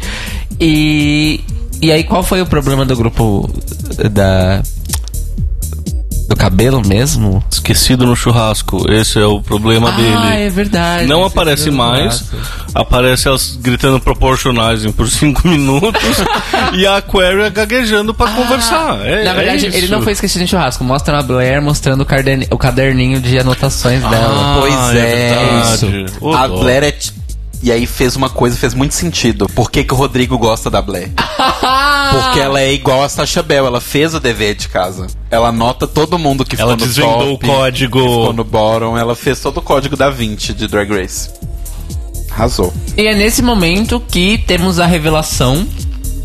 E. 0.59 1.39
E 1.81 1.91
aí, 1.91 2.03
qual 2.03 2.23
foi 2.23 2.41
o 2.41 2.45
problema 2.45 2.85
do 2.85 2.95
grupo 2.95 3.49
da. 4.11 4.61
Do 6.27 6.35
cabelo 6.35 6.85
mesmo? 6.87 7.43
Esquecido 7.49 8.05
no 8.05 8.15
churrasco. 8.15 8.85
Esse 8.91 9.17
é 9.17 9.25
o 9.25 9.41
problema 9.41 9.89
Ah, 9.89 9.95
dele. 9.95 10.43
é 10.43 10.49
verdade. 10.51 11.07
Não 11.07 11.23
aparece 11.25 11.69
é 11.69 11.71
mais. 11.71 12.23
Aparece 12.75 13.27
elas 13.27 13.57
gritando 13.59 13.99
proportionalizing 13.99 14.91
por 14.91 15.07
5 15.09 15.47
minutos. 15.47 15.99
e 16.73 16.85
a 16.85 16.97
Aquaria 16.97 17.49
gaguejando 17.49 18.13
pra 18.13 18.27
conversar. 18.29 18.99
É, 19.07 19.23
Na 19.23 19.33
verdade, 19.33 19.65
é 19.65 19.69
ele 19.69 19.77
isso. 19.79 19.91
não 19.91 20.03
foi 20.03 20.13
esquecido 20.13 20.43
em 20.43 20.47
churrasco. 20.47 20.83
Mostra 20.83 21.17
a 21.17 21.23
Blair 21.23 21.63
mostrando 21.63 22.01
o, 22.01 22.05
caderni- 22.05 22.47
o 22.51 22.57
caderninho 22.59 23.19
de 23.19 23.39
anotações 23.39 24.01
dela. 24.01 24.55
Ah, 24.55 24.57
pois 24.59 24.95
é. 25.01 25.29
verdade. 25.33 26.05
Ô, 26.21 26.31
a 26.33 26.45
dó. 26.45 26.59
Blair 26.59 26.83
é. 26.83 26.93
E 27.61 27.71
aí 27.71 27.85
fez 27.85 28.15
uma 28.15 28.29
coisa, 28.29 28.55
fez 28.57 28.73
muito 28.73 28.93
sentido. 28.93 29.47
Por 29.49 29.69
que, 29.69 29.83
que 29.83 29.93
o 29.93 29.97
Rodrigo 29.97 30.37
gosta 30.37 30.69
da 30.69 30.81
Blair? 30.81 31.11
Porque 31.17 32.39
ela 32.39 32.61
é 32.61 32.71
igual 32.73 33.03
a 33.03 33.09
Sasha 33.09 33.43
Bell, 33.43 33.65
ela 33.65 33.81
fez 33.81 34.13
o 34.15 34.19
dever 34.19 34.55
de 34.55 34.69
casa. 34.69 35.07
Ela 35.29 35.49
anota 35.49 35.85
todo 35.85 36.17
mundo 36.17 36.45
que 36.45 36.59
Ela 36.59 36.71
ficou 36.73 36.77
no 36.77 36.87
desvendou 36.93 37.37
top, 37.37 37.45
o 37.45 37.53
código. 37.55 37.99
que 37.99 38.07
ficou 38.07 38.33
no 38.33 38.43
bottom, 38.43 38.97
ela 38.97 39.15
fez 39.15 39.39
todo 39.41 39.57
o 39.57 39.61
código 39.61 39.95
da 39.97 40.09
20 40.09 40.53
de 40.53 40.67
Drag 40.67 40.89
Race. 40.89 41.29
Arrasou. 42.31 42.73
E 42.95 43.05
é 43.05 43.13
nesse 43.13 43.41
momento 43.41 43.99
que 43.99 44.37
temos 44.37 44.79
a 44.79 44.85
revelação 44.85 45.67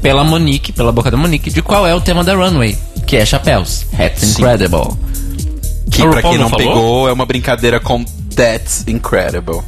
pela 0.01 0.23
Monique, 0.23 0.73
pela 0.73 0.93
boca 0.93 1.11
da 1.11 1.17
Monique, 1.17 1.51
de 1.51 1.61
qual 1.63 1.87
é 1.87 1.95
o 1.95 2.01
tema 2.01 2.23
da 2.23 2.35
runway, 2.35 2.79
que 3.07 3.17
é 3.17 3.27
chapéus. 3.27 3.87
Hats 3.99 4.21
Sim. 4.23 4.43
Incredible. 4.43 4.97
Que 5.91 6.07
pra 6.09 6.23
quem 6.23 6.39
não 6.39 6.49
não 6.49 6.57
pegou, 6.57 7.09
é 7.09 7.13
uma 7.13 7.27
brincadeira 7.27 7.81
com 7.81 8.05
That's 8.35 8.85
Incredible. 8.87 9.63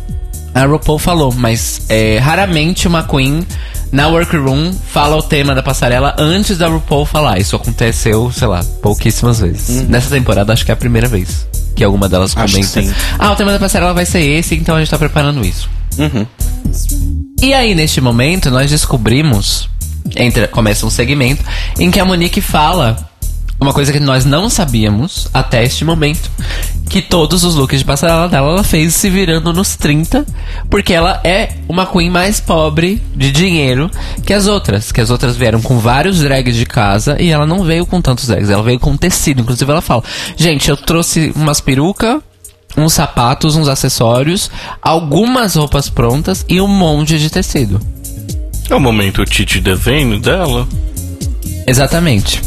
A 0.56 0.64
RuPaul 0.64 0.98
falou, 0.98 1.34
mas 1.36 1.82
é, 1.86 2.18
raramente 2.18 2.88
uma 2.88 3.02
Queen 3.02 3.46
na 3.92 4.08
workroom 4.08 4.72
fala 4.72 5.14
o 5.14 5.22
tema 5.22 5.54
da 5.54 5.62
passarela 5.62 6.16
antes 6.18 6.56
da 6.56 6.66
RuPaul 6.66 7.04
falar. 7.04 7.38
Isso 7.38 7.54
aconteceu, 7.54 8.32
sei 8.32 8.48
lá, 8.48 8.64
pouquíssimas 8.80 9.38
vezes. 9.38 9.86
Nessa 9.86 10.08
temporada 10.08 10.54
acho 10.54 10.64
que 10.64 10.70
é 10.70 10.74
a 10.74 10.76
primeira 10.76 11.08
vez 11.08 11.46
que 11.74 11.84
alguma 11.84 12.08
delas 12.08 12.34
Uhum. 12.34 12.40
Comenta. 12.40 12.96
Ah, 13.18 13.32
o 13.32 13.36
tema 13.36 13.52
da 13.52 13.58
passarela 13.58 13.92
vai 13.92 14.06
ser 14.06 14.22
esse, 14.22 14.54
então 14.54 14.76
a 14.76 14.78
gente 14.78 14.90
tá 14.90 14.96
preparando 14.96 15.44
isso. 15.44 15.68
Uhum. 15.98 16.26
E 17.42 17.52
aí, 17.52 17.74
neste 17.74 18.00
momento, 18.00 18.50
nós 18.50 18.70
descobrimos. 18.70 19.68
Entra, 20.16 20.48
começa 20.48 20.86
um 20.86 20.90
segmento 20.90 21.44
em 21.78 21.90
que 21.90 22.00
a 22.00 22.04
Monique 22.06 22.40
fala 22.40 22.96
uma 23.60 23.72
coisa 23.72 23.92
que 23.92 24.00
nós 24.00 24.24
não 24.24 24.48
sabíamos 24.50 25.28
até 25.32 25.64
este 25.64 25.84
momento. 25.84 26.30
Que 26.88 27.02
todos 27.02 27.42
os 27.42 27.54
looks 27.56 27.80
de 27.80 27.84
passarela 27.84 28.28
dela 28.28 28.50
ela 28.50 28.64
fez 28.64 28.94
se 28.94 29.10
virando 29.10 29.52
nos 29.52 29.74
30, 29.76 30.24
porque 30.70 30.92
ela 30.92 31.20
é 31.24 31.50
uma 31.68 31.84
queen 31.84 32.10
mais 32.10 32.40
pobre 32.40 33.02
de 33.14 33.32
dinheiro 33.32 33.90
que 34.24 34.32
as 34.32 34.46
outras. 34.46 34.92
Que 34.92 35.00
as 35.00 35.10
outras 35.10 35.36
vieram 35.36 35.60
com 35.60 35.78
vários 35.78 36.20
drags 36.20 36.54
de 36.54 36.64
casa 36.64 37.20
e 37.20 37.30
ela 37.30 37.46
não 37.46 37.64
veio 37.64 37.84
com 37.86 38.00
tantos 38.00 38.28
drags, 38.28 38.50
ela 38.50 38.62
veio 38.62 38.78
com 38.78 38.96
tecido. 38.96 39.40
Inclusive, 39.40 39.70
ela 39.70 39.80
fala: 39.80 40.04
Gente, 40.36 40.70
eu 40.70 40.76
trouxe 40.76 41.32
umas 41.34 41.60
perucas 41.60 42.20
uns 42.76 42.92
sapatos, 42.92 43.56
uns 43.56 43.68
acessórios, 43.68 44.50
algumas 44.82 45.54
roupas 45.54 45.88
prontas 45.88 46.44
e 46.48 46.60
um 46.60 46.68
monte 46.68 47.18
de 47.18 47.30
tecido. 47.30 47.80
É 48.68 48.74
o 48.74 48.80
momento 48.80 49.24
Titi 49.24 49.60
Devane 49.60 50.20
dela. 50.20 50.68
Exatamente. 51.66 52.42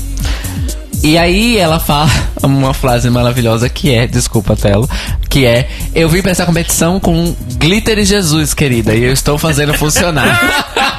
E 1.01 1.17
aí 1.17 1.57
ela 1.57 1.79
fala 1.79 2.09
uma 2.43 2.73
frase 2.73 3.09
maravilhosa 3.09 3.69
que 3.69 3.93
é, 3.93 4.05
desculpa, 4.05 4.55
Telo, 4.55 4.89
que 5.29 5.45
é: 5.45 5.69
Eu 5.95 6.09
vim 6.09 6.21
pra 6.21 6.31
essa 6.31 6.45
competição 6.45 6.99
com 6.99 7.35
glitter 7.57 7.99
e 7.99 8.05
Jesus, 8.05 8.53
querida, 8.53 8.93
e 8.93 9.03
eu 9.03 9.13
estou 9.13 9.37
fazendo 9.37 9.73
funcionar. 9.73 10.39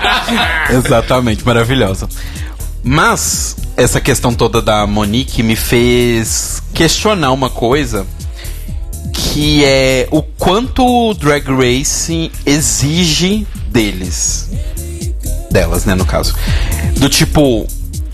Exatamente, 0.70 1.44
maravilhosa. 1.44 2.08
Mas 2.82 3.56
essa 3.76 4.00
questão 4.00 4.32
toda 4.34 4.62
da 4.62 4.86
Monique 4.86 5.42
me 5.42 5.54
fez 5.54 6.62
questionar 6.72 7.32
uma 7.32 7.50
coisa 7.50 8.06
que 9.12 9.64
é 9.64 10.08
o 10.10 10.22
quanto 10.22 10.84
o 10.84 11.14
Drag 11.14 11.44
Race 11.46 12.32
exige 12.46 13.46
deles. 13.68 14.50
Delas, 15.50 15.84
né, 15.84 15.94
no 15.94 16.06
caso. 16.06 16.34
Do 16.96 17.08
tipo, 17.08 17.66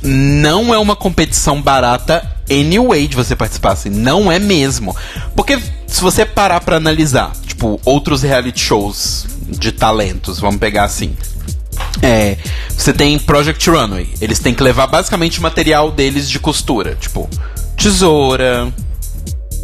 não 0.07 0.73
é 0.73 0.79
uma 0.79 0.97
competição 0.97 1.61
barata 1.61 2.37
anyway 2.51 3.09
de 3.09 3.17
você 3.17 3.35
participar 3.35 3.73
assim, 3.73 3.91
não 3.91 4.31
é 4.31 4.39
mesmo. 4.39 4.95
Porque 5.35 5.61
se 5.87 6.01
você 6.01 6.25
parar 6.25 6.61
pra 6.61 6.77
analisar, 6.77 7.33
tipo, 7.47 7.81
outros 7.85 8.23
reality 8.23 8.61
shows 8.61 9.27
de 9.49 9.73
talentos, 9.73 10.39
vamos 10.39 10.59
pegar 10.59 10.85
assim. 10.85 11.15
É, 12.01 12.37
você 12.71 12.93
tem 12.93 13.19
Project 13.19 13.69
Runway. 13.69 14.09
Eles 14.21 14.39
têm 14.39 14.55
que 14.55 14.63
levar 14.63 14.87
basicamente 14.87 15.39
o 15.39 15.43
material 15.43 15.91
deles 15.91 16.29
de 16.29 16.39
costura, 16.39 16.95
tipo 16.95 17.29
tesoura, 17.77 18.73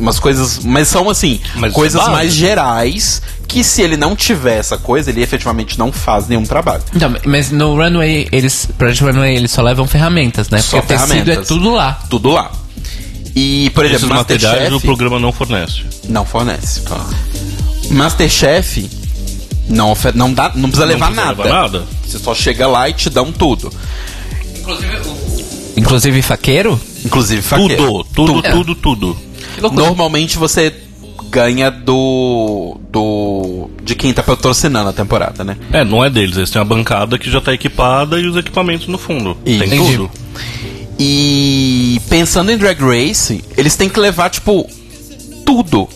Umas 0.03 0.19
coisas. 0.19 0.59
Mas 0.65 0.89
são 0.89 1.09
assim, 1.09 1.41
Mas 1.55 1.73
coisas 1.73 2.07
mais 2.09 2.35
gerais 2.35 3.23
que 3.47 3.63
se 3.63 3.83
ele 3.83 3.97
não 3.97 4.17
tiver 4.17 4.59
essa 4.59 4.77
coisa, 4.77 5.11
ele 5.11 5.23
efetivamente 5.23 5.79
não 5.79 5.93
faz 5.93 6.27
nenhum 6.27 6.43
trabalho. 6.43 6.83
Então, 6.95 7.15
mas 7.25 7.51
no 7.51 7.77
Runway, 7.77 8.29
eles. 8.33 8.69
Project 8.77 9.05
Runway, 9.05 9.37
eles 9.37 9.51
só 9.53 9.63
levam 9.63 9.87
ferramentas, 9.87 10.51
né? 10.51 10.61
Só 10.61 10.81
Porque 10.81 10.95
o 10.95 10.97
tecido 10.99 11.13
é 11.13 11.17
ferramentas. 11.23 11.49
tudo 11.49 11.71
lá. 11.71 12.01
Tudo 12.11 12.31
lá. 12.31 12.51
E, 13.35 13.71
por 13.71 13.85
exemplo, 13.85 14.07
Esses 14.07 14.17
materiais 14.17 14.53
o 14.55 14.57
Masterchef 14.63 14.87
programa 14.87 15.19
não 15.21 15.33
fornece. 15.33 15.83
não 16.09 16.25
fornece. 16.27 16.83
Masterchef 17.91 18.91
não, 19.69 19.97
não, 20.15 20.33
dá, 20.35 20.51
não 20.55 20.69
precisa 20.69 20.85
levar 20.85 21.07
precisa 21.07 21.27
nada. 21.29 21.43
levar 21.45 21.63
nada? 21.63 21.85
Você 22.07 22.19
só 22.19 22.35
chega 22.35 22.67
lá 22.67 22.89
e 22.89 22.93
te 22.93 23.09
dão 23.09 23.31
tudo. 23.33 23.73
Inclusive 25.77 26.21
faqueiro? 26.23 26.79
Inclusive 27.05 27.43
faqueiro. 27.43 28.05
Tudo, 28.15 28.43
tudo, 28.43 28.43
tudo, 28.43 28.75
tudo. 28.75 29.19
Normalmente 29.71 30.39
você 30.39 30.73
ganha 31.31 31.71
do. 31.71 32.79
do. 32.91 33.71
de 33.83 33.95
quem 33.95 34.13
tá 34.13 34.23
patrocinando 34.23 34.91
a 34.91 34.93
temporada, 34.93 35.43
né? 35.43 35.57
É, 35.73 35.85
não 35.85 36.05
é 36.05 36.11
deles. 36.11 36.37
Eles 36.37 36.51
têm 36.51 36.61
a 36.61 36.65
bancada 36.65 37.19
que 37.19 37.31
já 37.31 37.41
tá 37.41 37.53
equipada 37.55 38.21
e 38.21 38.27
os 38.27 38.37
equipamentos 38.37 38.87
no 38.87 38.99
fundo. 38.99 39.37
Isso. 39.45 39.59
Tem 39.59 39.69
Entendi. 39.69 39.97
tudo. 39.97 40.11
E 40.99 42.01
pensando 42.09 42.53
em 42.53 42.59
Drag 42.59 42.79
Race, 42.81 43.43
eles 43.57 43.75
têm 43.75 43.89
que 43.89 43.99
levar, 43.99 44.31
tipo, 44.31 44.69
tudo. 45.45 45.89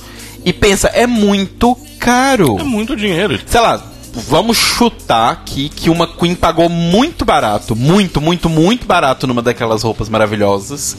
E 0.45 0.53
pensa, 0.53 0.89
é 0.89 1.07
muito 1.07 1.77
caro. 1.99 2.59
É 2.59 2.65
muito 2.65 2.97
dinheiro. 2.97 3.39
Sei 3.47 3.61
lá, 3.61 3.83
vamos 4.13 4.57
chutar 4.57 5.31
aqui 5.31 5.69
que 5.69 5.91
uma 5.91 6.07
Queen 6.07 6.35
pagou 6.35 6.69
muito 6.69 7.25
barato, 7.25 7.77
muito, 7.77 8.21
muito, 8.21 8.49
muito 8.49 8.87
barato 8.87 9.27
numa 9.27 9.43
daquelas 9.43 9.83
roupas 9.83 10.09
maravilhosas. 10.09 10.97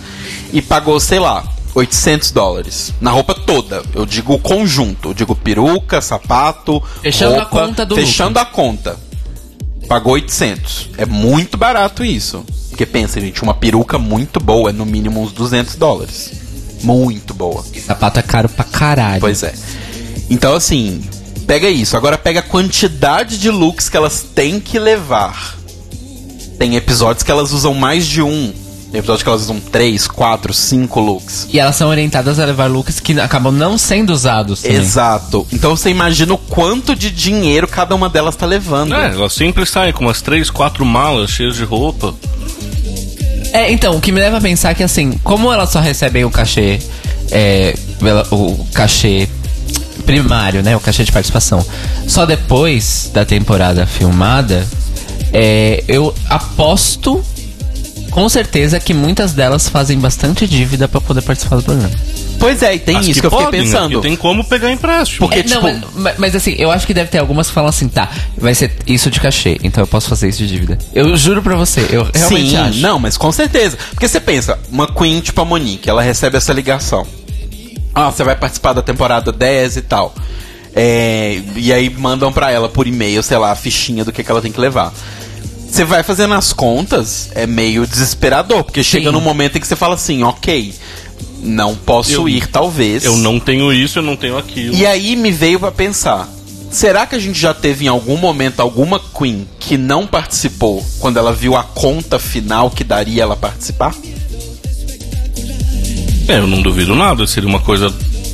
E 0.53 0.61
pagou, 0.61 0.99
sei 0.99 1.19
lá, 1.19 1.43
800 1.75 2.31
dólares. 2.31 2.93
Na 2.99 3.11
roupa 3.11 3.33
toda. 3.33 3.83
Eu 3.93 4.05
digo 4.05 4.33
o 4.33 4.39
conjunto. 4.39 5.09
Eu 5.09 5.13
digo 5.13 5.35
peruca, 5.35 6.01
sapato. 6.01 6.81
Fechando 7.01 7.35
a 7.35 7.39
roupa, 7.43 7.67
conta 7.67 7.85
do 7.85 7.95
Fechando 7.95 8.39
a 8.39 8.45
conta. 8.45 8.97
Pagou 9.87 10.13
800. 10.13 10.89
É 10.97 11.05
muito 11.05 11.57
barato 11.57 12.03
isso. 12.03 12.45
Porque 12.69 12.85
pensa, 12.85 13.19
gente, 13.19 13.41
uma 13.41 13.53
peruca 13.53 13.97
muito 13.97 14.39
boa 14.39 14.69
é 14.69 14.73
no 14.73 14.85
mínimo 14.85 15.21
uns 15.21 15.31
200 15.31 15.75
dólares. 15.75 16.31
Muito 16.83 17.33
boa. 17.33 17.63
Sapato 17.85 18.19
é 18.19 18.21
caro 18.21 18.49
pra 18.49 18.65
caralho. 18.65 19.21
Pois 19.21 19.41
é. 19.43 19.53
Então, 20.29 20.53
assim, 20.53 21.01
pega 21.47 21.69
isso. 21.69 21.95
Agora 21.95 22.17
pega 22.17 22.41
a 22.41 22.43
quantidade 22.43 23.37
de 23.39 23.49
looks 23.49 23.89
que 23.89 23.97
elas 23.97 24.21
têm 24.21 24.59
que 24.59 24.77
levar. 24.77 25.57
Tem 26.59 26.75
episódios 26.75 27.23
que 27.23 27.31
elas 27.31 27.51
usam 27.51 27.73
mais 27.73 28.05
de 28.05 28.21
um. 28.21 28.53
Tem 28.91 28.99
episódios 28.99 29.23
que 29.23 29.29
elas 29.29 29.41
usam 29.41 29.59
três, 29.59 30.07
quatro, 30.07 30.53
cinco 30.53 31.01
looks. 31.01 31.47
E 31.51 31.59
elas 31.59 31.75
são 31.75 31.89
orientadas 31.89 32.39
a 32.39 32.45
levar 32.45 32.67
looks 32.67 32.99
que 32.99 33.19
acabam 33.19 33.53
não 33.53 33.77
sendo 33.77 34.11
usados 34.11 34.61
também. 34.61 34.77
Exato. 34.77 35.45
Então 35.51 35.75
você 35.75 35.89
imagina 35.89 36.33
o 36.33 36.37
quanto 36.37 36.95
de 36.95 37.11
dinheiro 37.11 37.67
cada 37.67 37.93
uma 37.93 38.09
delas 38.09 38.35
tá 38.35 38.45
levando. 38.45 38.95
É, 38.95 39.11
elas 39.11 39.33
sempre 39.33 39.65
saem 39.65 39.91
com 39.91 40.05
umas 40.05 40.21
três, 40.21 40.49
quatro 40.49 40.85
malas 40.85 41.31
cheias 41.31 41.55
de 41.55 41.65
roupa. 41.65 42.15
É, 43.51 43.71
então, 43.71 43.95
o 43.95 44.01
que 44.01 44.11
me 44.11 44.19
leva 44.19 44.37
a 44.37 44.41
pensar 44.41 44.73
que 44.73 44.83
assim, 44.83 45.19
como 45.23 45.51
elas 45.51 45.69
só 45.69 45.79
recebem 45.79 46.23
o 46.23 46.29
cachê, 46.29 46.79
é, 47.31 47.73
o 48.31 48.65
cachê 48.73 49.27
primário, 50.05 50.63
né, 50.63 50.75
o 50.75 50.79
cachê 50.79 51.03
de 51.03 51.11
participação, 51.11 51.65
só 52.07 52.25
depois 52.25 53.09
da 53.13 53.25
temporada 53.25 53.85
filmada, 53.85 54.65
é, 55.33 55.83
eu 55.87 56.13
aposto 56.29 57.23
com 58.17 58.27
certeza 58.27 58.79
que 58.79 58.95
muitas 58.95 59.33
delas 59.33 59.69
fazem 59.69 59.99
bastante 59.99 60.47
dívida 60.47 60.87
pra 60.87 60.99
poder 60.99 61.21
participar 61.21 61.57
do 61.57 61.61
programa. 61.61 61.91
Pois 62.39 62.63
é, 62.63 62.73
e 62.73 62.79
tem 62.79 62.97
As 62.97 63.07
isso 63.07 63.19
que, 63.19 63.27
eu 63.27 63.29
fiquei 63.29 63.45
podem, 63.45 63.61
pensando. 63.61 63.99
E 63.99 64.01
tem 64.01 64.15
como 64.15 64.43
pegar 64.43 64.71
empréstimo. 64.71 65.19
Porque, 65.27 65.41
É, 65.41 65.43
não, 65.43 65.61
tipo, 65.61 65.91
mas, 65.93 66.17
mas 66.17 66.35
assim, 66.35 66.55
eu 66.57 66.71
acho 66.71 66.87
que 66.87 66.95
deve 66.95 67.11
ter 67.11 67.19
algumas 67.19 67.49
que 67.49 67.53
falam 67.53 67.69
assim, 67.69 67.87
tá, 67.87 68.09
vai 68.35 68.55
ser 68.55 68.75
isso 68.87 69.11
de 69.11 69.19
cachê, 69.19 69.59
então 69.63 69.83
eu 69.83 69.87
posso 69.87 70.09
fazer 70.09 70.29
isso 70.29 70.39
de 70.39 70.47
dívida. 70.47 70.79
Eu 70.95 71.15
juro 71.15 71.43
pra 71.43 71.55
você, 71.55 71.81
eu 71.91 72.09
realmente 72.11 72.49
Sim, 72.49 72.57
acho. 72.57 72.79
não, 72.79 72.97
mas 72.97 73.17
com 73.17 73.31
certeza. 73.31 73.77
Porque 73.91 74.07
você 74.07 74.19
pensa, 74.19 74.57
uma 74.71 74.91
Queen 74.91 75.19
tipo 75.19 75.39
a 75.39 75.45
Monique, 75.45 75.87
ela 75.87 76.01
recebe 76.01 76.37
essa 76.37 76.51
ligação. 76.51 77.05
Ah, 77.93 78.09
você 78.09 78.23
vai 78.23 78.35
participar 78.35 78.73
da 78.73 78.81
temporada 78.81 79.31
10 79.31 79.77
e 79.77 79.81
tal. 79.83 80.15
É, 80.75 81.39
e 81.55 81.71
aí 81.71 81.87
mandam 81.87 82.33
pra 82.33 82.49
ela 82.49 82.67
por 82.67 82.87
e-mail, 82.87 83.21
sei 83.21 83.37
lá, 83.37 83.51
a 83.51 83.55
fichinha 83.55 84.03
do 84.03 84.11
que, 84.11 84.23
que 84.23 84.31
ela 84.31 84.41
tem 84.41 84.51
que 84.51 84.59
levar. 84.59 84.91
Você 85.69 85.83
vai 85.83 86.01
fazendo 86.01 86.33
as 86.33 86.53
contas, 86.53 87.29
é 87.35 87.45
meio 87.45 87.85
desesperador, 87.85 88.63
porque 88.63 88.83
chega 88.83 89.11
num 89.11 89.21
momento 89.21 89.57
em 89.57 89.61
que 89.61 89.67
você 89.67 89.75
fala 89.75 89.95
assim, 89.95 90.23
ok, 90.23 90.73
não 91.43 91.75
posso 91.75 92.11
Eu- 92.13 92.29
ir, 92.29 92.47
talvez. 92.47 93.03
Eu 93.03 93.15
não 93.17 93.39
tenho 93.39 93.71
isso, 93.71 93.99
eu 93.99 94.03
não 94.03 94.15
tenho 94.15 94.37
aquilo. 94.37 94.73
E 94.75 94.85
aí 94.85 95.15
me 95.15 95.31
veio 95.31 95.59
pra 95.59 95.71
pensar. 95.71 96.27
Será 96.71 97.05
que 97.05 97.15
a 97.15 97.19
gente 97.19 97.39
já 97.39 97.53
teve 97.53 97.85
em 97.85 97.87
algum 97.87 98.17
momento 98.17 98.59
alguma 98.59 98.99
Queen 98.99 99.47
que 99.59 99.77
não 99.77 100.05
participou 100.07 100.85
quando 100.99 101.17
ela 101.17 101.31
viu 101.31 101.55
a 101.55 101.63
conta 101.63 102.17
final 102.19 102.69
que 102.71 102.83
daria 102.83 103.23
ela 103.23 103.35
participar? 103.37 103.93
É, 106.27 106.39
eu 106.39 106.47
não 106.47 106.61
duvido 106.61 106.93
nada, 106.95 107.25
seria 107.25 107.47
uma 107.47 107.59
coisa 107.61 107.93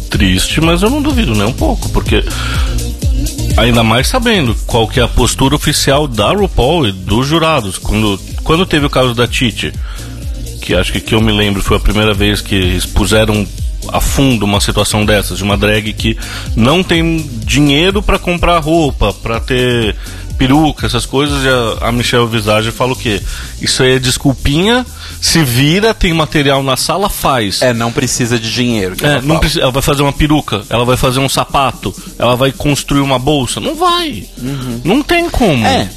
triste, 0.09 0.59
mas 0.61 0.81
eu 0.81 0.89
não 0.89 1.01
duvido 1.01 1.33
nem 1.35 1.45
um 1.45 1.53
pouco, 1.53 1.89
porque 1.89 2.23
ainda 3.57 3.83
mais 3.83 4.07
sabendo 4.07 4.55
qual 4.65 4.87
que 4.87 4.99
é 4.99 5.03
a 5.03 5.07
postura 5.07 5.55
oficial 5.55 6.07
da 6.07 6.31
RuPaul 6.31 6.87
e 6.87 6.91
dos 6.91 7.27
jurados. 7.27 7.77
Quando, 7.77 8.19
quando 8.43 8.65
teve 8.65 8.85
o 8.85 8.89
caso 8.89 9.13
da 9.13 9.27
Titi, 9.27 9.71
que 10.61 10.73
acho 10.73 10.91
que 10.91 11.01
que 11.01 11.15
eu 11.15 11.21
me 11.21 11.31
lembro 11.31 11.61
foi 11.61 11.77
a 11.77 11.79
primeira 11.79 12.13
vez 12.13 12.41
que 12.41 12.55
expuseram 12.55 13.45
a 13.89 13.99
fundo 13.99 14.45
uma 14.45 14.61
situação 14.61 15.05
dessas, 15.05 15.37
de 15.37 15.43
uma 15.43 15.57
drag 15.57 15.91
que 15.93 16.17
não 16.55 16.81
tem 16.81 17.29
dinheiro 17.45 18.01
pra 18.01 18.17
comprar 18.17 18.59
roupa, 18.59 19.13
pra 19.13 19.39
ter 19.39 19.95
peruca, 20.43 20.85
essas 20.85 21.05
coisas, 21.05 21.41
a, 21.45 21.87
a 21.87 21.91
Michelle 21.91 22.27
Visage 22.27 22.69
fala 22.71 22.91
o 22.91 22.95
quê? 22.95 23.21
Isso 23.61 23.81
aí 23.81 23.93
é 23.93 23.99
desculpinha, 23.99 24.85
se 25.21 25.41
vira, 25.41 25.93
tem 25.93 26.13
material 26.13 26.61
na 26.61 26.75
sala, 26.75 27.09
faz. 27.09 27.61
É, 27.61 27.73
não 27.73 27.93
precisa 27.93 28.37
de 28.37 28.51
dinheiro. 28.51 28.97
É, 29.01 29.05
ela 29.05 29.21
não 29.21 29.39
precisa, 29.39 29.61
ela 29.61 29.71
vai 29.71 29.81
fazer 29.81 30.01
uma 30.01 30.11
peruca, 30.11 30.63
ela 30.69 30.83
vai 30.83 30.97
fazer 30.97 31.19
um 31.19 31.29
sapato, 31.29 31.95
ela 32.19 32.35
vai 32.35 32.51
construir 32.51 32.99
uma 32.99 33.17
bolsa. 33.17 33.61
Não 33.61 33.75
vai. 33.75 34.25
Não 34.83 35.01
tem 35.01 35.29
como. 35.29 35.65
É. 35.65 35.89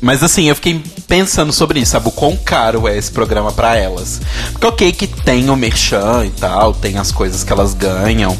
Mas 0.00 0.24
assim, 0.24 0.48
eu 0.48 0.54
fiquei 0.54 0.82
pensando 1.06 1.52
sobre 1.52 1.78
isso, 1.78 1.92
sabe? 1.92 2.08
O 2.08 2.12
quão 2.12 2.36
caro 2.36 2.88
é 2.88 2.96
esse 2.96 3.12
programa 3.12 3.52
pra 3.52 3.76
elas. 3.76 4.20
Porque 4.52 4.66
ok 4.66 4.92
que 4.92 5.06
tem 5.06 5.48
o 5.50 5.56
merchan 5.56 6.24
e 6.24 6.30
tal, 6.30 6.72
tem 6.72 6.96
as 6.96 7.12
coisas 7.12 7.44
que 7.44 7.52
elas 7.52 7.74
ganham, 7.74 8.36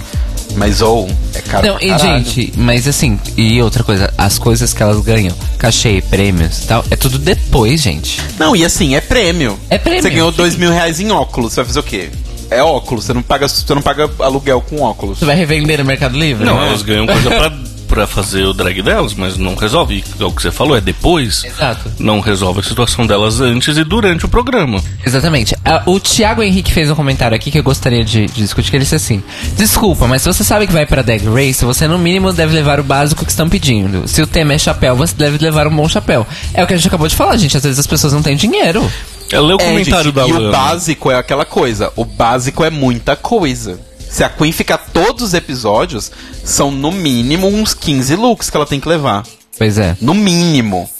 mas 0.56 0.80
ou 0.82 1.08
é 1.34 1.40
caro 1.40 1.66
Não, 1.66 1.76
pra 1.76 1.86
e 1.86 1.98
gente, 1.98 2.52
mas 2.56 2.86
assim, 2.86 3.18
e 3.36 3.60
outra 3.62 3.82
coisa, 3.84 4.12
as 4.16 4.38
coisas 4.38 4.72
que 4.72 4.82
elas 4.82 5.00
ganham, 5.00 5.34
cachê, 5.58 6.02
prêmios 6.10 6.64
e 6.64 6.66
tal, 6.66 6.84
é 6.90 6.96
tudo 6.96 7.18
depois, 7.18 7.80
gente. 7.80 8.20
Não, 8.38 8.54
e 8.54 8.64
assim, 8.64 8.94
é 8.94 9.00
prêmio. 9.00 9.58
É 9.68 9.78
prêmio, 9.78 10.02
Você 10.02 10.10
ganhou 10.10 10.32
dois 10.32 10.56
mil 10.56 10.70
reais 10.70 11.00
em 11.00 11.10
óculos, 11.10 11.52
você 11.52 11.56
vai 11.56 11.66
fazer 11.66 11.80
o 11.80 11.82
quê? 11.82 12.10
É 12.50 12.62
óculos, 12.62 13.04
você 13.04 13.14
não 13.14 13.22
paga, 13.22 13.48
você 13.48 13.74
não 13.74 13.82
paga 13.82 14.10
aluguel 14.18 14.60
com 14.60 14.82
óculos. 14.82 15.20
Você 15.20 15.24
vai 15.24 15.36
revender 15.36 15.78
no 15.78 15.84
Mercado 15.84 16.18
Livre? 16.18 16.44
Não, 16.44 16.58
né? 16.60 16.68
elas 16.68 16.82
ganham 16.82 17.06
coisa 17.06 17.30
pra, 17.30 17.52
pra 17.90 18.06
fazer 18.06 18.44
o 18.44 18.52
drag 18.54 18.80
delas, 18.82 19.12
mas 19.14 19.36
não 19.36 19.56
resolve. 19.56 20.04
É 20.18 20.24
o 20.24 20.30
que 20.30 20.40
você 20.40 20.50
falou, 20.52 20.76
é 20.76 20.80
depois. 20.80 21.44
Exato. 21.44 21.90
Não 21.98 22.20
resolve 22.20 22.60
a 22.60 22.62
situação 22.62 23.04
delas 23.04 23.40
antes 23.40 23.76
e 23.76 23.82
durante 23.84 24.24
o 24.24 24.28
programa. 24.28 24.80
Exatamente. 25.04 25.56
O 25.86 25.98
Thiago 25.98 26.40
Henrique 26.42 26.72
fez 26.72 26.88
um 26.88 26.94
comentário 26.94 27.34
aqui 27.36 27.50
que 27.50 27.58
eu 27.58 27.62
gostaria 27.64 28.04
de, 28.04 28.26
de 28.26 28.32
discutir, 28.42 28.70
que 28.70 28.76
ele 28.76 28.84
disse 28.84 28.94
assim, 28.94 29.20
Desculpa, 29.56 30.06
mas 30.06 30.22
se 30.22 30.28
você 30.32 30.44
sabe 30.44 30.66
que 30.68 30.72
vai 30.72 30.86
pra 30.86 31.02
Drag 31.02 31.22
Race, 31.26 31.64
você 31.64 31.88
no 31.88 31.98
mínimo 31.98 32.32
deve 32.32 32.54
levar 32.54 32.78
o 32.78 32.84
básico 32.84 33.24
que 33.24 33.30
estão 33.32 33.48
pedindo. 33.48 34.06
Se 34.06 34.22
o 34.22 34.26
tema 34.26 34.52
é 34.54 34.58
chapéu, 34.58 34.94
você 34.94 35.14
deve 35.16 35.36
levar 35.38 35.66
um 35.66 35.74
bom 35.74 35.88
chapéu. 35.88 36.24
É 36.54 36.62
o 36.62 36.66
que 36.68 36.74
a 36.74 36.76
gente 36.76 36.86
acabou 36.88 37.08
de 37.08 37.16
falar, 37.16 37.36
gente. 37.36 37.56
Às 37.56 37.62
vezes 37.64 37.78
as 37.80 37.86
pessoas 37.86 38.12
não 38.12 38.22
têm 38.22 38.36
dinheiro. 38.36 38.88
É 39.32 39.38
ler 39.40 39.54
o 39.54 39.60
É, 39.60 39.64
comentário 39.64 40.04
gente, 40.04 40.14
da 40.14 40.26
e 40.26 40.32
o 40.32 40.38
Lana. 40.38 40.50
básico 40.56 41.10
é 41.10 41.16
aquela 41.16 41.44
coisa. 41.44 41.92
O 41.96 42.04
básico 42.04 42.64
é 42.64 42.70
muita 42.70 43.14
coisa. 43.16 43.78
Se 44.10 44.24
a 44.24 44.28
Queen 44.28 44.52
ficar 44.52 44.76
todos 44.78 45.22
os 45.22 45.34
episódios, 45.34 46.10
são 46.44 46.70
no 46.70 46.90
mínimo 46.90 47.46
uns 47.46 47.72
15 47.72 48.16
looks 48.16 48.50
que 48.50 48.56
ela 48.56 48.66
tem 48.66 48.80
que 48.80 48.88
levar. 48.88 49.24
Pois 49.56 49.78
é. 49.78 49.96
No 50.00 50.14
mínimo. 50.14 50.90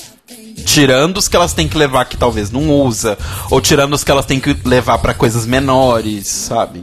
Tirando 0.64 1.16
os 1.16 1.26
que 1.26 1.34
elas 1.34 1.52
têm 1.52 1.68
que 1.68 1.76
levar 1.76 2.04
que 2.04 2.16
talvez 2.16 2.50
não 2.50 2.70
usa. 2.70 3.18
Ou 3.50 3.60
tirando 3.60 3.94
os 3.94 4.04
que 4.04 4.10
elas 4.10 4.26
têm 4.26 4.38
que 4.38 4.56
levar 4.64 4.98
pra 4.98 5.12
coisas 5.12 5.44
menores, 5.44 6.28
sabe? 6.28 6.82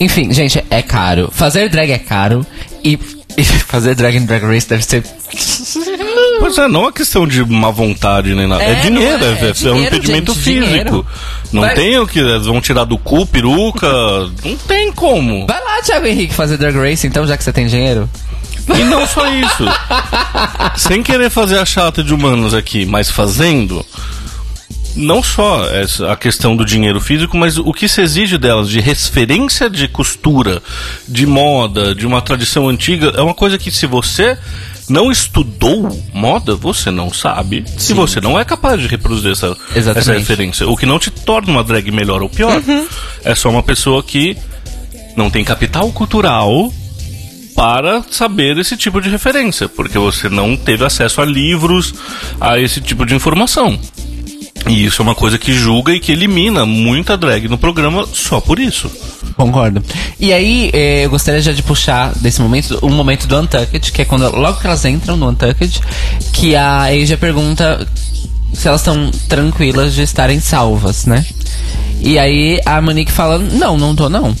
Enfim, 0.00 0.32
gente, 0.32 0.62
é 0.70 0.82
caro. 0.82 1.30
Fazer 1.32 1.68
drag 1.68 1.90
é 1.92 1.98
caro. 1.98 2.44
E, 2.82 2.98
e 3.36 3.44
fazer 3.66 3.94
drag 3.94 4.16
em 4.16 4.24
Drag 4.26 4.44
Race 4.44 4.68
deve 4.68 4.84
ser. 4.84 5.02
Pois 6.40 6.58
é, 6.58 6.68
não 6.68 6.88
é 6.88 6.92
questão 6.92 7.26
de 7.26 7.42
má 7.44 7.70
vontade 7.70 8.34
nem 8.34 8.46
nada. 8.46 8.62
É, 8.62 8.72
É, 8.72 8.80
dinheiro, 8.80 9.24
é, 9.24 9.28
é, 9.28 9.30
é 9.32 9.46
é 9.46 9.50
um 9.50 9.52
dinheiro, 9.54 9.96
impedimento 9.96 10.34
gente, 10.34 10.42
físico. 10.42 10.66
dinheiro. 10.66 11.06
Não 11.52 11.62
Vai- 11.62 11.74
tem 11.74 11.98
o 11.98 12.06
que 12.06 12.18
eles 12.18 12.44
vão 12.46 12.60
tirar 12.60 12.84
do 12.84 12.98
cu, 12.98 13.24
peruca. 13.24 13.88
não 14.44 14.56
tem 14.66 14.92
como. 14.92 15.46
Vai 15.46 15.62
lá, 15.62 15.80
Thiago 15.82 16.06
Henrique, 16.06 16.34
fazer 16.34 16.56
Drag 16.58 16.76
Race, 16.76 17.06
então, 17.06 17.26
já 17.26 17.36
que 17.36 17.44
você 17.44 17.52
tem 17.52 17.66
dinheiro. 17.66 18.10
E 18.68 18.82
não 18.84 19.06
só 19.06 19.26
isso. 19.32 19.64
Sem 20.76 21.02
querer 21.02 21.30
fazer 21.30 21.58
a 21.58 21.64
chata 21.64 22.02
de 22.02 22.12
humanos 22.12 22.52
aqui, 22.52 22.84
mas 22.84 23.08
fazendo. 23.10 23.84
Não 24.96 25.22
só 25.22 25.64
essa, 25.70 26.12
a 26.12 26.16
questão 26.16 26.56
do 26.56 26.64
dinheiro 26.64 27.00
físico, 27.00 27.36
mas 27.36 27.58
o 27.58 27.72
que 27.72 27.88
se 27.88 28.00
exige 28.00 28.38
delas 28.38 28.68
de 28.68 28.80
referência 28.80 29.68
de 29.68 29.88
costura, 29.88 30.62
de 31.08 31.26
moda, 31.26 31.94
de 31.94 32.06
uma 32.06 32.20
tradição 32.20 32.68
antiga, 32.68 33.12
é 33.16 33.20
uma 33.20 33.34
coisa 33.34 33.58
que 33.58 33.70
se 33.70 33.86
você 33.86 34.38
não 34.88 35.10
estudou 35.10 35.88
moda, 36.12 36.54
você 36.54 36.90
não 36.90 37.12
sabe. 37.12 37.64
Se 37.78 37.92
você 37.92 38.20
não 38.20 38.38
é 38.38 38.44
capaz 38.44 38.80
de 38.80 38.86
reproduzir 38.86 39.32
essa, 39.32 39.56
Exatamente. 39.74 39.98
essa 39.98 40.12
referência. 40.12 40.68
O 40.68 40.76
que 40.76 40.86
não 40.86 40.98
te 40.98 41.10
torna 41.10 41.50
uma 41.50 41.64
drag 41.64 41.90
melhor 41.90 42.22
ou 42.22 42.28
pior. 42.28 42.62
É 43.24 43.34
só 43.34 43.48
uma 43.48 43.62
pessoa 43.62 44.02
que 44.02 44.36
não 45.16 45.30
tem 45.30 45.44
capital 45.44 45.90
cultural 45.92 46.72
para 47.54 48.02
saber 48.10 48.58
esse 48.58 48.76
tipo 48.76 49.00
de 49.00 49.08
referência, 49.08 49.68
porque 49.68 49.96
você 49.96 50.28
não 50.28 50.56
teve 50.56 50.84
acesso 50.84 51.20
a 51.20 51.24
livros, 51.24 51.94
a 52.40 52.58
esse 52.58 52.80
tipo 52.80 53.06
de 53.06 53.14
informação. 53.14 53.78
E 54.66 54.84
isso 54.84 55.02
é 55.02 55.04
uma 55.04 55.14
coisa 55.14 55.36
que 55.36 55.52
julga 55.52 55.92
e 55.92 56.00
que 56.00 56.10
elimina 56.10 56.64
muita 56.64 57.16
drag 57.16 57.48
no 57.48 57.58
programa 57.58 58.06
só 58.12 58.40
por 58.40 58.58
isso. 58.58 58.90
Concordo. 59.36 59.82
E 60.18 60.32
aí, 60.32 60.70
eh, 60.72 61.04
eu 61.04 61.10
gostaria 61.10 61.40
já 61.40 61.52
de 61.52 61.62
puxar 61.62 62.14
desse 62.14 62.40
momento, 62.40 62.78
um 62.82 62.90
momento 62.90 63.26
do 63.26 63.38
Untucked, 63.38 63.92
que 63.92 64.02
é 64.02 64.04
quando 64.04 64.30
logo 64.34 64.58
que 64.58 64.66
elas 64.66 64.84
entram 64.84 65.16
no 65.16 65.28
Untucked, 65.28 65.80
que 66.32 66.56
a 66.56 66.84
Asia 66.84 67.18
pergunta 67.18 67.86
se 68.54 68.68
elas 68.68 68.80
estão 68.80 69.10
tranquilas 69.28 69.94
de 69.94 70.02
estarem 70.02 70.40
salvas, 70.40 71.04
né? 71.04 71.26
E 72.00 72.18
aí 72.18 72.60
a 72.64 72.80
Monique 72.80 73.12
fala: 73.12 73.38
Não, 73.38 73.76
não 73.76 73.94
tô 73.94 74.08
não. 74.08 74.34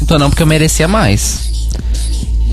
Não 0.00 0.06
tô 0.06 0.18
não, 0.18 0.30
porque 0.30 0.42
eu 0.42 0.46
merecia 0.46 0.88
mais. 0.88 1.50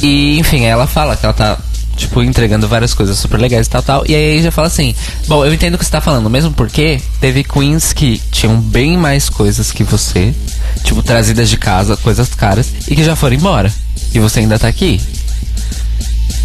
E, 0.01 0.37
enfim, 0.37 0.63
ela 0.63 0.85
fala 0.85 1.15
que 1.15 1.25
ela 1.25 1.33
tá, 1.33 1.57
tipo, 1.97 2.21
entregando 2.21 2.67
várias 2.67 2.93
coisas 2.93 3.17
super 3.17 3.39
legais 3.39 3.67
e 3.67 3.69
tal, 3.69 3.81
tal. 3.81 4.03
E 4.07 4.15
aí 4.15 4.41
já 4.41 4.51
fala 4.51 4.67
assim: 4.67 4.95
Bom, 5.27 5.43
eu 5.43 5.53
entendo 5.53 5.73
o 5.73 5.77
que 5.77 5.83
você 5.83 5.91
tá 5.91 5.99
falando, 5.99 6.29
mesmo 6.29 6.51
porque 6.53 7.01
teve 7.19 7.43
queens 7.43 7.91
que 7.91 8.21
tinham 8.31 8.61
bem 8.61 8.95
mais 8.95 9.27
coisas 9.27 9.71
que 9.71 9.83
você, 9.83 10.33
tipo, 10.83 11.01
trazidas 11.03 11.49
de 11.49 11.57
casa, 11.57 11.97
coisas 11.97 12.33
caras, 12.33 12.71
e 12.87 12.95
que 12.95 13.03
já 13.03 13.15
foram 13.15 13.35
embora. 13.35 13.73
E 14.13 14.19
você 14.19 14.39
ainda 14.39 14.57
tá 14.57 14.67
aqui. 14.67 15.01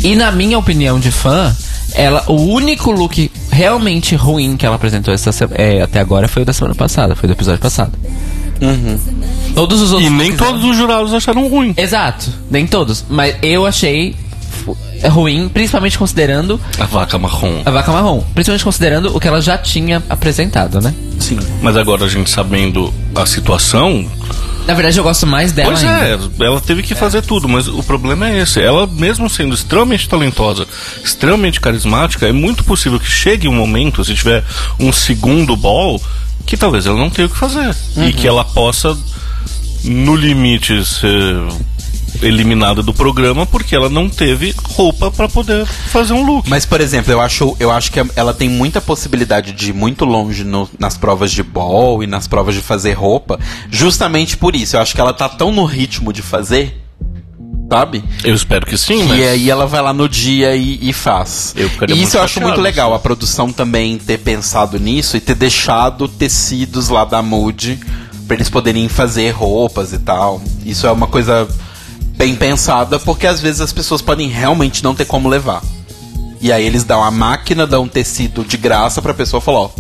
E 0.02 0.16
na 0.16 0.32
minha 0.32 0.58
opinião 0.58 0.98
de 0.98 1.12
fã, 1.12 1.54
ela, 1.94 2.24
o 2.26 2.34
único 2.34 2.90
look 2.90 3.30
realmente 3.50 4.16
ruim 4.16 4.56
que 4.56 4.66
ela 4.66 4.76
apresentou 4.76 5.12
essa, 5.12 5.30
é, 5.52 5.82
até 5.82 6.00
agora 6.00 6.26
foi 6.26 6.42
o 6.42 6.46
da 6.46 6.52
semana 6.52 6.74
passada, 6.74 7.14
foi 7.14 7.28
do 7.28 7.34
episódio 7.34 7.60
passado. 7.60 7.92
Todos 9.54 9.80
os 9.80 9.92
outros 9.92 10.10
E 10.10 10.14
nem 10.14 10.36
todos 10.36 10.64
os 10.64 10.76
jurados 10.76 11.12
acharam 11.12 11.48
ruim. 11.48 11.74
Exato, 11.76 12.30
nem 12.50 12.66
todos. 12.66 13.04
Mas 13.08 13.36
eu 13.42 13.66
achei 13.66 14.14
ruim, 15.10 15.48
principalmente 15.48 15.98
considerando 15.98 16.60
A 16.78 16.84
vaca 16.84 17.18
marrom. 17.18 17.62
a 17.64 17.70
vaca 17.70 17.90
marrom. 17.92 18.20
Principalmente 18.34 18.64
considerando 18.64 19.16
o 19.16 19.20
que 19.20 19.26
ela 19.28 19.40
já 19.40 19.58
tinha 19.58 20.02
apresentado, 20.08 20.80
né? 20.80 20.94
Sim. 21.18 21.38
Mas 21.60 21.76
agora 21.76 22.04
a 22.04 22.08
gente 22.08 22.30
sabendo 22.30 22.92
a 23.14 23.24
situação, 23.26 24.08
Na 24.66 24.74
verdade, 24.74 24.96
eu 24.98 25.04
gosto 25.04 25.26
mais 25.26 25.50
dela 25.52 25.70
Pois 25.72 25.84
ainda. 25.84 26.28
é, 26.40 26.46
ela 26.46 26.60
teve 26.60 26.82
que 26.82 26.94
fazer 26.94 27.22
tudo, 27.22 27.48
mas 27.48 27.66
o 27.68 27.82
problema 27.82 28.28
é 28.30 28.40
esse. 28.42 28.60
Ela, 28.60 28.86
mesmo 28.86 29.28
sendo 29.28 29.54
extremamente 29.54 30.08
talentosa, 30.08 30.66
extremamente 31.04 31.60
carismática, 31.60 32.26
é 32.28 32.32
muito 32.32 32.62
possível 32.64 32.98
que 33.00 33.10
chegue 33.10 33.48
um 33.48 33.54
momento, 33.54 34.04
se 34.04 34.14
tiver 34.14 34.44
um 34.78 34.92
segundo 34.92 35.56
ball, 35.56 36.00
que 36.46 36.56
talvez 36.56 36.86
ela 36.86 36.96
não 36.98 37.10
tenha 37.10 37.26
o 37.26 37.30
que 37.30 37.36
fazer. 37.36 37.74
E 37.96 38.12
que 38.12 38.26
ela 38.26 38.44
possa, 38.44 38.96
no 39.84 40.14
limite, 40.14 40.84
ser 40.84 41.36
eliminada 42.20 42.82
do 42.82 42.92
programa 42.92 43.46
porque 43.46 43.74
ela 43.74 43.88
não 43.88 44.08
teve 44.08 44.54
roupa 44.64 45.10
pra 45.10 45.28
poder 45.28 45.64
fazer 45.66 46.12
um 46.12 46.24
look. 46.24 46.48
Mas, 46.48 46.66
por 46.66 46.80
exemplo, 46.80 47.12
eu 47.12 47.20
acho, 47.20 47.56
eu 47.58 47.70
acho 47.70 47.90
que 47.92 48.00
ela 48.16 48.34
tem 48.34 48.48
muita 48.48 48.80
possibilidade 48.80 49.52
de 49.52 49.70
ir 49.70 49.72
muito 49.74 50.04
longe 50.04 50.44
no- 50.44 50.68
nas 50.78 50.96
provas 50.96 51.30
de 51.32 51.42
ball 51.42 52.02
e 52.02 52.06
nas 52.06 52.26
provas 52.26 52.54
de 52.54 52.60
fazer 52.60 52.92
roupa, 52.92 53.38
justamente 53.70 54.36
por 54.36 54.54
isso. 54.54 54.76
Eu 54.76 54.80
acho 54.80 54.94
que 54.94 55.00
ela 55.00 55.12
tá 55.12 55.28
tão 55.28 55.50
no 55.52 55.64
ritmo 55.64 56.12
de 56.12 56.22
fazer, 56.22 56.80
sabe? 57.70 58.04
Eu 58.22 58.34
espero 58.34 58.66
que 58.66 58.76
sim, 58.76 59.02
E 59.02 59.08
mas... 59.08 59.22
aí 59.28 59.50
ela 59.50 59.66
vai 59.66 59.80
lá 59.82 59.92
no 59.92 60.08
dia 60.08 60.54
e, 60.54 60.78
e 60.82 60.92
faz. 60.92 61.54
Eu 61.56 61.70
e 61.88 62.02
isso 62.02 62.16
eu 62.18 62.22
acho 62.22 62.40
muito 62.40 62.60
legal, 62.60 62.92
a 62.94 62.98
produção 62.98 63.50
também 63.52 63.98
ter 63.98 64.18
pensado 64.18 64.78
nisso 64.78 65.16
e 65.16 65.20
ter 65.20 65.34
deixado 65.34 66.06
tecidos 66.08 66.88
lá 66.88 67.04
da 67.04 67.22
Mood 67.22 67.78
pra 68.26 68.36
eles 68.36 68.48
poderem 68.50 68.88
fazer 68.88 69.30
roupas 69.30 69.92
e 69.92 69.98
tal. 69.98 70.40
Isso 70.64 70.86
é 70.86 70.92
uma 70.92 71.06
coisa 71.06 71.48
bem 72.16 72.34
pensada, 72.34 72.98
porque 72.98 73.26
às 73.26 73.40
vezes 73.40 73.60
as 73.60 73.72
pessoas 73.72 74.02
podem 74.02 74.28
realmente 74.28 74.82
não 74.82 74.94
ter 74.94 75.04
como 75.04 75.28
levar. 75.28 75.62
E 76.40 76.52
aí 76.52 76.64
eles 76.64 76.84
dão 76.84 77.02
a 77.02 77.10
máquina, 77.10 77.66
dão 77.66 77.84
um 77.84 77.88
tecido 77.88 78.44
de 78.44 78.56
graça 78.56 79.00
pra 79.00 79.14
pessoa 79.14 79.40
falar, 79.40 79.60
ó, 79.60 79.70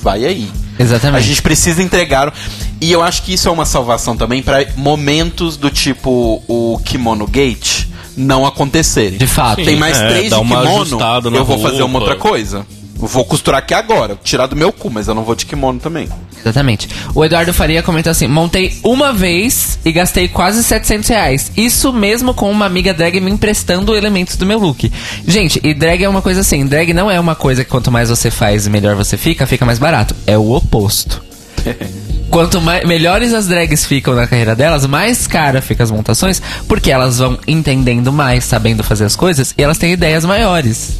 vai 0.00 0.24
aí. 0.24 0.50
Exatamente. 0.78 1.22
A 1.22 1.26
gente 1.26 1.42
precisa 1.42 1.82
entregar. 1.82 2.32
E 2.80 2.92
eu 2.92 3.02
acho 3.02 3.22
que 3.22 3.34
isso 3.34 3.48
é 3.48 3.50
uma 3.50 3.64
salvação 3.64 4.16
também 4.16 4.42
pra 4.42 4.64
momentos 4.76 5.56
do 5.56 5.70
tipo 5.70 6.42
o 6.46 6.78
Kimono 6.84 7.26
Gate 7.26 7.86
não 8.16 8.46
acontecerem. 8.46 9.18
De 9.18 9.26
fato. 9.26 9.62
Tem 9.62 9.76
mais 9.76 9.98
é, 9.98 10.08
três 10.08 10.32
de 10.32 10.38
kimono, 10.38 10.98
eu 11.34 11.44
vou 11.44 11.58
fazer 11.58 11.82
uma 11.82 11.98
outra 11.98 12.16
coisa. 12.16 12.66
Vou 12.96 13.24
costurar 13.24 13.58
aqui 13.58 13.74
agora, 13.74 14.18
tirar 14.22 14.46
do 14.46 14.56
meu 14.56 14.72
cu, 14.72 14.90
mas 14.90 15.06
eu 15.06 15.14
não 15.14 15.22
vou 15.22 15.34
de 15.34 15.44
kimono 15.44 15.78
também. 15.78 16.08
Exatamente. 16.40 16.88
O 17.14 17.24
Eduardo 17.24 17.52
Faria 17.52 17.82
comenta 17.82 18.10
assim: 18.10 18.26
montei 18.26 18.78
uma 18.82 19.12
vez 19.12 19.78
e 19.84 19.92
gastei 19.92 20.28
quase 20.28 20.62
700 20.62 21.08
reais. 21.08 21.52
Isso 21.56 21.92
mesmo 21.92 22.32
com 22.32 22.50
uma 22.50 22.66
amiga 22.66 22.94
drag 22.94 23.20
me 23.20 23.30
emprestando 23.30 23.96
elementos 23.96 24.36
do 24.36 24.46
meu 24.46 24.58
look. 24.58 24.90
Gente, 25.26 25.60
e 25.62 25.74
drag 25.74 26.04
é 26.04 26.08
uma 26.08 26.22
coisa 26.22 26.40
assim: 26.40 26.64
drag 26.66 26.92
não 26.94 27.10
é 27.10 27.18
uma 27.20 27.34
coisa 27.34 27.64
que 27.64 27.70
quanto 27.70 27.90
mais 27.90 28.08
você 28.08 28.30
faz 28.30 28.66
e 28.66 28.70
melhor 28.70 28.94
você 28.94 29.16
fica, 29.16 29.46
fica 29.46 29.66
mais 29.66 29.78
barato. 29.78 30.14
É 30.26 30.38
o 30.38 30.52
oposto. 30.52 31.22
Quanto 32.30 32.60
mais, 32.60 32.84
melhores 32.84 33.32
as 33.32 33.46
drags 33.46 33.84
ficam 33.86 34.14
na 34.14 34.26
carreira 34.26 34.54
delas, 34.54 34.84
mais 34.84 35.26
cara 35.26 35.62
ficam 35.62 35.84
as 35.84 35.90
montações, 35.90 36.42
porque 36.66 36.90
elas 36.90 37.18
vão 37.18 37.38
entendendo 37.46 38.12
mais, 38.12 38.44
sabendo 38.44 38.82
fazer 38.82 39.04
as 39.04 39.14
coisas 39.14 39.54
e 39.56 39.62
elas 39.62 39.78
têm 39.78 39.92
ideias 39.92 40.24
maiores. 40.24 40.98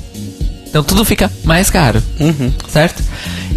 Então 0.77 0.85
tudo 0.85 1.07
fica 1.07 1.32
mais 1.43 1.70
caro. 1.70 2.03
Certo? 2.69 3.03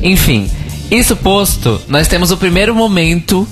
Enfim, 0.02 0.50
isso 0.90 1.18
posto, 1.18 1.82
nós 1.90 2.08
temos 2.08 2.32
o 2.32 2.38
primeiro 2.38 2.74
momento 2.74 3.46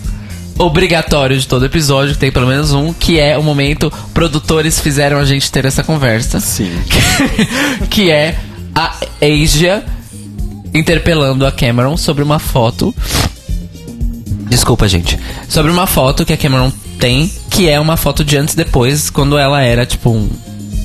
obrigatório 0.57 1.37
de 1.37 1.45
todo 1.45 1.65
episódio, 1.65 2.13
que 2.13 2.19
tem 2.19 2.31
pelo 2.31 2.47
menos 2.47 2.71
um, 2.71 2.93
que 2.93 3.19
é 3.19 3.37
o 3.37 3.43
momento 3.43 3.91
produtores 4.13 4.79
fizeram 4.79 5.17
a 5.19 5.25
gente 5.25 5.51
ter 5.51 5.65
essa 5.65 5.83
conversa. 5.83 6.39
Sim. 6.39 6.71
que 7.91 8.09
é 8.09 8.39
a 8.73 8.95
Asia 9.21 9.83
interpelando 10.73 11.45
a 11.45 11.51
Cameron 11.51 11.97
sobre 11.97 12.23
uma 12.23 12.39
foto. 12.39 12.95
Desculpa, 14.47 14.87
gente. 14.87 15.19
Sobre 15.49 15.69
uma 15.69 15.87
foto 15.87 16.23
que 16.25 16.31
a 16.31 16.37
Cameron 16.37 16.71
tem, 16.97 17.29
que 17.49 17.67
é 17.67 17.77
uma 17.77 17.97
foto 17.97 18.23
de 18.23 18.37
antes 18.37 18.53
e 18.53 18.57
depois, 18.57 19.09
quando 19.09 19.37
ela 19.37 19.61
era 19.61 19.85
tipo 19.85 20.09
um, 20.09 20.29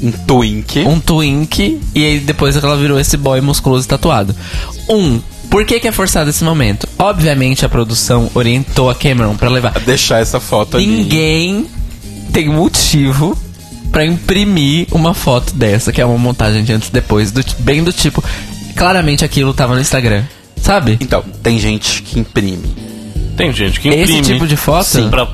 Um 0.02 0.10
twink. 0.10 0.80
um 0.80 0.98
twink 0.98 1.80
e 1.94 2.04
aí 2.04 2.18
depois 2.18 2.56
ela 2.56 2.76
virou 2.76 2.98
esse 2.98 3.16
boy 3.16 3.40
musculoso 3.40 3.86
e 3.86 3.88
tatuado. 3.88 4.34
Um, 4.88 5.20
por 5.48 5.64
que, 5.64 5.78
que 5.78 5.86
é 5.86 5.92
forçado 5.92 6.28
esse 6.30 6.42
momento? 6.42 6.88
Obviamente 6.98 7.64
a 7.64 7.68
produção 7.68 8.30
orientou 8.34 8.90
a 8.90 8.94
Cameron 8.94 9.36
pra 9.36 9.48
levar. 9.48 9.76
a 9.76 9.78
Deixar 9.78 10.20
essa 10.20 10.40
foto 10.40 10.76
ali. 10.76 10.86
Ninguém 10.86 11.66
tem 12.32 12.48
motivo 12.48 13.36
pra 13.92 14.04
imprimir 14.04 14.86
uma 14.90 15.12
foto 15.14 15.54
dessa, 15.54 15.92
que 15.92 16.00
é 16.00 16.04
uma 16.06 16.16
montagem 16.18 16.64
de 16.64 16.72
antes 16.72 16.88
e 16.88 16.92
depois, 16.92 17.30
do, 17.30 17.44
bem 17.58 17.84
do 17.84 17.92
tipo. 17.92 18.24
Claramente 18.74 19.24
aquilo 19.24 19.52
tava 19.52 19.74
no 19.74 19.80
Instagram. 19.80 20.24
Sabe? 20.56 20.96
Então, 21.00 21.22
tem 21.42 21.58
gente 21.58 22.02
que 22.02 22.18
imprime. 22.18 22.74
Tem 23.36 23.52
gente 23.52 23.80
que 23.80 23.88
Esse 23.88 24.12
imprime. 24.14 24.22
tipo 24.22 24.46
de 24.46 24.56
foto? 24.56 24.86
Sim. 24.86 25.10
Pra, 25.10 25.28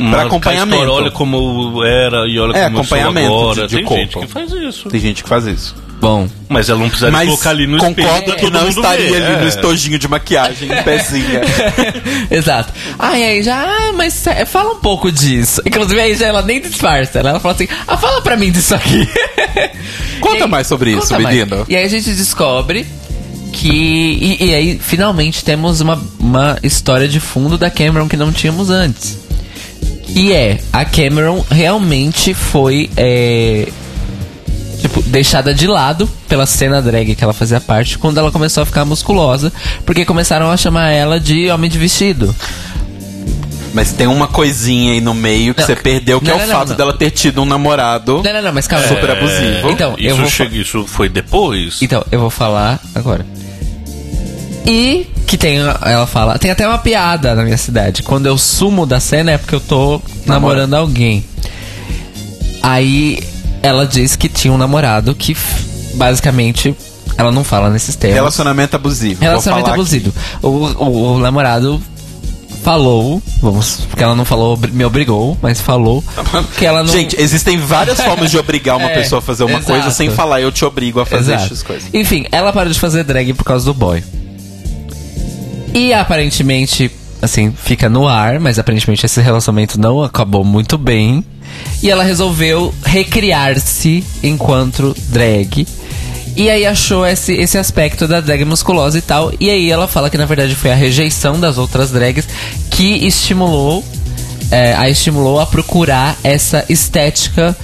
marcar 0.00 0.22
a 0.24 0.26
acompanhamento. 0.26 0.90
Olha 0.92 1.10
como 1.10 1.84
era 1.84 2.26
e 2.26 2.38
olha 2.38 2.56
É, 2.56 2.64
como 2.64 2.78
eu 2.78 2.84
sou 2.84 2.98
acompanhamento 2.98 3.34
agora. 3.34 3.62
de- 3.62 3.68
de 3.68 3.76
Tem 3.76 3.84
corpo. 3.84 4.02
gente 4.02 4.18
que 4.18 4.26
faz 4.26 4.52
isso. 4.52 4.88
Tem 4.88 5.00
gente 5.00 5.22
que 5.22 5.28
faz 5.28 5.46
isso. 5.46 5.74
Bom. 6.00 6.26
Mas 6.48 6.70
ela 6.70 6.78
não 6.80 6.88
precisa 6.88 7.10
Mas 7.10 7.28
colocar 7.28 7.50
ali 7.50 7.66
no 7.66 7.76
concordo 7.76 8.24
pra 8.24 8.36
que 8.36 8.50
não 8.50 8.66
estaria 8.66 9.10
ver. 9.10 9.22
ali 9.22 9.34
É. 9.34 9.40
no 9.42 9.48
estojinho 9.48 9.98
de 9.98 10.08
maquiagem, 10.08 10.66
em 10.72 10.76
pezinha. 10.82 11.42
Exato. 12.30 12.72
Ai, 12.98 13.22
aí 13.22 13.42
já, 13.42 13.62
ah, 13.62 13.92
mas 13.94 14.24
fala 14.46 14.72
um 14.72 14.78
pouco 14.80 15.12
disso. 15.12 15.60
Inclusive 15.66 16.00
aí 16.00 16.14
já 16.14 16.26
ela 16.28 16.40
nem 16.40 16.58
disfarça. 16.60 17.18
Ela, 17.18 17.30
ela 17.30 17.40
fala 17.40 17.54
assim: 17.54 17.68
ah, 17.86 17.96
fala 17.98 18.22
pra 18.22 18.34
mim 18.36 18.50
disso 18.50 18.74
aqui. 18.74 19.06
Conta 20.20 20.44
aí- 20.44 20.50
mais 20.50 20.66
sobre 20.66 20.92
isso, 20.92 21.02
conta 21.02 21.20
mais. 21.20 21.36
menino. 21.36 21.66
E 21.68 21.76
aí 21.76 21.84
a 21.84 21.88
gente 21.88 22.10
descobre 22.12 22.86
que. 23.52 23.68
E, 23.70 24.46
e 24.46 24.54
aí, 24.54 24.78
finalmente, 24.82 25.44
temos 25.44 25.80
uma, 25.82 26.00
uma 26.18 26.58
história 26.62 27.06
de 27.08 27.20
fundo 27.20 27.58
da 27.58 27.70
Cameron 27.70 28.08
que 28.08 28.16
não 28.16 28.32
tínhamos 28.32 28.70
antes. 28.70 29.18
E 30.14 30.32
é, 30.32 30.58
a 30.72 30.84
Cameron 30.84 31.44
realmente 31.50 32.34
foi. 32.34 32.90
é, 32.96 33.68
Tipo, 34.80 35.02
deixada 35.02 35.52
de 35.52 35.66
lado 35.66 36.08
pela 36.26 36.46
cena 36.46 36.80
drag 36.80 37.14
que 37.14 37.22
ela 37.22 37.34
fazia 37.34 37.60
parte 37.60 37.98
quando 37.98 38.16
ela 38.16 38.32
começou 38.32 38.62
a 38.62 38.66
ficar 38.66 38.82
musculosa, 38.86 39.52
porque 39.84 40.06
começaram 40.06 40.50
a 40.50 40.56
chamar 40.56 40.88
ela 40.90 41.20
de 41.20 41.50
homem 41.50 41.70
de 41.70 41.76
vestido. 41.78 42.34
Mas 43.74 43.92
tem 43.92 44.06
uma 44.06 44.26
coisinha 44.26 44.92
aí 44.94 45.00
no 45.02 45.12
meio 45.12 45.52
que 45.54 45.60
Não. 45.60 45.66
você 45.66 45.76
perdeu, 45.76 46.18
que 46.18 46.28
Não, 46.28 46.40
é 46.40 46.44
o 46.44 46.46
não, 46.48 46.54
fato 46.54 46.68
não. 46.70 46.76
dela 46.76 46.92
ter 46.94 47.10
tido 47.10 47.42
um 47.42 47.44
namorado. 47.44 48.22
Não, 48.24 48.32
não, 48.32 48.42
não, 48.42 48.52
mas 48.54 48.66
calma. 48.66 48.86
Super 48.88 49.10
abusivo. 49.10 49.70
Então, 49.70 49.94
eu 49.98 50.12
Isso, 50.14 50.16
vou. 50.22 50.30
chega- 50.30 50.56
isso 50.56 50.86
foi 50.86 51.10
depois? 51.10 51.80
Então, 51.82 52.02
eu 52.10 52.18
vou 52.18 52.30
falar 52.30 52.80
agora. 52.94 53.24
E 54.66 55.06
que 55.26 55.36
tem, 55.38 55.58
ela 55.58 56.06
fala, 56.06 56.38
tem 56.38 56.50
até 56.50 56.66
uma 56.66 56.78
piada 56.78 57.34
na 57.34 57.42
minha 57.44 57.56
cidade. 57.56 58.02
Quando 58.02 58.26
eu 58.26 58.36
sumo 58.36 58.84
da 58.86 59.00
cena 59.00 59.32
é 59.32 59.38
porque 59.38 59.54
eu 59.54 59.60
tô 59.60 60.00
namorando 60.26 60.74
alguém. 60.74 61.24
Aí 62.62 63.22
ela 63.62 63.86
diz 63.86 64.16
que 64.16 64.28
tinha 64.28 64.52
um 64.52 64.58
namorado 64.58 65.14
que 65.14 65.36
basicamente 65.94 66.74
ela 67.16 67.30
não 67.30 67.44
fala 67.44 67.70
nesses 67.70 67.94
termos. 67.96 68.16
Relacionamento 68.16 68.76
abusivo. 68.76 69.20
Relacionamento 69.20 69.70
abusivo. 69.70 70.12
O, 70.42 70.48
o- 70.48 71.14
o 71.14 71.18
namorado 71.18 71.80
falou, 72.62 73.22
vamos, 73.40 73.78
porque 73.88 74.02
ela 74.02 74.14
não 74.14 74.24
falou, 74.24 74.58
me 74.72 74.84
obrigou, 74.84 75.36
mas 75.40 75.60
falou 75.60 76.04
que 76.58 76.66
ela 76.66 76.82
não. 76.82 76.92
Gente, 76.92 77.18
existem 77.20 77.56
várias 77.58 77.98
formas 78.02 78.30
de 78.30 78.38
obrigar 78.38 78.76
uma 78.76 78.90
É, 78.90 78.94
pessoa 78.94 79.20
a 79.20 79.22
fazer 79.22 79.44
uma 79.44 79.58
exato. 79.58 79.66
coisa 79.72 79.90
sem 79.90 80.10
falar 80.10 80.40
eu 80.42 80.52
te 80.52 80.64
obrigo 80.64 81.00
a 81.00 81.06
fazer 81.06 81.34
essas 81.34 81.62
coisas. 81.62 81.88
Enfim, 81.94 82.26
ela 82.30 82.52
parou 82.52 82.70
de 82.72 82.78
fazer 82.78 83.04
drag 83.04 83.32
por 83.32 83.44
causa 83.44 83.64
do 83.64 83.72
boy. 83.74 84.02
E 85.74 85.92
aparentemente, 85.92 86.90
assim, 87.22 87.52
fica 87.52 87.88
no 87.88 88.08
ar, 88.08 88.40
mas 88.40 88.58
aparentemente 88.58 89.06
esse 89.06 89.20
relacionamento 89.20 89.80
não 89.80 90.02
acabou 90.02 90.44
muito 90.44 90.76
bem. 90.76 91.24
E 91.82 91.90
ela 91.90 92.04
resolveu 92.04 92.74
recriar-se 92.84 94.04
enquanto 94.22 94.96
drag. 95.08 95.66
E 96.36 96.48
aí 96.48 96.64
achou 96.64 97.06
esse, 97.06 97.32
esse 97.34 97.58
aspecto 97.58 98.06
da 98.06 98.20
drag 98.20 98.44
musculosa 98.44 98.98
e 98.98 99.02
tal. 99.02 99.32
E 99.38 99.50
aí 99.50 99.70
ela 99.70 99.88
fala 99.88 100.08
que 100.08 100.18
na 100.18 100.26
verdade 100.26 100.54
foi 100.54 100.70
a 100.70 100.74
rejeição 100.74 101.38
das 101.38 101.58
outras 101.58 101.90
drags 101.90 102.26
que 102.70 103.06
estimulou 103.06 103.84
é, 104.50 104.74
a 104.74 104.88
estimulou 104.88 105.38
a 105.38 105.46
procurar 105.46 106.16
essa 106.24 106.64
estética, 106.68 107.56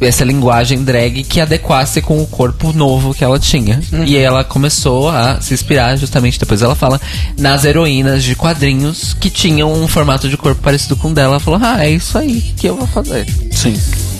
essa 0.00 0.24
linguagem 0.24 0.82
drag 0.84 1.22
que 1.24 1.40
adequasse 1.40 2.00
com 2.02 2.20
o 2.22 2.26
corpo 2.26 2.72
novo 2.72 3.14
que 3.14 3.24
ela 3.24 3.38
tinha. 3.38 3.80
E 4.06 4.16
aí 4.16 4.22
ela 4.22 4.44
começou 4.44 5.08
a 5.08 5.40
se 5.40 5.54
inspirar, 5.54 5.96
justamente 5.96 6.38
depois 6.38 6.62
ela 6.62 6.74
fala, 6.74 7.00
nas 7.38 7.64
heroínas 7.64 8.22
de 8.22 8.34
quadrinhos 8.34 9.14
que 9.14 9.30
tinham 9.30 9.72
um 9.72 9.88
formato 9.88 10.28
de 10.28 10.36
corpo 10.36 10.60
parecido 10.62 10.96
com 10.96 11.08
o 11.08 11.14
dela. 11.14 11.34
Ela 11.34 11.40
falou, 11.40 11.60
ah, 11.62 11.84
é 11.84 11.90
isso 11.90 12.16
aí 12.16 12.40
que 12.56 12.66
eu 12.66 12.76
vou 12.76 12.86
fazer. 12.86 13.26
Sim. 13.52 13.76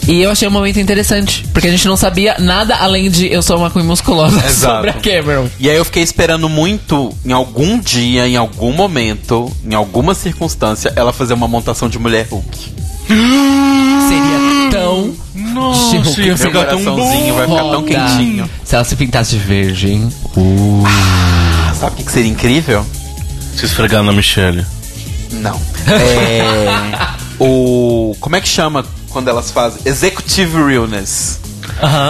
E 0.08 0.22
eu 0.22 0.30
achei 0.30 0.46
um 0.46 0.52
momento 0.52 0.78
interessante, 0.78 1.44
porque 1.52 1.66
a 1.66 1.70
gente 1.70 1.86
não 1.88 1.96
sabia 1.96 2.36
nada 2.38 2.76
além 2.76 3.10
de 3.10 3.26
eu 3.32 3.42
sou 3.42 3.58
uma 3.58 3.70
queen 3.70 3.84
musculosa 3.84 4.36
Exato. 4.46 4.74
sobre 4.76 4.90
a 4.90 4.92
Cameron. 4.92 5.48
E 5.58 5.68
aí 5.68 5.76
eu 5.76 5.84
fiquei 5.84 6.02
esperando 6.02 6.48
muito, 6.48 7.12
em 7.24 7.32
algum 7.32 7.78
dia, 7.80 8.28
em 8.28 8.36
algum 8.36 8.72
momento, 8.72 9.50
em 9.64 9.74
alguma 9.74 10.14
circunstância, 10.14 10.92
ela 10.94 11.12
fazer 11.12 11.34
uma 11.34 11.48
montação 11.48 11.88
de 11.88 11.98
mulher 11.98 12.26
Hulk. 12.30 12.56
Seria 14.08 14.45
tão 14.70 15.14
Nossa, 15.34 15.90
Chico, 16.04 16.20
ia 16.20 16.36
ficar 16.36 16.64
tão 16.66 16.82
coraçãozinho 16.84 17.34
vai 17.34 17.46
ficar 17.46 17.58
tão 17.62 17.80
Roda. 17.80 17.86
quentinho. 17.86 18.50
Se 18.64 18.74
ela 18.74 18.84
se 18.84 18.96
pintasse 18.96 19.30
de 19.32 19.38
verde, 19.38 19.90
hein? 19.92 20.08
Sabe 21.78 21.92
o 21.92 21.96
que, 21.96 22.04
que 22.04 22.12
seria 22.12 22.30
incrível? 22.30 22.84
Se 23.56 23.64
esfregar 23.66 24.02
na 24.02 24.12
Michelle. 24.12 24.64
Não. 25.32 25.60
É. 25.86 27.08
o. 27.38 28.14
Como 28.20 28.36
é 28.36 28.40
que 28.40 28.48
chama 28.48 28.84
quando 29.10 29.28
elas 29.28 29.50
fazem? 29.50 29.80
Executive 29.84 30.62
Realness. 30.62 31.40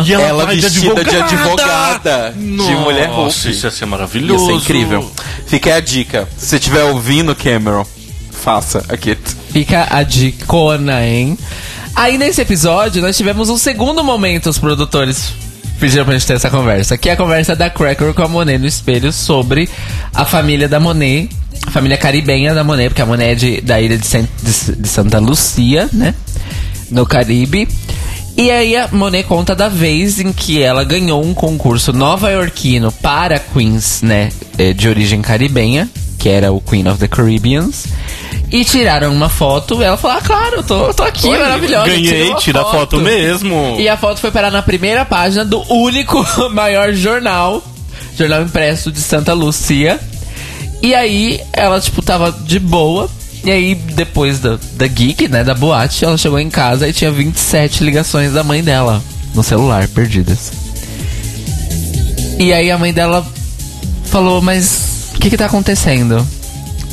E 0.07 0.12
Ela, 0.12 0.45
vai 0.47 0.57
vestida 0.57 1.03
de 1.03 1.16
advogada, 1.16 2.33
de 2.37 2.74
mulher 2.77 3.09
Hulk. 3.09 3.23
Nossa, 3.24 3.49
isso 3.51 3.66
ia 3.66 3.70
ser 3.70 3.85
Ia 3.85 3.91
maravilhoso. 3.91 4.47
ser 4.47 4.53
incrível. 4.53 5.11
Fica 5.47 5.70
aí 5.70 5.77
a 5.77 5.81
dica. 5.81 6.28
Se 6.37 6.47
você 6.47 6.57
estiver 6.57 6.85
ouvindo, 6.85 7.35
Cameron, 7.35 7.85
faça 8.31 8.85
aqui. 8.89 9.16
Fica 9.51 9.87
a 9.91 10.03
dicona, 10.03 11.05
hein? 11.05 11.37
Aí 11.97 12.18
nesse 12.18 12.43
episódio 12.43 13.01
nós 13.01 13.16
tivemos 13.16 13.48
um 13.48 13.56
segundo 13.56 14.05
momento, 14.05 14.51
os 14.51 14.59
produtores 14.59 15.32
pediram 15.81 16.05
pra 16.05 16.14
gente 16.14 16.27
ter 16.27 16.35
essa 16.35 16.51
conversa, 16.51 16.97
que 16.98 17.09
é 17.09 17.12
a 17.12 17.16
conversa 17.16 17.56
da 17.56 17.70
Cracker 17.70 18.12
com 18.12 18.23
a 18.23 18.28
Monet 18.28 18.59
no 18.59 18.66
espelho 18.66 19.10
sobre 19.12 19.68
a 20.14 20.24
família 20.24 20.68
da 20.68 20.78
Monet, 20.78 21.31
a 21.66 21.70
família 21.70 21.97
caribenha 21.97 22.55
da 22.55 22.62
Monet, 22.62 22.90
porque 22.90 23.01
a 23.02 23.06
Monet 23.06 23.31
é 23.32 23.35
de, 23.35 23.60
da 23.62 23.81
ilha 23.81 23.97
de, 23.97 24.06
de- 24.09 24.77
de 24.77 24.89
Santa 24.89 25.18
Lucia, 25.18 25.89
né? 25.93 26.14
No 26.90 27.05
Caribe. 27.06 27.66
E 28.36 28.51
aí 28.51 28.77
a 28.77 28.89
Monet 28.93 29.27
conta 29.27 29.55
da 29.56 29.68
vez 29.68 30.20
em 30.20 30.32
que 30.32 30.62
ela 30.62 30.85
ganhou 30.85 31.24
um 31.24 31.32
concurso 31.32 31.93
nova-iorquino 31.94 32.93
para 32.93 33.39
queens, 33.39 34.02
né, 34.02 34.28
eh, 34.59 34.74
de 34.74 34.86
origem 34.89 35.23
caribenha, 35.23 35.89
que 36.27 36.31
era 36.31 36.53
o 36.53 36.61
Queen 36.61 36.89
of 36.89 36.98
the 36.98 37.07
Caribbeans. 37.07 37.86
E 38.51 38.65
tiraram 38.65 39.12
uma 39.12 39.28
foto, 39.28 39.81
e 39.81 39.85
ela 39.85 39.97
falou: 39.97 40.16
Ah, 40.16 40.20
claro, 40.20 40.57
eu 40.57 40.62
tô, 40.65 40.93
tô 40.93 41.05
aqui, 41.05 41.28
maravilhosa. 41.28 41.85
tirei 41.85 42.03
Ganhei, 42.03 42.35
tira 42.35 42.62
a 42.62 42.65
foto 42.65 42.97
mesmo. 42.98 43.77
E 43.78 43.89
a 43.89 43.97
foto 43.97 44.19
foi 44.19 44.32
parar 44.32 44.51
na 44.51 44.61
primeira 44.61 45.05
página 45.05 45.44
do 45.44 45.62
único 45.73 46.27
maior 46.51 46.93
jornal, 46.93 47.62
jornal 48.19 48.43
impresso 48.43 48.90
de 48.90 48.98
Santa 48.98 49.32
Lucia. 49.32 50.01
E 50.82 50.97
aí 50.97 51.40
ela, 51.53 51.81
tipo, 51.81 52.03
tava 52.03 52.32
de 52.32 52.59
boa. 52.59 53.09
E 53.44 53.51
aí, 53.51 53.77
depois 53.77 54.40
da, 54.40 54.59
da 54.73 54.89
gig, 54.89 55.28
né, 55.28 55.44
da 55.44 55.55
boate, 55.55 56.05
ela 56.05 56.19
chegou 56.19 56.40
em 56.40 56.51
casa 56.51 56.89
e 56.89 56.93
tinha 56.93 57.12
27 57.12 57.85
ligações 57.85 58.32
da 58.32 58.43
mãe 58.43 58.65
dela 58.65 59.01
no 59.32 59.44
celular, 59.44 59.86
perdidas. 59.86 60.51
E 62.36 62.53
aí 62.53 62.69
a 62.69 62.77
mãe 62.77 62.93
dela 62.93 63.24
falou, 64.07 64.43
mas 64.43 64.95
o 65.16 65.20
que 65.20 65.30
que 65.30 65.36
tá 65.36 65.47
acontecendo? 65.47 66.26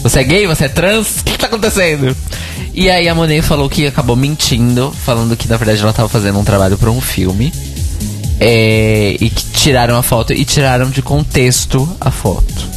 Você 0.01 0.19
é 0.19 0.23
gay? 0.23 0.47
Você 0.47 0.65
é 0.65 0.69
trans? 0.69 1.19
O 1.19 1.23
que, 1.23 1.31
que 1.33 1.37
tá 1.37 1.47
acontecendo? 1.47 2.15
E 2.73 2.89
aí 2.89 3.07
a 3.07 3.15
Monet 3.15 3.41
falou 3.41 3.69
que 3.69 3.85
acabou 3.85 4.15
mentindo, 4.15 4.91
falando 4.91 5.37
que 5.37 5.47
na 5.47 5.57
verdade 5.57 5.81
ela 5.81 5.93
tava 5.93 6.09
fazendo 6.09 6.39
um 6.39 6.43
trabalho 6.43 6.77
pra 6.77 6.89
um 6.89 6.99
filme. 6.99 7.53
É, 8.39 9.15
e 9.19 9.29
que 9.29 9.45
tiraram 9.53 9.95
a 9.95 10.03
foto 10.03 10.33
e 10.33 10.43
tiraram 10.43 10.89
de 10.89 11.01
contexto 11.01 11.87
a 12.01 12.11
foto. 12.11 12.67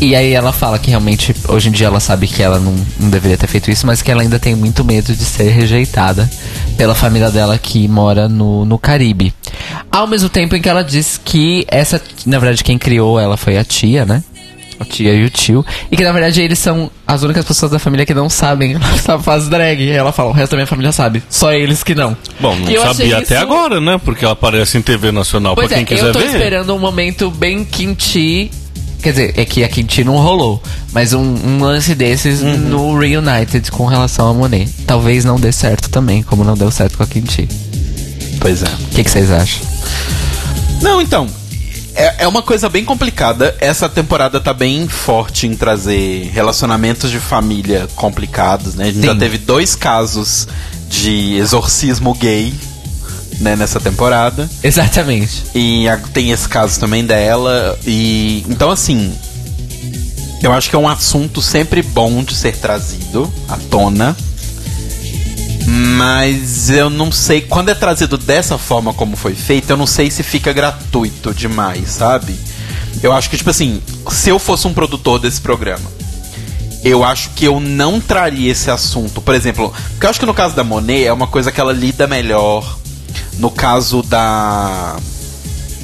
E 0.00 0.14
aí 0.14 0.32
ela 0.32 0.52
fala 0.52 0.78
que 0.78 0.90
realmente 0.90 1.34
hoje 1.48 1.70
em 1.70 1.72
dia 1.72 1.86
ela 1.86 2.00
sabe 2.00 2.26
que 2.26 2.42
ela 2.42 2.60
não, 2.60 2.74
não 3.00 3.08
deveria 3.08 3.38
ter 3.38 3.46
feito 3.46 3.70
isso, 3.70 3.86
mas 3.86 4.02
que 4.02 4.10
ela 4.10 4.22
ainda 4.22 4.38
tem 4.38 4.54
muito 4.54 4.84
medo 4.84 5.14
de 5.14 5.24
ser 5.24 5.48
rejeitada 5.50 6.28
pela 6.76 6.94
família 6.94 7.30
dela 7.30 7.58
que 7.58 7.88
mora 7.88 8.28
no, 8.28 8.64
no 8.64 8.78
Caribe. 8.78 9.32
Ao 9.90 10.06
mesmo 10.06 10.28
tempo 10.28 10.54
em 10.54 10.60
que 10.62 10.68
ela 10.68 10.82
diz 10.84 11.18
que 11.24 11.64
essa, 11.68 12.00
na 12.26 12.38
verdade, 12.38 12.62
quem 12.62 12.78
criou 12.78 13.18
ela 13.18 13.36
foi 13.36 13.56
a 13.56 13.64
tia, 13.64 14.04
né? 14.04 14.22
A 14.78 14.84
tia 14.84 15.14
e 15.14 15.24
o 15.24 15.30
tio. 15.30 15.64
E 15.90 15.96
que 15.96 16.04
na 16.04 16.12
verdade 16.12 16.42
eles 16.42 16.58
são 16.58 16.90
as 17.06 17.22
únicas 17.22 17.46
pessoas 17.46 17.72
da 17.72 17.78
família 17.78 18.04
que 18.04 18.12
não 18.12 18.28
sabem 18.28 18.78
que 18.78 18.84
ela 19.08 19.18
faz 19.18 19.48
drag. 19.48 19.80
E 19.82 19.90
ela 19.90 20.12
fala, 20.12 20.28
o 20.28 20.32
resto 20.34 20.50
da 20.50 20.58
minha 20.58 20.66
família 20.66 20.92
sabe. 20.92 21.22
Só 21.30 21.50
eles 21.52 21.82
que 21.82 21.94
não. 21.94 22.14
Bom, 22.38 22.54
não 22.56 22.68
eu 22.70 22.82
sabia 22.82 23.16
até 23.18 23.34
isso- 23.36 23.42
agora, 23.42 23.80
né? 23.80 23.98
Porque 24.04 24.22
ela 24.24 24.34
aparece 24.34 24.76
em 24.76 24.82
TV 24.82 25.10
nacional 25.12 25.54
Pois 25.54 25.68
pra 25.68 25.76
quem 25.78 25.82
é, 25.84 25.86
quiser 25.86 26.08
eu 26.08 26.12
tô 26.12 26.18
ver. 26.18 26.26
esperando 26.26 26.74
um 26.74 26.78
momento 26.78 27.30
bem 27.30 27.64
quinti. 27.64 28.50
Quer 29.06 29.12
dizer, 29.12 29.34
é 29.36 29.44
que 29.44 29.62
a 29.62 29.68
Quinti 29.68 30.02
não 30.02 30.16
rolou. 30.16 30.60
Mas 30.92 31.12
um, 31.12 31.20
um 31.22 31.60
lance 31.62 31.94
desses 31.94 32.42
Uhum. 32.42 32.56
no 32.56 32.98
Reunited 32.98 33.70
com 33.70 33.86
relação 33.86 34.28
a 34.28 34.34
Monet. 34.34 34.68
Talvez 34.84 35.24
não 35.24 35.38
dê 35.38 35.52
certo 35.52 35.88
também, 35.88 36.24
como 36.24 36.42
não 36.42 36.54
deu 36.54 36.72
certo 36.72 36.96
com 36.96 37.04
a 37.04 37.06
Quinti. 37.06 37.48
Pois 38.40 38.64
é. 38.64 38.66
O 38.66 38.88
que 38.96 39.04
que 39.04 39.08
vocês 39.08 39.30
acham? 39.30 39.64
Não, 40.82 41.00
então. 41.00 41.28
É, 41.94 42.24
é 42.24 42.26
uma 42.26 42.42
coisa 42.42 42.68
bem 42.68 42.84
complicada. 42.84 43.54
Essa 43.60 43.88
temporada 43.88 44.40
tá 44.40 44.52
bem 44.52 44.88
forte 44.88 45.46
em 45.46 45.54
trazer 45.54 46.28
relacionamentos 46.34 47.08
de 47.08 47.20
família 47.20 47.86
complicados, 47.94 48.74
né? 48.74 48.86
A 48.86 48.86
gente 48.88 49.02
Sim. 49.02 49.06
já 49.06 49.14
teve 49.14 49.38
dois 49.38 49.76
casos 49.76 50.48
de 50.90 51.36
exorcismo 51.36 52.12
gay, 52.14 52.52
né, 53.40 53.54
nessa 53.56 53.78
temporada. 53.80 54.48
Exatamente. 54.62 55.44
E 55.54 55.88
a- 55.88 55.96
tem 55.98 56.30
esse 56.30 56.48
caso 56.48 56.78
também 56.80 57.04
dela. 57.04 57.78
E. 57.86 58.44
Então, 58.48 58.70
assim. 58.70 59.12
Eu 60.42 60.52
acho 60.52 60.68
que 60.68 60.76
é 60.76 60.78
um 60.78 60.86
assunto 60.88 61.40
sempre 61.40 61.82
bom 61.82 62.22
de 62.22 62.34
ser 62.34 62.56
trazido 62.56 63.32
à 63.48 63.56
tona. 63.56 64.14
Mas 65.66 66.70
eu 66.70 66.88
não 66.90 67.10
sei. 67.10 67.40
Quando 67.40 67.70
é 67.70 67.74
trazido 67.74 68.16
dessa 68.16 68.56
forma 68.58 68.92
como 68.94 69.16
foi 69.16 69.34
feito, 69.34 69.70
eu 69.70 69.76
não 69.76 69.86
sei 69.86 70.10
se 70.10 70.22
fica 70.22 70.52
gratuito 70.52 71.34
demais, 71.34 71.88
sabe? 71.90 72.34
Eu 73.02 73.12
acho 73.12 73.28
que, 73.28 73.36
tipo 73.36 73.50
assim, 73.50 73.80
se 74.10 74.30
eu 74.30 74.38
fosse 74.38 74.66
um 74.66 74.72
produtor 74.74 75.18
desse 75.18 75.40
programa, 75.40 75.90
eu 76.84 77.02
acho 77.02 77.30
que 77.30 77.44
eu 77.46 77.58
não 77.58 78.00
traria 78.00 78.52
esse 78.52 78.70
assunto. 78.70 79.20
Por 79.20 79.34
exemplo, 79.34 79.72
porque 79.92 80.06
eu 80.06 80.10
acho 80.10 80.20
que 80.20 80.26
no 80.26 80.34
caso 80.34 80.54
da 80.54 80.62
Monet 80.62 81.04
é 81.04 81.12
uma 81.12 81.26
coisa 81.26 81.50
que 81.50 81.60
ela 81.60 81.72
lida 81.72 82.06
melhor. 82.06 82.78
No 83.38 83.50
caso 83.50 84.02
da. 84.02 84.96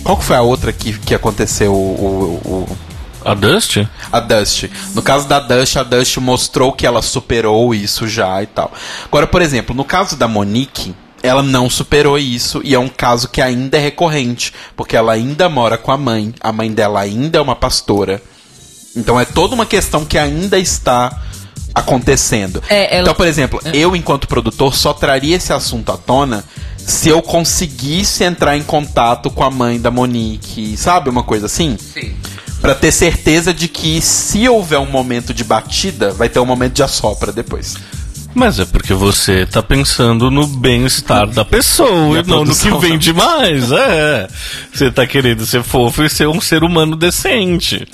Qual 0.02 0.16
que 0.16 0.24
foi 0.24 0.36
a 0.36 0.42
outra 0.42 0.72
que, 0.72 0.92
que 0.98 1.14
aconteceu? 1.14 1.72
O, 1.72 2.40
o- 2.44 2.50
o- 2.70 2.76
A 3.24 3.34
Dust? 3.34 3.78
a 4.10 4.18
Dust. 4.20 4.64
No 4.94 5.02
caso 5.02 5.28
da 5.28 5.38
Dust, 5.38 5.76
a 5.76 5.82
Dust 5.82 6.16
mostrou 6.18 6.72
que 6.72 6.86
ela 6.86 7.00
superou 7.02 7.74
isso 7.74 8.08
já 8.08 8.42
e 8.42 8.46
tal. 8.46 8.72
Agora, 9.04 9.26
por 9.26 9.40
exemplo, 9.42 9.74
no 9.76 9.84
caso 9.84 10.16
da 10.16 10.26
Monique, 10.26 10.94
ela 11.22 11.42
não 11.42 11.70
superou 11.70 12.18
isso 12.18 12.60
e 12.64 12.74
é 12.74 12.78
um 12.80 12.88
caso 12.88 13.28
que 13.28 13.40
ainda 13.40 13.76
é 13.76 13.80
recorrente, 13.80 14.52
porque 14.76 14.96
ela 14.96 15.12
ainda 15.12 15.48
mora 15.48 15.78
com 15.78 15.92
a 15.92 15.96
mãe, 15.96 16.34
a 16.40 16.50
mãe 16.52 16.72
dela 16.72 17.00
ainda 17.00 17.38
é 17.38 17.40
uma 17.40 17.54
pastora. 17.54 18.20
Então 18.96 19.20
é 19.20 19.24
toda 19.24 19.54
uma 19.54 19.64
questão 19.66 20.04
que 20.04 20.18
ainda 20.18 20.58
está 20.58 21.16
acontecendo. 21.72 22.62
É, 22.68 22.92
ela- 22.96 23.02
Então, 23.02 23.14
por 23.14 23.26
exemplo, 23.26 23.60
eu 23.72 23.94
enquanto 23.96 24.26
produtor 24.26 24.74
só 24.74 24.92
traria 24.92 25.36
esse 25.36 25.52
assunto 25.52 25.92
à 25.92 25.96
tona 25.96 26.44
se 26.86 27.08
eu 27.08 27.22
conseguisse 27.22 28.24
entrar 28.24 28.56
em 28.56 28.62
contato 28.62 29.30
com 29.30 29.44
a 29.44 29.50
mãe 29.50 29.80
da 29.80 29.90
Monique, 29.90 30.76
sabe? 30.76 31.08
Uma 31.10 31.22
coisa 31.22 31.46
assim? 31.46 31.76
Sim. 31.78 32.12
Pra 32.60 32.74
ter 32.74 32.92
certeza 32.92 33.52
de 33.52 33.66
que 33.68 34.00
se 34.00 34.48
houver 34.48 34.78
um 34.78 34.86
momento 34.90 35.34
de 35.34 35.42
batida, 35.42 36.12
vai 36.12 36.28
ter 36.28 36.38
um 36.38 36.46
momento 36.46 36.74
de 36.74 36.82
assopra 36.82 37.32
depois. 37.32 37.74
Mas 38.34 38.58
é 38.58 38.64
porque 38.64 38.94
você 38.94 39.44
tá 39.44 39.62
pensando 39.62 40.30
no 40.30 40.46
bem-estar 40.46 41.26
da 41.26 41.44
pessoa 41.44 42.16
E 42.16 42.20
e 42.22 42.26
não 42.26 42.44
no 42.44 42.54
que 42.54 42.60
produção. 42.60 42.78
vende 42.80 43.12
mais. 43.12 43.70
É. 43.70 44.26
Você 44.72 44.90
tá 44.90 45.06
querendo 45.06 45.44
ser 45.44 45.62
fofo 45.62 46.02
e 46.02 46.08
ser 46.08 46.28
um 46.28 46.40
ser 46.40 46.62
humano 46.62 46.96
decente. 46.96 47.86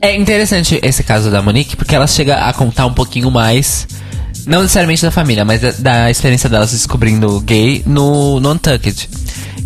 É 0.00 0.16
interessante 0.16 0.80
esse 0.82 1.02
caso 1.02 1.30
da 1.30 1.42
Monique, 1.42 1.76
porque 1.76 1.94
ela 1.94 2.06
chega 2.06 2.36
a 2.46 2.52
contar 2.52 2.86
um 2.86 2.94
pouquinho 2.94 3.30
mais, 3.30 3.86
não 4.46 4.62
necessariamente 4.62 5.02
da 5.02 5.10
família, 5.10 5.44
mas 5.44 5.60
da, 5.60 5.70
da 5.78 6.10
experiência 6.10 6.48
delas 6.48 6.72
descobrindo 6.72 7.40
gay 7.40 7.82
no, 7.86 8.40
no 8.40 8.52
Untucked. 8.52 9.08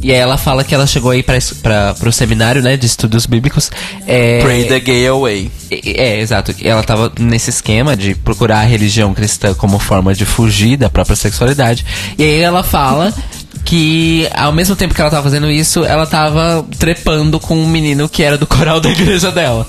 E 0.02 0.12
aí 0.12 0.18
ela 0.18 0.36
fala 0.36 0.62
que 0.62 0.74
ela 0.74 0.86
chegou 0.86 1.10
aí 1.10 1.22
pra, 1.22 1.38
pra, 1.62 1.94
pro 1.94 2.12
seminário, 2.12 2.62
né, 2.62 2.76
de 2.76 2.86
estudos 2.86 3.26
bíblicos. 3.26 3.70
É, 4.06 4.40
Pray 4.40 4.64
the 4.64 4.78
gay 4.78 5.06
away. 5.06 5.50
É, 5.70 6.02
é, 6.02 6.20
exato. 6.20 6.54
Ela 6.62 6.82
tava 6.82 7.10
nesse 7.18 7.50
esquema 7.50 7.96
de 7.96 8.14
procurar 8.14 8.60
a 8.60 8.64
religião 8.64 9.14
cristã 9.14 9.54
como 9.54 9.78
forma 9.78 10.14
de 10.14 10.24
fugir 10.24 10.76
da 10.76 10.90
própria 10.90 11.16
sexualidade. 11.16 11.84
E 12.18 12.22
aí 12.22 12.40
ela 12.40 12.62
fala 12.62 13.12
que 13.64 14.28
ao 14.32 14.52
mesmo 14.52 14.76
tempo 14.76 14.94
que 14.94 15.00
ela 15.00 15.10
tava 15.10 15.24
fazendo 15.24 15.50
isso, 15.50 15.84
ela 15.84 16.06
tava 16.06 16.64
trepando 16.78 17.40
com 17.40 17.56
um 17.56 17.66
menino 17.66 18.08
que 18.08 18.22
era 18.22 18.38
do 18.38 18.46
coral 18.46 18.80
da 18.80 18.90
igreja 18.90 19.32
dela. 19.32 19.66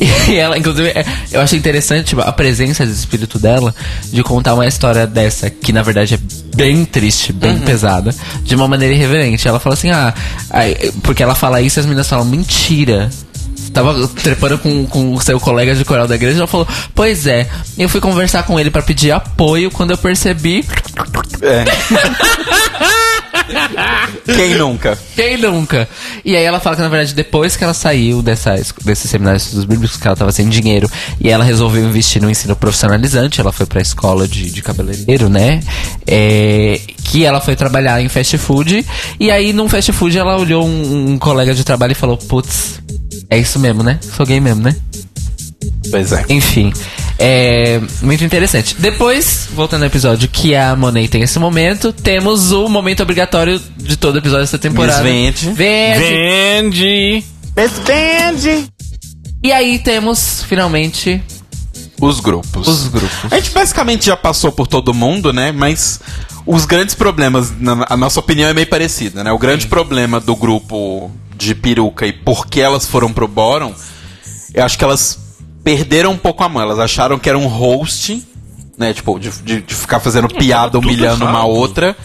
E 0.28 0.36
ela, 0.36 0.56
inclusive, 0.58 0.88
é- 0.88 1.04
eu 1.30 1.40
achei 1.40 1.58
interessante 1.58 2.06
tipo, 2.08 2.22
a 2.22 2.32
presença 2.32 2.86
do 2.86 2.92
espírito 2.92 3.38
dela 3.38 3.74
de 4.10 4.22
contar 4.22 4.54
uma 4.54 4.66
história 4.66 5.06
dessa, 5.06 5.50
que 5.50 5.72
na 5.72 5.82
verdade 5.82 6.14
é 6.14 6.18
bem 6.56 6.84
triste, 6.84 7.32
bem 7.32 7.58
pesada, 7.58 8.14
de 8.42 8.54
uma 8.54 8.66
maneira 8.66 8.94
irreverente. 8.94 9.46
Ela 9.46 9.60
fala 9.60 9.74
assim, 9.74 9.90
ah, 9.90 10.14
porque 11.02 11.22
ela 11.22 11.34
fala 11.34 11.60
isso 11.60 11.78
e 11.78 11.80
as 11.80 11.86
meninas 11.86 12.08
falam, 12.08 12.24
mentira. 12.24 13.10
Tava 13.74 14.08
trepando 14.08 14.58
com, 14.58 14.84
com 14.86 15.14
o 15.14 15.20
seu 15.20 15.38
colega 15.38 15.74
de 15.76 15.84
coral 15.84 16.08
da 16.08 16.16
igreja 16.16 16.38
ela 16.38 16.46
falou, 16.46 16.66
pois 16.94 17.26
é, 17.26 17.48
eu 17.78 17.88
fui 17.88 18.00
conversar 18.00 18.42
com 18.42 18.58
ele 18.58 18.70
pra 18.70 18.82
pedir 18.82 19.12
apoio 19.12 19.70
quando 19.70 19.92
eu 19.92 19.98
percebi. 19.98 20.64
É. 21.42 21.64
Quem 24.24 24.54
nunca? 24.56 24.98
Quem 25.14 25.36
nunca? 25.36 25.88
E 26.24 26.36
aí 26.36 26.42
ela 26.44 26.60
fala 26.60 26.76
que, 26.76 26.82
na 26.82 26.88
verdade, 26.88 27.14
depois 27.14 27.56
que 27.56 27.64
ela 27.64 27.74
saiu 27.74 28.22
dessa, 28.22 28.54
es- 28.56 28.72
desse 28.84 29.08
seminário 29.08 29.38
de 29.38 29.44
estudos 29.44 29.64
bíblicos, 29.64 29.96
que 29.96 30.06
ela 30.06 30.16
tava 30.16 30.32
sem 30.32 30.48
dinheiro, 30.48 30.90
e 31.20 31.28
ela 31.28 31.44
resolveu 31.44 31.84
investir 31.84 32.20
no 32.22 32.30
ensino 32.30 32.54
profissionalizante, 32.56 33.40
ela 33.40 33.52
foi 33.52 33.66
pra 33.66 33.80
escola 33.80 34.26
de, 34.28 34.50
de 34.50 34.62
cabeleireiro, 34.62 35.28
né? 35.28 35.60
É, 36.06 36.80
que 37.04 37.24
ela 37.24 37.40
foi 37.40 37.56
trabalhar 37.56 38.00
em 38.02 38.08
fast 38.08 38.36
food, 38.38 38.84
e 39.18 39.30
aí 39.30 39.52
num 39.52 39.68
fast 39.68 39.92
food 39.92 40.16
ela 40.16 40.36
olhou 40.36 40.64
um, 40.64 41.12
um 41.12 41.18
colega 41.18 41.54
de 41.54 41.64
trabalho 41.64 41.92
e 41.92 41.96
falou, 41.96 42.16
putz, 42.16 42.80
é 43.28 43.38
isso 43.38 43.58
mesmo, 43.58 43.82
né? 43.82 43.98
Sou 44.16 44.24
gay 44.26 44.40
mesmo, 44.40 44.62
né? 44.62 44.74
Pois 45.90 46.12
é. 46.12 46.24
Enfim, 46.28 46.72
é 47.18 47.80
muito 48.02 48.24
interessante. 48.24 48.76
Depois, 48.78 49.48
voltando 49.52 49.82
ao 49.82 49.88
episódio 49.88 50.28
que 50.28 50.54
a 50.54 50.74
Monet 50.76 51.08
tem 51.08 51.22
esse 51.22 51.38
momento, 51.38 51.92
temos 51.92 52.52
o 52.52 52.68
momento 52.68 53.02
obrigatório 53.02 53.60
de 53.76 53.96
todo 53.96 54.18
episódio 54.18 54.44
dessa 54.44 54.58
temporada. 54.58 55.02
Miss 55.02 55.40
Vende. 55.42 55.52
Vende! 55.52 57.24
E 59.42 59.52
aí 59.52 59.78
temos, 59.78 60.44
finalmente, 60.48 61.22
Os 62.00 62.20
grupos. 62.20 62.66
os 62.66 62.88
grupos. 62.88 63.10
A 63.30 63.36
gente 63.36 63.50
basicamente 63.50 64.06
já 64.06 64.16
passou 64.16 64.52
por 64.52 64.66
todo 64.66 64.94
mundo, 64.94 65.32
né? 65.32 65.50
Mas 65.52 66.00
os 66.46 66.64
grandes 66.64 66.94
problemas, 66.94 67.52
na, 67.58 67.86
a 67.88 67.96
nossa 67.96 68.20
opinião 68.20 68.48
é 68.48 68.54
meio 68.54 68.66
parecida, 68.66 69.22
né? 69.24 69.32
O 69.32 69.38
grande 69.38 69.66
problema 69.66 70.20
do 70.20 70.34
grupo 70.36 71.10
de 71.36 71.54
peruca 71.54 72.06
e 72.06 72.12
por 72.12 72.46
que 72.46 72.60
elas 72.60 72.86
foram 72.86 73.12
pro 73.12 73.26
Boron, 73.26 73.74
eu 74.54 74.64
acho 74.64 74.76
que 74.78 74.84
elas 74.84 75.18
perderam 75.64 76.12
um 76.12 76.16
pouco 76.16 76.42
a 76.44 76.48
mão. 76.48 76.62
Elas 76.62 76.78
acharam 76.78 77.18
que 77.18 77.28
era 77.28 77.38
um 77.38 77.46
host, 77.46 78.22
né? 78.78 78.92
Tipo, 78.92 79.18
de, 79.18 79.30
de- 79.42 79.60
de 79.62 79.74
ficar 79.74 80.00
fazendo 80.00 80.28
piada, 80.28 80.72
tudo 80.72 80.84
humilhando 80.88 81.24
uma 81.24 81.44
outra. 81.44 81.96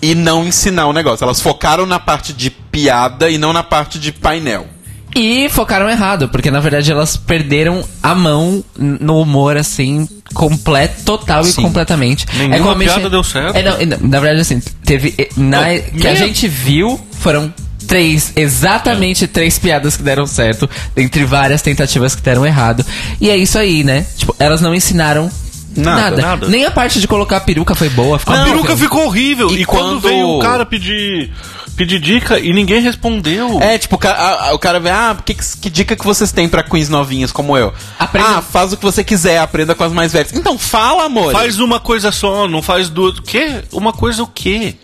E 0.00 0.14
não 0.14 0.44
ensinar 0.44 0.86
o 0.86 0.92
negócio. 0.92 1.22
Elas 1.24 1.40
focaram 1.40 1.86
na 1.86 2.00
parte 2.00 2.32
de 2.32 2.50
piada 2.50 3.30
e 3.30 3.38
não 3.38 3.52
na 3.52 3.62
parte 3.62 3.98
de 4.00 4.10
painel. 4.10 4.66
E 5.14 5.48
focaram 5.50 5.88
errado, 5.90 6.28
porque 6.30 6.50
na 6.50 6.58
verdade 6.58 6.90
elas 6.90 7.16
perderam 7.18 7.84
a 8.02 8.14
mão 8.14 8.64
no 8.76 9.20
humor, 9.20 9.58
assim, 9.58 10.08
completo, 10.32 11.04
total 11.04 11.42
e 11.42 11.52
Sim. 11.52 11.62
completamente. 11.62 12.26
Nenhuma 12.34 12.58
como 12.58 12.70
a 12.70 12.76
piada 12.76 13.10
deu 13.10 13.22
certo. 13.22 13.54
É, 13.54 13.62
não, 13.62 13.80
e 13.80 13.84
na 13.84 14.18
verdade, 14.18 14.40
assim, 14.40 14.58
teve. 14.84 15.14
Na, 15.36 15.60
Não, 15.60 15.66
que 15.66 16.06
a 16.08 16.12
meia- 16.12 16.16
gente 16.16 16.48
viu 16.48 16.98
foram 17.20 17.52
três, 17.92 18.32
exatamente 18.34 19.26
três 19.26 19.58
piadas 19.58 19.98
que 19.98 20.02
deram 20.02 20.26
certo, 20.26 20.68
entre 20.96 21.26
várias 21.26 21.60
tentativas 21.60 22.14
que 22.14 22.22
deram 22.22 22.46
errado. 22.46 22.82
E 23.20 23.28
é 23.28 23.36
isso 23.36 23.58
aí, 23.58 23.84
né? 23.84 24.06
Tipo, 24.16 24.34
elas 24.38 24.62
não 24.62 24.74
ensinaram. 24.74 25.30
Nada, 25.76 26.00
Nada, 26.10 26.16
nada. 26.22 26.48
Nem 26.48 26.64
a 26.64 26.70
parte 26.70 27.00
de 27.00 27.06
colocar 27.06 27.36
a 27.36 27.40
peruca 27.40 27.74
foi 27.74 27.90
boa. 27.90 28.18
Ficou 28.18 28.34
A 28.34 28.44
peruca 28.44 28.76
ficou 28.78 29.04
horrível. 29.06 29.50
E 29.50 29.60
E, 29.60 29.64
quando, 29.66 29.84
quando- 29.84 30.00
veio 30.00 30.26
o 30.28 30.38
cara 30.38 30.64
pedir, 30.64 31.30
pedir 31.76 31.98
dica 31.98 32.38
e 32.38 32.50
ninguém 32.54 32.80
respondeu. 32.80 33.58
É, 33.60 33.76
tipo, 33.76 33.96
o 33.96 33.98
ca- 33.98 34.12
a- 34.12 34.48
a- 34.48 34.54
o 34.54 34.58
cara 34.58 34.80
vê, 34.80 34.88
ah, 34.90 35.14
que, 35.24 35.34
que 35.34 35.68
dica 35.70 35.94
que 35.96 36.04
vocês 36.04 36.32
têm 36.32 36.48
pra 36.48 36.62
queens 36.62 36.88
novinhas 36.88 37.30
como 37.32 37.56
eu? 37.58 37.72
Aprenda- 37.98 38.38
Ah, 38.38 38.42
faz 38.42 38.72
o 38.72 38.76
que 38.78 38.82
você 38.82 39.02
quiser, 39.04 39.38
aprenda 39.38 39.74
com 39.74 39.84
as 39.84 39.92
mais 39.92 40.12
velhas. 40.12 40.32
Então 40.34 40.58
fala, 40.58 41.04
amor. 41.04 41.32
Faz 41.32 41.58
uma 41.58 41.78
coisa 41.80 42.10
só, 42.12 42.46
não 42.48 42.62
faz 42.62 42.88
duas. 42.88 43.18
O 43.18 43.22
quê? 43.22 43.62
Uma 43.72 43.92
coisa 43.94 44.22
o 44.22 44.26
quê? 44.26 44.76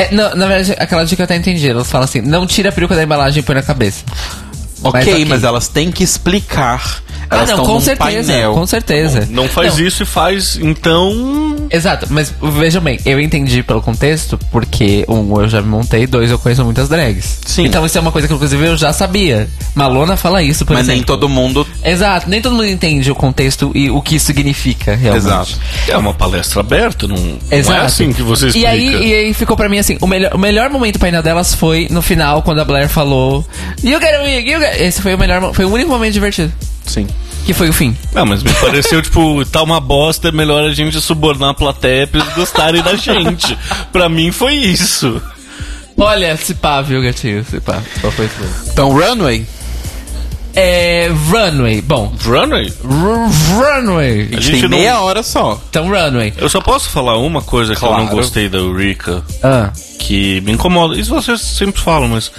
É, 0.00 0.14
não, 0.14 0.34
na 0.34 0.46
verdade, 0.46 0.74
aquela 0.78 1.04
dica 1.04 1.20
eu 1.20 1.24
até 1.24 1.36
entendi. 1.36 1.68
Elas 1.68 1.90
falam 1.90 2.06
assim: 2.06 2.22
não 2.22 2.46
tira 2.46 2.70
a 2.70 2.72
peruca 2.72 2.94
da 2.94 3.02
embalagem 3.02 3.40
e 3.40 3.42
põe 3.42 3.54
na 3.54 3.62
cabeça. 3.62 4.02
Ok, 4.82 5.24
mas, 5.26 5.44
elas 5.44 5.68
têm 5.68 5.90
que 5.90 6.02
explicar. 6.04 7.02
Ah, 7.32 7.36
Elas 7.36 7.48
não, 7.50 7.56
estão 7.58 7.74
com 7.74 7.80
certeza. 7.80 8.32
painel. 8.32 8.54
Com 8.54 8.66
certeza. 8.66 9.28
Não 9.30 9.48
faz 9.48 9.78
isso 9.78 10.02
e 10.02 10.06
faz, 10.06 10.58
então. 10.60 11.54
Exato, 11.70 12.06
mas 12.10 12.34
vejam 12.42 12.82
bem, 12.82 12.98
eu 13.06 13.20
entendi 13.20 13.62
pelo 13.62 13.80
contexto, 13.80 14.36
porque 14.50 15.04
um, 15.08 15.40
eu 15.40 15.48
já 15.48 15.62
me 15.62 15.68
montei, 15.68 16.08
dois, 16.08 16.28
eu 16.30 16.38
conheço 16.40 16.64
muitas 16.64 16.88
drags. 16.88 17.38
Sim. 17.46 17.66
Então 17.66 17.86
isso 17.86 17.96
é 17.96 18.00
uma 18.00 18.10
coisa 18.10 18.26
que, 18.26 18.34
inclusive, 18.34 18.66
eu 18.66 18.76
já 18.76 18.92
sabia. 18.92 19.48
Malona 19.76 20.16
fala 20.16 20.42
isso, 20.42 20.66
por 20.66 20.74
Mas 20.74 20.88
nem 20.88 20.96
exemplo. 20.96 21.14
todo 21.14 21.28
mundo. 21.28 21.64
Exato, 21.84 22.28
nem 22.28 22.42
todo 22.42 22.52
mundo 22.52 22.66
entende 22.66 23.10
o 23.12 23.14
contexto 23.14 23.70
e 23.76 23.88
o 23.90 24.02
que 24.02 24.16
isso 24.16 24.26
significa, 24.26 24.96
realmente. 24.96 25.26
Exato. 25.26 25.58
É 25.86 25.96
uma 25.96 26.12
palestra 26.12 26.60
aberta, 26.60 27.06
não, 27.06 27.16
não 27.16 27.38
Exato. 27.48 27.78
é 27.80 27.84
assim 27.84 28.12
que 28.12 28.22
você 28.22 28.46
e 28.46 28.48
explica. 28.48 28.70
aí, 28.70 29.08
e 29.08 29.14
aí 29.14 29.34
ficou 29.34 29.56
pra 29.56 29.68
mim 29.68 29.78
assim, 29.78 29.96
o 30.00 30.06
melhor, 30.08 30.34
o 30.34 30.38
melhor 30.38 30.68
momento 30.68 30.94
do 30.94 30.98
painel 30.98 31.22
delas 31.22 31.54
foi 31.54 31.86
no 31.90 32.02
final, 32.02 32.42
quando 32.42 32.60
a 32.60 32.64
Blair 32.64 32.88
falou 32.88 33.46
You 33.84 34.00
get 34.00 34.14
a 34.14 34.22
wig, 34.24 34.50
you 34.50 34.58
get... 34.58 34.69
Esse 34.78 35.02
foi 35.02 35.14
o 35.14 35.18
melhor, 35.18 35.54
foi 35.54 35.64
o 35.64 35.72
único 35.72 35.90
momento 35.90 36.12
divertido. 36.12 36.52
Sim. 36.86 37.06
Que 37.44 37.54
foi 37.54 37.68
o 37.68 37.72
fim. 37.72 37.96
Não, 38.12 38.26
mas 38.26 38.42
me 38.42 38.52
pareceu, 38.54 39.00
tipo, 39.02 39.44
tá 39.46 39.62
uma 39.62 39.80
bosta, 39.80 40.28
é 40.28 40.32
melhor 40.32 40.64
a 40.64 40.72
gente 40.72 41.00
subornar 41.00 41.50
a 41.50 41.54
plateia 41.54 42.06
pra 42.06 42.20
eles 42.20 42.34
gostarem 42.34 42.82
da 42.82 42.94
gente. 42.96 43.56
Pra 43.92 44.08
mim 44.08 44.30
foi 44.30 44.54
isso. 44.54 45.20
Olha, 45.96 46.36
se 46.36 46.54
pá, 46.54 46.80
viu, 46.80 47.02
gatinho? 47.02 47.44
Se 47.44 47.60
pá. 47.60 47.82
Qual 48.00 48.12
foi 48.12 48.26
isso? 48.26 48.70
Então, 48.72 48.90
Runway. 48.90 49.46
É. 50.54 51.08
Runway. 51.30 51.80
Bom, 51.82 52.12
Runway? 52.24 52.72
Runway. 52.82 54.28
A 54.36 54.40
gente, 54.40 54.60
tem 54.60 54.62
não- 54.62 54.68
meia 54.78 55.00
hora 55.00 55.22
só. 55.22 55.60
Então, 55.70 55.88
Runway. 55.88 56.32
Eu 56.36 56.48
só 56.48 56.60
posso 56.60 56.88
falar 56.90 57.16
uma 57.18 57.42
coisa 57.42 57.74
que 57.74 57.82
eu 57.82 57.88
não 57.90 58.00
Claro. 58.06 58.16
gostei 58.16 58.48
da 58.48 58.58
Eureka, 58.58 59.22
Ah. 59.42 59.70
que 59.98 60.40
me 60.42 60.52
incomoda. 60.52 60.98
Isso 60.98 61.10
vocês 61.14 61.40
sempre 61.40 61.80
falam, 61.80 62.08
mas 62.08 62.30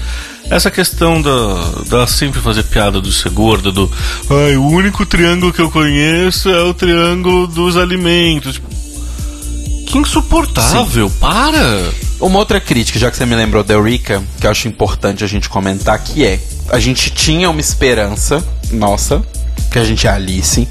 essa 0.49 0.69
questão 0.69 1.21
da, 1.21 1.31
da 1.89 2.07
sempre 2.07 2.41
fazer 2.41 2.63
piada 2.63 2.99
do 2.99 3.11
ser 3.11 3.29
gorda, 3.31 3.71
do 3.71 3.89
ai, 4.29 4.55
o 4.57 4.67
único 4.67 5.05
triângulo 5.05 5.53
que 5.53 5.61
eu 5.61 5.71
conheço 5.71 6.49
é 6.49 6.61
o 6.63 6.73
triângulo 6.73 7.47
dos 7.47 7.77
alimentos. 7.77 8.53
Tipo, 8.55 8.67
que 9.91 9.97
insuportável, 9.97 11.11
para! 11.19 11.91
Uma 12.22 12.39
outra 12.39 12.61
crítica, 12.61 12.97
já 12.97 13.11
que 13.11 13.18
você 13.18 13.26
me 13.26 13.35
lembrou 13.35 13.61
da 13.61 13.73
Eureka, 13.73 14.23
que 14.39 14.47
eu 14.47 14.51
acho 14.51 14.69
importante 14.69 15.22
a 15.22 15.27
gente 15.27 15.49
comentar, 15.49 15.99
que 15.99 16.26
é: 16.26 16.39
a 16.69 16.80
gente 16.80 17.09
tinha 17.09 17.49
uma 17.49 17.59
esperança, 17.59 18.41
nossa, 18.72 19.22
que 19.69 19.77
a 19.77 19.84
gente 19.84 20.07
é 20.07 20.09
Alice, 20.09 20.65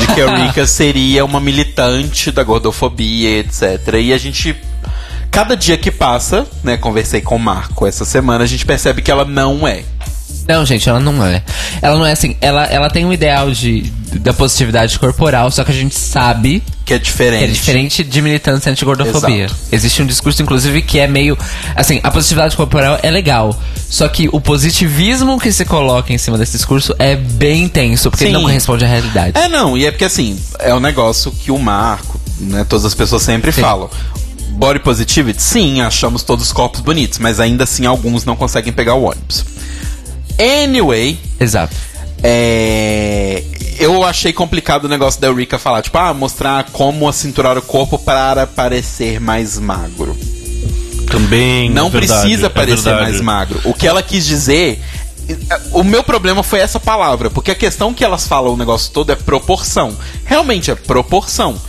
de 0.00 0.06
que 0.08 0.20
a 0.20 0.24
Eureka 0.24 0.66
seria 0.66 1.24
uma 1.24 1.38
militante 1.38 2.32
da 2.32 2.42
gordofobia, 2.42 3.38
etc. 3.38 3.94
E 4.00 4.12
a 4.12 4.18
gente. 4.18 4.56
Cada 5.30 5.54
dia 5.54 5.76
que 5.76 5.90
passa, 5.90 6.46
né, 6.64 6.76
conversei 6.78 7.20
com 7.20 7.36
o 7.36 7.38
Marco 7.38 7.86
essa 7.86 8.04
semana, 8.04 8.42
a 8.42 8.46
gente 8.46 8.66
percebe 8.66 9.02
que 9.02 9.10
ela 9.10 9.26
não 9.26 9.68
é. 9.68 9.84
Não, 10.46 10.64
gente, 10.64 10.88
ela 10.88 10.98
não 10.98 11.24
é. 11.24 11.42
Ela 11.82 11.98
não 11.98 12.06
é 12.06 12.12
assim. 12.12 12.34
Ela, 12.40 12.64
ela 12.64 12.88
tem 12.88 13.04
um 13.04 13.12
ideal 13.12 13.50
de, 13.50 13.82
da 14.20 14.32
positividade 14.32 14.98
corporal, 14.98 15.50
só 15.50 15.62
que 15.62 15.70
a 15.70 15.74
gente 15.74 15.94
sabe 15.94 16.62
Que 16.86 16.94
é 16.94 16.98
diferente. 16.98 17.38
que 17.40 17.44
é 17.44 17.52
diferente 17.52 18.04
de 18.04 18.22
militância 18.22 18.72
anti-gordofobia. 18.72 19.46
Existe 19.70 20.00
um 20.00 20.06
discurso, 20.06 20.40
inclusive, 20.42 20.80
que 20.80 20.98
é 20.98 21.06
meio. 21.06 21.36
Assim, 21.76 22.00
a 22.02 22.10
positividade 22.10 22.56
corporal 22.56 22.98
é 23.02 23.10
legal. 23.10 23.54
Só 23.90 24.08
que 24.08 24.28
o 24.32 24.40
positivismo 24.40 25.38
que 25.38 25.52
se 25.52 25.66
coloca 25.66 26.14
em 26.14 26.18
cima 26.18 26.38
desse 26.38 26.52
discurso 26.52 26.94
é 26.98 27.14
bem 27.14 27.64
intenso, 27.64 28.10
porque 28.10 28.24
ele 28.24 28.30
Sim. 28.30 28.34
não 28.36 28.42
corresponde 28.42 28.86
à 28.86 28.88
realidade. 28.88 29.38
É, 29.38 29.48
não, 29.48 29.76
e 29.76 29.84
é 29.84 29.90
porque 29.90 30.04
assim, 30.06 30.38
é 30.60 30.74
um 30.74 30.80
negócio 30.80 31.30
que 31.30 31.50
o 31.50 31.58
Marco, 31.58 32.18
né, 32.40 32.64
todas 32.66 32.86
as 32.86 32.94
pessoas 32.94 33.22
sempre 33.22 33.52
Sim. 33.52 33.60
falam. 33.60 33.90
Body 34.52 34.80
positivity? 34.80 35.42
Sim, 35.42 35.82
achamos 35.82 36.22
todos 36.22 36.46
os 36.46 36.52
corpos 36.52 36.80
bonitos, 36.80 37.18
mas 37.18 37.38
ainda 37.38 37.64
assim 37.64 37.84
alguns 37.84 38.24
não 38.24 38.34
conseguem 38.34 38.72
pegar 38.72 38.94
o 38.94 39.02
ônibus. 39.04 39.44
Anyway, 40.38 41.18
Exato. 41.40 41.74
é, 42.22 43.42
eu 43.78 44.04
achei 44.04 44.32
complicado 44.32 44.84
o 44.84 44.88
negócio 44.88 45.20
da 45.20 45.28
Eureka 45.28 45.58
falar, 45.58 45.82
tipo, 45.82 45.98
ah, 45.98 46.12
mostrar 46.14 46.64
como 46.72 47.10
cinturar 47.12 47.56
o 47.58 47.62
corpo 47.62 47.98
para 47.98 48.46
parecer 48.46 49.20
mais 49.20 49.58
magro. 49.58 50.16
Também. 51.10 51.70
Não 51.70 51.86
é 51.86 51.90
verdade, 51.90 52.22
precisa 52.22 52.46
é 52.46 52.50
parecer 52.50 52.84
verdade. 52.84 53.10
mais 53.10 53.20
magro. 53.20 53.60
O 53.64 53.72
que 53.74 53.86
ela 53.86 54.02
quis 54.02 54.26
dizer. 54.26 54.82
O 55.72 55.84
meu 55.84 56.02
problema 56.02 56.42
foi 56.42 56.58
essa 56.60 56.80
palavra, 56.80 57.28
porque 57.28 57.50
a 57.50 57.54
questão 57.54 57.92
que 57.92 58.02
elas 58.02 58.26
falam 58.26 58.54
o 58.54 58.56
negócio 58.56 58.90
todo 58.92 59.12
é 59.12 59.14
proporção. 59.14 59.94
Realmente 60.24 60.70
é 60.70 60.74
proporção. 60.74 61.60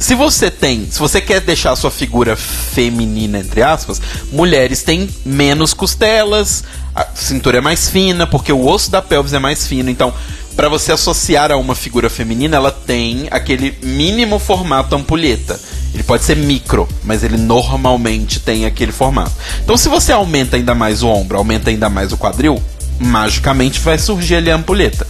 Se 0.00 0.16
você 0.16 0.50
tem, 0.50 0.88
se 0.90 0.98
você 0.98 1.20
quer 1.20 1.40
deixar 1.40 1.70
a 1.72 1.76
sua 1.76 1.92
figura 1.92 2.34
feminina, 2.34 3.38
entre 3.38 3.62
aspas, 3.62 4.02
mulheres 4.32 4.82
têm 4.82 5.08
menos 5.24 5.72
costelas, 5.72 6.64
a 6.94 7.06
cintura 7.14 7.58
é 7.58 7.60
mais 7.60 7.88
fina, 7.88 8.26
porque 8.26 8.52
o 8.52 8.66
osso 8.66 8.90
da 8.90 9.02
pelvis 9.02 9.32
é 9.32 9.38
mais 9.38 9.66
fino. 9.66 9.90
Então, 9.90 10.12
para 10.54 10.68
você 10.68 10.92
associar 10.92 11.50
a 11.50 11.56
uma 11.56 11.74
figura 11.74 12.08
feminina, 12.08 12.56
ela 12.56 12.70
tem 12.70 13.26
aquele 13.30 13.76
mínimo 13.82 14.38
formato 14.38 14.94
ampulheta. 14.94 15.58
Ele 15.92 16.02
pode 16.02 16.24
ser 16.24 16.36
micro, 16.36 16.88
mas 17.02 17.24
ele 17.24 17.36
normalmente 17.36 18.40
tem 18.40 18.64
aquele 18.64 18.92
formato. 18.92 19.32
Então, 19.62 19.76
se 19.76 19.88
você 19.88 20.12
aumenta 20.12 20.56
ainda 20.56 20.74
mais 20.74 21.02
o 21.02 21.08
ombro, 21.08 21.38
aumenta 21.38 21.70
ainda 21.70 21.88
mais 21.88 22.12
o 22.12 22.16
quadril, 22.16 22.62
magicamente 23.00 23.80
vai 23.80 23.98
surgir 23.98 24.36
ali 24.36 24.50
a 24.50 24.56
ampulheta. 24.56 25.06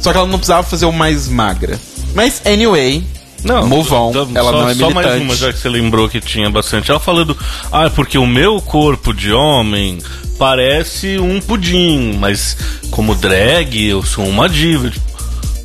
Só 0.00 0.10
que 0.10 0.18
ela 0.18 0.26
não 0.26 0.38
precisava 0.38 0.62
fazer 0.62 0.86
o 0.86 0.92
mais 0.92 1.28
magra. 1.28 1.78
Mas, 2.14 2.42
anyway, 2.44 3.04
on. 3.46 3.84
só- 3.84 4.10
ela 4.34 4.52
não 4.52 4.68
é 4.68 4.74
Só 4.74 4.90
mais 4.90 5.06
militante. 5.06 5.24
uma, 5.24 5.36
já 5.36 5.52
que 5.52 5.58
você 5.58 5.68
lembrou 5.68 6.08
que 6.08 6.20
tinha 6.20 6.50
bastante. 6.50 6.90
Ela 6.90 7.00
falando, 7.00 7.36
ah, 7.72 7.84
é 7.86 7.90
porque 7.90 8.18
o 8.18 8.26
meu 8.26 8.60
corpo 8.60 9.12
de 9.14 9.32
homem 9.32 9.98
parece 10.38 11.18
um 11.18 11.40
pudim, 11.40 12.16
mas 12.18 12.56
como 12.90 13.14
drag 13.14 13.88
eu 13.88 14.02
sou 14.02 14.26
uma 14.26 14.48
diva. 14.48 14.90
Tipo, 14.90 15.08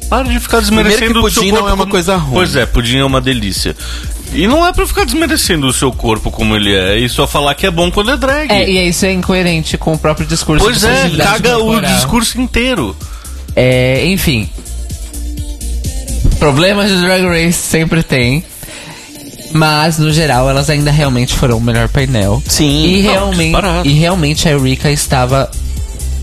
Para 0.10 0.28
de 0.28 0.40
ficar 0.40 0.60
desmerecendo 0.60 1.24
o 1.24 1.32
seu 1.32 1.42
pudim 1.42 1.52
não 1.52 1.58
corpo 1.62 1.70
é 1.70 1.74
uma 1.74 1.78
como- 1.84 1.92
coisa 1.92 2.16
ruim. 2.18 2.34
Pois 2.34 2.56
é, 2.56 2.66
pudim 2.66 2.98
é 2.98 3.06
uma 3.06 3.22
delícia. 3.22 3.76
E 4.36 4.48
não 4.48 4.66
é 4.66 4.74
pra 4.74 4.86
ficar 4.88 5.06
desmerecendo 5.06 5.68
o 5.68 5.74
seu 5.74 5.92
corpo 5.92 6.32
como 6.32 6.56
ele 6.56 6.74
é, 6.74 6.98
e 6.98 7.08
só 7.08 7.28
falar 7.28 7.54
que 7.54 7.68
é 7.68 7.72
bom 7.72 7.92
quando 7.92 8.10
é 8.12 8.18
drag. 8.18 8.52
É, 8.52 8.68
e 8.68 8.90
isso 8.90 9.06
é 9.06 9.12
incoerente 9.14 9.78
com 9.78 9.94
o 9.94 9.98
próprio 9.98 10.26
discurso. 10.26 10.64
Pois 10.66 10.84
é, 10.84 11.10
caga 11.18 11.58
o 11.60 11.80
discurso 11.80 12.40
inteiro. 12.42 12.96
É, 13.56 14.06
enfim. 14.08 14.50
Problemas 16.44 16.92
de 16.92 17.00
Drag 17.00 17.24
Race 17.24 17.54
sempre 17.54 18.04
tem. 18.04 18.44
Mas, 19.54 19.98
no 19.98 20.12
geral, 20.12 20.50
elas 20.50 20.70
ainda 20.70 20.92
realmente 20.92 21.34
foram 21.36 21.58
o 21.58 21.62
melhor 21.62 21.88
painel. 21.88 22.44
Sim. 22.46 22.84
E, 22.86 23.04
Não, 23.04 23.12
realmente, 23.14 23.88
e 23.88 23.94
realmente 23.94 24.50
a 24.50 24.52
Eureka 24.52 24.92
estava 24.92 25.50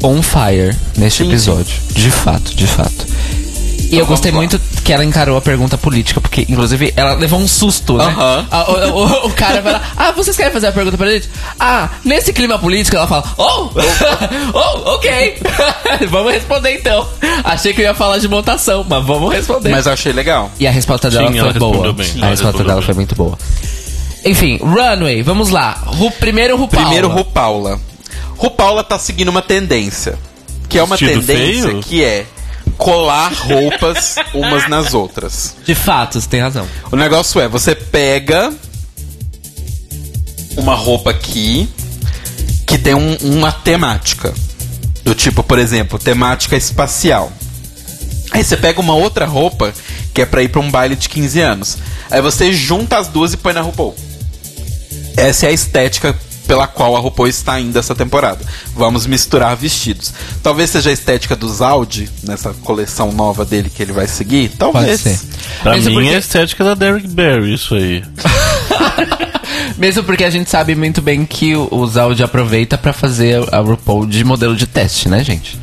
on 0.02 0.20
fire 0.20 0.76
neste 0.98 1.22
Sim, 1.22 1.30
episódio. 1.30 1.74
De 1.94 2.10
fato, 2.10 2.54
de 2.54 2.66
fato. 2.66 3.06
E 3.90 3.98
eu 3.98 4.06
gostei 4.06 4.30
muito 4.30 4.60
que 4.84 4.92
ela 4.92 5.04
encarou 5.04 5.36
a 5.36 5.40
pergunta 5.40 5.76
política, 5.76 6.20
porque, 6.20 6.42
inclusive, 6.48 6.92
ela 6.96 7.14
levou 7.14 7.40
um 7.40 7.48
susto, 7.48 7.96
né? 7.96 8.04
A- 8.50 8.70
o, 8.70 8.98
o- 8.98 9.26
o 9.26 9.30
cara 9.32 9.60
vai 9.60 9.72
lá, 9.72 9.82
ah, 9.96 10.12
vocês 10.12 10.36
querem 10.36 10.52
fazer 10.52 10.68
a 10.68 10.72
pergunta 10.72 10.96
pra 10.96 11.10
gente? 11.10 11.28
Ah, 11.58 11.90
nesse 12.04 12.32
clima 12.32 12.58
político, 12.58 12.96
ela 12.96 13.06
fala, 13.06 13.24
oh, 13.36 13.68
oh, 14.54 14.94
ok. 14.94 15.38
vamos 16.08 16.32
responder 16.32 16.74
então. 16.76 17.06
Achei 17.44 17.72
que 17.74 17.80
eu 17.80 17.86
ia 17.86 17.94
falar 17.94 18.18
de 18.18 18.28
montação, 18.28 18.84
mas 18.88 19.04
vamos 19.04 19.32
responder. 19.32 19.70
Mas 19.70 19.86
eu 19.86 19.92
achei 19.92 20.12
legal. 20.12 20.50
E 20.58 20.66
a 20.66 20.70
resposta 20.70 21.10
dela 21.10 21.32
Sim, 21.32 21.38
foi 21.40 21.52
boa. 21.54 21.92
bem. 21.92 22.06
A 22.14 22.18
ela 22.18 22.26
resposta 22.30 22.58
dela 22.62 22.74
bem. 22.76 22.82
foi 22.84 22.94
muito 22.94 23.14
boa. 23.14 23.36
Enfim, 24.24 24.58
Runway, 24.62 25.22
vamos 25.22 25.48
lá. 25.48 25.82
Ru, 25.86 26.10
primeiro 26.12 26.56
Rupaula. 26.56 26.84
Primeiro, 26.86 27.08
Rupaula. 27.08 27.80
Rupaula 28.36 28.84
tá 28.84 28.98
seguindo 28.98 29.28
uma 29.28 29.42
tendência. 29.42 30.18
Que 30.68 30.78
é 30.78 30.82
uma 30.82 30.96
Vestido 30.96 31.20
tendência 31.26 31.68
feio? 31.70 31.80
que 31.82 32.04
é 32.04 32.26
colar 32.80 33.30
roupas 33.34 34.16
umas 34.32 34.66
nas 34.68 34.94
outras. 34.94 35.54
De 35.64 35.74
fato, 35.74 36.18
você 36.20 36.26
tem 36.28 36.40
razão. 36.40 36.66
O 36.90 36.96
negócio 36.96 37.38
é, 37.40 37.46
você 37.46 37.74
pega 37.74 38.52
uma 40.56 40.74
roupa 40.74 41.10
aqui 41.10 41.68
que 42.66 42.78
tem 42.78 42.94
um- 42.94 43.16
uma 43.22 43.52
temática. 43.52 44.32
Do 45.04 45.14
tipo, 45.14 45.42
por 45.42 45.58
exemplo, 45.58 45.98
temática 45.98 46.56
espacial. 46.56 47.30
Aí 48.32 48.42
você 48.44 48.56
pega 48.56 48.80
uma 48.80 48.94
outra 48.94 49.26
roupa 49.26 49.72
que 50.14 50.22
é 50.22 50.26
pra 50.26 50.42
ir 50.42 50.48
pra 50.48 50.60
um 50.60 50.70
baile 50.70 50.96
de 50.96 51.08
15 51.08 51.40
anos. 51.40 51.78
Aí 52.10 52.20
você 52.22 52.52
junta 52.52 52.96
as 52.98 53.08
duas 53.08 53.32
e 53.32 53.36
põe 53.36 53.52
na 53.52 53.60
RuPaul. 53.60 53.94
Essa 55.16 55.46
é 55.46 55.48
a 55.48 55.52
estética 55.52 56.16
pela 56.50 56.66
qual 56.66 56.96
a 56.96 56.98
RuPaul 56.98 57.28
está 57.28 57.60
indo 57.60 57.78
essa 57.78 57.94
temporada. 57.94 58.44
Vamos 58.74 59.06
misturar 59.06 59.54
vestidos. 59.54 60.12
Talvez 60.42 60.68
seja 60.70 60.90
a 60.90 60.92
estética 60.92 61.36
do 61.36 61.48
Zaldi, 61.48 62.10
nessa 62.24 62.52
coleção 62.64 63.12
nova 63.12 63.44
dele 63.44 63.70
que 63.70 63.80
ele 63.80 63.92
vai 63.92 64.08
seguir. 64.08 64.50
Talvez. 64.58 65.00
ser. 65.00 65.16
Pra 65.62 65.76
é 65.76 65.80
mim 65.80 65.94
porque- 65.94 66.08
é 66.08 66.16
a 66.16 66.18
estética 66.18 66.64
da 66.64 66.74
Derek 66.74 67.06
Barry, 67.06 67.54
isso 67.54 67.76
aí. 67.76 68.02
Mesmo 69.78 70.02
porque 70.02 70.24
a 70.24 70.30
gente 70.30 70.50
sabe 70.50 70.74
muito 70.74 71.00
bem 71.00 71.24
que 71.24 71.54
o, 71.54 71.68
o 71.70 71.86
Zaldi 71.86 72.24
aproveita 72.24 72.76
pra 72.76 72.92
fazer 72.92 73.42
a 73.54 73.60
RuPaul 73.60 74.04
de 74.04 74.24
modelo 74.24 74.56
de 74.56 74.66
teste, 74.66 75.08
né, 75.08 75.22
gente? 75.22 75.56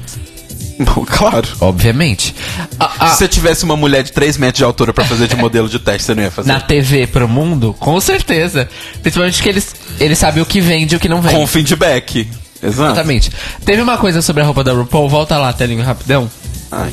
Claro. 1.07 1.47
Obviamente. 1.59 2.35
A- 2.79 2.91
a- 2.99 3.07
Se 3.09 3.17
você 3.17 3.27
tivesse 3.27 3.63
uma 3.63 3.75
mulher 3.75 4.03
de 4.03 4.11
3 4.11 4.37
metros 4.37 4.57
de 4.57 4.63
altura 4.63 4.93
pra 4.93 5.03
fazer 5.05 5.27
de 5.27 5.35
modelo 5.37 5.67
de 5.67 5.79
teste, 5.79 6.03
você 6.03 6.15
não 6.15 6.23
ia 6.23 6.31
fazer? 6.31 6.47
na 6.51 6.59
TV 6.61 7.07
pro 7.07 7.27
mundo, 7.27 7.75
com 7.79 7.99
certeza. 7.99 8.69
Principalmente 9.01 9.41
que 9.41 9.49
eles, 9.49 9.75
eles 9.99 10.17
sabem 10.17 10.41
o 10.41 10.45
que 10.45 10.61
vende 10.61 10.95
e 10.95 10.97
o 10.97 10.99
que 10.99 11.09
não 11.09 11.21
vende. 11.21 11.35
Com 11.35 11.47
feedback. 11.47 12.27
Exato. 12.61 12.91
Exatamente. 12.91 13.31
Teve 13.65 13.81
uma 13.81 13.97
coisa 13.97 14.21
sobre 14.21 14.41
a 14.41 14.45
roupa 14.45 14.63
da 14.63 14.73
RuPaul, 14.73 15.07
volta 15.09 15.37
lá, 15.37 15.51
telinho, 15.53 15.83
rapidão. 15.83 16.29
Ai. 16.71 16.91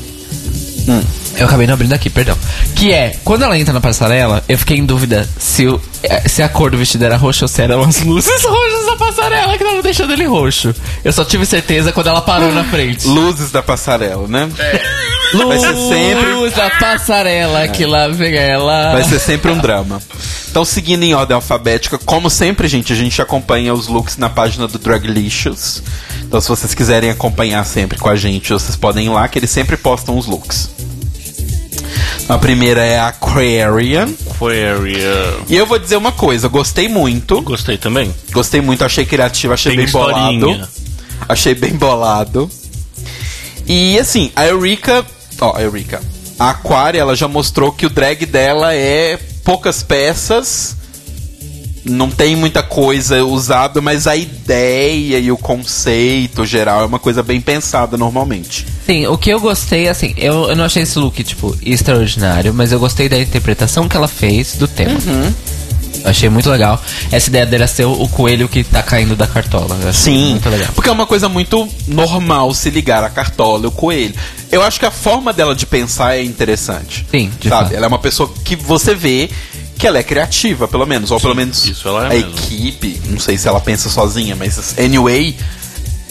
Eu 1.36 1.47
acabei 1.47 1.66
não 1.66 1.74
abrindo 1.74 1.93
aqui, 1.93 2.09
perdão. 2.11 2.36
Que 2.77 2.93
é, 2.93 3.16
quando 3.24 3.43
ela 3.43 3.59
entra 3.59 3.73
na 3.73 3.81
passarela, 3.81 4.44
eu 4.48 4.56
fiquei 4.59 4.77
em 4.78 4.85
dúvida 4.85 5.28
se, 5.39 5.66
o- 5.66 5.81
eh, 6.02 6.28
se 6.28 6.43
a 6.43 6.48
cor 6.48 6.70
do 6.70 6.78
vestido 6.78 7.05
era 7.05 7.16
roxa 7.16 7.44
ou 7.44 7.48
se 7.48 7.61
eram 7.62 7.82
as 7.82 8.01
luzes 8.02 8.31
roxas 8.44 8.86
da 8.86 8.97
passarela 8.97 9.56
que 9.56 9.62
estavam 9.65 9.82
deixando 9.82 10.12
ele 10.12 10.24
roxo. 10.27 10.74
Eu 11.05 11.12
só 11.12 11.24
tive 11.24 11.44
certeza 11.47 11.90
quando 11.93 12.09
ela 12.09 12.20
parou 12.20 12.52
na 12.52 12.65
frente. 12.65 13.06
Luzes 13.09 13.51
da 13.51 13.62
passarela, 13.62 14.28
né? 14.28 14.48
Vai 15.48 15.59
ser 15.59 15.74
sempre- 15.74 16.32
Luz 16.35 16.52
da 16.55 16.70
passarela, 16.70 17.66
que 17.69 17.85
lá 17.85 18.06
vem 18.09 18.35
ela. 18.36 18.93
Vai 18.93 19.02
ser 19.05 19.19
sempre 19.19 19.51
um 19.51 19.59
drama. 19.59 20.01
Então, 20.51 20.65
seguindo 20.65 21.02
em 21.02 21.15
ordem 21.15 21.35
alfabética, 21.35 21.98
como 21.98 22.31
sempre, 22.31 22.69
gente, 22.69 22.93
a 22.93 22.97
gente 22.97 23.20
acompanha 23.20 23.74
os 23.74 23.89
looks 23.89 24.16
na 24.16 24.28
página 24.31 24.69
do 24.69 24.78
Draglicious. 24.78 25.82
Então, 26.23 26.40
se 26.40 26.48
vocês 26.48 26.73
quiserem 26.74 27.11
acompanhar 27.11 27.65
sempre 27.66 27.98
com 27.98 28.09
a 28.09 28.15
gente, 28.15 28.52
vocês 28.52 28.77
podem 28.77 29.06
ir 29.06 29.09
lá, 29.09 29.27
que 29.27 29.36
eles 29.40 29.51
sempre 29.51 29.77
postam 29.77 30.16
os 30.16 30.27
looks. 30.27 30.70
A 32.29 32.39
primeira 32.39 32.83
é 32.83 32.99
a 32.99 33.09
Aquarian. 33.09 34.09
Aquaria. 34.31 35.37
E 35.49 35.55
eu 35.57 35.67
vou 35.67 35.79
dizer 35.79 35.97
uma 35.97 36.13
coisa, 36.13 36.49
gostei 36.49 36.89
muito. 36.89 37.41
Gostei 37.43 37.77
também. 37.77 38.15
Gostei 38.33 38.61
muito, 38.61 38.85
achei 38.85 39.05
criativo, 39.05 39.53
achei 39.53 39.73
Tem 39.77 39.85
bem 39.85 39.93
bolado. 39.93 40.33
historinha. 40.33 40.69
Achei 41.29 41.55
bem 41.55 41.75
bolado. 41.75 42.51
E 43.67 43.99
assim, 43.99 44.33
a 44.35 44.47
Eureka. 44.47 45.05
Ó, 45.41 45.57
a 45.57 45.63
Eureka. 45.63 46.01
A 46.39 46.51
Aquaria, 46.51 47.01
ela 47.01 47.15
já 47.15 47.29
mostrou 47.29 47.71
que 47.73 47.87
o 47.87 47.91
drag 47.91 48.25
dela 48.27 48.75
é 48.75 49.19
poucas 49.45 49.83
peças. 49.83 50.77
Não 51.85 52.11
tem 52.11 52.35
muita 52.35 52.62
coisa 52.62 53.24
usada, 53.24 53.81
mas 53.81 54.06
a 54.06 54.16
ideia 54.16 55.19
e 55.19 55.31
o 55.31 55.36
conceito 55.36 56.47
geral 56.47 56.82
é 56.82 56.86
uma 56.86 56.98
coisa 56.98 57.23
bem 57.23 57.40
pensada 57.40 57.97
normalmente. 57.97 58.66
Sim, 58.86 59.06
o 59.06 59.19
que 59.19 59.31
eu 59.31 59.40
gostei, 59.40 59.89
assim, 59.89 60.15
eu, 60.16 60.48
eu 60.48 60.56
não 60.56 60.65
achei 60.65 60.82
esse 60.82 60.98
look, 60.98 61.23
tipo, 61.23 61.56
extraordinário, 61.62 62.52
mas 62.55 62.73
eu 62.73 62.78
gostei 62.78 63.09
da 63.09 63.19
interpretação 63.19 63.89
que 63.89 63.97
ela 63.97 64.09
fez 64.09 64.56
do 64.56 64.66
tema. 64.69 64.93
Eu 64.93 65.32
achei 66.05 66.29
muito 66.29 66.49
legal. 66.51 66.83
Essa 67.11 67.29
ideia 67.29 67.47
dela 67.47 67.66
ser 67.66 67.85
o, 67.85 68.09
coelho 68.09 68.49
que 68.49 68.65
tá 68.65 68.83
caindo 68.83 69.15
da 69.16 69.27
cartola. 69.27 69.77
Achei 69.89 69.93
Sim, 70.15 70.31
Muito 70.33 70.49
legal. 70.49 70.69
porque 70.75 70.89
é 70.89 70.93
uma 70.93 71.07
coisa 71.07 71.29
muito 71.29 71.69
normal 71.87 72.53
se 72.55 72.71
ligar 72.71 73.03
a 73.05 73.11
cartola 73.11 73.65
e 73.65 73.66
o 73.66 73.71
coelho. 73.71 74.15
Eu 74.51 74.62
acho 74.62 74.79
que 74.79 74.87
a 74.87 74.91
forma 74.91 75.33
dela 75.33 75.55
de 75.55 75.66
pensar 75.66 76.16
é 76.16 76.23
interessante. 76.23 77.07
Sim, 77.11 77.31
de 77.41 77.49
sabe? 77.49 77.65
fato. 77.65 77.75
Ela 77.77 77.87
é 77.87 77.89
uma 77.89 77.99
pessoa 77.99 78.33
que 78.45 78.55
você 78.57 78.95
vê 78.95 79.29
que 79.77 79.87
ela 79.87 79.99
é 79.99 80.03
criativa, 80.05 80.69
pelo 80.69 80.87
menos, 80.87 81.11
ou 81.11 81.21
pelo 81.21 81.35
menos 81.35 81.66
isso 81.66 81.89
ela 81.89 82.05
é 82.05 82.07
a 82.07 82.11
mesmo. 82.11 82.31
equipe, 82.31 83.01
não 83.11 83.19
sei 83.19 83.37
se 83.37 83.49
ela 83.49 83.61
pensa 83.61 83.89
sozinha, 83.91 84.37
mas 84.37 84.77
anyway, 84.79 85.37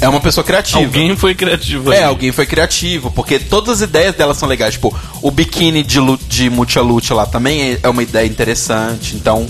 é 0.02 0.08
uma 0.10 0.20
pessoa 0.20 0.44
criativa. 0.44 0.80
Alguém 0.80 1.16
foi 1.16 1.34
criativo 1.36 1.92
É, 1.94 2.04
alguém 2.04 2.32
foi 2.32 2.46
criativo, 2.46 3.10
porque 3.12 3.40
todas 3.40 3.82
as 3.82 3.82
ideias 3.90 4.16
dela 4.16 4.34
são 4.34 4.48
legais. 4.50 4.74
Tipo, 4.74 4.94
o 5.22 5.32
biquíni 5.32 5.82
de, 5.84 6.00
de 6.28 6.50
multi-lute 6.50 7.14
lá 7.14 7.26
também 7.26 7.62
é- 7.74 7.80
é 7.84 7.90
uma 7.90 8.04
ideia 8.04 8.28
interessante. 8.28 9.16
Então, 9.16 9.48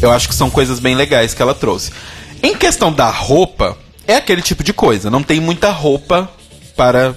eu 0.00 0.10
acho 0.10 0.28
que 0.28 0.34
são 0.34 0.50
coisas 0.50 0.80
bem 0.80 0.94
legais 0.94 1.34
que 1.34 1.42
ela 1.42 1.54
trouxe. 1.54 1.92
Em 2.42 2.56
questão 2.56 2.92
da 2.92 3.08
roupa, 3.08 3.78
é 4.06 4.16
aquele 4.16 4.42
tipo 4.42 4.64
de 4.64 4.72
coisa. 4.72 5.08
Não 5.10 5.22
tem 5.22 5.38
muita 5.40 5.70
roupa 5.70 6.28
para 6.76 7.14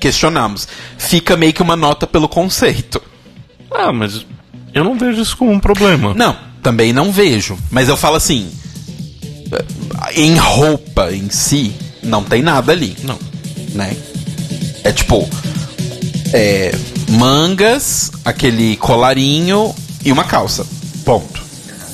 questionarmos. 0.00 0.66
Fica 0.96 1.36
meio 1.36 1.52
que 1.52 1.60
uma 1.62 1.76
nota 1.76 2.06
pelo 2.06 2.28
conceito. 2.28 3.02
Ah, 3.70 3.92
mas 3.92 4.24
eu 4.72 4.82
não 4.84 4.96
vejo 4.96 5.20
isso 5.20 5.36
como 5.36 5.50
um 5.50 5.60
problema. 5.60 6.14
Não, 6.14 6.34
também 6.62 6.92
não 6.94 7.12
vejo. 7.12 7.58
Mas 7.70 7.88
eu 7.90 7.96
falo 7.98 8.16
assim: 8.16 8.50
em 10.14 10.36
roupa 10.36 11.12
em 11.12 11.28
si, 11.30 11.74
não 12.08 12.24
tem 12.24 12.42
nada 12.42 12.72
ali. 12.72 12.96
Não. 13.02 13.18
né? 13.74 13.96
É 14.84 14.92
tipo. 14.92 15.28
É, 16.32 16.74
mangas, 17.10 18.10
aquele 18.24 18.76
colarinho 18.76 19.74
e 20.04 20.12
uma 20.12 20.24
calça. 20.24 20.66
Ponto. 21.04 21.40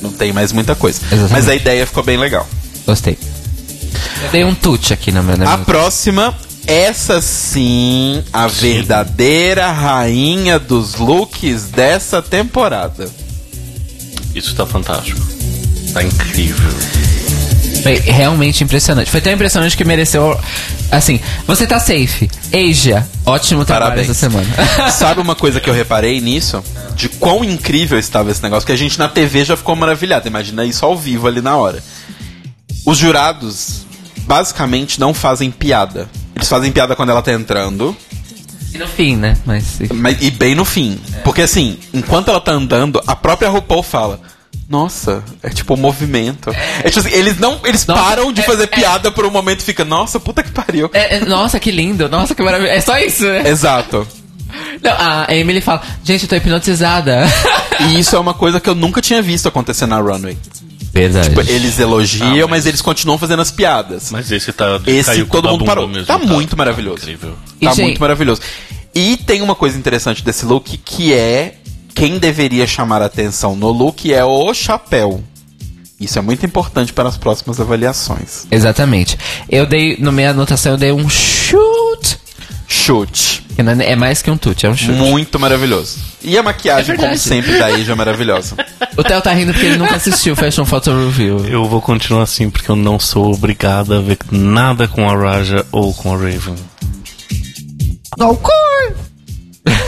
Não 0.03 0.11
tem 0.11 0.33
mais 0.33 0.53
muita 0.53 0.75
coisa. 0.75 1.01
Exatamente. 1.07 1.33
Mas 1.33 1.49
a 1.49 1.55
ideia 1.55 1.87
ficou 1.87 2.03
bem 2.03 2.17
legal. 2.17 2.47
Gostei. 2.87 3.17
Eu 4.25 4.31
dei 4.33 4.45
um 4.45 4.55
tute 4.55 4.93
aqui 4.93 5.13
na 5.13 5.23
minha. 5.23 5.37
na 5.37 5.45
A 5.53 5.57
minha- 5.57 5.65
próxima, 5.65 6.35
essa 6.67 7.21
sim, 7.23 8.23
a 8.33 8.47
verdadeira 8.49 9.71
rainha 9.71 10.59
dos 10.59 10.97
looks 10.97 11.65
dessa 11.65 12.21
temporada. 12.21 13.09
Isso 14.35 14.55
tá 14.55 14.67
fantástico. 14.67 15.21
Tá 15.93 16.03
incrível. 16.03 16.71
Foi 17.85 17.99
realmente 17.99 18.65
impressionante. 18.65 19.11
Foi 19.11 19.21
tão 19.21 19.33
impressionante 19.33 19.77
que 19.77 19.85
mereceu. 19.85 20.41
Assim, 20.91 21.21
você 21.47 21.67
tá 21.67 21.79
safe. 21.79 22.31
Asia, 22.53 23.07
ótimo 23.27 23.65
trabalho 23.65 23.91
Parabéns. 23.91 24.11
essa 24.11 24.19
semana. 24.19 24.47
Sabe 24.91 25.21
uma 25.23 25.35
coisa 25.35 25.61
que 25.61 25.69
eu 25.69 25.75
reparei 25.75 26.21
nisso? 26.21 26.65
De 26.97 27.11
quão 27.11 27.45
incrível 27.45 27.99
estava 27.99 28.31
esse 28.31 28.43
negócio, 28.43 28.67
que 28.67 28.73
a 28.73 28.77
gente 28.77 28.99
na 28.99 29.09
TV 29.09 29.45
já 29.45 29.57
ficou 29.57 29.77
maravilhado. 29.77 30.27
Imagina 30.27 30.65
isso 30.65 30.85
ao 30.85 30.97
vivo 30.97 31.29
ali 31.29 31.43
na 31.43 31.57
hora. 31.57 31.85
Os 32.87 32.97
jurados 32.97 33.85
basicamente 34.23 34.99
não 34.99 35.13
fazem 35.13 35.51
piada. 35.51 36.09
Eles 36.35 36.49
fazem 36.49 36.73
piada 36.73 36.97
quando 36.97 37.11
ela 37.11 37.23
tá 37.23 37.33
entrando, 37.33 37.97
e 38.75 38.79
no 38.79 38.89
fim, 38.89 39.15
né? 39.15 39.37
Mas. 39.47 39.79
mas, 39.93 40.21
e 40.21 40.33
bem 40.33 40.55
no 40.57 40.65
fim. 40.65 40.99
Porque 41.23 41.43
assim, 41.43 41.79
enquanto 41.93 42.29
ela 42.29 42.41
tá 42.41 42.51
andando, 42.51 43.01
a 43.07 43.15
própria 43.15 43.49
RuPaul 43.49 43.85
fala. 43.85 44.21
Nossa, 44.75 45.23
é 45.43 45.51
tipo 45.51 45.75
um 45.75 45.77
movimento. 45.77 46.51
É 46.83 46.89
tipo 46.91 47.01
assim, 47.07 47.17
eles 47.17 47.39
não. 47.39 47.61
Eles 47.65 47.87
Nossa, 47.87 48.03
param 48.03 48.33
de 48.33 48.41
é- 48.41 48.45
fazer 48.45 48.65
é- 48.65 48.67
piada 48.67 49.11
por 49.13 49.25
um 49.25 49.31
momento 49.31 49.61
e 49.61 49.65
fica, 49.65 49.85
nossa, 49.85 50.19
puta 50.19 50.43
que 50.43 50.51
pariu. 50.51 50.91
É, 50.93 51.17
é- 51.17 51.21
nossa, 51.25 51.61
que 51.61 51.71
lindo. 51.71 52.09
Nossa, 52.09 52.35
que 52.35 52.43
maravilha. 52.43 52.71
É 52.71 52.81
só 52.81 52.99
isso, 52.99 53.25
né? 53.25 53.49
Exato. 53.49 54.07
Não, 54.83 54.93
a 54.99 55.27
Emily 55.35 55.61
fala, 55.61 55.83
gente, 56.05 56.25
eu 56.25 56.29
tô 56.29 56.37
hipnotizada. 56.37 57.25
E 57.89 57.99
isso 57.99 58.15
é 58.15 58.19
uma 58.21 58.33
coisa 58.35 58.61
que 58.61 58.71
eu 58.71 58.75
nunca 58.75 59.03
tinha 59.03 59.21
visto 59.21 59.49
acontecer 59.49 59.85
na 59.87 59.99
runway. 59.99 60.39
Verdade. 60.93 61.29
Tipo, 61.31 61.41
eles 61.41 61.77
elogiam, 61.81 62.29
Ah, 62.29 62.37
mas... 62.43 62.51
mas- 62.51 62.67
eles 62.67 62.81
continuam 62.81 63.19
fazendo 63.19 63.43
as 63.43 63.51
piadas. 63.51 64.13
Mas 64.13 64.31
esse 64.31 64.53
tá. 64.53 64.81
Esse 64.87 65.25
todo 65.25 65.49
mundo 65.49 65.65
parou. 65.65 65.89
Mesmo, 65.89 66.07
Tá 66.07 66.17
muito 66.19 66.57
maravilhoso. 66.57 67.03
Incrível. 67.03 67.35
E, 67.61 67.65
Tá 67.67 67.73
gente- 67.75 67.83
muito 67.87 68.01
maravilhoso. 68.01 68.41
E 68.95 69.17
tem 69.17 69.43
uma 69.43 69.57
coisa 69.57 69.77
interessante 69.77 70.23
desse 70.23 70.45
look 70.47 70.77
que 70.85 71.13
é 71.13 71.57
quem 71.95 72.19
deveria 72.19 72.67
chamar 72.67 73.03
a 73.03 73.07
atenção 73.07 73.55
no 73.55 73.71
look 73.71 74.13
é 74.13 74.25
o 74.25 74.53
chapéu. 74.53 75.23
Isso 76.01 76.19
é 76.19 76.23
muito 76.23 76.45
importante 76.45 76.93
para 76.93 77.09
as 77.09 77.17
próximas 77.17 77.61
avaliações. 77.61 78.47
Exatamente. 78.51 79.17
Eu 79.49 79.65
dei, 79.65 79.97
no 79.99 80.11
minha 80.13 80.31
anotação, 80.31 80.73
eu 80.73 80.79
dei 80.79 80.93
um 80.93 81.09
shoot. 81.09 82.19
Chute. 82.67 83.45
Que 83.55 83.63
não 83.63 83.73
é, 83.73 83.93
é 83.93 83.97
mais 83.97 84.21
que 84.21 84.31
um 84.31 84.37
tute, 84.37 84.67
é 84.67 84.69
um 84.69 84.77
chute. 84.77 84.93
Muito 84.93 85.39
maravilhoso. 85.39 85.99
E 86.23 86.37
a 86.37 86.43
maquiagem, 86.43 86.95
É 86.95 86.99
como 86.99 87.17
sempre, 87.17 87.57
da 87.59 87.67
Asia 87.67 87.93
é 87.93 87.95
maravilhosa. 87.95 88.57
O 88.97 89.03
Theo 89.03 89.21
tá 89.21 89.33
rindo 89.33 89.53
porque 89.53 89.67
ele 89.67 89.77
nunca 89.77 89.97
assistiu 89.97 90.37
Fashion 90.37 90.65
Photo 90.65 90.93
Review. 90.93 91.45
Eu 91.47 91.65
vou 91.69 91.83
continuar 91.83 92.23
assim 92.23 92.49
porque 92.49 92.71
eu 92.71 92.77
não 92.77 92.97
sou 92.97 93.35
obrigada 93.35 93.99
a 93.99 94.01
ver 94.01 94.19
nada 94.31 94.87
com 94.87 95.11
a 95.11 95.17
Raja 95.17 95.67
ou 95.73 95.93
com 95.93 96.15
a 96.15 96.17
Raven. 96.17 96.55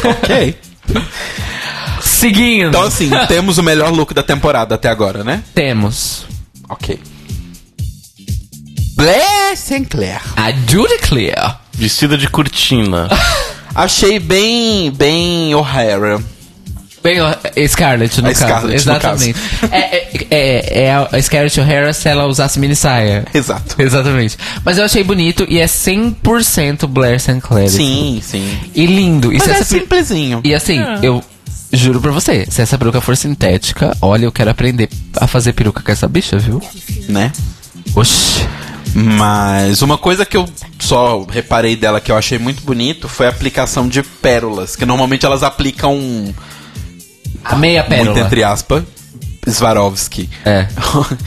ok. 0.04 0.56
Seguindo. 2.26 2.68
Então, 2.68 2.82
assim, 2.82 3.10
temos 3.28 3.58
o 3.58 3.62
melhor 3.62 3.90
look 3.92 4.12
da 4.14 4.22
temporada 4.22 4.74
até 4.74 4.88
agora, 4.88 5.22
né? 5.22 5.42
Temos 5.54 6.24
Ok. 6.68 6.98
Blair 8.96 9.56
Sinclair. 9.56 10.20
a 10.36 10.50
Judy 10.52 10.98
Clear. 11.02 11.60
Vestida 11.72 12.16
de 12.16 12.28
cortina. 12.28 13.08
Achei 13.74 14.18
bem, 14.18 14.90
bem 14.90 15.54
O'Hara. 15.54 16.18
Bem, 17.02 17.18
Scarlett, 17.68 18.20
no 18.20 18.28
A 18.28 18.32
caso. 18.34 18.44
Scarlett, 18.46 18.68
no 18.68 18.74
Exatamente. 18.94 19.38
É, 19.70 19.78
é, 19.78 20.16
é, 20.30 20.82
é 20.86 20.92
a 20.94 21.22
Scarlett 21.22 21.60
O'Hara 21.60 21.92
se 21.92 22.08
ela 22.08 22.26
usasse 22.26 22.58
mini 22.58 22.74
saia. 22.74 23.24
Exato. 23.32 23.80
Exatamente. 23.80 24.36
Mas 24.64 24.78
eu 24.78 24.84
achei 24.84 25.04
bonito 25.04 25.46
e 25.48 25.60
é 25.60 25.66
100% 25.66 26.86
Blair 26.88 27.20
Sinclair. 27.20 27.68
Sim, 27.70 28.18
sim. 28.22 28.58
E 28.74 28.86
lindo. 28.86 29.32
E, 29.32 29.38
Mas 29.38 29.46
é 29.48 29.62
simplesinho. 29.62 30.40
e 30.42 30.52
assim, 30.54 30.80
eu 31.02 31.22
juro 31.76 32.00
pra 32.00 32.10
você, 32.10 32.46
se 32.50 32.60
essa 32.62 32.76
peruca 32.78 33.00
for 33.00 33.16
sintética, 33.16 33.96
olha, 34.00 34.24
eu 34.24 34.32
quero 34.32 34.50
aprender 34.50 34.88
a 35.16 35.26
fazer 35.26 35.52
peruca 35.52 35.82
com 35.82 35.92
essa 35.92 36.08
bicha, 36.08 36.38
viu? 36.38 36.60
Né? 37.08 37.32
Oxi. 37.94 38.46
Mas 38.94 39.82
uma 39.82 39.98
coisa 39.98 40.24
que 40.24 40.36
eu 40.36 40.48
só 40.78 41.22
reparei 41.24 41.76
dela 41.76 42.00
que 42.00 42.10
eu 42.10 42.16
achei 42.16 42.38
muito 42.38 42.62
bonito 42.62 43.08
foi 43.08 43.26
a 43.26 43.28
aplicação 43.28 43.88
de 43.88 44.02
pérolas, 44.02 44.74
que 44.74 44.86
normalmente 44.86 45.26
elas 45.26 45.42
aplicam 45.42 46.34
A 47.44 47.56
meia 47.56 47.84
pérola. 47.84 48.12
muito 48.12 48.24
entre 48.24 48.42
aspas 48.42 48.84
Swarovski 49.46 50.28
É. 50.44 50.66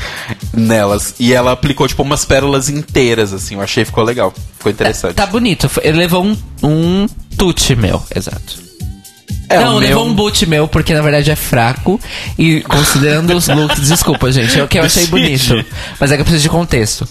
nelas 0.51 1.15
e 1.19 1.31
ela 1.33 1.51
aplicou 1.51 1.87
tipo 1.87 2.01
umas 2.01 2.25
pérolas 2.25 2.69
inteiras 2.69 3.33
assim, 3.33 3.55
eu 3.55 3.61
achei 3.61 3.83
que 3.83 3.89
ficou 3.91 4.03
legal, 4.03 4.33
ficou 4.57 4.71
interessante. 4.71 5.13
Tá 5.13 5.25
bonito. 5.27 5.69
Ele 5.83 5.97
levou 5.99 6.23
um, 6.25 6.35
um 6.63 7.07
tute 7.37 7.75
meu, 7.75 8.01
exato. 8.15 8.68
É, 9.49 9.57
não, 9.59 9.75
o 9.75 9.79
levou 9.79 10.03
meu- 10.05 10.11
um 10.11 10.15
boot 10.15 10.45
meu, 10.47 10.67
porque 10.67 10.93
na 10.93 11.01
verdade 11.01 11.31
é 11.31 11.35
fraco. 11.35 11.99
E 12.37 12.61
considerando 12.61 13.33
os 13.35 13.47
looks. 13.47 13.87
Desculpa, 13.89 14.31
gente, 14.31 14.59
é 14.59 14.63
o 14.63 14.67
que 14.67 14.77
eu 14.77 14.83
achei 14.83 15.07
bonito. 15.07 15.65
Mas 15.99 16.11
é 16.11 16.15
que 16.15 16.21
eu 16.21 16.25
preciso 16.25 16.43
de 16.43 16.49
contexto. 16.49 17.07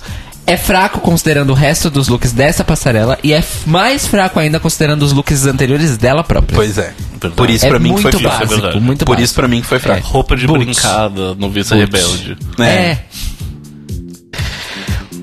É 0.46 0.56
fraco 0.56 1.00
considerando 1.00 1.50
o 1.50 1.54
resto 1.54 1.90
dos 1.90 2.08
looks 2.08 2.32
dessa 2.32 2.64
passarela. 2.64 3.18
E 3.22 3.34
é 3.34 3.44
mais 3.66 4.06
fraco 4.06 4.38
ainda 4.40 4.58
considerando 4.58 5.02
os 5.02 5.12
looks 5.12 5.44
anteriores 5.44 5.98
dela 5.98 6.24
própria. 6.24 6.54
Pois 6.56 6.78
é. 6.78 6.94
Verdade. 7.20 7.34
Por 7.34 7.50
isso 7.50 7.66
é 7.66 7.68
pra 7.68 7.78
mim 7.78 7.88
que 7.94 8.00
muito 8.02 8.12
foi 8.12 8.20
fraco. 8.20 8.38
básico, 8.38 8.60
verdade. 8.62 8.80
muito 8.84 9.04
Por 9.04 9.12
básico. 9.12 9.24
isso 9.24 9.34
pra 9.34 9.48
mim 9.48 9.60
que 9.60 9.66
foi 9.66 9.78
fraco. 9.78 10.06
Roupa 10.06 10.36
de 10.36 10.46
Boots. 10.46 10.64
brincada, 10.64 11.34
noviça 11.34 11.74
Boots. 11.76 11.92
rebelde. 12.00 12.36
É. 12.60 12.98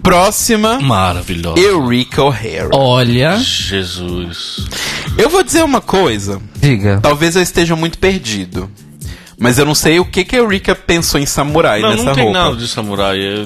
Próxima, 0.06 0.80
Maravilhosa. 0.80 1.60
Eureka 1.60 2.24
O'Hara. 2.24 2.70
Olha. 2.74 3.38
Jesus. 3.40 4.68
Eu 5.18 5.30
vou 5.30 5.42
dizer 5.44 5.64
uma 5.64 5.82
coisa, 5.82 6.40
Diga. 6.62 7.00
talvez 7.02 7.36
eu 7.36 7.42
esteja 7.42 7.76
muito 7.76 7.98
perdido. 7.98 8.70
Mas 9.38 9.58
eu 9.60 9.66
não 9.66 9.76
sei 9.76 10.00
o 10.00 10.06
que 10.06 10.24
que 10.24 10.34
a 10.36 10.40
Eureka 10.40 10.74
pensou 10.74 11.20
em 11.20 11.26
samurai 11.26 11.82
Não, 11.82 11.90
nessa 11.90 12.04
não 12.04 12.14
tem 12.14 12.24
roupa. 12.24 12.40
nada 12.40 12.56
de 12.56 12.68
samurai. 12.70 13.20
É 13.20 13.44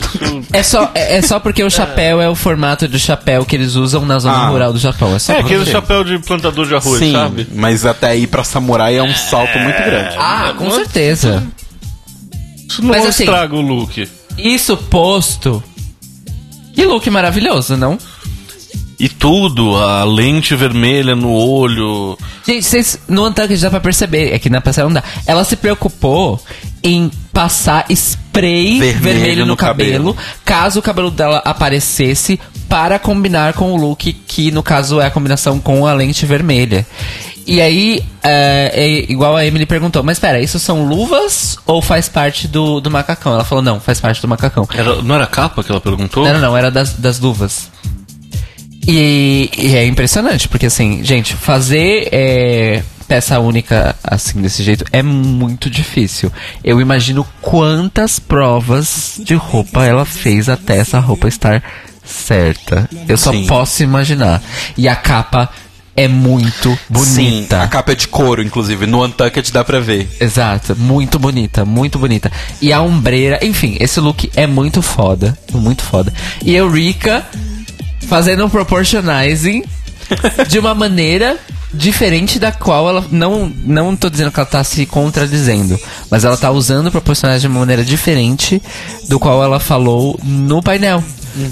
É 0.60 0.62
só, 0.64 0.92
é, 0.94 1.18
é 1.18 1.22
só 1.24 1.40
porque 1.40 1.64
o 1.64 1.70
chapéu 1.70 2.22
é 2.22 2.30
o 2.30 2.36
formato 2.36 2.88
do 2.88 3.00
chapéu 3.00 3.44
que 3.44 3.56
eles 3.56 3.74
usam 3.74 4.06
na 4.06 4.20
zona 4.20 4.36
Ah. 4.38 4.48
rural 4.50 4.72
do 4.72 4.78
Japão. 4.78 5.16
É 5.16 5.20
só 5.20 5.34
É 5.34 5.40
aquele 5.40 5.66
chapéu 5.66 6.04
de 6.04 6.20
plantador 6.20 6.68
de 6.68 6.76
arroz, 6.76 7.00
Sim, 7.00 7.14
sabe? 7.14 7.48
mas 7.56 7.86
até 7.88 8.10
aí 8.10 8.28
pra 8.28 8.44
samurai 8.44 8.98
é 8.98 9.02
um 9.02 9.14
salto 9.16 9.58
muito 9.58 9.78
grande. 9.78 10.16
Ah, 10.20 10.54
com 10.56 10.70
certeza. 10.70 11.42
Isso 12.70 12.82
não 12.84 12.90
Mas 12.90 13.06
assim- 13.08 13.24
estraga 13.24 13.56
o 13.56 13.62
look. 13.62 14.08
Isso 14.38 14.78
posto. 14.78 15.64
Que 16.80 16.86
look 16.86 17.10
maravilhoso, 17.10 17.76
não? 17.76 17.98
E 18.98 19.10
tudo, 19.10 19.76
a 19.76 20.06
lente 20.06 20.56
vermelha 20.56 21.14
no 21.14 21.30
olho. 21.30 22.18
Gente, 22.48 22.64
vocês, 22.64 22.98
no 23.06 23.28
Untucked 23.28 23.62
dá 23.62 23.70
pra 23.70 23.82
perceber, 23.82 24.34
é 24.34 24.40
que 24.40 24.50
na 24.50 24.62
passarela 24.62 24.90
não 24.90 25.02
dá. 25.02 25.04
Ela 25.28 25.44
se 25.44 25.58
preocupou 25.58 26.42
em 26.82 27.12
passar 27.34 27.86
spray 27.90 28.80
Vermelho 28.80 29.02
vermelho, 29.02 29.42
no, 29.42 29.48
no 29.48 29.58
cabelo, 29.58 30.16
caso 30.46 30.80
o 30.80 30.82
cabelo 30.82 31.12
dela 31.12 31.42
aparecesse, 31.44 32.40
para 32.70 32.98
combinar 32.98 33.56
com 33.56 33.74
o 33.74 33.76
look, 33.76 34.14
que 34.14 34.50
no 34.50 34.64
caso 34.64 35.02
é 35.02 35.08
a 35.08 35.12
combinação 35.12 35.60
com 35.60 35.86
a 35.86 35.92
lente 35.92 36.26
vermelha. 36.26 36.88
E 37.50 37.60
aí, 37.60 38.06
é, 38.22 38.72
é 38.76 39.12
igual 39.12 39.36
a 39.36 39.44
Emily 39.44 39.66
perguntou, 39.66 40.04
mas 40.04 40.20
pera, 40.20 40.40
isso 40.40 40.60
são 40.60 40.86
luvas 40.86 41.58
ou 41.66 41.82
faz 41.82 42.08
parte 42.08 42.48
do, 42.48 42.80
do 42.80 42.92
macacão? 42.92 43.34
Ela 43.34 43.44
falou, 43.44 43.64
não, 43.64 43.80
faz 43.80 44.00
parte 44.00 44.22
do 44.22 44.28
macacão. 44.28 44.68
Era, 44.72 45.02
não 45.02 45.16
era 45.16 45.24
a 45.24 45.28
capa 45.28 45.64
que 45.64 45.72
ela 45.72 45.82
perguntou? 45.82 46.24
Não, 46.24 46.34
não, 46.34 46.42
não, 46.42 46.56
era 46.56 46.70
das, 46.70 46.94
das 46.94 47.20
luvas. 47.20 47.72
E, 48.88 49.50
e 49.58 49.76
é 49.76 49.84
impressionante, 49.84 50.48
porque 50.48 50.68
assim, 50.68 51.04
gente, 51.04 51.34
fazer 51.34 52.10
é, 52.12 52.84
peça 53.08 53.40
única 53.40 53.96
assim, 54.04 54.44
desse 54.44 54.62
jeito, 54.62 54.86
é 54.92 55.02
muito 55.02 55.72
difícil. 55.72 56.32
Eu 56.64 56.80
imagino 56.80 57.26
quantas 57.42 58.20
provas 58.20 59.20
de 59.24 59.34
roupa 59.34 59.84
ela 59.84 60.06
fez 60.06 60.50
até 60.50 60.78
essa 60.78 61.00
roupa 61.00 61.28
estar 61.28 61.64
certa. 62.04 62.88
Eu 63.08 63.18
só 63.18 63.32
Sim. 63.32 63.48
posso 63.48 63.82
imaginar. 63.82 64.40
E 64.78 64.88
a 64.88 64.96
capa 64.96 65.50
é 66.00 66.08
muito 66.08 66.70
Sim, 66.72 66.80
bonita. 66.90 67.62
a 67.62 67.68
capa 67.68 67.92
é 67.92 67.96
de 67.96 68.08
couro, 68.08 68.42
inclusive. 68.42 68.86
No 68.86 69.04
Untucked 69.04 69.52
dá 69.52 69.66
pra 69.66 69.82
ver. 69.82 70.08
Exato, 70.18 70.74
muito 70.74 71.20
bonita, 71.20 71.66
muito 71.66 72.00
bonita. 72.00 72.32
E 72.62 72.72
a 72.72 72.82
ombreira, 72.82 73.38
enfim, 73.46 73.76
esse 73.82 74.00
look 74.00 74.32
é 74.34 74.48
muito 74.48 74.82
foda, 74.82 75.38
muito 75.54 75.84
foda. 75.84 76.14
E 76.42 76.56
Eureka 76.56 77.26
fazendo 78.08 78.46
um 78.46 78.50
proportionizing 78.50 79.62
de 80.48 80.58
uma 80.58 80.74
maneira 80.74 81.38
diferente 81.74 82.40
da 82.40 82.52
qual 82.52 82.88
ela 82.88 83.06
não 83.12 83.52
não 83.66 83.94
tô 83.94 84.10
dizendo 84.10 84.32
que 84.32 84.40
ela 84.40 84.48
tá 84.48 84.64
se 84.64 84.86
contradizendo, 84.86 85.78
mas 86.10 86.24
ela 86.24 86.38
tá 86.38 86.50
usando 86.50 86.88
o 86.88 86.92
proporcionagem 86.92 87.42
de 87.42 87.48
uma 87.48 87.60
maneira 87.60 87.84
diferente 87.84 88.62
do 89.10 89.20
qual 89.20 89.44
ela 89.44 89.60
falou 89.60 90.18
no 90.24 90.64
painel. 90.64 91.04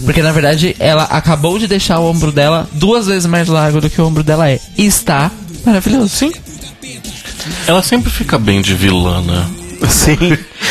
Porque 0.06 0.22
na 0.22 0.32
verdade 0.32 0.76
ela 0.80 1.04
acabou 1.04 1.58
de 1.60 1.68
deixar 1.68 1.99
o 1.99 2.10
ombro 2.10 2.32
dela 2.32 2.68
duas 2.74 3.08
vezes 3.08 3.26
mais 3.26 3.48
largo 3.48 3.80
do 3.82 3.90
que 3.90 4.02
o 4.02 4.06
ombro 4.06 4.24
dela 4.24 4.49
é. 4.49 4.60
E 4.78 4.86
está 4.86 5.32
maravilhoso. 5.66 6.10
Sim. 6.10 6.32
Ela 7.66 7.82
sempre 7.84 8.10
fica 8.12 8.38
bem 8.38 8.62
de 8.62 8.74
vilã, 8.74 9.22
né? 9.22 9.45
Sim. 9.90 10.18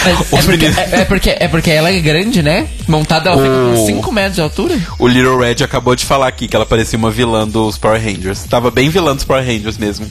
É, 0.04 0.42
porque, 0.42 0.66
é, 0.66 1.00
é 1.00 1.04
porque, 1.04 1.30
é 1.40 1.48
porque 1.48 1.70
ela 1.70 1.90
é 1.90 1.98
grande, 2.00 2.42
né? 2.42 2.66
Montada 2.88 3.30
ela 3.30 3.40
fica 3.40 3.54
com 3.76 3.82
O- 3.82 3.86
5 3.86 4.12
metros 4.12 4.34
de 4.34 4.40
altura. 4.40 4.78
O 4.98 5.06
Little 5.06 5.38
Red 5.38 5.62
acabou 5.62 5.94
de 5.94 6.04
falar 6.04 6.26
aqui 6.26 6.48
que 6.48 6.56
ela 6.56 6.66
parecia 6.66 6.98
uma 6.98 7.10
vilã 7.10 7.46
dos 7.46 7.78
Power 7.78 8.02
Rangers. 8.02 8.42
Tava 8.44 8.70
bem 8.70 8.88
vilã 8.90 9.14
dos 9.14 9.24
Power 9.24 9.44
Rangers 9.46 9.78
mesmo. 9.78 10.06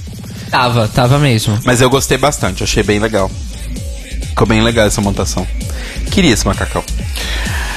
Tava, 0.50 0.88
tava 0.88 1.20
mesmo. 1.20 1.60
Mas 1.66 1.82
eu 1.82 1.90
gostei 1.90 2.18
bastante, 2.18 2.64
achei 2.64 2.84
bem 2.84 3.00
legal. 3.00 3.30
Ficou 4.36 4.46
bem 4.46 4.62
legal 4.62 4.86
essa 4.86 5.00
montação. 5.00 5.48
Queria 6.12 6.34
esse 6.34 6.46
macacão. 6.46 6.84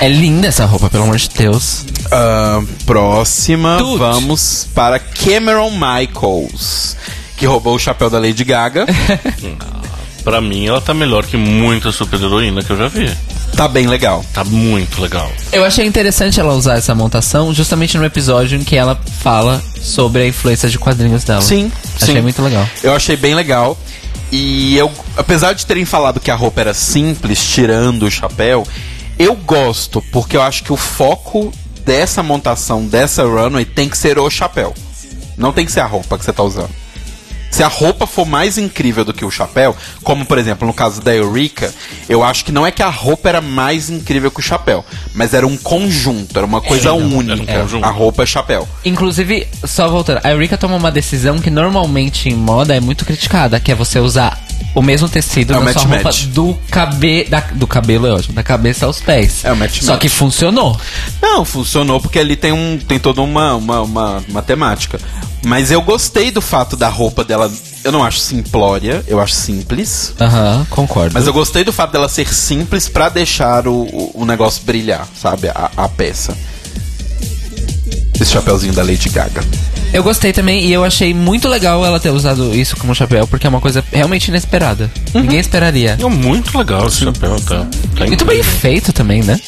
É 0.01 0.09
linda 0.09 0.48
essa 0.48 0.64
roupa, 0.64 0.90
pelo 0.90 1.05
amor 1.05 1.16
de 1.16 1.28
Deus. 1.28 1.85
Ah, 2.10 2.60
próxima, 2.85 3.76
Tut. 3.78 3.97
vamos 3.97 4.66
para 4.74 4.98
Cameron 4.98 5.70
Michaels, 5.70 6.97
que 7.36 7.47
roubou 7.47 7.76
o 7.76 7.78
chapéu 7.78 8.10
da 8.10 8.18
Lady 8.18 8.43
Gaga. 8.43 8.86
Pra 10.24 10.40
mim, 10.40 10.66
ela 10.66 10.80
tá 10.80 10.93
melhor 10.93 11.24
que 11.24 11.36
muita 11.36 11.93
super-heroína 11.93 12.60
que 12.62 12.70
eu 12.70 12.76
já 12.76 12.89
vi. 12.89 13.09
tá 13.56 13.68
bem 13.68 13.86
legal. 13.86 14.24
Tá 14.35 14.43
muito 14.43 15.01
legal. 15.01 15.30
Eu 15.52 15.64
achei 15.64 15.86
interessante 15.86 16.40
ela 16.40 16.55
usar 16.55 16.76
essa 16.76 16.93
montação 16.93 17.55
justamente 17.55 17.97
no 17.97 18.05
episódio 18.05 18.59
em 18.59 18.64
que 18.64 18.76
ela 18.76 19.01
fala 19.22 19.62
sobre 19.80 20.22
a 20.22 20.26
influência 20.26 20.68
de 20.68 20.76
quadrinhos 20.76 21.22
dela. 21.22 21.40
Sim, 21.40 21.70
Achei 22.02 22.16
sim. 22.16 22.20
muito 22.20 22.43
legal. 22.43 22.68
Eu 22.82 22.93
achei 22.94 23.16
bem 23.16 23.35
legal. 23.35 23.78
E 24.31 24.77
eu, 24.77 24.93
apesar 25.16 25.55
de 25.55 25.65
terem 25.65 25.85
falado 25.85 26.20
que 26.20 26.31
a 26.31 26.35
roupa 26.35 26.61
era 26.61 26.74
simples, 26.74 27.43
tirando 27.43 28.05
o 28.05 28.11
chapéu, 28.11 28.66
eu 29.19 29.35
gosto, 29.35 30.03
porque 30.12 30.36
eu 30.36 30.43
acho 30.43 30.62
que 30.62 30.73
o 30.73 30.77
foco 30.77 31.53
dessa 31.85 32.23
montação, 32.23 32.86
dessa 32.86 33.24
runway, 33.24 33.65
tem 33.65 33.89
que 33.89 33.97
ser 33.97 34.19
o 34.19 34.28
chapéu. 34.28 34.74
Não 35.36 35.53
tem 35.53 35.65
que 35.65 35.73
ser 35.73 35.81
a 35.81 35.86
roupa 35.86 36.19
que 36.19 36.24
você 36.24 36.32
tá 36.32 36.43
usando. 36.43 36.70
Se 37.50 37.62
a 37.62 37.68
roupa 37.68 38.06
for 38.06 38.26
mais 38.26 38.58
incrível 38.58 39.04
do 39.04 39.12
que 39.12 39.24
o 39.24 39.30
chapéu, 39.30 39.76
como 40.02 40.24
por 40.24 40.38
exemplo 40.38 40.66
no 40.66 40.74
caso 40.74 41.00
da 41.00 41.14
Eureka, 41.14 41.72
eu 42.08 42.22
acho 42.22 42.44
que 42.44 42.52
não 42.52 42.66
é 42.66 42.70
que 42.70 42.82
a 42.82 42.90
roupa 42.90 43.28
era 43.28 43.40
mais 43.40 43.90
incrível 43.90 44.30
que 44.30 44.40
o 44.40 44.42
chapéu, 44.42 44.84
mas 45.14 45.34
era 45.34 45.46
um 45.46 45.56
conjunto, 45.56 46.36
era 46.36 46.46
uma 46.46 46.60
coisa 46.60 46.90
não, 46.90 46.98
única. 46.98 47.50
era 47.50 47.76
um. 47.76 47.84
A 47.84 47.90
roupa 47.90 48.22
é 48.22 48.26
chapéu. 48.26 48.68
Inclusive, 48.84 49.46
só 49.64 49.88
voltando, 49.88 50.20
a 50.22 50.30
Eureka 50.30 50.56
toma 50.56 50.76
uma 50.76 50.90
decisão 50.90 51.38
que 51.38 51.50
normalmente 51.50 52.28
em 52.28 52.34
moda 52.34 52.74
é 52.74 52.80
muito 52.80 53.04
criticada, 53.04 53.58
que 53.60 53.72
é 53.72 53.74
você 53.74 53.98
usar 53.98 54.47
o 54.74 54.82
mesmo 54.82 55.09
tecido 55.09 55.52
É 55.55 55.56
na 55.59 55.60
sua 55.60 55.82
match 55.82 55.85
roupa 55.85 56.02
match. 56.05 56.24
do, 56.26 56.56
cabe, 56.70 57.24
da- 57.24 57.40
do 57.55 57.66
cabelo, 57.66 58.06
é 58.06 58.12
ótimo, 58.12 58.35
da 58.35 58.43
cabeça 58.43 58.86
aos 58.86 59.01
pés. 59.01 59.44
É 59.44 59.52
o 59.52 59.56
match 59.56 59.80
Só 59.82 59.93
match. 59.93 60.01
que 60.02 60.09
funcionou. 60.09 60.78
Não, 61.20 61.44
funcionou 61.44 62.01
porque 62.01 62.18
ali 62.18 62.36
tem, 62.36 62.52
um, 62.52 62.78
tem 62.78 62.98
toda 62.98 63.20
uma, 63.22 63.55
uma, 63.55 63.80
uma, 63.82 64.24
uma 64.28 64.43
temática. 64.43 65.01
Mas 65.44 65.70
eu 65.70 65.80
gostei 65.82 66.30
do 66.32 66.40
fato 66.40 66.76
da 66.76 66.89
roupa 66.89 67.22
dela. 67.24 67.51
Eu 67.85 67.93
não 67.93 68.02
acho 68.05 68.18
simplória, 68.18 69.05
eu 69.06 69.20
acho 69.20 69.35
simples. 69.35 70.12
Aham, 70.20 70.66
concordo. 70.68 71.14
Mas 71.14 71.26
eu 71.26 71.32
gostei 71.32 71.62
do 71.62 71.72
fato 71.72 71.93
dela 71.93 72.09
ser 72.09 72.32
simples 72.35 72.89
pra 72.89 73.09
deixar 73.09 73.66
o, 73.68 73.82
o, 73.82 74.10
o 74.22 74.24
negócio 74.26 74.62
brilhar, 74.64 75.06
sabe? 75.20 75.48
A, 75.48 75.70
a 75.76 75.89
peça. 75.89 76.36
Esse 78.20 78.32
chapeuzinho 78.32 78.72
da 78.72 78.82
Lady 78.82 79.09
Gaga. 79.09 79.43
Eu 79.93 80.02
gostei 80.02 80.32
também 80.32 80.65
e 80.66 80.73
eu 80.73 80.85
achei 80.85 81.15
muito 81.15 81.48
legal 81.48 81.85
ela 81.85 81.98
ter 81.98 82.10
usado 82.10 82.55
isso 82.55 82.77
como 82.77 82.94
chapéu, 82.94 83.27
porque 83.27 83.47
é 83.47 83.51
uma 83.51 83.60
coisa 83.60 83.82
realmente 83.93 84.28
inesperada. 84.28 84.90
Uhum. 85.15 85.23
Ninguém 85.23 85.40
esperaria. 85.40 85.97
É 86.01 86.05
muito 86.06 86.56
legal 86.59 86.86
esse 86.86 87.05
chapéu, 87.05 87.36
tá? 87.40 87.66
tá 87.97 88.06
Muito 88.06 88.24
bem 88.24 88.43
feito 88.43 88.93
também, 88.93 89.23
né? 89.23 89.40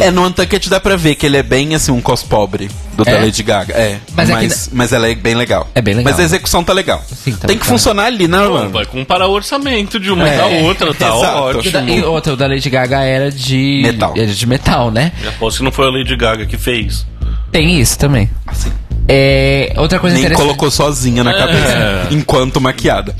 É, 0.00 0.10
no 0.10 0.26
Untucked 0.26 0.68
dá 0.68 0.80
pra 0.80 0.96
ver 0.96 1.14
que 1.14 1.24
ele 1.26 1.36
é 1.36 1.42
bem 1.44 1.74
assim, 1.74 1.92
um 1.92 2.00
cos 2.00 2.20
pobre 2.22 2.68
do 2.96 3.04
da 3.04 3.12
É? 3.12 3.18
Lady 3.20 3.42
Gaga. 3.42 3.72
É, 3.74 3.98
Mas 4.16 4.28
mas, 4.28 4.30
é 4.30 4.32
mas, 4.48 4.70
mas 4.72 4.92
ela 4.92 5.08
é 5.08 5.14
bem 5.14 5.34
legal. 5.36 5.68
É 5.76 5.80
bem 5.80 5.94
legal. 5.94 6.12
Mas 6.12 6.20
a 6.20 6.24
execução 6.24 6.64
tá 6.64 6.72
legal. 6.72 7.04
Sim, 7.24 7.32
tá 7.36 7.46
tem 7.46 7.56
que 7.56 7.64
funcionar 7.66 8.06
ali 8.06 8.26
na 8.26 8.44
Pô, 8.46 8.58
run. 8.58 8.68
vai 8.70 8.84
comparar 8.86 9.28
o 9.28 9.32
orçamento 9.32 10.00
de 10.00 10.10
uma 10.10 10.28
É, 10.28 10.36
da 10.38 10.46
outra, 10.46 10.92
tá 10.92 11.06
exato. 11.06 11.36
E, 11.36 11.56
ótimo. 11.58 11.72
da, 11.72 11.82
e 11.82 12.02
outra, 12.02 12.32
o 12.32 12.36
da 12.36 12.46
Lady 12.48 12.68
Gaga 12.68 13.00
era 13.02 13.30
de. 13.30 13.82
Metal. 13.84 14.14
Era 14.16 14.26
de 14.26 14.46
metal, 14.46 14.90
né? 14.90 15.12
Eu 15.22 15.28
aposto 15.30 15.58
que 15.58 15.64
não 15.64 15.70
foi 15.72 15.86
a 15.86 15.90
Lady 15.90 16.16
Gaga 16.16 16.46
que 16.46 16.56
fez. 16.58 17.06
Tem 17.52 17.80
isso 17.80 17.96
também. 17.96 18.28
Assim. 18.46 18.72
É, 19.08 19.72
outra 19.76 20.00
coisa 20.00 20.14
Nem 20.14 20.24
interessante. 20.24 20.44
colocou 20.46 20.70
sozinha 20.70 21.22
na 21.22 21.32
cabeça, 21.32 21.72
É. 21.72 22.06
enquanto 22.10 22.60
maquiada. 22.60 23.14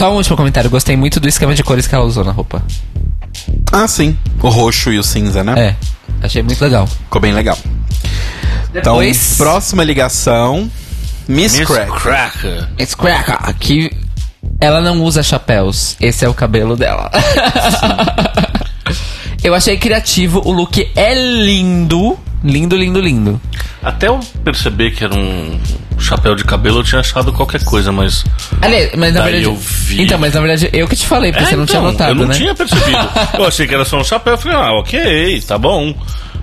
Só 0.00 0.12
um 0.12 0.16
último 0.16 0.36
comentário. 0.36 0.70
Gostei 0.70 0.96
muito 0.96 1.18
do 1.18 1.28
esquema 1.28 1.54
de 1.54 1.64
cores 1.64 1.86
que 1.86 1.94
ela 1.94 2.04
usou 2.04 2.24
na 2.24 2.30
roupa. 2.30 2.62
Ah, 3.72 3.88
sim. 3.88 4.16
O 4.40 4.48
roxo 4.48 4.92
e 4.92 4.98
o 4.98 5.02
cinza, 5.02 5.42
né? 5.42 5.54
É. 5.58 5.76
Achei 6.24 6.42
muito 6.42 6.62
legal. 6.62 6.86
Ficou 6.86 7.20
bem 7.20 7.32
legal. 7.32 7.58
Então, 8.70 8.98
Depois- 8.98 9.34
próxima 9.36 9.82
ligação. 9.82 10.70
Miss, 11.26 11.58
Miss 11.58 11.66
Crack. 11.68 11.92
Cracker. 12.00 12.68
It's 12.78 12.94
Cracker. 12.94 13.54
Que 13.58 13.90
ela 14.60 14.80
não 14.80 15.02
usa 15.02 15.22
chapéus. 15.22 15.96
Esse 16.00 16.24
é 16.24 16.28
o 16.28 16.34
cabelo 16.34 16.76
dela. 16.76 17.10
Eu 19.42 19.54
achei 19.54 19.76
criativo. 19.76 20.42
O 20.44 20.52
look 20.52 20.90
é 20.96 21.14
lindo. 21.14 22.18
Lindo, 22.44 22.76
lindo, 22.76 23.00
lindo. 23.00 23.40
Até 23.82 24.08
eu 24.08 24.20
perceber 24.44 24.92
que 24.92 25.04
era 25.04 25.14
um 25.14 25.58
chapéu 25.98 26.34
de 26.34 26.44
cabelo, 26.44 26.78
eu 26.80 26.84
tinha 26.84 27.00
achado 27.00 27.32
qualquer 27.32 27.62
coisa, 27.64 27.90
mas. 27.90 28.24
Ali, 28.62 28.90
mas 28.96 29.12
na 29.14 29.20
Daí 29.22 29.32
verdade. 29.32 29.44
eu 29.44 29.56
vi. 29.56 30.02
Então, 30.02 30.18
mas 30.18 30.32
na 30.34 30.40
verdade 30.40 30.70
eu 30.72 30.86
que 30.86 30.96
te 30.96 31.06
falei, 31.06 31.32
porque 31.32 31.44
É, 31.44 31.48
você 31.50 31.56
não 31.56 31.66
tinha 31.66 31.78
então, 31.80 31.92
notado, 31.92 32.10
Eu 32.10 32.14
não 32.14 32.26
né? 32.26 32.34
tinha 32.34 32.54
percebido. 32.54 33.08
eu 33.38 33.44
achei 33.46 33.66
que 33.66 33.74
era 33.74 33.84
só 33.84 33.98
um 33.98 34.04
chapéu. 34.04 34.34
Eu 34.34 34.38
falei, 34.38 34.56
ah, 34.56 34.70
ok, 34.78 35.40
tá 35.42 35.58
bom. 35.58 35.94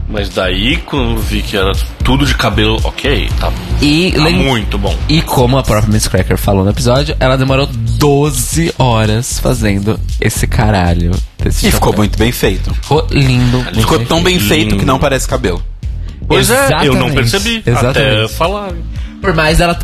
Mas 0.08 0.30
daí, 0.30 0.78
quando 0.86 1.12
eu 1.14 1.18
vi 1.18 1.42
que 1.42 1.58
era 1.58 1.72
tudo 2.04 2.28
de 2.28 2.36
cabelo, 2.36 2.80
ok, 2.84 3.28
tá, 3.40 3.52
E, 3.82 4.12
tá 4.12 4.30
muito 4.30 4.78
bom. 4.78 4.96
e 5.10 5.20
como 5.24 5.58
a 5.58 5.64
própria 5.64 5.92
Miss 5.92 6.08
Cracker 6.08 6.38
falou 6.38 6.64
no 6.64 6.70
episódio, 6.70 7.16
ela 7.20 7.36
demorou 7.36 7.66
12 7.66 8.72
horas 8.78 9.40
fazendo 9.40 10.00
esse 10.22 10.46
caralho. 10.46 11.10
Desse 11.40 11.68
E 11.68 11.72
ficou 11.72 11.90
chapéu. 11.90 11.98
muito 12.04 12.20
bem 12.20 12.32
feito. 12.32 12.72
Ficou 12.76 13.08
lindo. 13.10 13.66
Ficou 13.74 14.00
tão 14.06 14.22
bem 14.22 14.36
Lindo. 14.38 14.48
feito 14.48 14.78
que 14.78 14.86
não 14.86 15.00
parece 15.00 15.28
cabelo. 15.28 15.64
Pois 16.28 16.50
é, 16.50 16.66
eu 16.84 16.94
não 16.96 17.08
Exatamente. 17.08 17.14
percebi. 17.16 17.58
Até 17.60 17.72
Exatamente. 17.72 18.34
falar. 18.34 18.74
Por 19.22 19.34
mais 19.34 19.60
ela. 19.60 19.78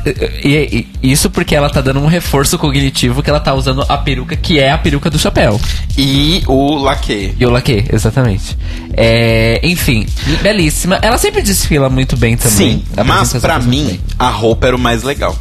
E, 0.43 0.87
e- 1.03 1.11
isso 1.11 1.29
porque 1.29 1.55
ela 1.55 1.69
tá 1.69 1.81
dando 1.81 1.99
um 1.99 2.05
reforço 2.05 2.57
cognitivo 2.59 3.23
que 3.23 3.29
ela 3.29 3.39
tá 3.39 3.53
usando 3.53 3.83
a 3.89 3.97
peruca 3.97 4.35
que 4.35 4.59
é 4.59 4.71
a 4.71 4.77
peruca 4.77 5.09
do 5.09 5.17
chapéu. 5.17 5.59
E 5.97 6.43
o 6.47 6.75
laque. 6.75 7.33
E 7.39 7.45
o 7.45 7.49
laque, 7.49 7.85
exatamente. 7.91 8.55
É, 8.93 9.59
enfim, 9.63 10.05
belíssima. 10.43 10.99
Ela 11.01 11.17
sempre 11.17 11.41
desfila 11.41 11.89
muito 11.89 12.15
bem 12.17 12.37
também. 12.37 12.55
Sim, 12.57 12.83
mas 13.05 13.33
as 13.35 13.41
pra 13.41 13.57
mim, 13.59 13.85
bem. 13.87 13.99
a 14.19 14.29
roupa 14.29 14.67
era 14.67 14.75
o 14.75 14.79
mais 14.79 15.01
legal. 15.01 15.35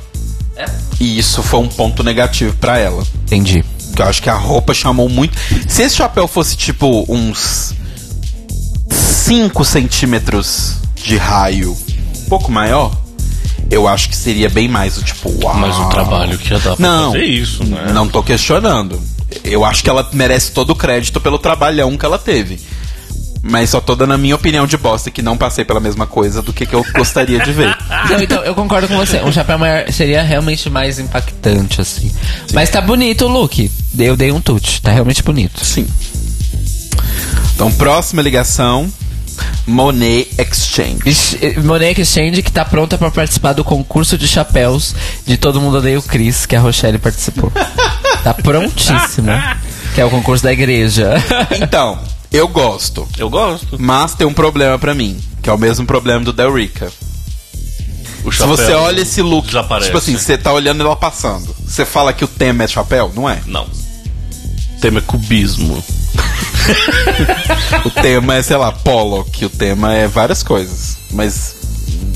E 0.99 1.19
isso 1.19 1.43
foi 1.43 1.61
um 1.61 1.69
ponto 1.69 2.03
negativo 2.03 2.55
pra 2.57 2.79
ela. 2.79 3.03
Entendi. 3.25 3.65
Eu 3.99 4.05
acho 4.07 4.23
que 4.23 4.31
a 4.31 4.35
roupa 4.35 4.73
chamou 4.73 5.09
muito. 5.11 5.37
Se 5.69 5.83
esse 5.83 5.97
chapéu 5.97 6.27
fosse 6.29 6.57
tipo 6.57 7.05
uns 7.09 7.75
5 8.91 9.63
centímetros 9.65 10.77
de 11.05 11.17
raio, 11.17 11.77
um 12.19 12.29
pouco 12.29 12.51
maior, 12.51 12.93
eu 13.71 13.87
acho 13.87 14.09
que 14.09 14.17
seria 14.17 14.49
bem 14.49 14.69
mais 14.69 14.99
o 14.99 15.03
tipo, 15.03 15.31
uau. 15.45 15.55
Mas 15.55 15.77
o 15.77 15.89
trabalho 15.89 16.37
que 16.39 16.53
ia 16.53 16.59
dar 16.59 16.77
pra 16.77 16.87
Não, 16.87 17.13
fazer 17.13 17.25
isso, 17.25 17.65
né? 17.65 17.91
não 17.93 18.09
tô 18.09 18.23
questionando. 18.23 19.01
Eu 19.45 19.65
acho 19.65 19.83
que 19.83 19.89
ela 19.89 20.09
merece 20.13 20.51
todo 20.53 20.71
o 20.71 20.75
crédito 20.77 21.21
pelo 21.21 21.39
trabalhão 21.39 21.97
que 21.97 22.05
ela 22.05 22.19
teve. 22.19 22.59
Mas 23.43 23.71
só 23.71 23.81
tô 23.81 23.95
dando 23.95 24.13
a 24.13 24.19
minha 24.19 24.35
opinião 24.35 24.67
de 24.67 24.77
bosta 24.77 25.11
que 25.11 25.23
não 25.23 25.37
passei 25.37 25.65
pela 25.65 25.81
mesma 25.81 26.07
coisa 26.07 26.43
do 26.43 26.53
que, 26.53 26.67
que 26.67 26.75
eu 26.75 26.85
gostaria 26.95 27.39
de 27.41 27.53
ver. 27.53 27.75
Não, 28.11 28.21
então, 28.21 28.43
eu 28.43 28.55
concordo 28.55 28.87
com 28.87 28.97
você. 28.99 29.23
Um 29.23 29.33
chapéu 29.33 29.59
maior 29.59 29.91
seria 29.91 30.23
realmente 30.23 30.69
mais 30.69 30.99
impactante, 30.99 31.81
assim. 31.81 32.13
Mas 32.53 32.69
tá 32.69 32.83
bonito 32.83 33.25
o 33.25 33.29
look. 33.29 33.71
Eu 33.99 34.15
dei 34.15 34.31
um 34.31 34.43
tute. 34.43 34.83
Tá 34.83 34.91
realmente 34.91 35.23
bonito. 35.23 35.65
Sim. 35.65 35.87
Então, 37.55 37.73
próxima 37.73 38.21
ligação: 38.21 38.93
Monet 39.67 40.29
Exchange. 40.39 41.01
Ex- 41.07 41.37
eh, 41.41 41.59
Monet 41.61 42.01
Exchange 42.01 42.43
que 42.43 42.51
tá 42.53 42.65
pronta 42.65 42.97
pra 42.99 43.11
participar 43.11 43.53
do 43.53 43.63
concurso 43.65 44.17
de 44.19 44.27
chapéus 44.29 44.95
de 45.27 45.37
Todo 45.37 45.61
Mundo 45.61 45.79
Odeia 45.79 45.99
o 45.99 46.03
Chris, 46.03 46.47
que 46.47 46.57
a 46.57 46.61
Rochelle 46.61 46.99
participou. 46.99 47.51
tá 48.25 48.35
prontíssima. 48.35 49.59
Que 49.95 50.01
é 50.01 50.05
o 50.05 50.11
concurso 50.11 50.45
da 50.45 50.53
igreja. 50.53 51.15
Então, 51.61 51.99
eu 52.33 52.47
gosto, 52.49 53.07
Eu 53.19 53.29
gosto. 53.29 53.77
mas 53.79 54.15
tem 54.15 54.27
um 54.27 54.33
problema 54.33 54.79
pra 54.79 54.95
mim, 54.95 55.19
que 55.43 55.51
é 55.51 55.53
o 55.53 55.59
mesmo 55.59 55.85
problema 55.87 56.25
do 56.25 56.33
Del 56.33 56.55
Rica. 56.55 56.91
O 58.25 58.31
Se 58.31 58.45
você 58.45 58.73
olha 58.75 59.01
esse 59.01 59.23
look, 59.23 59.47
desaparece. 59.47 59.87
tipo 59.87 59.99
assim, 59.99 60.17
você 60.17 60.37
tá 60.37 60.53
olhando 60.53 60.83
ela 60.83 60.95
passando, 60.95 61.57
você 61.67 61.85
fala 61.87 62.13
que 62.13 62.23
o 62.25 62.29
tema 62.29 62.65
é 62.65 62.69
chapéu? 62.69 63.11
Não 63.17 63.29
é. 63.29 63.41
Não. 63.47 63.65
O 63.65 64.81
tema 64.81 64.99
é 64.99 65.03
cubismo. 65.03 65.83
O 67.85 67.91
tema 67.91 68.35
é, 68.35 68.43
sei 68.43 68.57
lá, 68.57 68.73
Pollock, 68.73 69.45
o 69.45 69.51
tema 69.51 69.95
é 69.95 70.07
várias 70.07 70.43
coisas, 70.43 70.99
mas 71.11 71.57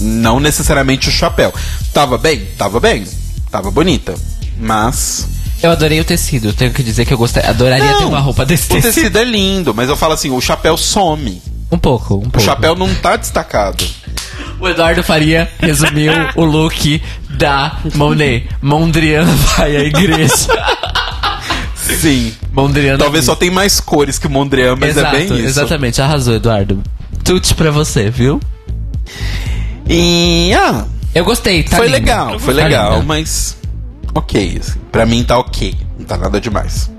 não 0.00 0.40
necessariamente 0.40 1.08
o 1.08 1.12
chapéu. 1.12 1.52
Tava 1.92 2.18
bem? 2.18 2.44
Tava 2.58 2.80
bem. 2.80 3.04
Tava 3.50 3.70
bonita. 3.70 4.14
Mas. 4.58 5.26
Eu 5.62 5.70
adorei 5.70 6.00
o 6.00 6.04
tecido. 6.04 6.52
Tenho 6.52 6.72
que 6.72 6.82
dizer 6.82 7.04
que 7.06 7.14
eu 7.14 7.18
gostei. 7.18 7.42
Adoraria 7.44 7.94
ter 7.94 8.04
uma 8.04 8.20
roupa 8.20 8.44
desse 8.44 8.64
O 8.66 8.76
tecido. 8.76 8.92
tecido 8.94 9.18
é 9.18 9.24
lindo, 9.24 9.72
mas 9.74 9.88
eu 9.88 9.96
falo 9.96 10.12
assim, 10.12 10.30
o 10.30 10.40
chapéu 10.40 10.76
some. 10.76 11.40
Um 11.70 11.78
pouco, 11.78 12.16
um 12.16 12.20
pouco. 12.22 12.38
O 12.38 12.40
chapéu 12.40 12.74
não 12.76 12.92
tá 12.96 13.16
destacado. 13.16 13.84
O 14.60 14.68
Eduardo 14.68 15.02
Faria 15.02 15.50
resumiu 15.58 16.12
o 16.36 16.44
look 16.44 17.02
da 17.30 17.78
Monet. 17.94 18.46
Mondrian 18.60 19.24
vai 19.24 19.76
à 19.76 19.80
igreja. 19.80 20.34
Sim. 21.84 22.32
Mondrian 22.52 22.96
Talvez 22.98 23.24
só 23.24 23.34
tem 23.34 23.50
mais 23.50 23.80
cores 23.80 24.18
que 24.18 24.26
o 24.26 24.30
Mondrian, 24.30 24.76
mas 24.76 24.96
Exato, 24.96 25.14
é 25.16 25.18
bem 25.18 25.26
isso. 25.38 25.46
Exatamente, 25.46 26.00
arrasou, 26.02 26.34
Eduardo. 26.34 26.82
Tute 27.22 27.54
pra 27.54 27.70
você, 27.70 28.10
viu? 28.10 28.40
E 29.88 30.52
ah, 30.54 30.84
Eu 31.14 31.24
gostei, 31.24 31.62
tá 31.62 31.76
foi 31.76 31.86
lindo. 31.86 31.98
legal, 31.98 32.38
foi 32.38 32.54
Tá 32.54 32.62
legal, 32.64 32.92
linda. 32.94 33.04
mas 33.04 33.56
ok. 34.14 34.58
Assim, 34.60 34.78
pra 34.90 35.04
mim 35.06 35.22
tá 35.24 35.38
ok. 35.38 35.74
Não 35.98 36.06
tá 36.06 36.16
nada 36.16 36.40
demais. 36.40 36.90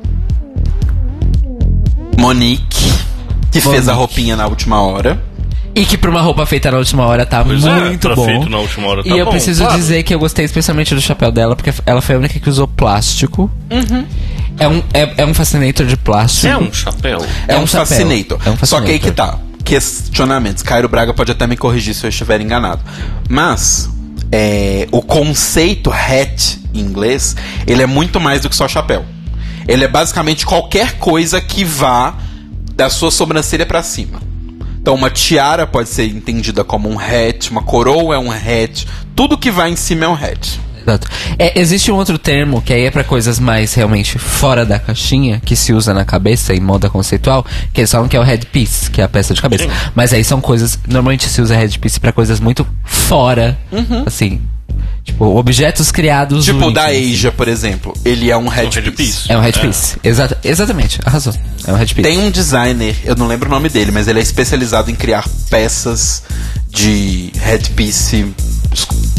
Monique, 2.17 2.93
que 3.51 3.59
fez 3.61 3.65
Monique. 3.65 3.89
a 3.89 3.93
roupinha 3.93 4.35
na 4.35 4.47
última 4.47 4.81
hora. 4.81 5.21
E 5.76 5.85
que 5.85 5.97
pra 5.97 6.10
uma 6.10 6.22
roupa 6.22 6.45
feita 6.45 6.72
na 6.72 6.77
última 6.77 7.06
hora 7.06 7.26
tá 7.26 7.43
Pois 7.43 7.65
é, 7.65 7.80
muito 7.81 7.99
pra 8.07 8.15
bom. 8.15 8.26
feito 8.26 8.49
na 8.49 8.60
última 8.60 8.88
hora 8.88 9.03
tá 9.03 9.10
e 9.10 9.18
eu 9.19 9.26
bom, 9.26 9.31
preciso 9.31 9.61
claro. 9.64 9.77
dizer 9.77 10.03
que 10.03 10.15
eu 10.15 10.19
gostei 10.19 10.45
especialmente 10.45 10.95
do 10.95 11.02
chapéu 11.02 11.31
dela, 11.34 11.53
porque 11.56 11.73
ela 11.85 12.02
foi 12.02 12.15
a 12.15 12.18
única 12.18 12.39
que 12.39 12.49
usou 12.49 12.65
plástico. 12.68 13.52
É, 14.57 14.68
um, 14.69 14.81
é, 14.93 15.14
é 15.18 15.26
um 15.26 15.34
fascinator 15.34 15.85
de 15.85 15.97
plástico. 15.97 16.47
É 16.47 16.57
um 16.57 16.72
chapéu. 16.72 17.19
É, 17.47 17.56
É 17.56 17.57
um, 17.57 17.64
um 17.64 17.68
chapéu. 17.68 17.85
fascinator. 17.88 18.39
É 18.45 18.49
um 18.52 18.57
Só 18.65 18.80
que 18.80 18.91
aí 18.91 18.99
que 18.99 19.07
fascinator. 19.10 19.38
tá. 19.39 19.45
Questionamentos. 19.65 20.64
Cairo 20.64 20.88
Braga 20.88 21.14
pode 21.14 21.31
até 21.34 21.45
me 21.45 21.57
corrigir 21.57 21.93
se 21.93 22.06
eu 22.06 22.10
estiver 22.10 22.39
enganado. 22.39 22.81
Mas 23.27 23.89
é, 24.31 24.88
o 24.93 25.02
conceito 25.02 25.91
hat 25.91 26.57
em 26.73 26.80
inglês, 26.80 27.35
ele 27.68 27.81
é 27.84 27.85
muito 27.88 28.18
mais 28.22 28.39
do 28.41 28.49
que 28.49 28.56
só 28.56 28.65
chapéu. 28.68 29.03
Ele 29.68 29.84
é 29.84 29.88
basicamente 29.89 30.45
qualquer 30.45 30.93
coisa 30.99 31.41
que 31.41 31.65
vá 31.65 32.14
da 32.76 32.89
sua 32.89 33.11
sobrancelha 33.11 33.65
pra 33.65 33.84
cima. 33.84 34.22
Então 34.85 34.93
uma 34.93 35.09
tiara 35.09 35.65
pode 35.65 35.89
ser 35.89 36.05
entendida 36.05 36.63
como 36.63 36.87
um 36.87 36.99
hat, 36.99 37.49
uma 37.49 37.63
coroa 37.63 38.13
é 38.13 38.19
um 38.19 38.31
hat, 38.31 38.85
tudo 39.15 39.35
que 39.35 39.49
vai 39.49 39.71
em 39.71 39.75
cima 39.75 40.05
é 40.05 40.07
um 40.07 40.13
hat. 40.13 40.61
Exato. 40.79 41.07
É, 41.39 41.59
existe 41.59 41.91
um 41.91 41.95
outro 41.95 42.19
termo 42.19 42.61
que 42.61 42.71
aí 42.71 42.85
é 42.85 42.91
pra 42.91 43.03
coisas 43.03 43.39
mais 43.39 43.73
realmente 43.73 44.19
fora 44.19 44.63
da 44.63 44.77
caixinha, 44.77 45.41
que 45.43 45.55
se 45.55 45.73
usa 45.73 45.91
na 45.91 46.05
cabeça 46.05 46.53
em 46.53 46.59
moda 46.59 46.87
conceitual, 46.87 47.43
que 47.73 47.81
eles 47.81 47.91
falam 47.91 48.07
que 48.07 48.15
é 48.15 48.19
o 48.19 48.23
headpiece, 48.23 48.91
que 48.91 49.01
é 49.01 49.03
a 49.03 49.09
peça 49.09 49.33
de 49.33 49.41
cabeça. 49.41 49.67
Mas 49.95 50.13
aí 50.13 50.23
são 50.23 50.39
coisas. 50.39 50.77
Normalmente 50.87 51.27
se 51.29 51.41
usa 51.41 51.55
headpiece 51.55 51.99
pra 51.99 52.11
coisas 52.11 52.39
muito 52.39 52.63
fora, 52.83 53.57
assim. 54.05 54.39
Tipo, 55.06 55.38
objetos 55.38 55.91
criados. 55.91 56.44
Tipo 56.44 56.65
o 56.65 56.73
da. 56.73 56.88
Asia, 56.88 57.32
por 57.32 57.48
exemplo, 57.48 57.94
ele 58.03 58.32
é 58.32 58.36
um 58.36 58.48
headpiece. 58.48 58.82
headpiece. 58.82 59.32
É 59.32 59.38
um 59.38 59.41
headpiece. 59.41 59.98
Exata, 60.03 60.38
exatamente, 60.44 60.99
arrasou. 61.06 61.34
É 61.65 61.72
um 61.72 61.76
headpiece. 61.76 62.10
Tem 62.10 62.19
um 62.19 62.32
designer, 62.32 62.95
eu 63.06 63.15
não 63.15 63.27
lembro 63.27 63.48
o 63.48 63.52
nome 63.52 63.69
dele, 63.69 63.91
mas 63.91 64.07
ele 64.07 64.19
é 64.19 64.22
especializado 64.22 64.90
em 64.90 64.95
criar 64.95 65.30
peças 65.49 66.23
de 66.69 67.32
headpiece, 67.40 68.34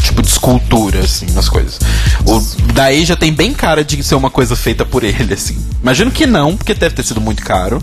tipo 0.02 0.22
de 0.22 0.28
escultura, 0.28 1.00
assim, 1.00 1.26
nas 1.32 1.48
coisas. 1.48 1.78
O 2.26 2.40
daí 2.74 3.04
já 3.04 3.14
tem 3.14 3.32
bem 3.32 3.54
cara 3.54 3.84
de 3.84 4.02
ser 4.02 4.16
uma 4.16 4.28
coisa 4.28 4.56
feita 4.56 4.84
por 4.84 5.04
ele, 5.04 5.32
assim. 5.32 5.56
Imagino 5.80 6.10
que 6.10 6.26
não, 6.26 6.56
porque 6.56 6.74
deve 6.74 6.96
ter 6.96 7.04
sido 7.04 7.20
muito 7.20 7.42
caro, 7.44 7.80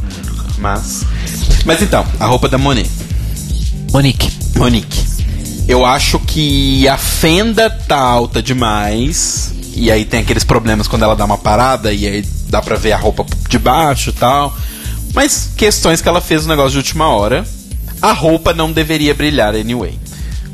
mas... 0.57 1.05
Mas 1.65 1.81
então, 1.81 2.05
a 2.19 2.25
roupa 2.25 2.49
da 2.49 2.57
Monet. 2.57 2.89
Monique. 3.93 4.29
Monique. 4.57 5.22
Eu 5.67 5.85
acho 5.85 6.19
que 6.19 6.87
a 6.87 6.97
fenda 6.97 7.69
tá 7.69 7.97
alta 7.97 8.41
demais. 8.41 9.53
E 9.75 9.91
aí 9.91 10.05
tem 10.05 10.19
aqueles 10.19 10.43
problemas 10.43 10.87
quando 10.87 11.03
ela 11.03 11.15
dá 11.15 11.25
uma 11.25 11.37
parada 11.37 11.91
e 11.91 12.05
aí 12.05 12.21
dá 12.49 12.61
pra 12.61 12.75
ver 12.75 12.91
a 12.91 12.97
roupa 12.97 13.25
de 13.49 13.57
baixo 13.57 14.09
e 14.09 14.13
tal. 14.13 14.55
Mas 15.13 15.49
questões 15.55 16.01
que 16.01 16.09
ela 16.09 16.21
fez 16.21 16.43
no 16.43 16.49
negócio 16.49 16.71
de 16.71 16.77
última 16.77 17.07
hora. 17.07 17.45
A 18.01 18.11
roupa 18.11 18.53
não 18.53 18.71
deveria 18.71 19.13
brilhar 19.13 19.55
anyway. 19.55 19.97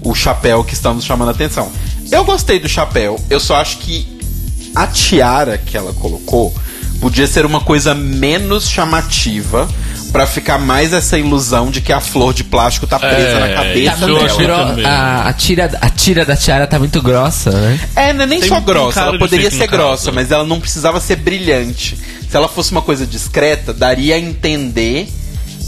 O 0.03 0.13
chapéu 0.13 0.63
que 0.63 0.73
estamos 0.73 1.03
chamando 1.03 1.29
a 1.29 1.31
atenção. 1.31 1.71
Eu 2.11 2.23
gostei 2.23 2.59
do 2.59 2.69
chapéu, 2.69 3.19
eu 3.29 3.39
só 3.39 3.57
acho 3.57 3.77
que 3.79 4.07
a 4.75 4.87
tiara 4.87 5.57
que 5.57 5.75
ela 5.75 5.93
colocou 5.93 6.53
podia 6.99 7.27
ser 7.27 7.45
uma 7.45 7.61
coisa 7.61 7.93
menos 7.93 8.67
chamativa 8.69 9.67
pra 10.11 10.25
ficar 10.27 10.57
mais 10.57 10.91
essa 10.93 11.17
ilusão 11.17 11.69
de 11.71 11.81
que 11.81 11.93
a 11.93 11.99
flor 12.01 12.33
de 12.33 12.43
plástico 12.43 12.87
tá 12.87 12.97
presa 12.99 13.15
É, 13.15 13.39
na 13.39 13.55
cabeça 13.55 14.05
dela. 14.05 14.75
a, 14.87 15.29
a, 15.29 15.33
tira, 15.33 15.71
a 15.81 15.89
tira 15.89 16.25
da 16.25 16.35
tiara 16.35 16.65
tá 16.67 16.79
muito 16.79 17.01
grossa, 17.01 17.51
né? 17.51 17.79
É, 17.95 18.13
não 18.13 18.23
é 18.23 18.27
nem 18.27 18.39
Tem- 18.39 18.49
só 18.49 18.59
grossa, 18.59 19.01
ela 19.01 19.11
de 19.13 19.19
poderia 19.19 19.51
ser 19.51 19.67
grossa, 19.67 20.11
mas 20.11 20.31
ela 20.31 20.43
não 20.43 20.59
precisava 20.59 20.99
ser 20.99 21.17
brilhante. 21.17 21.97
Se 22.29 22.35
ela 22.35 22.47
fosse 22.47 22.71
uma 22.71 22.81
coisa 22.81 23.05
discreta, 23.05 23.73
daria 23.73 24.15
a 24.15 24.19
entender 24.19 25.07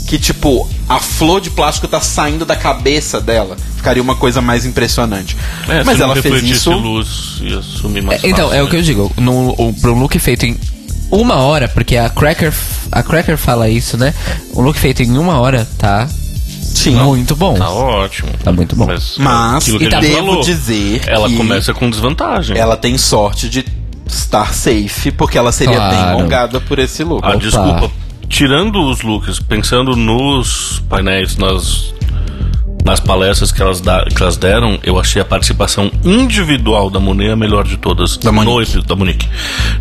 que, 0.07 0.19
tipo, 0.19 0.69
a 0.89 0.99
flor 0.99 1.39
de 1.39 1.49
plástico 1.49 1.87
tá 1.87 2.01
saindo 2.01 2.45
da 2.45 2.55
cabeça 2.55 3.21
dela. 3.21 3.55
Ficaria 3.77 4.03
uma 4.03 4.15
coisa 4.15 4.41
mais 4.41 4.65
impressionante. 4.65 5.37
É, 5.69 5.83
mas 5.83 5.95
se 5.95 6.03
não 6.03 6.11
ela 6.11 6.21
fez 6.21 6.43
isso. 6.43 6.69
luz 6.71 7.37
ia 7.41 7.61
sumir 7.61 8.03
mais 8.03 8.21
Então, 8.23 8.47
fácil, 8.49 8.59
é 8.59 8.61
o 8.61 8.65
né? 8.65 8.69
que 8.71 8.75
eu 8.77 8.81
digo. 8.81 9.11
No, 9.17 9.51
o, 9.57 9.73
pra 9.79 9.89
um 9.91 9.99
look 9.99 10.17
feito 10.19 10.45
em 10.45 10.57
uma 11.11 11.35
hora, 11.35 11.67
porque 11.67 11.97
a 11.97 12.09
Cracker, 12.09 12.53
a 12.91 13.03
Cracker 13.03 13.37
fala 13.37 13.69
isso, 13.69 13.97
né? 13.97 14.13
Um 14.55 14.61
look 14.61 14.79
feito 14.79 15.03
em 15.03 15.17
uma 15.17 15.39
hora 15.39 15.67
tá 15.77 16.07
Sim. 16.61 16.95
muito 16.95 17.35
bom. 17.35 17.55
Tá 17.55 17.69
ótimo. 17.69 18.29
Tá 18.43 18.51
muito 18.51 18.75
bom. 18.75 18.85
Mas, 18.87 19.17
Mas 19.17 19.67
e 19.67 19.87
tá 19.89 19.99
devo 19.99 20.27
falou, 20.27 20.41
dizer 20.41 21.01
ela 21.07 21.27
que 21.27 21.35
começa 21.37 21.73
com 21.73 21.89
desvantagem. 21.89 22.57
ela 22.57 22.77
tem 22.77 22.97
sorte 22.97 23.49
de 23.49 23.65
estar 24.07 24.53
safe, 24.53 25.11
porque 25.11 25.37
ela 25.37 25.51
seria 25.51 25.79
bem 25.79 25.97
Claro. 25.99 26.17
alongada 26.19 26.59
por 26.61 26.79
esse 26.79 27.03
look. 27.03 27.23
Ah, 27.23 27.29
Opa. 27.31 27.37
desculpa. 27.39 27.91
Tirando 28.27 28.81
os 28.89 29.01
looks, 29.01 29.39
pensando 29.39 29.95
nos 29.95 30.81
painéis, 30.89 31.35
nas, 31.35 31.93
nas 32.85 32.99
palestras 32.99 33.51
que 33.51 33.61
elas, 33.61 33.79
da- 33.81 34.03
que 34.05 34.21
elas 34.21 34.37
deram, 34.37 34.79
eu 34.83 34.99
achei 34.99 35.21
a 35.21 35.25
participação 35.25 35.91
individual 36.03 36.89
da 36.89 36.99
Monet 36.99 37.31
a 37.31 37.35
melhor 37.35 37.63
de 37.63 37.77
todas. 37.77 38.17
Da 38.17 38.31
no, 38.31 38.43
Monique. 38.43 38.77
epi- 38.77 38.87
da 38.87 38.95
Monique. 38.95 39.29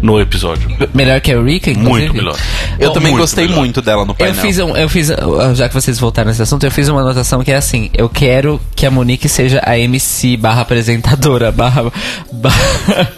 No 0.02 0.20
episódio. 0.20 0.68
Melhor 0.94 1.20
que 1.20 1.32
a 1.32 1.40
Rika, 1.42 1.70
inclusive? 1.70 1.90
Muito 2.08 2.14
melhor. 2.14 2.36
Eu 2.78 2.88
Bom, 2.88 2.94
também 2.94 3.12
muito 3.12 3.22
gostei 3.22 3.44
melhor. 3.46 3.58
muito 3.60 3.82
dela 3.82 4.04
no 4.04 4.10
Eu 4.12 4.14
painel. 4.14 4.42
fiz, 4.42 4.58
um, 4.58 4.76
eu 4.76 4.88
fiz, 4.88 5.08
já 5.54 5.68
que 5.68 5.74
vocês 5.74 5.98
voltaram 5.98 6.28
nesse 6.28 6.42
assunto, 6.42 6.64
eu 6.64 6.70
fiz 6.70 6.88
uma 6.88 7.00
anotação 7.00 7.42
que 7.42 7.50
é 7.52 7.56
assim: 7.56 7.90
eu 7.94 8.08
quero 8.08 8.60
que 8.76 8.84
a 8.86 8.90
Monique 8.90 9.28
seja 9.28 9.60
a 9.64 9.78
MC 9.78 10.36
barra 10.36 10.62
apresentadora 10.62 11.50
barra, 11.52 11.90
barra, 12.32 13.08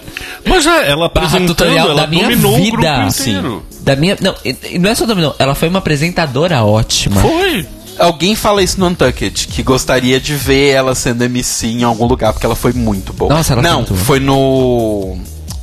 Mas 0.47 0.67
é, 0.67 0.91
ela 0.91 1.07
apresentando, 1.07 1.47
tutorial 1.49 1.89
ela 1.91 2.03
da 2.03 2.07
minha 2.07 2.25
dominou 2.29 2.55
o 2.57 2.61
grupo 2.71 2.77
vida. 2.79 3.07
inteiro. 3.09 3.63
Da 3.83 3.97
minha, 3.97 4.17
não, 4.21 4.35
não 4.81 4.91
é 4.91 4.95
só 4.95 5.05
dominou, 5.07 5.35
ela 5.39 5.55
foi 5.55 5.69
uma 5.69 5.79
apresentadora 5.81 6.63
ótima. 6.63 7.21
Foi. 7.21 7.67
Alguém 8.03 8.35
fala 8.35 8.63
isso 8.63 8.81
no 8.81 8.87
Untucked, 8.89 9.47
que 9.49 9.63
gostaria 9.63 10.21
de 10.21 10.35
ver 10.35 10.71
ela 10.71 10.95
sendo 10.95 11.23
MC 11.23 11.69
em 11.69 11.85
algum 11.85 12.07
lugar, 12.07 12.33
porque 12.33 12.45
ela 12.45 12.57
foi 12.57 12.73
muito 12.73 13.13
boa. 13.13 13.33
Nossa, 13.33 13.53
ela 13.53 13.63
foi 13.63 13.71
Não, 13.71 13.85
boa. 13.85 14.01
foi 14.01 14.21
no. 14.21 15.17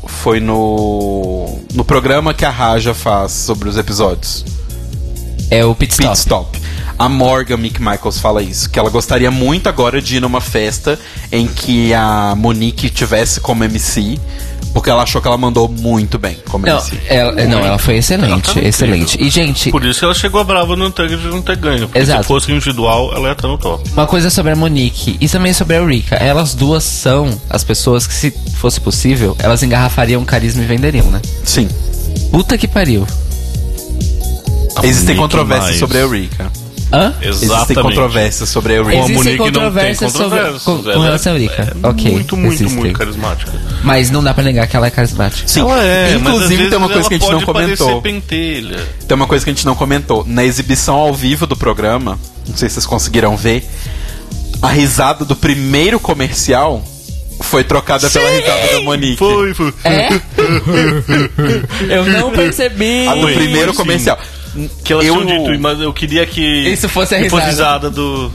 Foi 0.08 0.40
no. 0.40 1.60
No 1.74 1.84
programa 1.84 2.34
que 2.34 2.46
a 2.46 2.50
Raja 2.50 2.94
faz 2.94 3.32
sobre 3.34 3.68
os 3.68 3.78
episódios. 3.78 4.46
É 5.52 5.66
o 5.66 5.76
Pit 5.76 5.92
Stop. 5.94 6.08
Pit 6.10 6.20
Stop. 6.20 6.62
A 6.98 7.08
Morgan 7.08 7.58
Mick 7.58 7.80
Michaels 7.82 8.20
fala 8.20 8.42
isso, 8.44 8.70
que 8.70 8.78
ela 8.78 8.90
gostaria 8.90 9.32
muito 9.32 9.68
agora 9.70 10.02
de 10.02 10.18
ir 10.18 10.20
numa 10.20 10.42
festa 10.42 11.00
em 11.32 11.48
que 11.48 11.94
a 11.94 12.34
Monique 12.38 12.90
tivesse 12.90 13.40
como 13.40 13.64
MC, 13.64 14.20
porque 14.74 14.90
ela 14.90 15.04
achou 15.04 15.22
que 15.22 15.28
ela 15.28 15.38
mandou 15.38 15.68
muito 15.68 16.18
bem 16.20 16.38
como 16.50 16.66
Não, 16.66 16.82
ela, 17.08 17.32
não, 17.32 17.60
ela 17.60 17.78
foi 17.78 17.98
excelente, 17.98 18.32
Ela 18.32 18.42
tá 18.42 18.62
excelente. 18.62 19.18
E, 19.22 19.30
gente, 19.30 19.72
Por 19.72 19.84
isso 19.84 20.00
que 20.00 20.06
ela 20.06 20.14
chegou 20.14 20.44
brava 20.44 20.76
no 20.76 20.86
Untugged 20.88 21.22
de 21.22 21.28
não 21.28 21.42
ter 21.42 21.58
ganho. 21.58 21.88
Porque 21.88 22.00
Exato. 22.00 22.24
se 22.24 22.28
fosse 22.28 22.52
individual, 22.52 23.12
ela 23.14 23.28
ia 23.30 23.32
estar 23.34 23.48
no 23.48 23.58
top. 23.58 23.90
uma 23.92 24.06
coisa 24.08 24.30
sobre 24.30 24.52
a 24.52 24.56
Monique 24.56 25.18
e 25.20 25.28
também 25.28 25.54
sobre 25.54 25.76
a 25.76 25.86
Rika. 25.86 26.16
Elas 26.16 26.54
duas 26.54 26.84
são 26.84 27.40
as 27.50 27.64
pessoas 27.64 28.06
que, 28.06 28.14
se 28.14 28.32
fosse 28.56 28.80
possível, 28.80 29.36
elas 29.40 29.64
engarrafariam 29.64 30.24
carisma 30.24 30.64
e 30.64 30.66
venderiam, 30.66 31.06
né? 31.08 31.22
Sim. 31.44 31.68
Puta 32.32 32.58
que 32.58 32.68
pariu. 32.68 33.06
Existem 34.84 35.16
Monique 35.16 35.22
controvérsias 35.22 35.66
mais. 35.68 35.80
sobre 35.80 35.98
a 35.98 36.02
Eureka. 36.02 36.52
Hã? 36.92 37.14
Existem 37.22 37.50
Exatamente. 37.50 37.82
controvérsias 37.84 38.50
sobre 38.50 38.74
a 38.74 38.82
Com 38.84 38.90
a 38.90 38.94
Eureka. 38.94 39.12
Existem 39.12 39.16
Monique 39.38 39.38
não 39.38 39.46
tem 39.46 39.54
controvérsias 39.54 40.12
sobre- 40.12 40.24
controvérsias. 40.30 40.64
com- 40.64 40.84
com 40.84 40.90
Ela 40.90 41.04
relação 41.06 41.32
a 41.32 41.36
Eureka. 41.36 41.78
É 41.84 41.88
Ok, 41.88 42.12
Muito, 42.12 42.38
muito, 42.38 42.54
existem. 42.54 42.78
muito 42.78 42.98
carismática. 42.98 43.52
Mas 43.84 44.10
não 44.10 44.24
dá 44.24 44.34
pra 44.34 44.44
negar 44.44 44.66
que 44.68 44.76
ela 44.76 44.88
é 44.88 44.90
carismática. 44.90 45.48
Sim. 45.48 45.62
Ela 45.62 45.84
é, 45.84 46.14
Inclusive 46.16 46.68
tem 46.70 46.78
uma 46.78 46.90
coisa 46.90 47.08
que 47.08 47.16
a 47.16 47.18
gente 47.20 47.32
não 47.32 47.42
comentou. 47.42 48.02
pentelha. 48.02 48.80
Tem 49.08 49.16
uma 49.16 49.28
coisa 49.28 49.46
que 49.46 49.52
a 49.52 49.54
gente 49.54 49.66
não 49.66 49.76
comentou. 49.76 50.26
Na 50.28 50.44
exibição 50.44 50.96
ao 50.96 51.14
vivo 51.14 51.46
do 51.46 51.56
programa, 51.56 52.18
não 52.48 52.58
sei 52.58 52.68
se 52.70 52.74
vocês 52.76 52.86
conseguiram 52.88 53.38
ver, 53.38 53.64
a 54.62 54.68
risada 54.70 55.24
do 55.24 55.36
primeiro 55.36 56.00
comercial 56.00 56.84
foi 57.42 57.64
trocada 57.64 58.10
pela 58.10 58.30
risada 58.30 58.74
da 58.74 58.82
Monique. 58.82 59.16
Foi, 59.18 59.54
foi. 59.54 59.74
É? 59.86 60.10
Eu 61.90 62.06
não 62.06 62.32
percebi. 62.32 63.08
A 63.08 63.16
do 63.16 63.28
primeiro 63.28 63.72
sim. 63.72 63.78
comercial. 63.78 64.20
Que 64.84 64.94
elas 64.94 65.06
eu, 65.06 65.26
tinham 65.26 65.44
dito, 65.46 65.60
mas 65.62 65.80
eu 65.80 65.94
queria 65.94 66.26
que. 66.26 66.42
Isso 66.42 66.90
fosse 66.90 67.16
a 67.16 67.20
risada. 67.20 67.46
risada 67.46 67.90
do. 67.90 68.32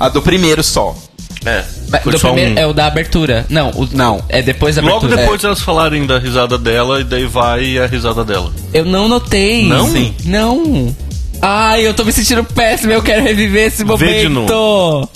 A 0.00 0.08
do 0.08 0.22
primeiro 0.22 0.62
só. 0.62 0.96
É. 1.44 1.62
Do 2.04 2.18
só 2.18 2.28
primeiro, 2.32 2.54
um. 2.54 2.58
É 2.58 2.66
o 2.66 2.72
da 2.72 2.86
abertura. 2.86 3.44
Não, 3.48 3.70
o, 3.70 3.88
Não. 3.92 4.24
É 4.28 4.40
depois 4.42 4.76
da 4.76 4.82
Logo 4.82 4.96
abertura. 4.96 5.22
depois 5.22 5.44
elas 5.44 5.60
falarem 5.60 6.06
da 6.06 6.18
risada 6.18 6.56
dela, 6.56 7.00
e 7.00 7.04
daí 7.04 7.26
vai 7.26 7.78
a 7.78 7.86
risada 7.86 8.24
dela. 8.24 8.50
Eu 8.72 8.84
não 8.84 9.08
notei. 9.08 9.66
Não? 9.68 9.88
Sim. 9.88 10.14
Não. 10.24 10.96
Ai, 11.42 11.86
eu 11.86 11.92
tô 11.92 12.04
me 12.04 12.12
sentindo 12.12 12.42
péssimo, 12.42 12.92
eu 12.92 13.02
quero 13.02 13.22
reviver 13.22 13.66
esse 13.66 13.84
Vê 13.84 14.22
de 14.22 14.28
momento. 14.28 15.08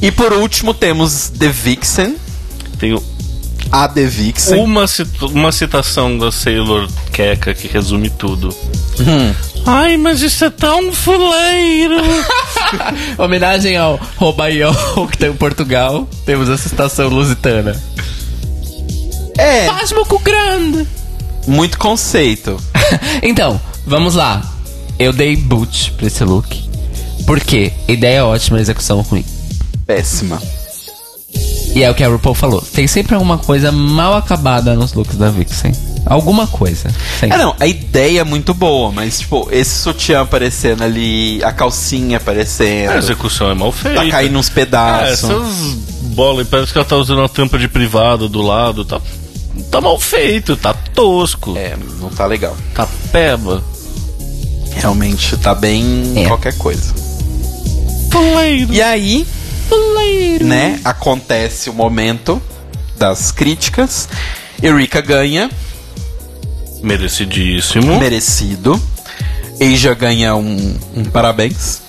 E 0.00 0.10
por 0.10 0.32
último 0.32 0.74
temos 0.74 1.30
The 1.38 1.48
Vixen, 1.48 2.16
Tem 2.78 2.92
a 3.72 3.88
The 3.88 4.04
Vixen. 4.04 4.62
uma, 4.62 4.84
uma 5.32 5.50
citação 5.50 6.18
da 6.18 6.30
Sailor 6.30 6.86
Keka 7.12 7.54
que 7.54 7.66
resume 7.66 8.10
tudo. 8.10 8.54
Hum. 9.00 9.34
Ai, 9.64 9.96
mas 9.96 10.20
isso 10.20 10.44
é 10.44 10.50
tão 10.50 10.92
fuleiro. 10.92 11.96
Homenagem 13.16 13.76
ao 13.76 13.98
Robaião 14.16 14.74
que 15.10 15.16
tem 15.16 15.30
em 15.30 15.34
Portugal. 15.36 16.06
Temos 16.26 16.48
essa 16.50 16.66
estação 16.66 17.08
lusitana. 17.08 17.80
É, 19.38 19.66
Pasmo 19.66 20.04
com 20.04 20.18
grande. 20.18 20.86
muito 21.46 21.78
conceito. 21.78 22.60
então, 23.22 23.60
vamos 23.86 24.14
lá. 24.14 24.42
Eu 24.98 25.12
dei 25.12 25.34
boot 25.36 25.92
pra 25.92 26.06
esse 26.06 26.22
look. 26.22 26.62
Por 27.26 27.40
quê? 27.40 27.72
Ideia 27.88 28.26
ótima, 28.26 28.60
execução 28.60 29.00
ruim. 29.00 29.24
Péssima. 29.86 30.40
E 31.74 31.82
é 31.82 31.90
o 31.90 31.94
que 31.94 32.04
a 32.04 32.08
RuPaul 32.08 32.34
falou. 32.34 32.60
Tem 32.60 32.86
sempre 32.86 33.14
alguma 33.14 33.38
coisa 33.38 33.72
mal 33.72 34.14
acabada 34.14 34.74
nos 34.74 34.92
looks 34.92 35.16
da 35.16 35.30
Vixen. 35.30 35.72
Alguma 36.04 36.46
coisa. 36.46 36.90
Sempre. 37.18 37.36
É, 37.36 37.38
não, 37.38 37.54
a 37.58 37.66
ideia 37.66 38.20
é 38.20 38.24
muito 38.24 38.52
boa, 38.52 38.90
mas, 38.92 39.20
tipo, 39.20 39.48
esse 39.50 39.70
sutiã 39.78 40.20
aparecendo 40.22 40.82
ali, 40.82 41.42
a 41.44 41.52
calcinha 41.52 42.16
aparecendo, 42.18 42.90
A 42.90 42.98
execução 42.98 43.50
é 43.50 43.54
mal 43.54 43.70
feita. 43.72 44.02
tá 44.04 44.10
caindo 44.10 44.38
uns 44.38 44.48
É, 44.50 44.52
pedaços. 44.52 45.30
essas 45.30 45.74
bolas, 46.14 46.46
parece 46.48 46.72
que 46.72 46.78
ela 46.78 46.84
tá 46.86 46.96
usando 46.96 47.18
uma 47.20 47.28
tampa 47.28 47.56
de 47.58 47.68
privado 47.68 48.28
do 48.28 48.42
lado, 48.42 48.84
tá, 48.84 49.00
tá 49.70 49.80
mal 49.80 49.98
feito, 49.98 50.56
tá 50.56 50.74
tosco, 50.74 51.56
É, 51.56 51.74
não 52.00 52.10
tá 52.10 52.26
legal. 52.26 52.54
tá 52.74 52.86
peba. 53.12 53.62
Realmente 54.74 55.36
tá 55.38 55.54
bem 55.54 56.12
É. 56.16 56.26
qualquer 56.26 56.56
coisa. 56.58 56.92
Fuleiro. 58.10 58.72
E 58.74 58.82
aí, 58.82 59.26
né, 60.40 60.80
acontece 60.84 61.70
o 61.70 61.72
momento 61.72 62.40
das 62.96 63.30
críticas. 63.32 64.08
Eureka 64.62 65.00
ganha, 65.00 65.50
Merecidíssimo. 66.82 67.98
merecido. 67.98 68.80
Asia 69.60 69.94
ganha 69.94 70.34
um, 70.34 70.76
um 70.96 71.04
parabéns. 71.04 71.80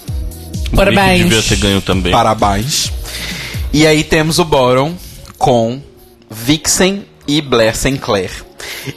Parabéns. 0.76 1.24
Devia 1.24 1.42
ter 1.42 1.56
ganho 1.58 1.82
também. 1.82 2.12
Parabéns. 2.12 2.92
E 3.72 3.88
aí 3.88 4.04
temos 4.04 4.38
o 4.40 4.46
Boron 4.46 4.94
com 5.38 5.82
Vixen 6.30 7.06
e 7.28 7.42
Blair 7.42 7.76
Sinclair. 7.76 8.32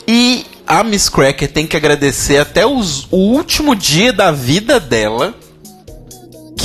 E 0.07 0.45
a 0.67 0.83
Miss 0.85 1.09
Cracker 1.09 1.51
tem 1.51 1.67
que 1.67 1.77
agradecer 1.77 2.39
até 2.39 2.67
os- 2.67 3.07
o 3.11 3.17
último 3.17 3.75
dia 3.75 4.13
da 4.13 4.31
vida 4.33 4.79
dela 4.81 5.35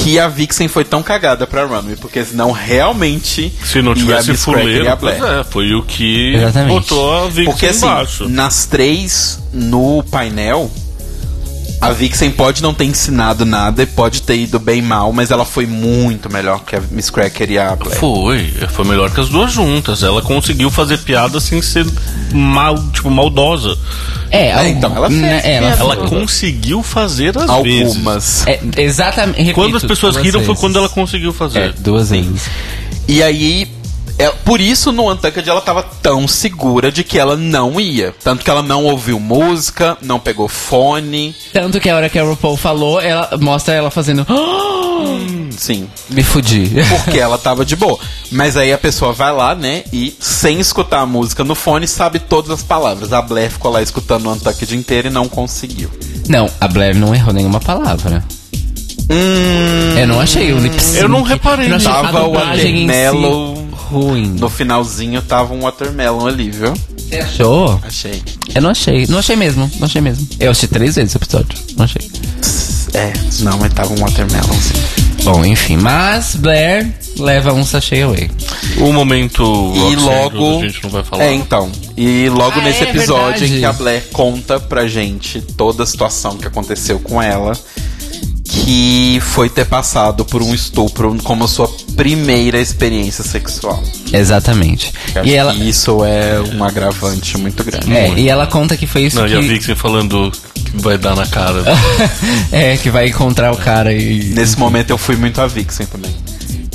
que 0.03 0.19
a 0.19 0.27
Vixen 0.27 0.67
foi 0.67 0.83
tão 0.83 1.03
cagada 1.03 1.45
pra 1.45 1.65
Runway, 1.65 1.95
porque 1.95 2.23
senão 2.25 2.51
realmente 2.51 3.53
Se 3.63 3.81
não 3.81 3.93
tivesse 3.93 4.31
e 4.31 4.37
fuleiro, 4.37 4.85
é, 4.87 5.43
foi 5.49 5.73
o 5.73 5.83
que 5.83 6.35
Exatamente. 6.35 6.73
botou 6.73 7.13
a 7.13 7.27
Vixen 7.27 7.45
Porque 7.45 7.65
assim, 7.67 7.85
embaixo. 7.85 8.29
nas 8.29 8.65
três 8.65 9.39
no 9.53 10.03
painel, 10.03 10.71
a 11.81 11.91
Vixen 11.91 12.29
pode 12.29 12.61
não 12.61 12.75
ter 12.75 12.85
ensinado 12.85 13.43
nada 13.43 13.81
e 13.81 13.87
pode 13.87 14.21
ter 14.21 14.35
ido 14.35 14.59
bem 14.59 14.83
mal, 14.83 15.11
mas 15.11 15.31
ela 15.31 15.43
foi 15.43 15.65
muito 15.65 16.31
melhor 16.31 16.63
que 16.63 16.75
a 16.75 16.81
Miss 16.91 17.09
Cracker 17.09 17.49
e 17.49 17.57
a 17.57 17.75
Blair. 17.75 17.97
Foi, 17.97 18.53
foi 18.69 18.85
melhor 18.85 19.09
que 19.09 19.19
as 19.19 19.29
duas 19.29 19.51
juntas. 19.51 20.03
Ela 20.03 20.21
conseguiu 20.21 20.69
fazer 20.69 20.99
piada 20.99 21.39
sem 21.39 21.59
ser 21.59 21.87
mal, 22.31 22.77
tipo, 22.91 23.09
maldosa. 23.09 23.75
É, 24.29 24.51
É, 24.51 24.69
então, 24.69 24.95
ela 24.95 25.09
fez 25.09 25.19
né, 25.19 25.41
ela, 25.43 25.67
piada. 25.67 25.81
Ela 25.81 25.95
Ela 25.95 26.07
conseguiu 26.07 26.83
fazer 26.83 27.33
vezes. 27.33 27.49
Algumas. 27.49 28.45
É, 28.45 28.59
exatamente. 28.77 29.37
repito, 29.39 29.55
Quando 29.55 29.77
as 29.77 29.83
pessoas 29.83 30.15
riram 30.15 30.39
foi 30.41 30.47
vezes. 30.49 30.61
quando 30.61 30.77
ela 30.77 30.87
conseguiu 30.89 31.33
fazer. 31.33 31.59
É, 31.59 31.73
duas 31.79 32.11
vezes. 32.11 32.47
E 33.07 33.23
aí, 33.23 33.67
é, 34.21 34.29
por 34.45 34.61
isso 34.61 34.91
no 34.91 35.11
Untucked 35.11 35.49
ela 35.49 35.61
tava 35.61 35.83
tão 36.01 36.27
segura 36.27 36.91
de 36.91 37.03
que 37.03 37.17
ela 37.17 37.35
não 37.35 37.79
ia. 37.79 38.13
Tanto 38.23 38.43
que 38.43 38.49
ela 38.49 38.61
não 38.61 38.85
ouviu 38.85 39.19
música, 39.19 39.97
não 40.01 40.19
pegou 40.19 40.47
fone. 40.47 41.35
Tanto 41.51 41.79
que 41.79 41.89
a 41.89 41.95
hora 41.95 42.09
que 42.09 42.19
a 42.19 42.23
RuPaul 42.23 42.57
falou, 42.57 43.01
ela 43.01 43.29
mostra 43.39 43.73
ela 43.73 43.89
fazendo. 43.89 44.25
Sim, 45.57 45.87
Me 46.09 46.23
fudi. 46.23 46.71
porque 46.89 47.19
ela 47.19 47.37
tava 47.37 47.65
de 47.65 47.75
boa. 47.75 47.99
Mas 48.31 48.55
aí 48.55 48.71
a 48.71 48.77
pessoa 48.77 49.11
vai 49.13 49.31
lá, 49.31 49.53
né, 49.55 49.83
e 49.91 50.15
sem 50.19 50.59
escutar 50.59 51.01
a 51.01 51.05
música 51.05 51.43
no 51.43 51.55
fone, 51.55 51.87
sabe 51.87 52.19
todas 52.19 52.51
as 52.51 52.63
palavras. 52.63 53.11
A 53.13 53.21
Blair 53.21 53.51
ficou 53.51 53.71
lá 53.71 53.81
escutando 53.81 54.27
o 54.27 54.31
Untucked 54.33 54.75
inteiro 54.75 55.07
e 55.07 55.11
não 55.11 55.27
conseguiu. 55.27 55.89
Não, 56.27 56.49
a 56.59 56.67
Blair 56.67 56.95
não 56.95 57.13
errou 57.13 57.33
nenhuma 57.33 57.59
palavra. 57.59 58.23
Hum, 59.09 59.97
Eu 59.99 60.07
não 60.07 60.19
achei 60.19 60.51
o 60.53 60.59
lip 60.59 60.79
sync. 60.81 60.99
Eu 61.01 61.09
não 61.09 61.21
reparei 61.21 61.65
eu 61.65 61.69
não 61.69 61.77
achei 61.77 61.91
Tava 61.91 62.27
o 62.27 62.31
em 62.31 62.33
si 62.33 62.37
Watermelon 62.85 63.55
ruim. 63.73 64.35
no 64.39 64.49
finalzinho 64.49 65.21
tava 65.21 65.53
um 65.53 65.61
watermelon 65.61 66.27
ali, 66.27 66.49
viu? 66.49 66.73
Você 66.97 67.17
achou? 67.17 67.79
Achei. 67.83 68.21
Eu 68.55 68.61
não 68.61 68.69
achei. 68.69 69.05
Não 69.07 69.19
achei 69.19 69.35
mesmo. 69.35 69.69
Não 69.79 69.85
achei 69.85 70.01
mesmo. 70.01 70.25
Eu 70.39 70.51
assisti 70.51 70.67
três 70.67 70.95
vezes 70.95 71.11
esse 71.13 71.17
episódio. 71.17 71.57
Não 71.77 71.83
achei. 71.83 72.09
É, 72.93 73.13
não, 73.39 73.57
mas 73.57 73.73
tava 73.73 73.93
um 73.93 73.97
watermelon, 73.97 74.53
sim. 74.53 74.73
Bom, 75.23 75.45
enfim. 75.45 75.77
Mas 75.77 76.35
Blair 76.35 76.89
leva 77.17 77.53
um 77.53 77.63
sachê 77.65 78.01
away. 78.01 78.29
O 78.79 78.91
momento 78.93 79.43
E 79.91 79.95
logo. 79.97 80.59
A 80.59 80.67
gente 80.67 80.83
não 80.83 80.89
vai 80.89 81.03
falar. 81.03 81.23
É, 81.25 81.33
então. 81.33 81.69
E 81.97 82.27
logo 82.29 82.59
Ah, 82.59 82.63
nesse 82.63 82.83
é 82.83 82.89
episódio 82.89 83.39
verdade. 83.39 83.55
em 83.55 83.59
que 83.59 83.65
a 83.65 83.73
Blair 83.73 84.03
conta 84.13 84.59
pra 84.59 84.87
gente 84.87 85.41
toda 85.41 85.83
a 85.83 85.85
situação 85.85 86.37
que 86.37 86.47
aconteceu 86.47 86.97
com 86.99 87.21
ela, 87.21 87.53
que 88.43 89.19
foi 89.21 89.49
ter 89.49 89.65
passado 89.65 90.25
por 90.25 90.41
um 90.41 90.53
estupro 90.53 91.15
como 91.23 91.43
a 91.43 91.47
sua 91.47 91.69
primeira 91.95 92.59
experiência 92.59 93.23
sexual. 93.23 93.81
Exatamente. 94.11 94.91
Eu 95.15 95.25
E 95.25 95.35
ela. 95.35 95.53
que 95.53 95.67
isso 95.69 96.03
é 96.03 96.39
um 96.53 96.63
agravante 96.63 97.37
muito 97.37 97.63
grande. 97.63 97.91
É, 97.93 98.13
e 98.17 98.29
ela 98.29 98.47
conta 98.47 98.75
que 98.75 98.85
foi 98.87 99.03
isso 99.03 99.17
Não, 99.17 99.27
que. 99.27 99.33
e 99.33 99.37
a 99.37 99.41
Vixen 99.41 99.75
falando 99.75 100.31
que 100.53 100.77
vai 100.81 100.97
dar 100.97 101.15
na 101.15 101.25
cara. 101.25 101.63
é, 102.51 102.77
que 102.77 102.89
vai 102.89 103.07
encontrar 103.07 103.51
o 103.53 103.57
cara 103.57 103.93
e. 103.93 104.25
Nesse 104.33 104.57
momento 104.59 104.89
eu 104.89 104.97
fui 104.97 105.15
muito 105.15 105.39
a 105.41 105.47
Vixen 105.47 105.85
também. 105.85 106.11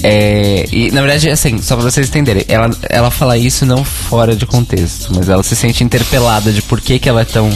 É, 0.03 0.67
e 0.71 0.91
na 0.93 1.01
verdade, 1.01 1.29
assim, 1.31 1.61
só 1.61 1.75
pra 1.75 1.85
vocês 1.85 2.09
entenderem, 2.09 2.45
ela, 2.49 2.71
ela 2.89 3.11
fala 3.11 3.37
isso 3.37 3.65
não 3.67 3.83
fora 3.83 4.37
de 4.37 4.47
contexto, 4.47 5.11
mas 5.15 5.29
ela 5.29 5.43
se 5.43 5.57
sente 5.57 5.83
interpelada 5.83 6.53
de 6.53 6.63
por 6.63 6.81
que, 6.81 6.99
que 6.99 7.09
ela 7.09 7.23
é 7.23 7.25
tão 7.25 7.51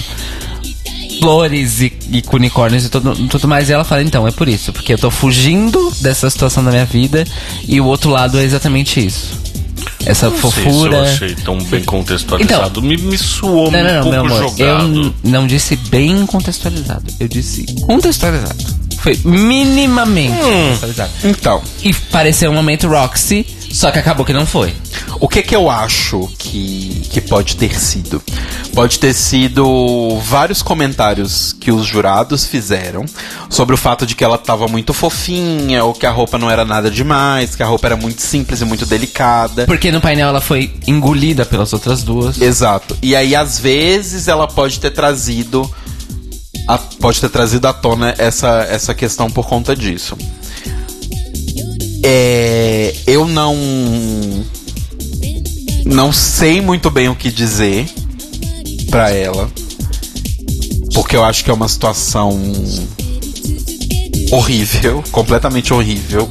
flores 1.20 1.80
e, 1.80 1.92
e 2.10 2.22
unicórnios 2.32 2.84
e 2.84 2.88
tudo, 2.88 3.14
tudo 3.28 3.46
mais. 3.48 3.68
E 3.68 3.72
ela 3.72 3.84
fala, 3.84 4.02
então, 4.02 4.26
é 4.26 4.30
por 4.30 4.48
isso, 4.48 4.72
porque 4.72 4.92
eu 4.94 4.98
tô 4.98 5.10
fugindo 5.10 5.92
dessa 6.00 6.28
situação 6.30 6.64
da 6.64 6.70
minha 6.70 6.84
vida 6.86 7.24
e 7.68 7.80
o 7.80 7.84
outro 7.86 8.10
lado 8.10 8.38
é 8.38 8.42
exatamente 8.44 9.04
isso. 9.04 9.38
Essa 10.04 10.30
Não 10.30 10.36
sei 10.40 10.50
se 10.50 10.60
fofura. 10.62 10.96
eu 10.96 11.02
achei 11.04 11.34
tão 11.36 11.58
bem 11.58 11.82
contextualizado. 11.84 12.82
me, 12.82 12.96
me 12.96 13.16
suou 13.18 13.70
Não, 13.70 13.82
não, 13.82 13.92
não, 13.92 14.00
um 14.00 14.02
pouco 14.02 14.16
amor. 14.18 14.42
Eu 14.42 14.48
jogado. 14.48 14.88
n- 14.88 15.14
não 15.24 15.46
disse 15.46 15.76
bem 15.76 16.24
contextualizado. 16.26 17.04
Eu 17.20 17.28
disse 17.28 17.64
contextualizado. 17.82 18.64
Foi 18.98 19.18
minimamente 19.24 20.36
contextualizado. 20.38 21.10
Então, 21.24 21.62
E 21.82 21.92
pareceu 21.94 22.50
um 22.50 22.54
momento 22.54 22.88
Roxy, 22.88 23.46
só 23.70 23.90
que 23.90 23.98
acabou 23.98 24.24
que 24.26 24.32
não 24.32 24.44
foi. 24.46 24.74
O 25.20 25.28
que 25.28 25.42
que 25.42 25.54
eu 25.54 25.70
acho 25.70 26.28
que, 26.38 27.02
que 27.10 27.20
pode 27.20 27.56
ter 27.56 27.74
sido? 27.78 28.22
Pode 28.74 28.98
ter 28.98 29.12
sido 29.14 30.18
vários 30.24 30.62
comentários 30.62 31.52
que 31.52 31.70
os 31.70 31.86
jurados 31.86 32.44
fizeram 32.46 33.04
sobre 33.48 33.74
o 33.74 33.78
fato 33.78 34.06
de 34.06 34.14
que 34.14 34.24
ela 34.24 34.38
tava 34.38 34.66
muito 34.68 34.92
fofinha, 34.94 35.84
ou 35.84 35.92
que 35.92 36.06
a 36.06 36.10
roupa 36.10 36.38
não 36.38 36.50
era 36.50 36.64
nada 36.64 36.90
demais, 36.90 37.54
que 37.54 37.62
a 37.62 37.66
roupa 37.66 37.86
era 37.88 37.96
muito 37.96 38.22
simples 38.22 38.60
e 38.60 38.64
muito 38.64 38.86
delicada. 38.86 39.66
Porque 39.66 39.90
no 39.92 40.00
painel 40.00 40.28
ela 40.28 40.40
foi 40.40 40.72
engolida 40.86 41.44
pelas 41.44 41.72
outras 41.72 42.02
duas. 42.02 42.40
Exato. 42.40 42.96
E 43.02 43.14
aí, 43.16 43.34
às 43.34 43.58
vezes, 43.58 44.28
ela 44.28 44.46
pode 44.48 44.78
ter 44.80 44.90
trazido. 44.90 45.68
a- 46.68 46.78
pode 46.78 47.20
ter 47.20 47.28
trazido 47.30 47.66
à 47.66 47.72
tona 47.72 48.14
essa, 48.18 48.66
essa 48.70 48.94
questão 48.94 49.28
por 49.30 49.46
conta 49.46 49.74
disso. 49.74 50.16
É, 52.02 52.94
eu 53.06 53.26
não. 53.26 53.56
Não 55.84 56.12
sei 56.12 56.60
muito 56.60 56.90
bem 56.90 57.08
o 57.08 57.14
que 57.14 57.30
dizer 57.30 57.86
pra 58.90 59.10
ela. 59.10 59.50
Porque 60.94 61.16
eu 61.16 61.24
acho 61.24 61.44
que 61.44 61.50
é 61.50 61.54
uma 61.54 61.68
situação 61.68 62.40
horrível, 64.30 65.02
completamente 65.10 65.72
horrível. 65.72 66.28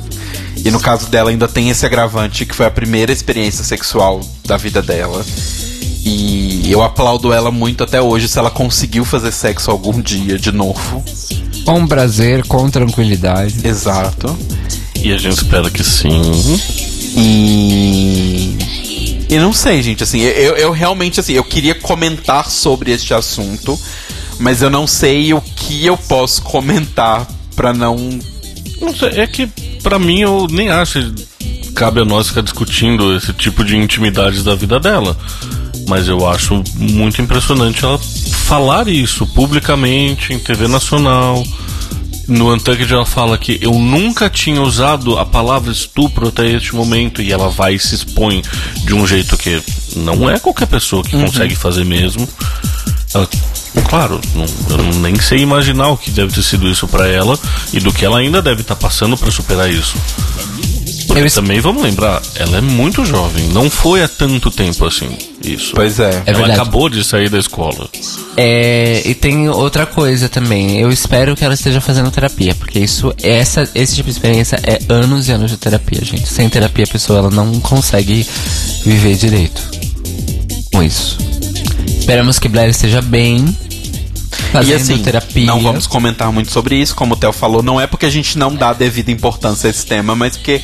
E 0.64 0.70
no 0.72 0.80
caso 0.80 1.08
dela 1.08 1.30
ainda 1.30 1.48
tem 1.48 1.70
esse 1.70 1.86
agravante 1.86 2.46
que 2.46 2.56
foi 2.56 2.66
a 2.66 2.72
primeira 2.72 3.12
experiência 3.12 3.64
sexual 3.64 4.22
da 4.46 4.58
vida 4.58 4.82
dela. 4.82 5.26
E 6.04 6.72
eu 6.72 6.82
aplaudo 6.82 7.32
ela 7.34 7.52
muito 7.52 7.84
até 7.84 8.02
hoje 8.02 8.28
se 8.28 8.38
ela 8.40 8.50
conseguiu 8.50 9.06
fazer 9.06 9.32
sexo 9.32 9.72
algum 9.72 10.02
dia 10.02 10.38
de 10.38 10.52
novo. 10.52 11.04
Com 11.66 11.86
prazer, 11.88 12.46
com 12.46 12.70
tranquilidade. 12.70 13.68
Exato. 13.68 14.38
E 15.02 15.14
a 15.14 15.18
gente 15.18 15.38
espera 15.38 15.70
que 15.70 15.84
sim. 15.84 16.22
E. 17.16 18.58
E 19.30 19.38
não 19.38 19.54
sei, 19.54 19.82
gente, 19.84 20.02
assim, 20.02 20.22
eu, 20.22 20.56
eu 20.56 20.72
realmente, 20.72 21.20
assim, 21.20 21.34
eu 21.34 21.44
queria 21.44 21.76
comentar 21.76 22.50
sobre 22.50 22.92
este 22.92 23.14
assunto, 23.14 23.80
mas 24.40 24.64
eu 24.64 24.72
não 24.72 24.88
sei 24.88 25.34
o 25.36 25.42
que 25.42 25.86
eu 25.86 25.96
posso 25.96 26.42
comentar 26.42 27.28
pra 27.56 27.72
não. 27.72 27.96
Não 28.82 28.96
sei, 28.96 29.20
é 29.20 29.28
que 29.28 29.46
pra 29.84 30.00
mim 30.00 30.22
eu 30.22 30.48
nem 30.50 30.70
acho 30.70 31.12
que 31.12 31.72
cabe 31.74 32.02
a 32.02 32.06
nós 32.06 32.30
ficar 32.30 32.42
discutindo 32.42 33.16
esse 33.16 33.32
tipo 33.34 33.64
de 33.64 33.78
intimidades 33.78 34.44
da 34.44 34.56
vida 34.56 34.80
dela. 34.80 35.16
Mas 35.88 36.08
eu 36.08 36.28
acho 36.28 36.64
muito 36.76 37.22
impressionante 37.22 37.84
ela 37.84 37.98
falar 37.98 38.88
isso 38.88 39.28
publicamente 39.28 40.34
em 40.34 40.40
TV 40.40 40.68
nacional. 40.68 41.44
No 42.30 42.54
Untucked 42.54 42.94
ela 42.94 43.06
fala 43.06 43.38
que 43.38 43.58
eu 43.62 43.74
nunca 43.74 44.30
tinha 44.30 44.62
usado 44.62 45.18
a 45.18 45.26
palavra 45.26 45.72
estupro 45.72 46.28
até 46.28 46.48
este 46.48 46.76
momento 46.76 47.22
e 47.22 47.32
ela 47.32 47.50
vai 47.50 47.74
e 47.76 47.80
se 47.80 47.96
expõe 47.96 48.44
de 48.86 48.94
um 48.94 49.06
jeito 49.08 49.36
que 49.36 49.62
não 49.96 50.30
é 50.30 50.40
qualquer 50.40 50.68
pessoa 50.68 51.04
que 51.04 51.18
consegue 51.18 51.56
fazer 51.56 51.84
mesmo. 51.84 52.30
Ela- 53.16 53.28
claro, 53.88 54.22
não- 54.36 54.78
eu 54.78 54.94
nem 55.00 55.20
sei 55.20 55.40
imaginar 55.40 55.88
o 55.90 55.98
que 55.98 56.12
deve 56.12 56.32
ter 56.32 56.44
sido 56.44 56.68
isso 56.70 56.88
pra 56.88 57.08
ela 57.08 57.38
e 57.74 57.80
do 57.80 57.92
que 57.92 58.06
ela 58.06 58.20
ainda 58.20 58.42
deve 58.42 58.62
estar 58.62 58.76
passando 58.76 59.18
pra 59.18 59.32
superar 59.32 59.68
isso. 59.70 59.96
Porque 61.10 61.22
Eu 61.22 61.26
es- 61.26 61.34
também 61.34 61.60
vamos 61.60 61.82
lembrar, 61.82 62.22
ela 62.36 62.58
é 62.58 62.62
muito 62.62 63.04
jovem, 63.04 63.48
não 63.50 63.68
foi 63.70 64.04
há 64.04 64.08
tanto 64.08 64.52
tempo 64.52 64.86
assim 64.86 65.10
isso. 65.44 65.72
Pois 65.74 66.00
é. 66.00 66.10
É 66.10 66.24
ela 66.28 66.38
verdade. 66.38 66.52
acabou 66.52 66.88
de 66.88 67.04
sair 67.04 67.30
da 67.30 67.40
escola. 67.40 67.90
É, 68.38 69.02
e 69.06 69.16
tem 69.16 69.50
outra 69.50 69.86
coisa 69.88 70.30
também. 70.30 70.80
Eu 70.80 70.92
espero 70.92 71.36
que 71.36 71.44
ela 71.44 71.56
esteja 71.56 71.82
fazendo 71.82 72.12
terapia, 72.12 72.54
porque 72.54 72.78
isso, 72.78 73.12
essa, 73.24 73.68
esse 73.74 73.96
tipo 73.96 74.06
de 74.06 74.12
experiência 74.12 74.60
é 74.64 74.80
anos 74.94 75.28
e 75.28 75.32
anos 75.32 75.50
de 75.50 75.58
terapia, 75.58 76.00
gente. 76.04 76.28
Sem 76.32 76.48
terapia 76.48 76.86
a 76.86 76.88
pessoa 76.88 77.20
ela 77.20 77.32
não 77.32 77.60
consegue 77.60 78.26
viver 78.86 79.16
direito 79.16 79.62
com 80.72 80.84
isso. 80.84 81.18
Esperamos 82.00 82.38
que 82.38 82.48
Blair 82.48 82.70
esteja 82.70 83.02
bem, 83.02 83.46
E 84.32 84.52
fazendo 84.52 84.76
assim, 84.76 84.98
terapia. 85.00 85.46
não 85.46 85.60
vamos 85.62 85.88
comentar 85.88 86.32
muito 86.32 86.52
sobre 86.52 86.76
isso, 86.76 86.96
como 86.96 87.14
o 87.14 87.18
Theo 87.18 87.32
falou, 87.34 87.62
não 87.64 87.80
é 87.80 87.88
porque 87.88 88.06
a 88.06 88.10
gente 88.10 88.38
não 88.38 88.54
dá 88.56 88.74
devida 88.74 89.12
importância 89.12 89.68
a 89.68 89.70
esse 89.72 89.86
tema, 89.86 90.16
mas 90.16 90.38
porque 90.38 90.62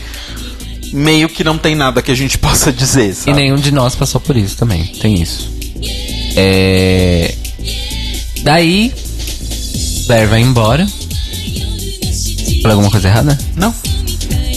meio 0.93 1.27
que 1.27 1.43
não 1.43 1.57
tem 1.57 1.75
nada 1.75 2.01
que 2.01 2.11
a 2.11 2.15
gente 2.15 2.37
possa 2.39 2.71
dizer, 2.71 3.09
E 3.09 3.13
sabe? 3.15 3.33
nenhum 3.33 3.55
de 3.57 3.71
nós 3.71 3.95
passou 3.95 4.21
por 4.21 4.35
isso 4.37 4.55
também. 4.57 4.85
Tem 5.01 5.21
isso. 5.21 5.49
É... 6.35 7.33
Daí, 8.43 8.93
Blair 10.07 10.27
vai 10.29 10.41
embora. 10.41 10.85
Falei 12.61 12.71
alguma 12.75 12.91
coisa 12.91 13.07
errada? 13.07 13.37
Não. 13.55 13.73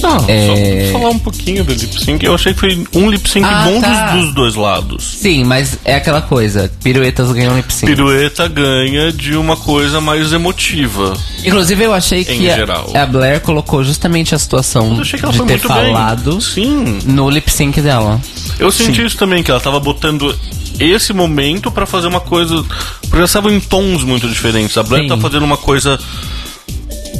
Não, 0.03 0.25
É. 0.29 0.91
só 0.93 0.99
falar 0.99 1.11
um 1.11 1.19
pouquinho 1.19 1.65
do 1.65 1.73
lip 1.73 2.05
sync. 2.05 2.25
Eu 2.25 2.35
achei 2.35 2.55
que 2.55 2.61
foi 2.61 2.85
um 2.95 3.11
lip 3.11 3.29
sync 3.29 3.45
Ah, 3.47 3.65
bom 3.65 3.81
tá. 3.81 4.12
dos, 4.12 4.25
dos 4.25 4.35
dois 4.35 4.55
lados. 4.55 5.05
Sim, 5.20 5.45
mas 5.45 5.79
é 5.85 5.95
aquela 5.97 6.20
coisa. 6.23 6.70
Piruetas 6.83 7.33
ganham 7.33 7.57
lip 7.57 7.73
sync. 7.73 7.87
Pirueta 7.93 8.47
ganha 8.49 9.12
de 9.12 9.37
uma 9.37 9.57
coisa 9.57 10.01
mais 10.01 10.33
emotiva. 10.33 11.15
Inclusive, 11.45 11.85
eu 11.85 11.93
achei 11.95 12.25
que 12.25 12.49
a, 12.51 13.03
a 13.03 13.07
Blair 13.07 13.41
colocou 13.41 13.83
justamente 13.85 14.35
a 14.35 14.39
situação 14.39 14.95
Eu 14.95 15.01
achei 15.03 15.19
que 15.19 15.25
ela 15.25 15.35
de 15.35 15.43
ter 15.45 15.59
falado. 15.59 16.41
Sim. 16.41 16.99
no 17.05 17.29
lip 17.31 17.51
sync 17.51 17.81
dela. 17.81 18.20
Eu 18.59 18.70
senti 18.73 19.05
isso 19.05 19.16
também, 19.16 19.43
que 19.43 19.51
ela 19.51 19.61
tava 19.61 19.79
botando 19.81 20.35
esse 20.81 21.12
momento 21.12 21.70
pra 21.70 21.87
fazer 21.87 22.07
uma 22.07 22.20
coisa. 22.20 22.65
Porque 23.03 23.16
elas 23.16 23.31
estavam 23.31 23.51
em 23.51 23.61
tons 23.61 24.03
muito 24.05 24.29
diferentes. 24.29 24.77
A 24.77 24.83
Blair 24.83 25.05
Sim. 25.05 25.09
tá 25.09 25.16
fazendo 25.16 25.45
uma 25.45 25.57
coisa 25.57 25.99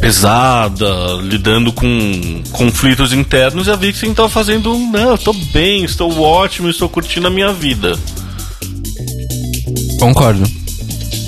pesada, 0.01 0.87
lidando 1.23 1.73
com 1.73 2.43
conflitos 2.53 3.13
internos, 3.13 3.67
e 3.67 3.71
a 3.71 3.77
Vixen 3.77 4.15
tava 4.15 4.29
fazendo. 4.29 4.73
Não, 4.77 5.11
eu 5.13 5.19
tô 5.19 5.33
bem, 5.33 5.85
estou 5.85 6.21
ótimo, 6.21 6.69
estou 6.69 6.89
curtindo 6.89 7.27
a 7.27 7.31
minha 7.31 7.53
vida. 7.53 7.99
Concordo. 9.99 10.49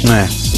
É. 0.09 0.51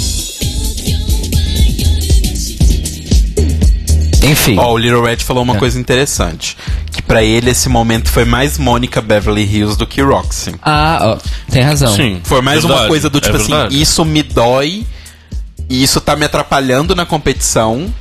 Enfim. 4.24 4.56
Ó, 4.58 4.72
o 4.72 4.78
Little 4.78 5.02
Red 5.02 5.16
falou 5.18 5.42
uma 5.42 5.56
É. 5.56 5.58
coisa 5.58 5.78
interessante. 5.80 6.56
Que 6.92 7.02
pra 7.02 7.22
ele 7.24 7.50
esse 7.50 7.68
momento 7.68 8.08
foi 8.08 8.24
mais 8.24 8.58
Mônica 8.58 9.00
Beverly 9.00 9.42
Hills 9.42 9.76
do 9.76 9.86
que 9.86 10.00
Roxy. 10.00 10.54
Ah, 10.62 10.98
ó, 11.02 11.18
tem 11.50 11.62
razão. 11.62 11.94
Sim. 11.94 12.20
Foi 12.22 12.40
mais 12.40 12.60
uma 12.64 12.68
verdade, 12.74 12.88
coisa 12.88 13.10
do 13.10 13.18
é 13.18 13.20
tipo 13.20 13.36
assim, 13.36 13.52
verdade. 13.52 13.80
isso 13.80 14.04
me 14.04 14.22
dói 14.22 14.84
e 15.68 15.82
isso 15.82 16.00
tá 16.00 16.16
me 16.16 16.24
atrapalhando 16.24 16.94
na 16.94 17.06
competição. 17.06 17.92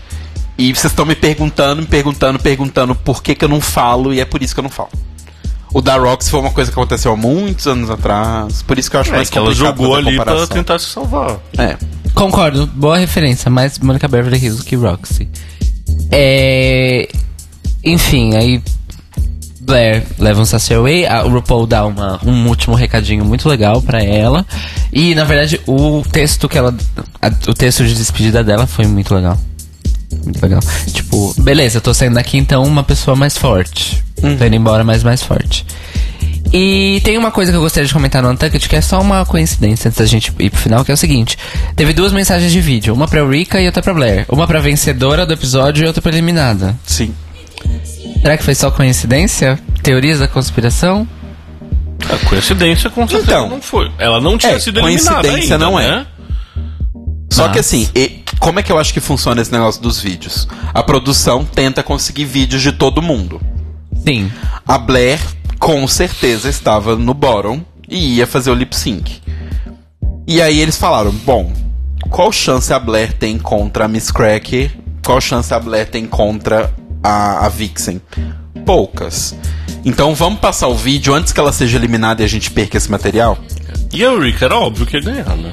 E 0.57 0.73
vocês 0.73 0.91
estão 0.91 1.05
me 1.05 1.15
perguntando, 1.15 1.81
me 1.81 1.87
perguntando, 1.87 2.37
perguntando 2.37 2.93
por 2.93 3.23
que, 3.23 3.33
que 3.33 3.43
eu 3.43 3.49
não 3.49 3.59
falo, 3.59 4.13
e 4.13 4.19
é 4.19 4.25
por 4.25 4.43
isso 4.43 4.53
que 4.53 4.59
eu 4.59 4.63
não 4.63 4.69
falo. 4.69 4.89
O 5.73 5.81
da 5.81 5.95
Roxy 5.95 6.29
foi 6.29 6.39
uma 6.41 6.51
coisa 6.51 6.69
que 6.69 6.77
aconteceu 6.77 7.13
há 7.13 7.15
muitos 7.15 7.65
anos 7.65 7.89
atrás, 7.89 8.61
por 8.61 8.77
isso 8.77 8.91
que 8.91 8.97
eu 8.97 9.01
acho 9.01 9.11
É 9.11 9.15
mais 9.15 9.29
que 9.29 9.37
ela 9.37 9.47
complicado 9.47 9.77
jogou 9.77 9.95
ali 9.95 10.17
pra 10.17 10.45
tentar 10.47 10.79
se 10.79 10.87
salvar. 10.87 11.39
É. 11.57 11.77
Concordo, 12.13 12.67
boa 12.67 12.97
referência, 12.97 13.49
mais 13.49 13.79
Monica 13.79 14.07
Beverly 14.07 14.37
Hills 14.37 14.57
do 14.57 14.65
que 14.65 14.75
Roxy. 14.75 15.29
É. 16.11 17.07
Enfim, 17.83 18.35
aí. 18.35 18.61
Blair 19.63 20.03
leva 20.17 20.41
um 20.41 20.45
Sassy 20.45 20.73
Away, 20.73 21.05
a- 21.05 21.23
o 21.23 21.29
RuPaul 21.29 21.67
dá 21.67 21.85
uma, 21.85 22.19
um 22.25 22.47
último 22.47 22.75
recadinho 22.75 23.23
muito 23.23 23.47
legal 23.47 23.81
pra 23.81 24.03
ela. 24.03 24.45
E 24.91 25.13
na 25.15 25.23
verdade 25.23 25.61
o 25.67 26.03
texto 26.11 26.49
que 26.49 26.57
ela. 26.57 26.73
a- 27.21 27.31
o 27.49 27.53
texto 27.53 27.85
de 27.85 27.93
despedida 27.93 28.43
dela 28.43 28.65
foi 28.65 28.85
muito 28.87 29.13
legal. 29.13 29.37
Muito 30.23 30.41
legal. 30.41 30.59
Tipo, 30.91 31.33
beleza, 31.41 31.77
eu 31.77 31.81
tô 31.81 31.93
saindo 31.93 32.15
daqui 32.15 32.37
então 32.37 32.63
uma 32.63 32.83
pessoa 32.83 33.15
mais 33.15 33.37
forte. 33.37 34.03
Tô 34.19 34.27
indo 34.45 34.55
embora, 34.55 34.83
mas 34.83 35.03
mais 35.03 35.21
forte. 35.23 35.65
E 36.53 36.99
tem 37.05 37.17
uma 37.17 37.31
coisa 37.31 37.49
que 37.49 37.57
eu 37.57 37.61
gostaria 37.61 37.87
de 37.87 37.93
comentar 37.93 38.21
no 38.21 38.29
Untucked, 38.29 38.67
que 38.67 38.75
é 38.75 38.81
só 38.81 38.99
uma 38.99 39.25
coincidência 39.25 39.87
antes 39.87 39.97
da 39.99 40.05
gente 40.05 40.33
ir 40.37 40.49
pro 40.49 40.59
final, 40.59 40.83
que 40.83 40.91
é 40.91 40.93
o 40.93 40.97
seguinte. 40.97 41.37
Teve 41.77 41.93
duas 41.93 42.11
mensagens 42.11 42.51
de 42.51 42.59
vídeo, 42.59 42.93
uma 42.93 43.07
pra 43.07 43.25
Rika 43.25 43.61
e 43.61 43.65
outra 43.67 43.81
pra 43.81 43.93
Blair. 43.93 44.25
Uma 44.27 44.45
pra 44.45 44.59
vencedora 44.59 45.25
do 45.25 45.33
episódio 45.33 45.83
e 45.85 45.87
outra 45.87 46.01
pra 46.01 46.11
eliminada. 46.11 46.75
Sim. 46.85 47.13
Será 48.21 48.37
que 48.37 48.43
foi 48.43 48.55
só 48.55 48.69
coincidência? 48.71 49.59
Teorias 49.81 50.19
da 50.19 50.27
conspiração? 50.27 51.07
A 52.09 52.29
coincidência 52.29 52.89
com 52.89 53.07
certeza 53.07 53.31
Então. 53.31 53.49
não 53.49 53.61
foi. 53.61 53.91
Ela 53.97 54.19
não 54.21 54.37
tinha 54.37 54.53
É, 54.53 54.59
sido 54.59 54.79
eliminada 54.79 55.21
coincidência 55.21 55.55
ainda, 55.55 55.57
não 55.65 55.79
é. 55.79 55.87
né? 55.87 56.07
Só 57.31 57.43
Mas- 57.43 57.53
que 57.53 57.59
assim, 57.59 57.89
e- 57.95 58.23
como 58.39 58.59
é 58.59 58.63
que 58.63 58.71
eu 58.71 58.77
acho 58.77 58.93
que 58.93 58.99
funciona 58.99 59.41
esse 59.41 59.51
negócio 59.51 59.81
dos 59.81 59.99
vídeos? 59.99 60.47
A 60.73 60.83
produção 60.83 61.45
tenta 61.45 61.81
conseguir 61.81 62.25
vídeos 62.25 62.61
de 62.61 62.71
todo 62.71 63.01
mundo. 63.01 63.41
Sim. 64.05 64.31
A 64.67 64.77
Blair, 64.77 65.19
com 65.59 65.87
certeza, 65.87 66.49
estava 66.49 66.95
no 66.95 67.13
bottom 67.13 67.61
e 67.89 68.17
ia 68.17 68.27
fazer 68.27 68.51
o 68.51 68.55
lip 68.55 68.75
sync. 68.75 69.21
E 70.27 70.41
aí 70.41 70.59
eles 70.59 70.77
falaram: 70.77 71.11
bom, 71.11 71.51
qual 72.09 72.31
chance 72.31 72.71
a 72.73 72.79
Blair 72.79 73.13
tem 73.13 73.37
contra 73.37 73.85
a 73.85 73.87
Miss 73.87 74.11
Cracker? 74.11 74.71
Qual 75.05 75.19
chance 75.21 75.53
a 75.53 75.59
Blair 75.59 75.89
tem 75.89 76.05
contra 76.05 76.71
a, 77.03 77.45
a 77.45 77.49
Vixen? 77.49 78.01
Poucas. 78.65 79.35
Então 79.83 80.13
vamos 80.13 80.39
passar 80.39 80.67
o 80.67 80.75
vídeo 80.75 81.13
antes 81.13 81.33
que 81.33 81.39
ela 81.39 81.51
seja 81.51 81.77
eliminada 81.77 82.21
e 82.21 82.25
a 82.25 82.29
gente 82.29 82.51
perca 82.51 82.77
esse 82.77 82.89
material? 82.91 83.37
E 83.91 84.05
a 84.05 84.11
Rick 84.17 84.43
era 84.43 84.55
óbvio 84.57 84.85
que 84.85 84.95
ia 84.97 85.01
ganhar, 85.03 85.35
né? 85.35 85.51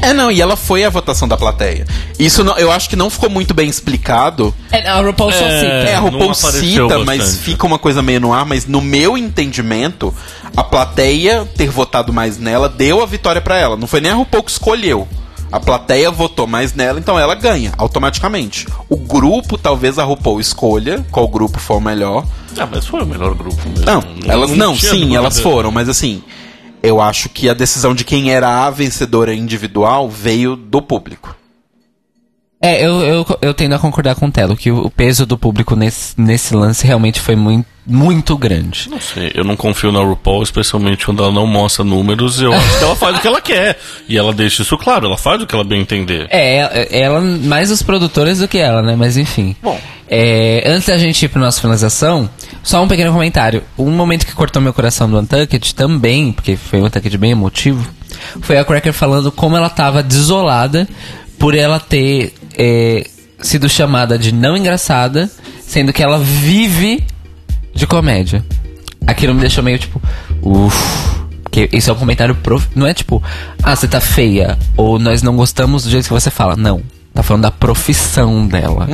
É, 0.00 0.12
não, 0.12 0.30
e 0.30 0.40
ela 0.40 0.56
foi 0.56 0.84
a 0.84 0.90
votação 0.90 1.26
da 1.26 1.36
plateia. 1.36 1.84
Isso 2.18 2.44
não- 2.44 2.56
eu 2.56 2.70
acho 2.70 2.88
que 2.88 2.94
não 2.96 3.10
ficou 3.10 3.28
muito 3.28 3.52
bem 3.52 3.68
explicado. 3.68 4.54
É, 4.70 4.86
a 4.88 5.00
RuPaul 5.00 5.32
só 5.32 5.44
É. 5.44 5.60
cita. 5.60 5.72
É, 5.90 5.94
a 5.96 6.00
RuPaul 6.00 6.34
cita, 6.34 6.98
mas 7.00 7.18
bastante. 7.20 7.42
fica 7.42 7.66
uma 7.66 7.78
coisa 7.78 8.00
meio 8.00 8.20
no 8.20 8.32
ar. 8.32 8.44
Mas 8.44 8.64
no 8.66 8.80
meu 8.80 9.18
entendimento, 9.18 10.14
a 10.56 10.62
plateia 10.62 11.48
ter 11.56 11.68
votado 11.70 12.12
mais 12.12 12.38
nela 12.38 12.68
deu 12.68 13.02
a 13.02 13.06
vitória 13.06 13.40
pra 13.40 13.56
ela. 13.58 13.76
Não 13.76 13.88
foi 13.88 14.00
nem 14.00 14.12
a 14.12 14.14
RuPaul 14.14 14.44
que 14.44 14.50
escolheu. 14.52 15.08
A 15.50 15.58
plateia 15.58 16.10
votou 16.10 16.46
mais 16.46 16.74
nela, 16.74 16.98
então 16.98 17.18
ela 17.18 17.34
ganha 17.34 17.72
automaticamente. 17.78 18.66
O 18.88 18.96
grupo, 18.96 19.56
talvez 19.56 19.98
a 19.98 20.04
RuPaul 20.04 20.40
escolha 20.40 21.04
qual 21.10 21.26
grupo 21.26 21.58
for 21.58 21.76
o 21.76 21.80
melhor. 21.80 22.26
Ah, 22.58 22.68
mas 22.70 22.86
foi 22.86 23.02
o 23.02 23.06
melhor 23.06 23.34
grupo 23.34 23.56
mesmo. 23.68 23.84
Não, 23.84 24.02
elas 24.26 24.50
não, 24.50 24.76
sim, 24.76 25.16
elas 25.16 25.40
foram, 25.40 25.70
mas 25.70 25.88
assim, 25.88 26.22
eu 26.82 27.00
acho 27.00 27.28
que 27.28 27.48
a 27.48 27.54
decisão 27.54 27.94
de 27.94 28.04
quem 28.04 28.30
era 28.30 28.66
a 28.66 28.70
vencedora 28.70 29.34
individual 29.34 30.08
veio 30.08 30.54
do 30.54 30.82
público. 30.82 31.34
É, 32.60 32.84
eu, 32.84 33.00
eu, 33.18 33.38
eu 33.42 33.54
tendo 33.54 33.74
a 33.74 33.78
concordar 33.78 34.14
com 34.14 34.26
o 34.26 34.30
Telo, 34.30 34.56
que 34.56 34.70
o 34.70 34.90
peso 34.90 35.26
do 35.26 35.38
público 35.38 35.74
nesse, 35.76 36.18
nesse 36.20 36.54
lance 36.54 36.86
realmente 36.86 37.20
foi 37.20 37.36
muito, 37.36 37.66
muito 37.86 38.36
grande. 38.36 38.88
Não 38.90 39.00
sei, 39.00 39.32
eu 39.34 39.44
não 39.44 39.56
confio 39.56 39.90
na 39.92 40.00
RuPaul, 40.00 40.42
especialmente 40.42 41.04
quando 41.06 41.22
ela 41.22 41.32
não 41.32 41.46
mostra 41.46 41.84
números. 41.84 42.40
Eu 42.40 42.52
acho 42.52 42.78
que 42.78 42.84
ela 42.84 42.96
faz 42.96 43.16
o 43.16 43.20
que 43.20 43.26
ela 43.26 43.40
quer. 43.40 43.78
E 44.08 44.16
ela 44.18 44.32
deixa 44.32 44.62
isso 44.62 44.76
claro, 44.78 45.06
ela 45.06 45.18
faz 45.18 45.42
o 45.42 45.46
que 45.46 45.54
ela 45.54 45.64
bem 45.64 45.80
entender. 45.80 46.26
É, 46.30 46.58
é- 46.58 47.00
ela, 47.00 47.20
mais 47.20 47.70
os 47.70 47.82
produtores 47.82 48.38
do 48.38 48.48
que 48.48 48.58
ela, 48.58 48.82
né? 48.82 48.94
Mas 48.96 49.16
enfim. 49.16 49.54
Bom. 49.62 49.78
É, 50.10 50.64
antes 50.66 50.88
da 50.88 50.96
gente 50.96 51.22
ir 51.22 51.28
pra 51.28 51.40
nossa 51.40 51.60
finalização, 51.60 52.30
só 52.62 52.82
um 52.82 52.88
pequeno 52.88 53.12
comentário. 53.12 53.62
Um 53.76 53.90
momento 53.90 54.24
que 54.26 54.34
cortou 54.34 54.60
meu 54.62 54.72
coração 54.72 55.08
do 55.08 55.18
Untucked 55.18 55.74
também, 55.74 56.32
porque 56.32 56.56
foi 56.56 56.80
um 56.80 56.86
Untucked 56.86 57.16
bem 57.18 57.32
emotivo, 57.32 57.86
foi 58.40 58.58
a 58.58 58.64
Cracker 58.64 58.92
falando 58.92 59.30
como 59.30 59.56
ela 59.56 59.68
tava 59.68 60.02
desolada 60.02 60.88
por 61.38 61.54
ela 61.54 61.78
ter 61.78 62.34
é, 62.58 63.06
sido 63.40 63.68
chamada 63.68 64.18
de 64.18 64.32
não 64.32 64.56
engraçada, 64.56 65.30
sendo 65.62 65.92
que 65.92 66.02
ela 66.02 66.18
vive 66.18 67.04
de 67.74 67.86
comédia. 67.86 68.44
Aquilo 69.06 69.32
me 69.34 69.40
deixou 69.40 69.62
meio 69.64 69.78
tipo, 69.78 70.02
uff. 70.42 71.18
Porque 71.42 71.68
isso 71.72 71.88
é 71.88 71.92
um 71.92 71.96
comentário 71.96 72.34
prof... 72.34 72.66
Não 72.74 72.86
é 72.86 72.92
tipo, 72.92 73.22
ah, 73.62 73.74
você 73.74 73.88
tá 73.88 74.00
feia. 74.00 74.58
Ou 74.76 74.98
nós 74.98 75.22
não 75.22 75.34
gostamos 75.36 75.84
do 75.84 75.90
jeito 75.90 76.06
que 76.06 76.12
você 76.12 76.30
fala. 76.30 76.56
Não. 76.56 76.82
Tá 77.14 77.22
falando 77.22 77.42
da 77.44 77.50
profissão 77.50 78.46
dela. 78.46 78.86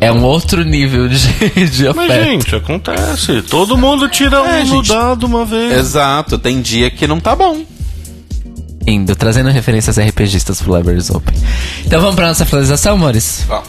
É 0.00 0.12
um 0.12 0.22
outro 0.22 0.62
nível 0.62 1.08
de, 1.08 1.16
de 1.70 1.84
Mas, 1.86 1.96
oferta. 1.96 2.24
gente, 2.24 2.54
acontece. 2.54 3.42
Todo 3.42 3.78
mundo 3.78 4.08
tira 4.08 4.36
É, 4.36 4.62
um 4.62 4.66
gente. 4.66 4.88
dado 4.88 5.24
uma 5.26 5.44
vez. 5.44 5.72
Exato, 5.72 6.38
tem 6.38 6.60
dia 6.60 6.90
que 6.90 7.06
não 7.06 7.18
tá 7.18 7.34
bom. 7.34 7.64
Indo, 8.86 9.16
trazendo 9.16 9.50
referências 9.50 9.98
RPGistas 9.98 10.60
pro 10.60 10.76
Libraries 10.76 11.10
Open. 11.10 11.34
Então 11.84 12.00
vamos 12.00 12.14
pra 12.14 12.28
nossa 12.28 12.46
finalização, 12.46 12.94
amores? 12.94 13.44
Round. 13.48 13.66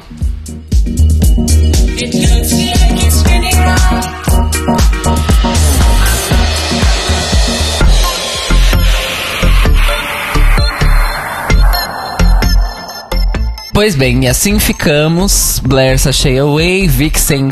Pois 13.74 13.96
bem, 13.96 14.24
e 14.24 14.28
assim 14.28 14.58
ficamos. 14.58 15.62
Blair 15.64 16.00
Sashay 16.00 16.40
away, 16.40 16.88
Vixen 16.88 17.52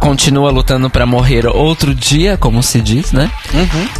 continua 0.00 0.50
lutando 0.50 0.90
pra 0.90 1.06
morrer 1.06 1.46
outro 1.46 1.94
dia, 1.94 2.36
como 2.36 2.60
se 2.60 2.80
diz, 2.80 3.12
né? 3.12 3.30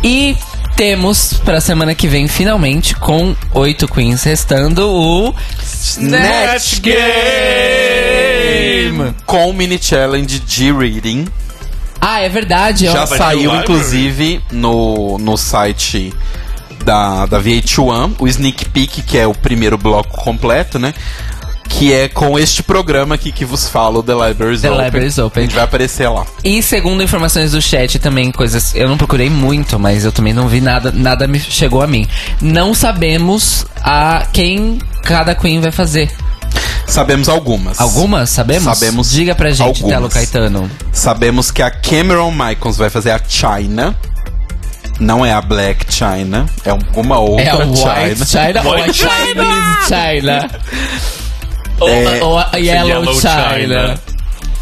E 0.02 0.36
temos 0.78 1.34
pra 1.44 1.60
semana 1.60 1.92
que 1.92 2.06
vem, 2.06 2.28
finalmente, 2.28 2.94
com 2.94 3.34
oito 3.52 3.88
queens 3.88 4.22
restando, 4.22 4.88
o 4.88 5.34
Snatch 5.60 6.78
Game! 6.78 6.96
Com 9.26 9.50
o 9.50 9.52
mini 9.52 9.76
challenge 9.82 10.38
de 10.38 10.70
reading. 10.70 11.26
Ah, 12.00 12.20
é 12.20 12.28
verdade. 12.28 12.84
Já 12.84 13.09
saiu, 13.09 13.52
inclusive, 13.56 14.40
no, 14.52 15.18
no 15.18 15.36
site 15.36 16.14
da, 16.84 17.26
da 17.26 17.42
VH1, 17.42 18.14
o 18.20 18.28
Sneak 18.28 18.66
Peek, 18.66 19.02
que 19.02 19.18
é 19.18 19.26
o 19.26 19.34
primeiro 19.34 19.76
bloco 19.76 20.16
completo, 20.22 20.78
né? 20.78 20.94
Que 21.69 21.93
é 21.93 22.09
com 22.09 22.39
este 22.39 22.62
programa 22.62 23.15
aqui 23.15 23.31
que 23.31 23.45
vos 23.45 23.69
falo, 23.69 24.03
The 24.03 24.12
Libraries 24.12 24.62
The 24.62 24.70
Open. 24.70 24.85
Libraries 24.85 25.19
Open. 25.19 25.43
A 25.43 25.47
gente 25.47 25.55
vai 25.55 25.65
aparecer 25.65 26.09
lá. 26.09 26.27
E 26.43 26.62
segundo 26.62 27.03
informações 27.03 27.53
do 27.53 27.62
chat 27.62 27.99
também, 27.99 28.32
coisas. 28.32 28.74
Eu 28.74 28.89
não 28.89 28.97
procurei 28.97 29.31
muito, 29.31 29.78
mas 29.78 30.05
eu 30.05 30.11
também 30.11 30.32
não 30.32 30.49
vi 30.49 30.61
nada, 30.61 30.90
nada 30.90 31.28
me 31.28 31.39
chegou 31.39 31.82
a 31.82 31.86
mim. 31.86 32.07
Não 32.40 32.74
sabemos 32.74 33.65
a 33.82 34.27
quem 34.32 34.78
cada 35.05 35.35
Queen 35.35 35.61
vai 35.61 35.70
fazer. 35.70 36.11
Sabemos 36.86 37.28
algumas. 37.28 37.78
Algumas? 37.78 38.31
Sabemos? 38.31 38.65
Sabemos 38.78 39.11
Diga 39.11 39.35
pra 39.35 39.51
gente, 39.51 39.62
algumas. 39.82 39.90
Telo 39.90 40.09
Caetano. 40.09 40.70
Sabemos 40.90 41.51
que 41.51 41.62
a 41.62 41.70
Cameron 41.70 42.31
Michaels 42.32 42.77
vai 42.78 42.89
fazer 42.90 43.11
a 43.11 43.20
China. 43.28 43.95
Não 44.99 45.24
é 45.24 45.32
a 45.32 45.40
Black 45.40 45.95
China, 45.95 46.47
é 46.65 46.73
um- 46.73 46.78
uma 47.01 47.19
outra 47.19 47.45
É 47.45 47.51
a 47.51 47.57
White 47.59 47.77
China. 47.78 48.27
China 48.27 48.62
ou 48.65 48.73
a 48.74 48.77
White 48.81 48.95
Chinese 48.95 49.86
China? 49.86 50.51
Ou, 51.80 51.88
É, 51.88 52.22
ou 52.22 52.38
a 52.38 52.50
Yellow, 52.56 52.88
Yellow 52.88 53.20
China. 53.20 53.55
China. 53.55 54.00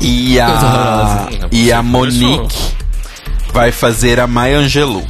E 0.00 0.38
a, 0.38 1.28
e 1.50 1.72
a 1.72 1.82
Monique 1.82 2.56
vai 3.52 3.72
fazer 3.72 4.20
a 4.20 4.26
Maya 4.26 4.58
Angelou. 4.58 5.04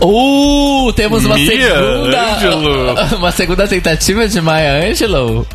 Uh, 0.00 0.92
temos 0.94 1.24
uma 1.24 1.34
Mia 1.34 1.50
segunda. 1.50 2.34
Angelou. 2.36 2.94
Uma 3.18 3.32
segunda 3.32 3.68
tentativa 3.68 4.26
de 4.26 4.40
Maya 4.40 4.88
Angelou. 4.88 5.46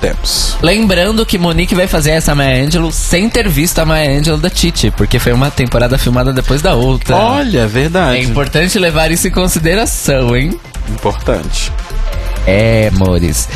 Temos. 0.00 0.56
Lembrando 0.62 1.24
que 1.26 1.38
Monique 1.38 1.74
vai 1.74 1.86
fazer 1.86 2.12
essa 2.12 2.34
Maya 2.34 2.64
Angelou 2.64 2.90
sem 2.90 3.28
ter 3.28 3.48
visto 3.48 3.78
a 3.78 3.84
Maya 3.84 4.18
Angelou 4.18 4.40
da 4.40 4.50
Titi, 4.50 4.90
porque 4.90 5.18
foi 5.20 5.32
uma 5.32 5.50
temporada 5.50 5.96
filmada 5.98 6.32
depois 6.32 6.62
da 6.62 6.74
outra. 6.74 7.14
Olha, 7.14 7.60
É 7.60 7.66
verdade. 7.66 8.20
importante 8.22 8.76
levar 8.78 9.10
isso 9.12 9.28
em 9.28 9.30
consideração, 9.30 10.34
hein? 10.34 10.58
Importante. 10.88 11.70
É, 12.50 12.90
amores. 12.94 13.48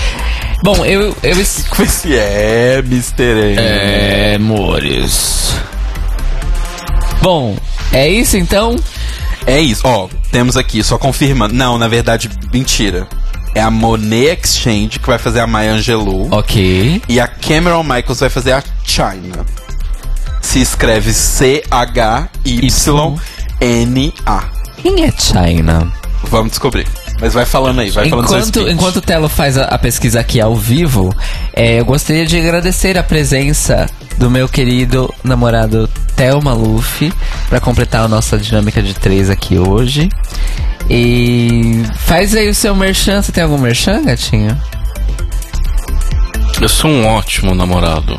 Bom, 0.62 0.84
eu. 0.84 1.14
eu 1.22 1.40
es- 1.40 1.64
Esse 1.80 2.16
é, 2.16 2.78
Mr. 2.78 3.22
M. 3.22 3.56
é, 3.58 4.34
amores. 4.36 5.54
Bom, 7.20 7.56
é 7.92 8.08
isso 8.08 8.36
então? 8.36 8.76
É 9.46 9.60
isso. 9.60 9.82
Ó, 9.84 10.08
temos 10.30 10.56
aqui, 10.56 10.82
só 10.84 10.96
confirma. 10.96 11.48
Não, 11.48 11.76
na 11.78 11.88
verdade, 11.88 12.30
mentira. 12.52 13.06
É 13.54 13.60
a 13.60 13.70
Monet 13.70 14.40
Exchange 14.44 14.98
que 14.98 15.06
vai 15.06 15.18
fazer 15.18 15.40
a 15.40 15.46
Maya 15.46 15.72
Angelou. 15.72 16.28
Ok. 16.32 17.02
E 17.08 17.20
a 17.20 17.26
Cameron 17.28 17.82
Michaels 17.82 18.20
vai 18.20 18.30
fazer 18.30 18.52
a 18.52 18.62
China. 18.84 19.44
Se 20.40 20.60
escreve 20.60 21.12
C-H-Y-N-A. 21.12 22.24
Quem 24.82 25.04
é 25.04 25.12
China? 25.12 25.92
Vamos 26.24 26.50
descobrir. 26.50 26.86
Mas 27.20 27.32
vai 27.32 27.46
falando 27.46 27.80
aí, 27.80 27.90
vai 27.90 28.08
falando 28.08 28.28
seu 28.28 28.38
Enquanto, 28.38 28.68
enquanto 28.68 28.96
o 28.96 29.00
Telo 29.00 29.28
faz 29.28 29.56
a, 29.56 29.64
a 29.64 29.78
pesquisa 29.78 30.20
aqui 30.20 30.40
ao 30.40 30.54
vivo, 30.54 31.14
é, 31.52 31.80
eu 31.80 31.84
gostaria 31.84 32.26
de 32.26 32.36
agradecer 32.38 32.98
a 32.98 33.02
presença 33.02 33.86
do 34.18 34.30
meu 34.30 34.48
querido 34.48 35.12
namorado 35.22 35.88
Theo 36.16 36.42
Maluf 36.42 37.12
para 37.48 37.60
completar 37.60 38.04
a 38.04 38.08
nossa 38.08 38.38
dinâmica 38.38 38.82
de 38.82 38.94
três 38.94 39.30
aqui 39.30 39.58
hoje. 39.58 40.08
E 40.88 41.82
faz 41.96 42.34
aí 42.34 42.48
o 42.48 42.54
seu 42.54 42.74
merchan. 42.74 43.22
Você 43.22 43.32
tem 43.32 43.42
algum 43.42 43.58
merchan, 43.58 44.02
gatinho? 44.02 44.56
Eu 46.60 46.68
sou 46.68 46.90
um 46.90 47.06
ótimo 47.06 47.54
namorado. 47.54 48.16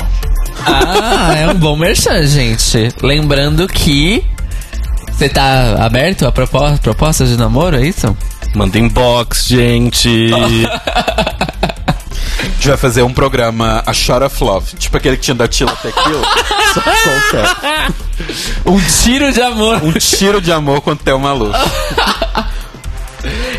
Ah, 0.66 1.36
é 1.38 1.48
um 1.48 1.56
bom 1.56 1.76
merchan, 1.76 2.26
gente. 2.26 2.90
Lembrando 3.02 3.68
que 3.68 4.26
você 5.12 5.30
tá 5.30 5.86
aberto 5.86 6.28
a 6.28 6.32
propo 6.32 6.60
propostas 6.82 7.30
de 7.30 7.38
namoro, 7.38 7.78
é 7.78 7.88
isso? 7.88 8.16
Manda 8.56 8.80
inbox, 8.80 9.46
gente. 9.48 10.32
A 12.38 12.48
gente 12.56 12.68
vai 12.70 12.78
fazer 12.78 13.02
um 13.04 13.14
programa 13.14 13.84
A 13.86 13.94
Shot 13.94 14.24
of 14.24 14.44
Love. 14.44 14.76
Tipo 14.78 14.98
aquele 14.98 15.18
que 15.18 15.24
tinha 15.24 15.36
da 15.36 15.48
Tila 15.48 15.76
Tequila. 15.76 16.22
só 16.74 16.82
qualquer. 16.82 17.92
Um 18.66 18.80
tiro 18.82 19.32
de 19.32 19.42
amor. 19.42 19.84
Um 19.84 19.92
tiro 19.92 20.42
de 20.42 20.52
amor 20.52 20.82
com 20.82 20.92
o 20.92 20.96
Theo 20.96 21.20
Maluf. 21.20 21.54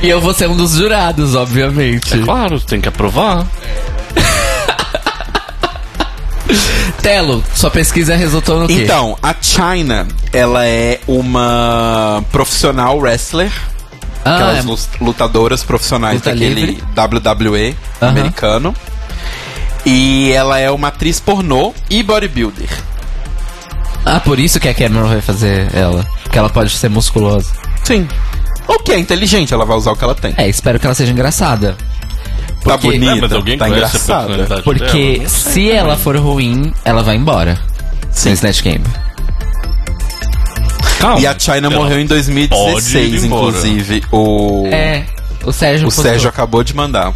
E 0.02 0.08
eu 0.08 0.20
vou 0.20 0.32
ser 0.32 0.48
um 0.48 0.56
dos 0.56 0.72
jurados, 0.72 1.34
obviamente. 1.34 2.18
claro, 2.20 2.58
tem 2.60 2.80
que 2.80 2.88
aprovar. 2.88 3.46
Telo, 7.02 7.44
sua 7.54 7.70
pesquisa 7.70 8.16
resultou 8.16 8.60
no 8.60 8.66
quê? 8.66 8.82
Então, 8.84 9.16
a 9.22 9.34
China, 9.40 10.06
ela 10.32 10.66
é 10.66 11.00
uma 11.06 12.24
profissional 12.32 12.98
wrestler. 12.98 13.52
Ah, 14.26 14.34
aquelas 14.34 14.58
é- 14.58 14.62
lu- 14.68 15.06
lutadoras 15.06 15.62
profissionais 15.62 16.16
Luta 16.16 16.30
daquele 16.30 16.54
livre. 16.54 16.82
WWE 16.94 17.76
Aham. 18.02 18.10
americano. 18.10 18.74
E 19.84 20.32
ela 20.32 20.58
é 20.58 20.70
uma 20.70 20.88
atriz 20.88 21.20
pornô 21.20 21.72
e 21.88 22.02
bodybuilder. 22.02 22.68
ah, 24.04 24.20
por 24.20 24.38
isso 24.38 24.58
que 24.60 24.68
a 24.68 24.74
Cameron 24.74 25.08
vai 25.08 25.20
fazer 25.20 25.68
ela. 25.74 26.04
Porque 26.24 26.38
ela 26.38 26.48
pode 26.50 26.70
ser 26.70 26.88
musculosa. 26.88 27.52
Sim. 27.84 28.06
O 28.68 28.80
que 28.80 28.92
é 28.92 28.98
inteligente, 28.98 29.54
ela 29.54 29.64
vai 29.64 29.76
usar 29.76 29.92
o 29.92 29.96
que 29.96 30.02
ela 30.02 30.14
tem. 30.14 30.34
É, 30.36 30.48
espero 30.48 30.78
que 30.80 30.86
ela 30.86 30.94
seja 30.94 31.12
engraçada. 31.12 31.76
tá 32.64 32.76
porque- 32.78 32.98
bonita, 32.98 33.12
É, 33.12 33.20
mas 33.20 33.32
alguém 33.32 33.56
tá 33.58 33.68
engraçada. 33.68 34.60
Porque 34.64 35.18
dela? 35.18 35.28
se 35.28 35.70
ela 35.70 35.96
for 35.96 36.16
ruim, 36.16 36.72
ela 36.84 37.00
vai 37.04 37.14
embora. 37.14 37.56
Sem 38.10 38.32
Snatch 38.32 38.62
Game. 38.62 38.82
Calma. 41.00 41.20
E 41.20 41.26
a 41.26 41.38
China 41.38 41.56
Ela 41.68 41.70
morreu 41.70 41.98
em 42.00 42.06
pode 42.06 42.26
2016, 42.26 43.22
ir 43.22 43.26
embora. 43.26 43.56
inclusive. 43.56 44.02
O, 44.12 44.66
É, 44.72 45.04
o 45.44 45.52
Sérgio 45.52 45.86
o 45.86 45.88
postou. 45.88 46.04
Sérgio 46.04 46.28
acabou 46.28 46.62
de 46.64 46.74
mandar. 46.74 47.12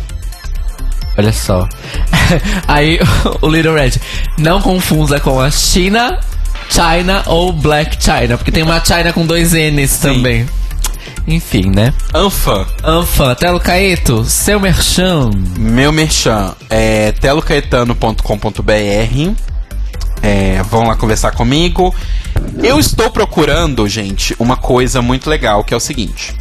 Olha 1.19 1.33
só. 1.33 1.69
Aí 2.69 2.99
o 3.43 3.49
Little 3.49 3.75
Red. 3.75 3.93
Não 4.39 4.61
confunda 4.61 5.19
com 5.21 5.41
a 5.41 5.51
China, 5.51 6.19
China 6.71 7.23
ou 7.27 7.53
Black 7.53 8.03
China. 8.03 8.37
Porque 8.39 8.51
tem 8.53 8.63
uma 8.63 8.83
China 8.85 9.13
com 9.13 9.27
dois 9.27 9.53
N's 9.53 9.99
também. 9.99 10.47
Enfim, 11.27 11.71
né? 11.75 11.93
Anfã, 12.15 12.65
Anfã, 12.83 13.35
Telo 13.35 13.61
Caeto, 13.61 14.25
seu 14.25 14.59
merchan. 14.59 15.31
meu 15.59 15.93
merchan 15.93 16.55
é 16.69 17.13
telocaetano.com.br. 17.13 19.35
É, 20.23 20.63
vão 20.65 20.87
lá 20.87 20.97
conversar 20.97 21.33
comigo. 21.33 21.95
Eu 22.63 22.79
estou 22.79 23.11
procurando, 23.11 23.89
gente, 23.89 24.35
uma 24.39 24.57
coisa 24.57 25.01
muito 25.01 25.31
legal, 25.31 25.65
que 25.65 25.73
é 25.73 25.77
o 25.77 25.81
seguinte. 25.81 26.35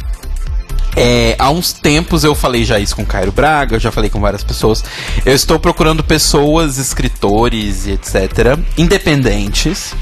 É, 0.96 1.36
há 1.38 1.50
uns 1.50 1.72
tempos 1.72 2.24
eu 2.24 2.34
falei 2.34 2.64
já 2.64 2.78
isso 2.78 2.96
com 2.96 3.06
Cairo 3.06 3.30
Braga, 3.30 3.76
eu 3.76 3.80
já 3.80 3.92
falei 3.92 4.10
com 4.10 4.20
várias 4.20 4.42
pessoas. 4.42 4.82
Eu 5.24 5.34
estou 5.34 5.58
procurando 5.58 6.02
pessoas, 6.02 6.78
escritores 6.78 7.86
e 7.86 7.92
etc., 7.92 8.58
independentes, 8.76 9.94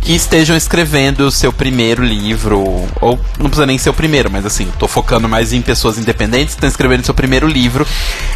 que 0.00 0.14
estejam 0.14 0.56
escrevendo 0.56 1.26
o 1.26 1.30
seu 1.30 1.52
primeiro 1.52 2.02
livro, 2.02 2.58
ou 3.00 3.20
não 3.38 3.46
precisa 3.46 3.66
nem 3.66 3.76
ser 3.76 3.90
o 3.90 3.94
primeiro, 3.94 4.30
mas 4.30 4.46
assim, 4.46 4.68
estou 4.68 4.88
focando 4.88 5.28
mais 5.28 5.52
em 5.52 5.60
pessoas 5.60 5.98
independentes 5.98 6.54
que 6.54 6.58
estão 6.58 6.68
escrevendo 6.68 7.04
seu 7.04 7.14
primeiro 7.14 7.46
livro 7.46 7.86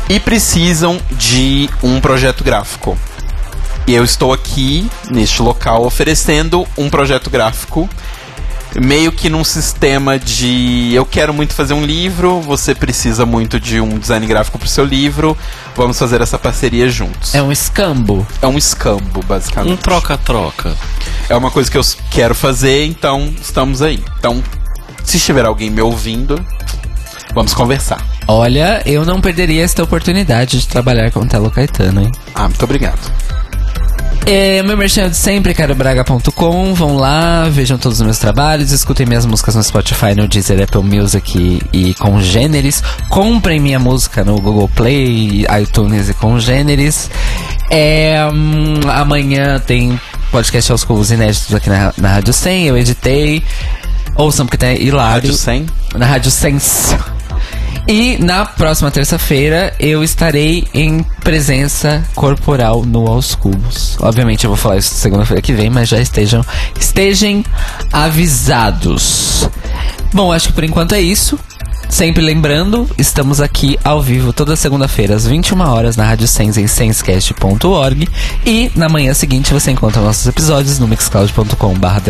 e 0.09 0.21
precisam 0.21 1.01
de 1.13 1.71
um 1.83 2.01
projeto 2.01 2.45
gráfico. 2.45 2.99
E 3.87 3.95
eu 3.95 4.05
estou 4.05 4.33
aqui, 4.33 4.91
neste 5.11 5.43
local, 5.43 5.85
oferecendo 5.85 6.67
um 6.77 6.89
projeto 6.89 7.29
gráfico 7.29 7.89
meio 8.81 9.13
que 9.13 9.29
num 9.29 9.45
sistema 9.45 10.19
de 10.19 10.93
eu 10.95 11.07
quero 11.07 11.33
muito 11.33 11.55
fazer 11.55 11.75
um 11.75 11.85
livro, 11.85 12.41
você 12.41 12.75
precisa 12.75 13.25
muito 13.25 13.61
de 13.61 13.81
um 13.81 13.99
design 13.99 14.27
gráfico 14.27 14.59
pro 14.59 14.69
seu 14.69 14.85
livro, 14.85 15.37
vamos 15.77 15.99
fazer 15.99 16.21
essa 16.21 16.39
parceria 16.39 16.89
juntos. 16.89 17.35
É 17.35 17.43
um 17.43 17.53
escambo. 17.53 18.27
É 18.43 18.47
um 18.47 18.59
escambo, 18.59 19.21
basicamente. 19.27 19.73
Um 19.73 19.77
troca-troca. 19.77 20.75
É 21.29 21.37
uma 21.37 21.51
coisa 21.51 21.71
que 21.71 21.79
eu 21.79 21.83
quero 22.11 22.35
fazer, 22.35 22.85
então 22.85 23.33
estamos 23.41 23.81
aí. 23.81 24.03
Então, 24.19 24.43
se 25.05 25.17
estiver 25.19 25.45
alguém 25.45 25.71
me 25.71 25.81
ouvindo, 25.81 26.45
vamos 27.33 27.55
conversar. 27.55 28.05
Olha, 28.27 28.83
eu 28.87 29.05
não 29.05 29.21
perderia 29.21 29.63
esta 29.63 29.83
oportunidade 29.83 30.59
de 30.59 30.67
trabalhar 30.67 31.11
com 31.11 31.21
o 31.21 31.27
Telo 31.27 31.51
Caetano, 31.51 32.03
hein? 32.03 32.13
Ah, 32.35 32.49
muito 32.49 32.65
obrigado. 32.65 33.34
É, 34.27 34.63
meu 34.63 34.77
merchan 34.77 35.03
é 35.03 35.09
de 35.09 35.17
sempre, 35.17 35.53
carobraga.com. 35.53 36.75
Vão 36.75 36.97
lá, 36.97 37.49
vejam 37.51 37.77
todos 37.77 38.01
os 38.01 38.05
meus 38.05 38.19
trabalhos, 38.19 38.71
escutem 38.71 39.07
minhas 39.07 39.27
músicas 39.27 39.55
no 39.55 39.63
Spotify, 39.63 40.15
no 40.15 40.27
Deezer, 40.27 40.63
Apple 40.63 40.83
Music 40.83 41.63
e, 41.73 41.89
e 41.91 41.95
congêneres. 41.95 42.83
Comprem 43.11 43.61
minha 43.61 43.79
música 43.79 44.25
no 44.25 44.41
Google 44.41 44.69
Play, 44.69 45.45
iTunes 45.61 46.09
e 46.09 46.15
congêneres. 46.15 47.11
É, 47.71 48.27
hum, 48.33 48.81
amanhã 48.89 49.59
tem 49.59 50.01
podcast 50.31 50.73
aos 50.73 50.85
covos 50.85 51.11
inéditos 51.11 51.55
aqui 51.55 51.69
na, 51.69 51.93
na 51.97 52.09
Rádio 52.09 52.33
100, 52.33 52.67
eu 52.67 52.79
editei. 52.79 53.43
Ouçam 54.17 54.47
porque 54.47 54.57
tem 54.57 54.83
hilário. 54.83 55.29
Rádio 55.29 55.35
100. 55.35 55.67
Na 55.97 56.07
Rádio 56.07 56.31
Sense. 56.31 57.14
E 57.87 58.17
na 58.17 58.47
próxima 58.47 58.91
terça-feira 58.91 59.75
eu 59.79 60.03
estarei 60.03 60.67
em 60.73 61.03
presença 61.23 62.03
corporal 62.15 62.83
no 62.83 63.07
Aos 63.07 63.35
Cubos. 63.35 63.99
Obviamente 64.01 64.45
eu 64.45 64.51
vou 64.51 64.57
falar 64.57 64.79
isso 64.79 64.95
segunda-feira 64.95 65.43
que 65.43 65.53
vem, 65.53 65.69
mas 65.69 65.89
já 65.89 66.01
estejam, 66.01 66.43
estejam 66.81 67.45
avisados. 67.93 69.49
Bom, 70.15 70.33
acho 70.33 70.49
que 70.49 70.55
por 70.55 70.65
enquanto 70.65 70.95
é 70.95 71.01
isso. 71.01 71.39
Sempre 71.89 72.23
lembrando, 72.23 72.89
estamos 72.99 73.41
aqui 73.41 73.79
ao 73.85 74.03
vivo 74.03 74.33
toda 74.33 74.57
segunda-feira 74.57 75.15
às 75.15 75.27
21 75.27 75.61
horas 75.61 75.97
na 75.97 76.05
Rádio 76.05 76.27
Sense 76.27 76.61
em 76.61 76.67
sensecast.org 76.67 78.09
e 78.45 78.71
na 78.75 78.89
manhã 78.89 79.15
seguinte 79.15 79.53
você 79.53 79.71
encontra 79.71 80.03
nossos 80.03 80.27
episódios 80.27 80.79
no 80.79 80.89
mixcloud.com/barra 80.89 82.03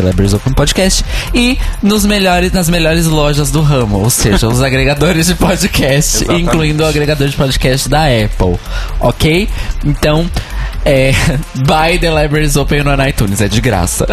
Podcast 0.56 1.04
e 1.34 1.58
nos 1.82 2.06
melhores 2.06 2.52
nas 2.52 2.68
melhores 2.68 3.06
lojas 3.06 3.50
do 3.50 3.60
ramo, 3.60 3.98
ou 3.98 4.10
seja, 4.10 4.48
os 4.48 4.60
agregadores 4.62 5.26
de 5.26 5.34
podcast, 5.34 6.24
incluindo 6.32 6.82
o 6.82 6.86
agregador 6.86 7.28
de 7.28 7.36
podcast 7.36 7.88
da 7.88 8.04
Apple, 8.04 8.58
ok? 9.00 9.48
Então, 9.84 10.28
é, 10.84 11.12
buy 11.66 11.98
the 11.98 12.10
libraries 12.10 12.56
open 12.56 12.82
no 12.84 13.06
iTunes, 13.06 13.40
é 13.40 13.48
de 13.48 13.60
graça. 13.60 14.06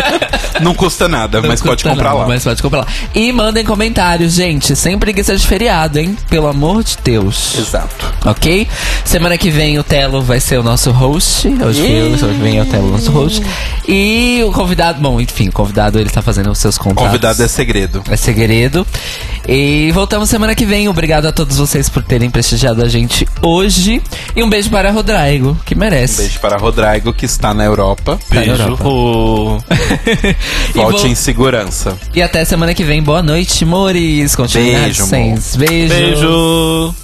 Não 0.60 0.74
custa 0.74 1.08
nada, 1.08 1.42
mas 1.42 1.60
Não 1.60 1.68
pode 1.68 1.82
custa 1.82 1.90
comprar 1.90 2.10
nada, 2.10 2.20
lá. 2.20 2.28
Mas 2.28 2.44
pode 2.44 2.62
comprar 2.62 2.80
lá. 2.80 2.86
E 3.14 3.32
mandem 3.32 3.64
comentários, 3.64 4.34
gente. 4.34 4.76
Sem 4.76 4.96
preguiça 4.98 5.36
de 5.36 5.44
feriado, 5.46 5.98
hein? 5.98 6.16
Pelo 6.28 6.46
amor 6.46 6.84
de 6.84 6.96
Deus. 7.02 7.58
Exato. 7.58 8.06
Ok? 8.24 8.68
Semana 9.04 9.36
que 9.36 9.50
vem 9.50 9.78
o 9.78 9.84
Telo 9.84 10.22
vai 10.22 10.40
ser 10.40 10.58
o 10.58 10.62
nosso 10.62 10.92
host. 10.92 11.48
Hoje 11.48 11.82
semana 12.16 12.34
que 12.34 12.40
vem 12.40 12.58
é 12.58 12.62
o 12.62 12.66
Telo 12.66 12.88
o 12.88 12.92
nosso 12.92 13.10
host. 13.10 13.42
E 13.88 14.42
o 14.46 14.52
convidado, 14.52 15.00
bom, 15.00 15.20
enfim, 15.20 15.48
o 15.48 15.52
convidado 15.52 15.98
ele 15.98 16.10
tá 16.10 16.22
fazendo 16.22 16.50
os 16.50 16.58
seus 16.58 16.78
contratos. 16.78 17.06
Convidado 17.06 17.42
é 17.42 17.48
segredo. 17.48 18.02
É 18.08 18.16
segredo. 18.16 18.86
E 19.46 19.90
voltamos 19.92 20.30
semana 20.30 20.54
que 20.54 20.64
vem. 20.64 20.88
Obrigado 20.88 21.26
a 21.26 21.32
todos 21.32 21.58
vocês 21.58 21.88
por 21.88 22.02
terem 22.02 22.30
prestigiado 22.30 22.82
a 22.82 22.88
gente 22.88 23.26
hoje. 23.42 24.00
E 24.34 24.42
um 24.42 24.48
beijo 24.48 24.70
para 24.70 24.90
Rodrigo, 24.90 25.56
que 25.64 25.74
merece. 25.74 25.93
Beijo 26.16 26.40
para 26.40 26.56
Rodrigo, 26.56 27.12
que 27.12 27.24
está 27.26 27.52
na 27.54 27.64
Europa. 27.64 28.18
Tá 28.28 28.34
na 28.36 28.40
Beijo. 28.42 28.62
Europa. 28.62 29.64
E 30.70 30.78
Volte 30.78 31.02
vol- 31.02 31.06
em 31.10 31.14
segurança. 31.14 31.96
E 32.14 32.20
até 32.22 32.44
semana 32.44 32.74
que 32.74 32.82
vem. 32.84 33.02
Boa 33.02 33.22
noite, 33.22 33.64
Mores. 33.64 34.34
Continue 34.34 34.72
Beijo. 34.72 35.06
Beijo. 35.56 35.94
Beijo. 35.94 36.94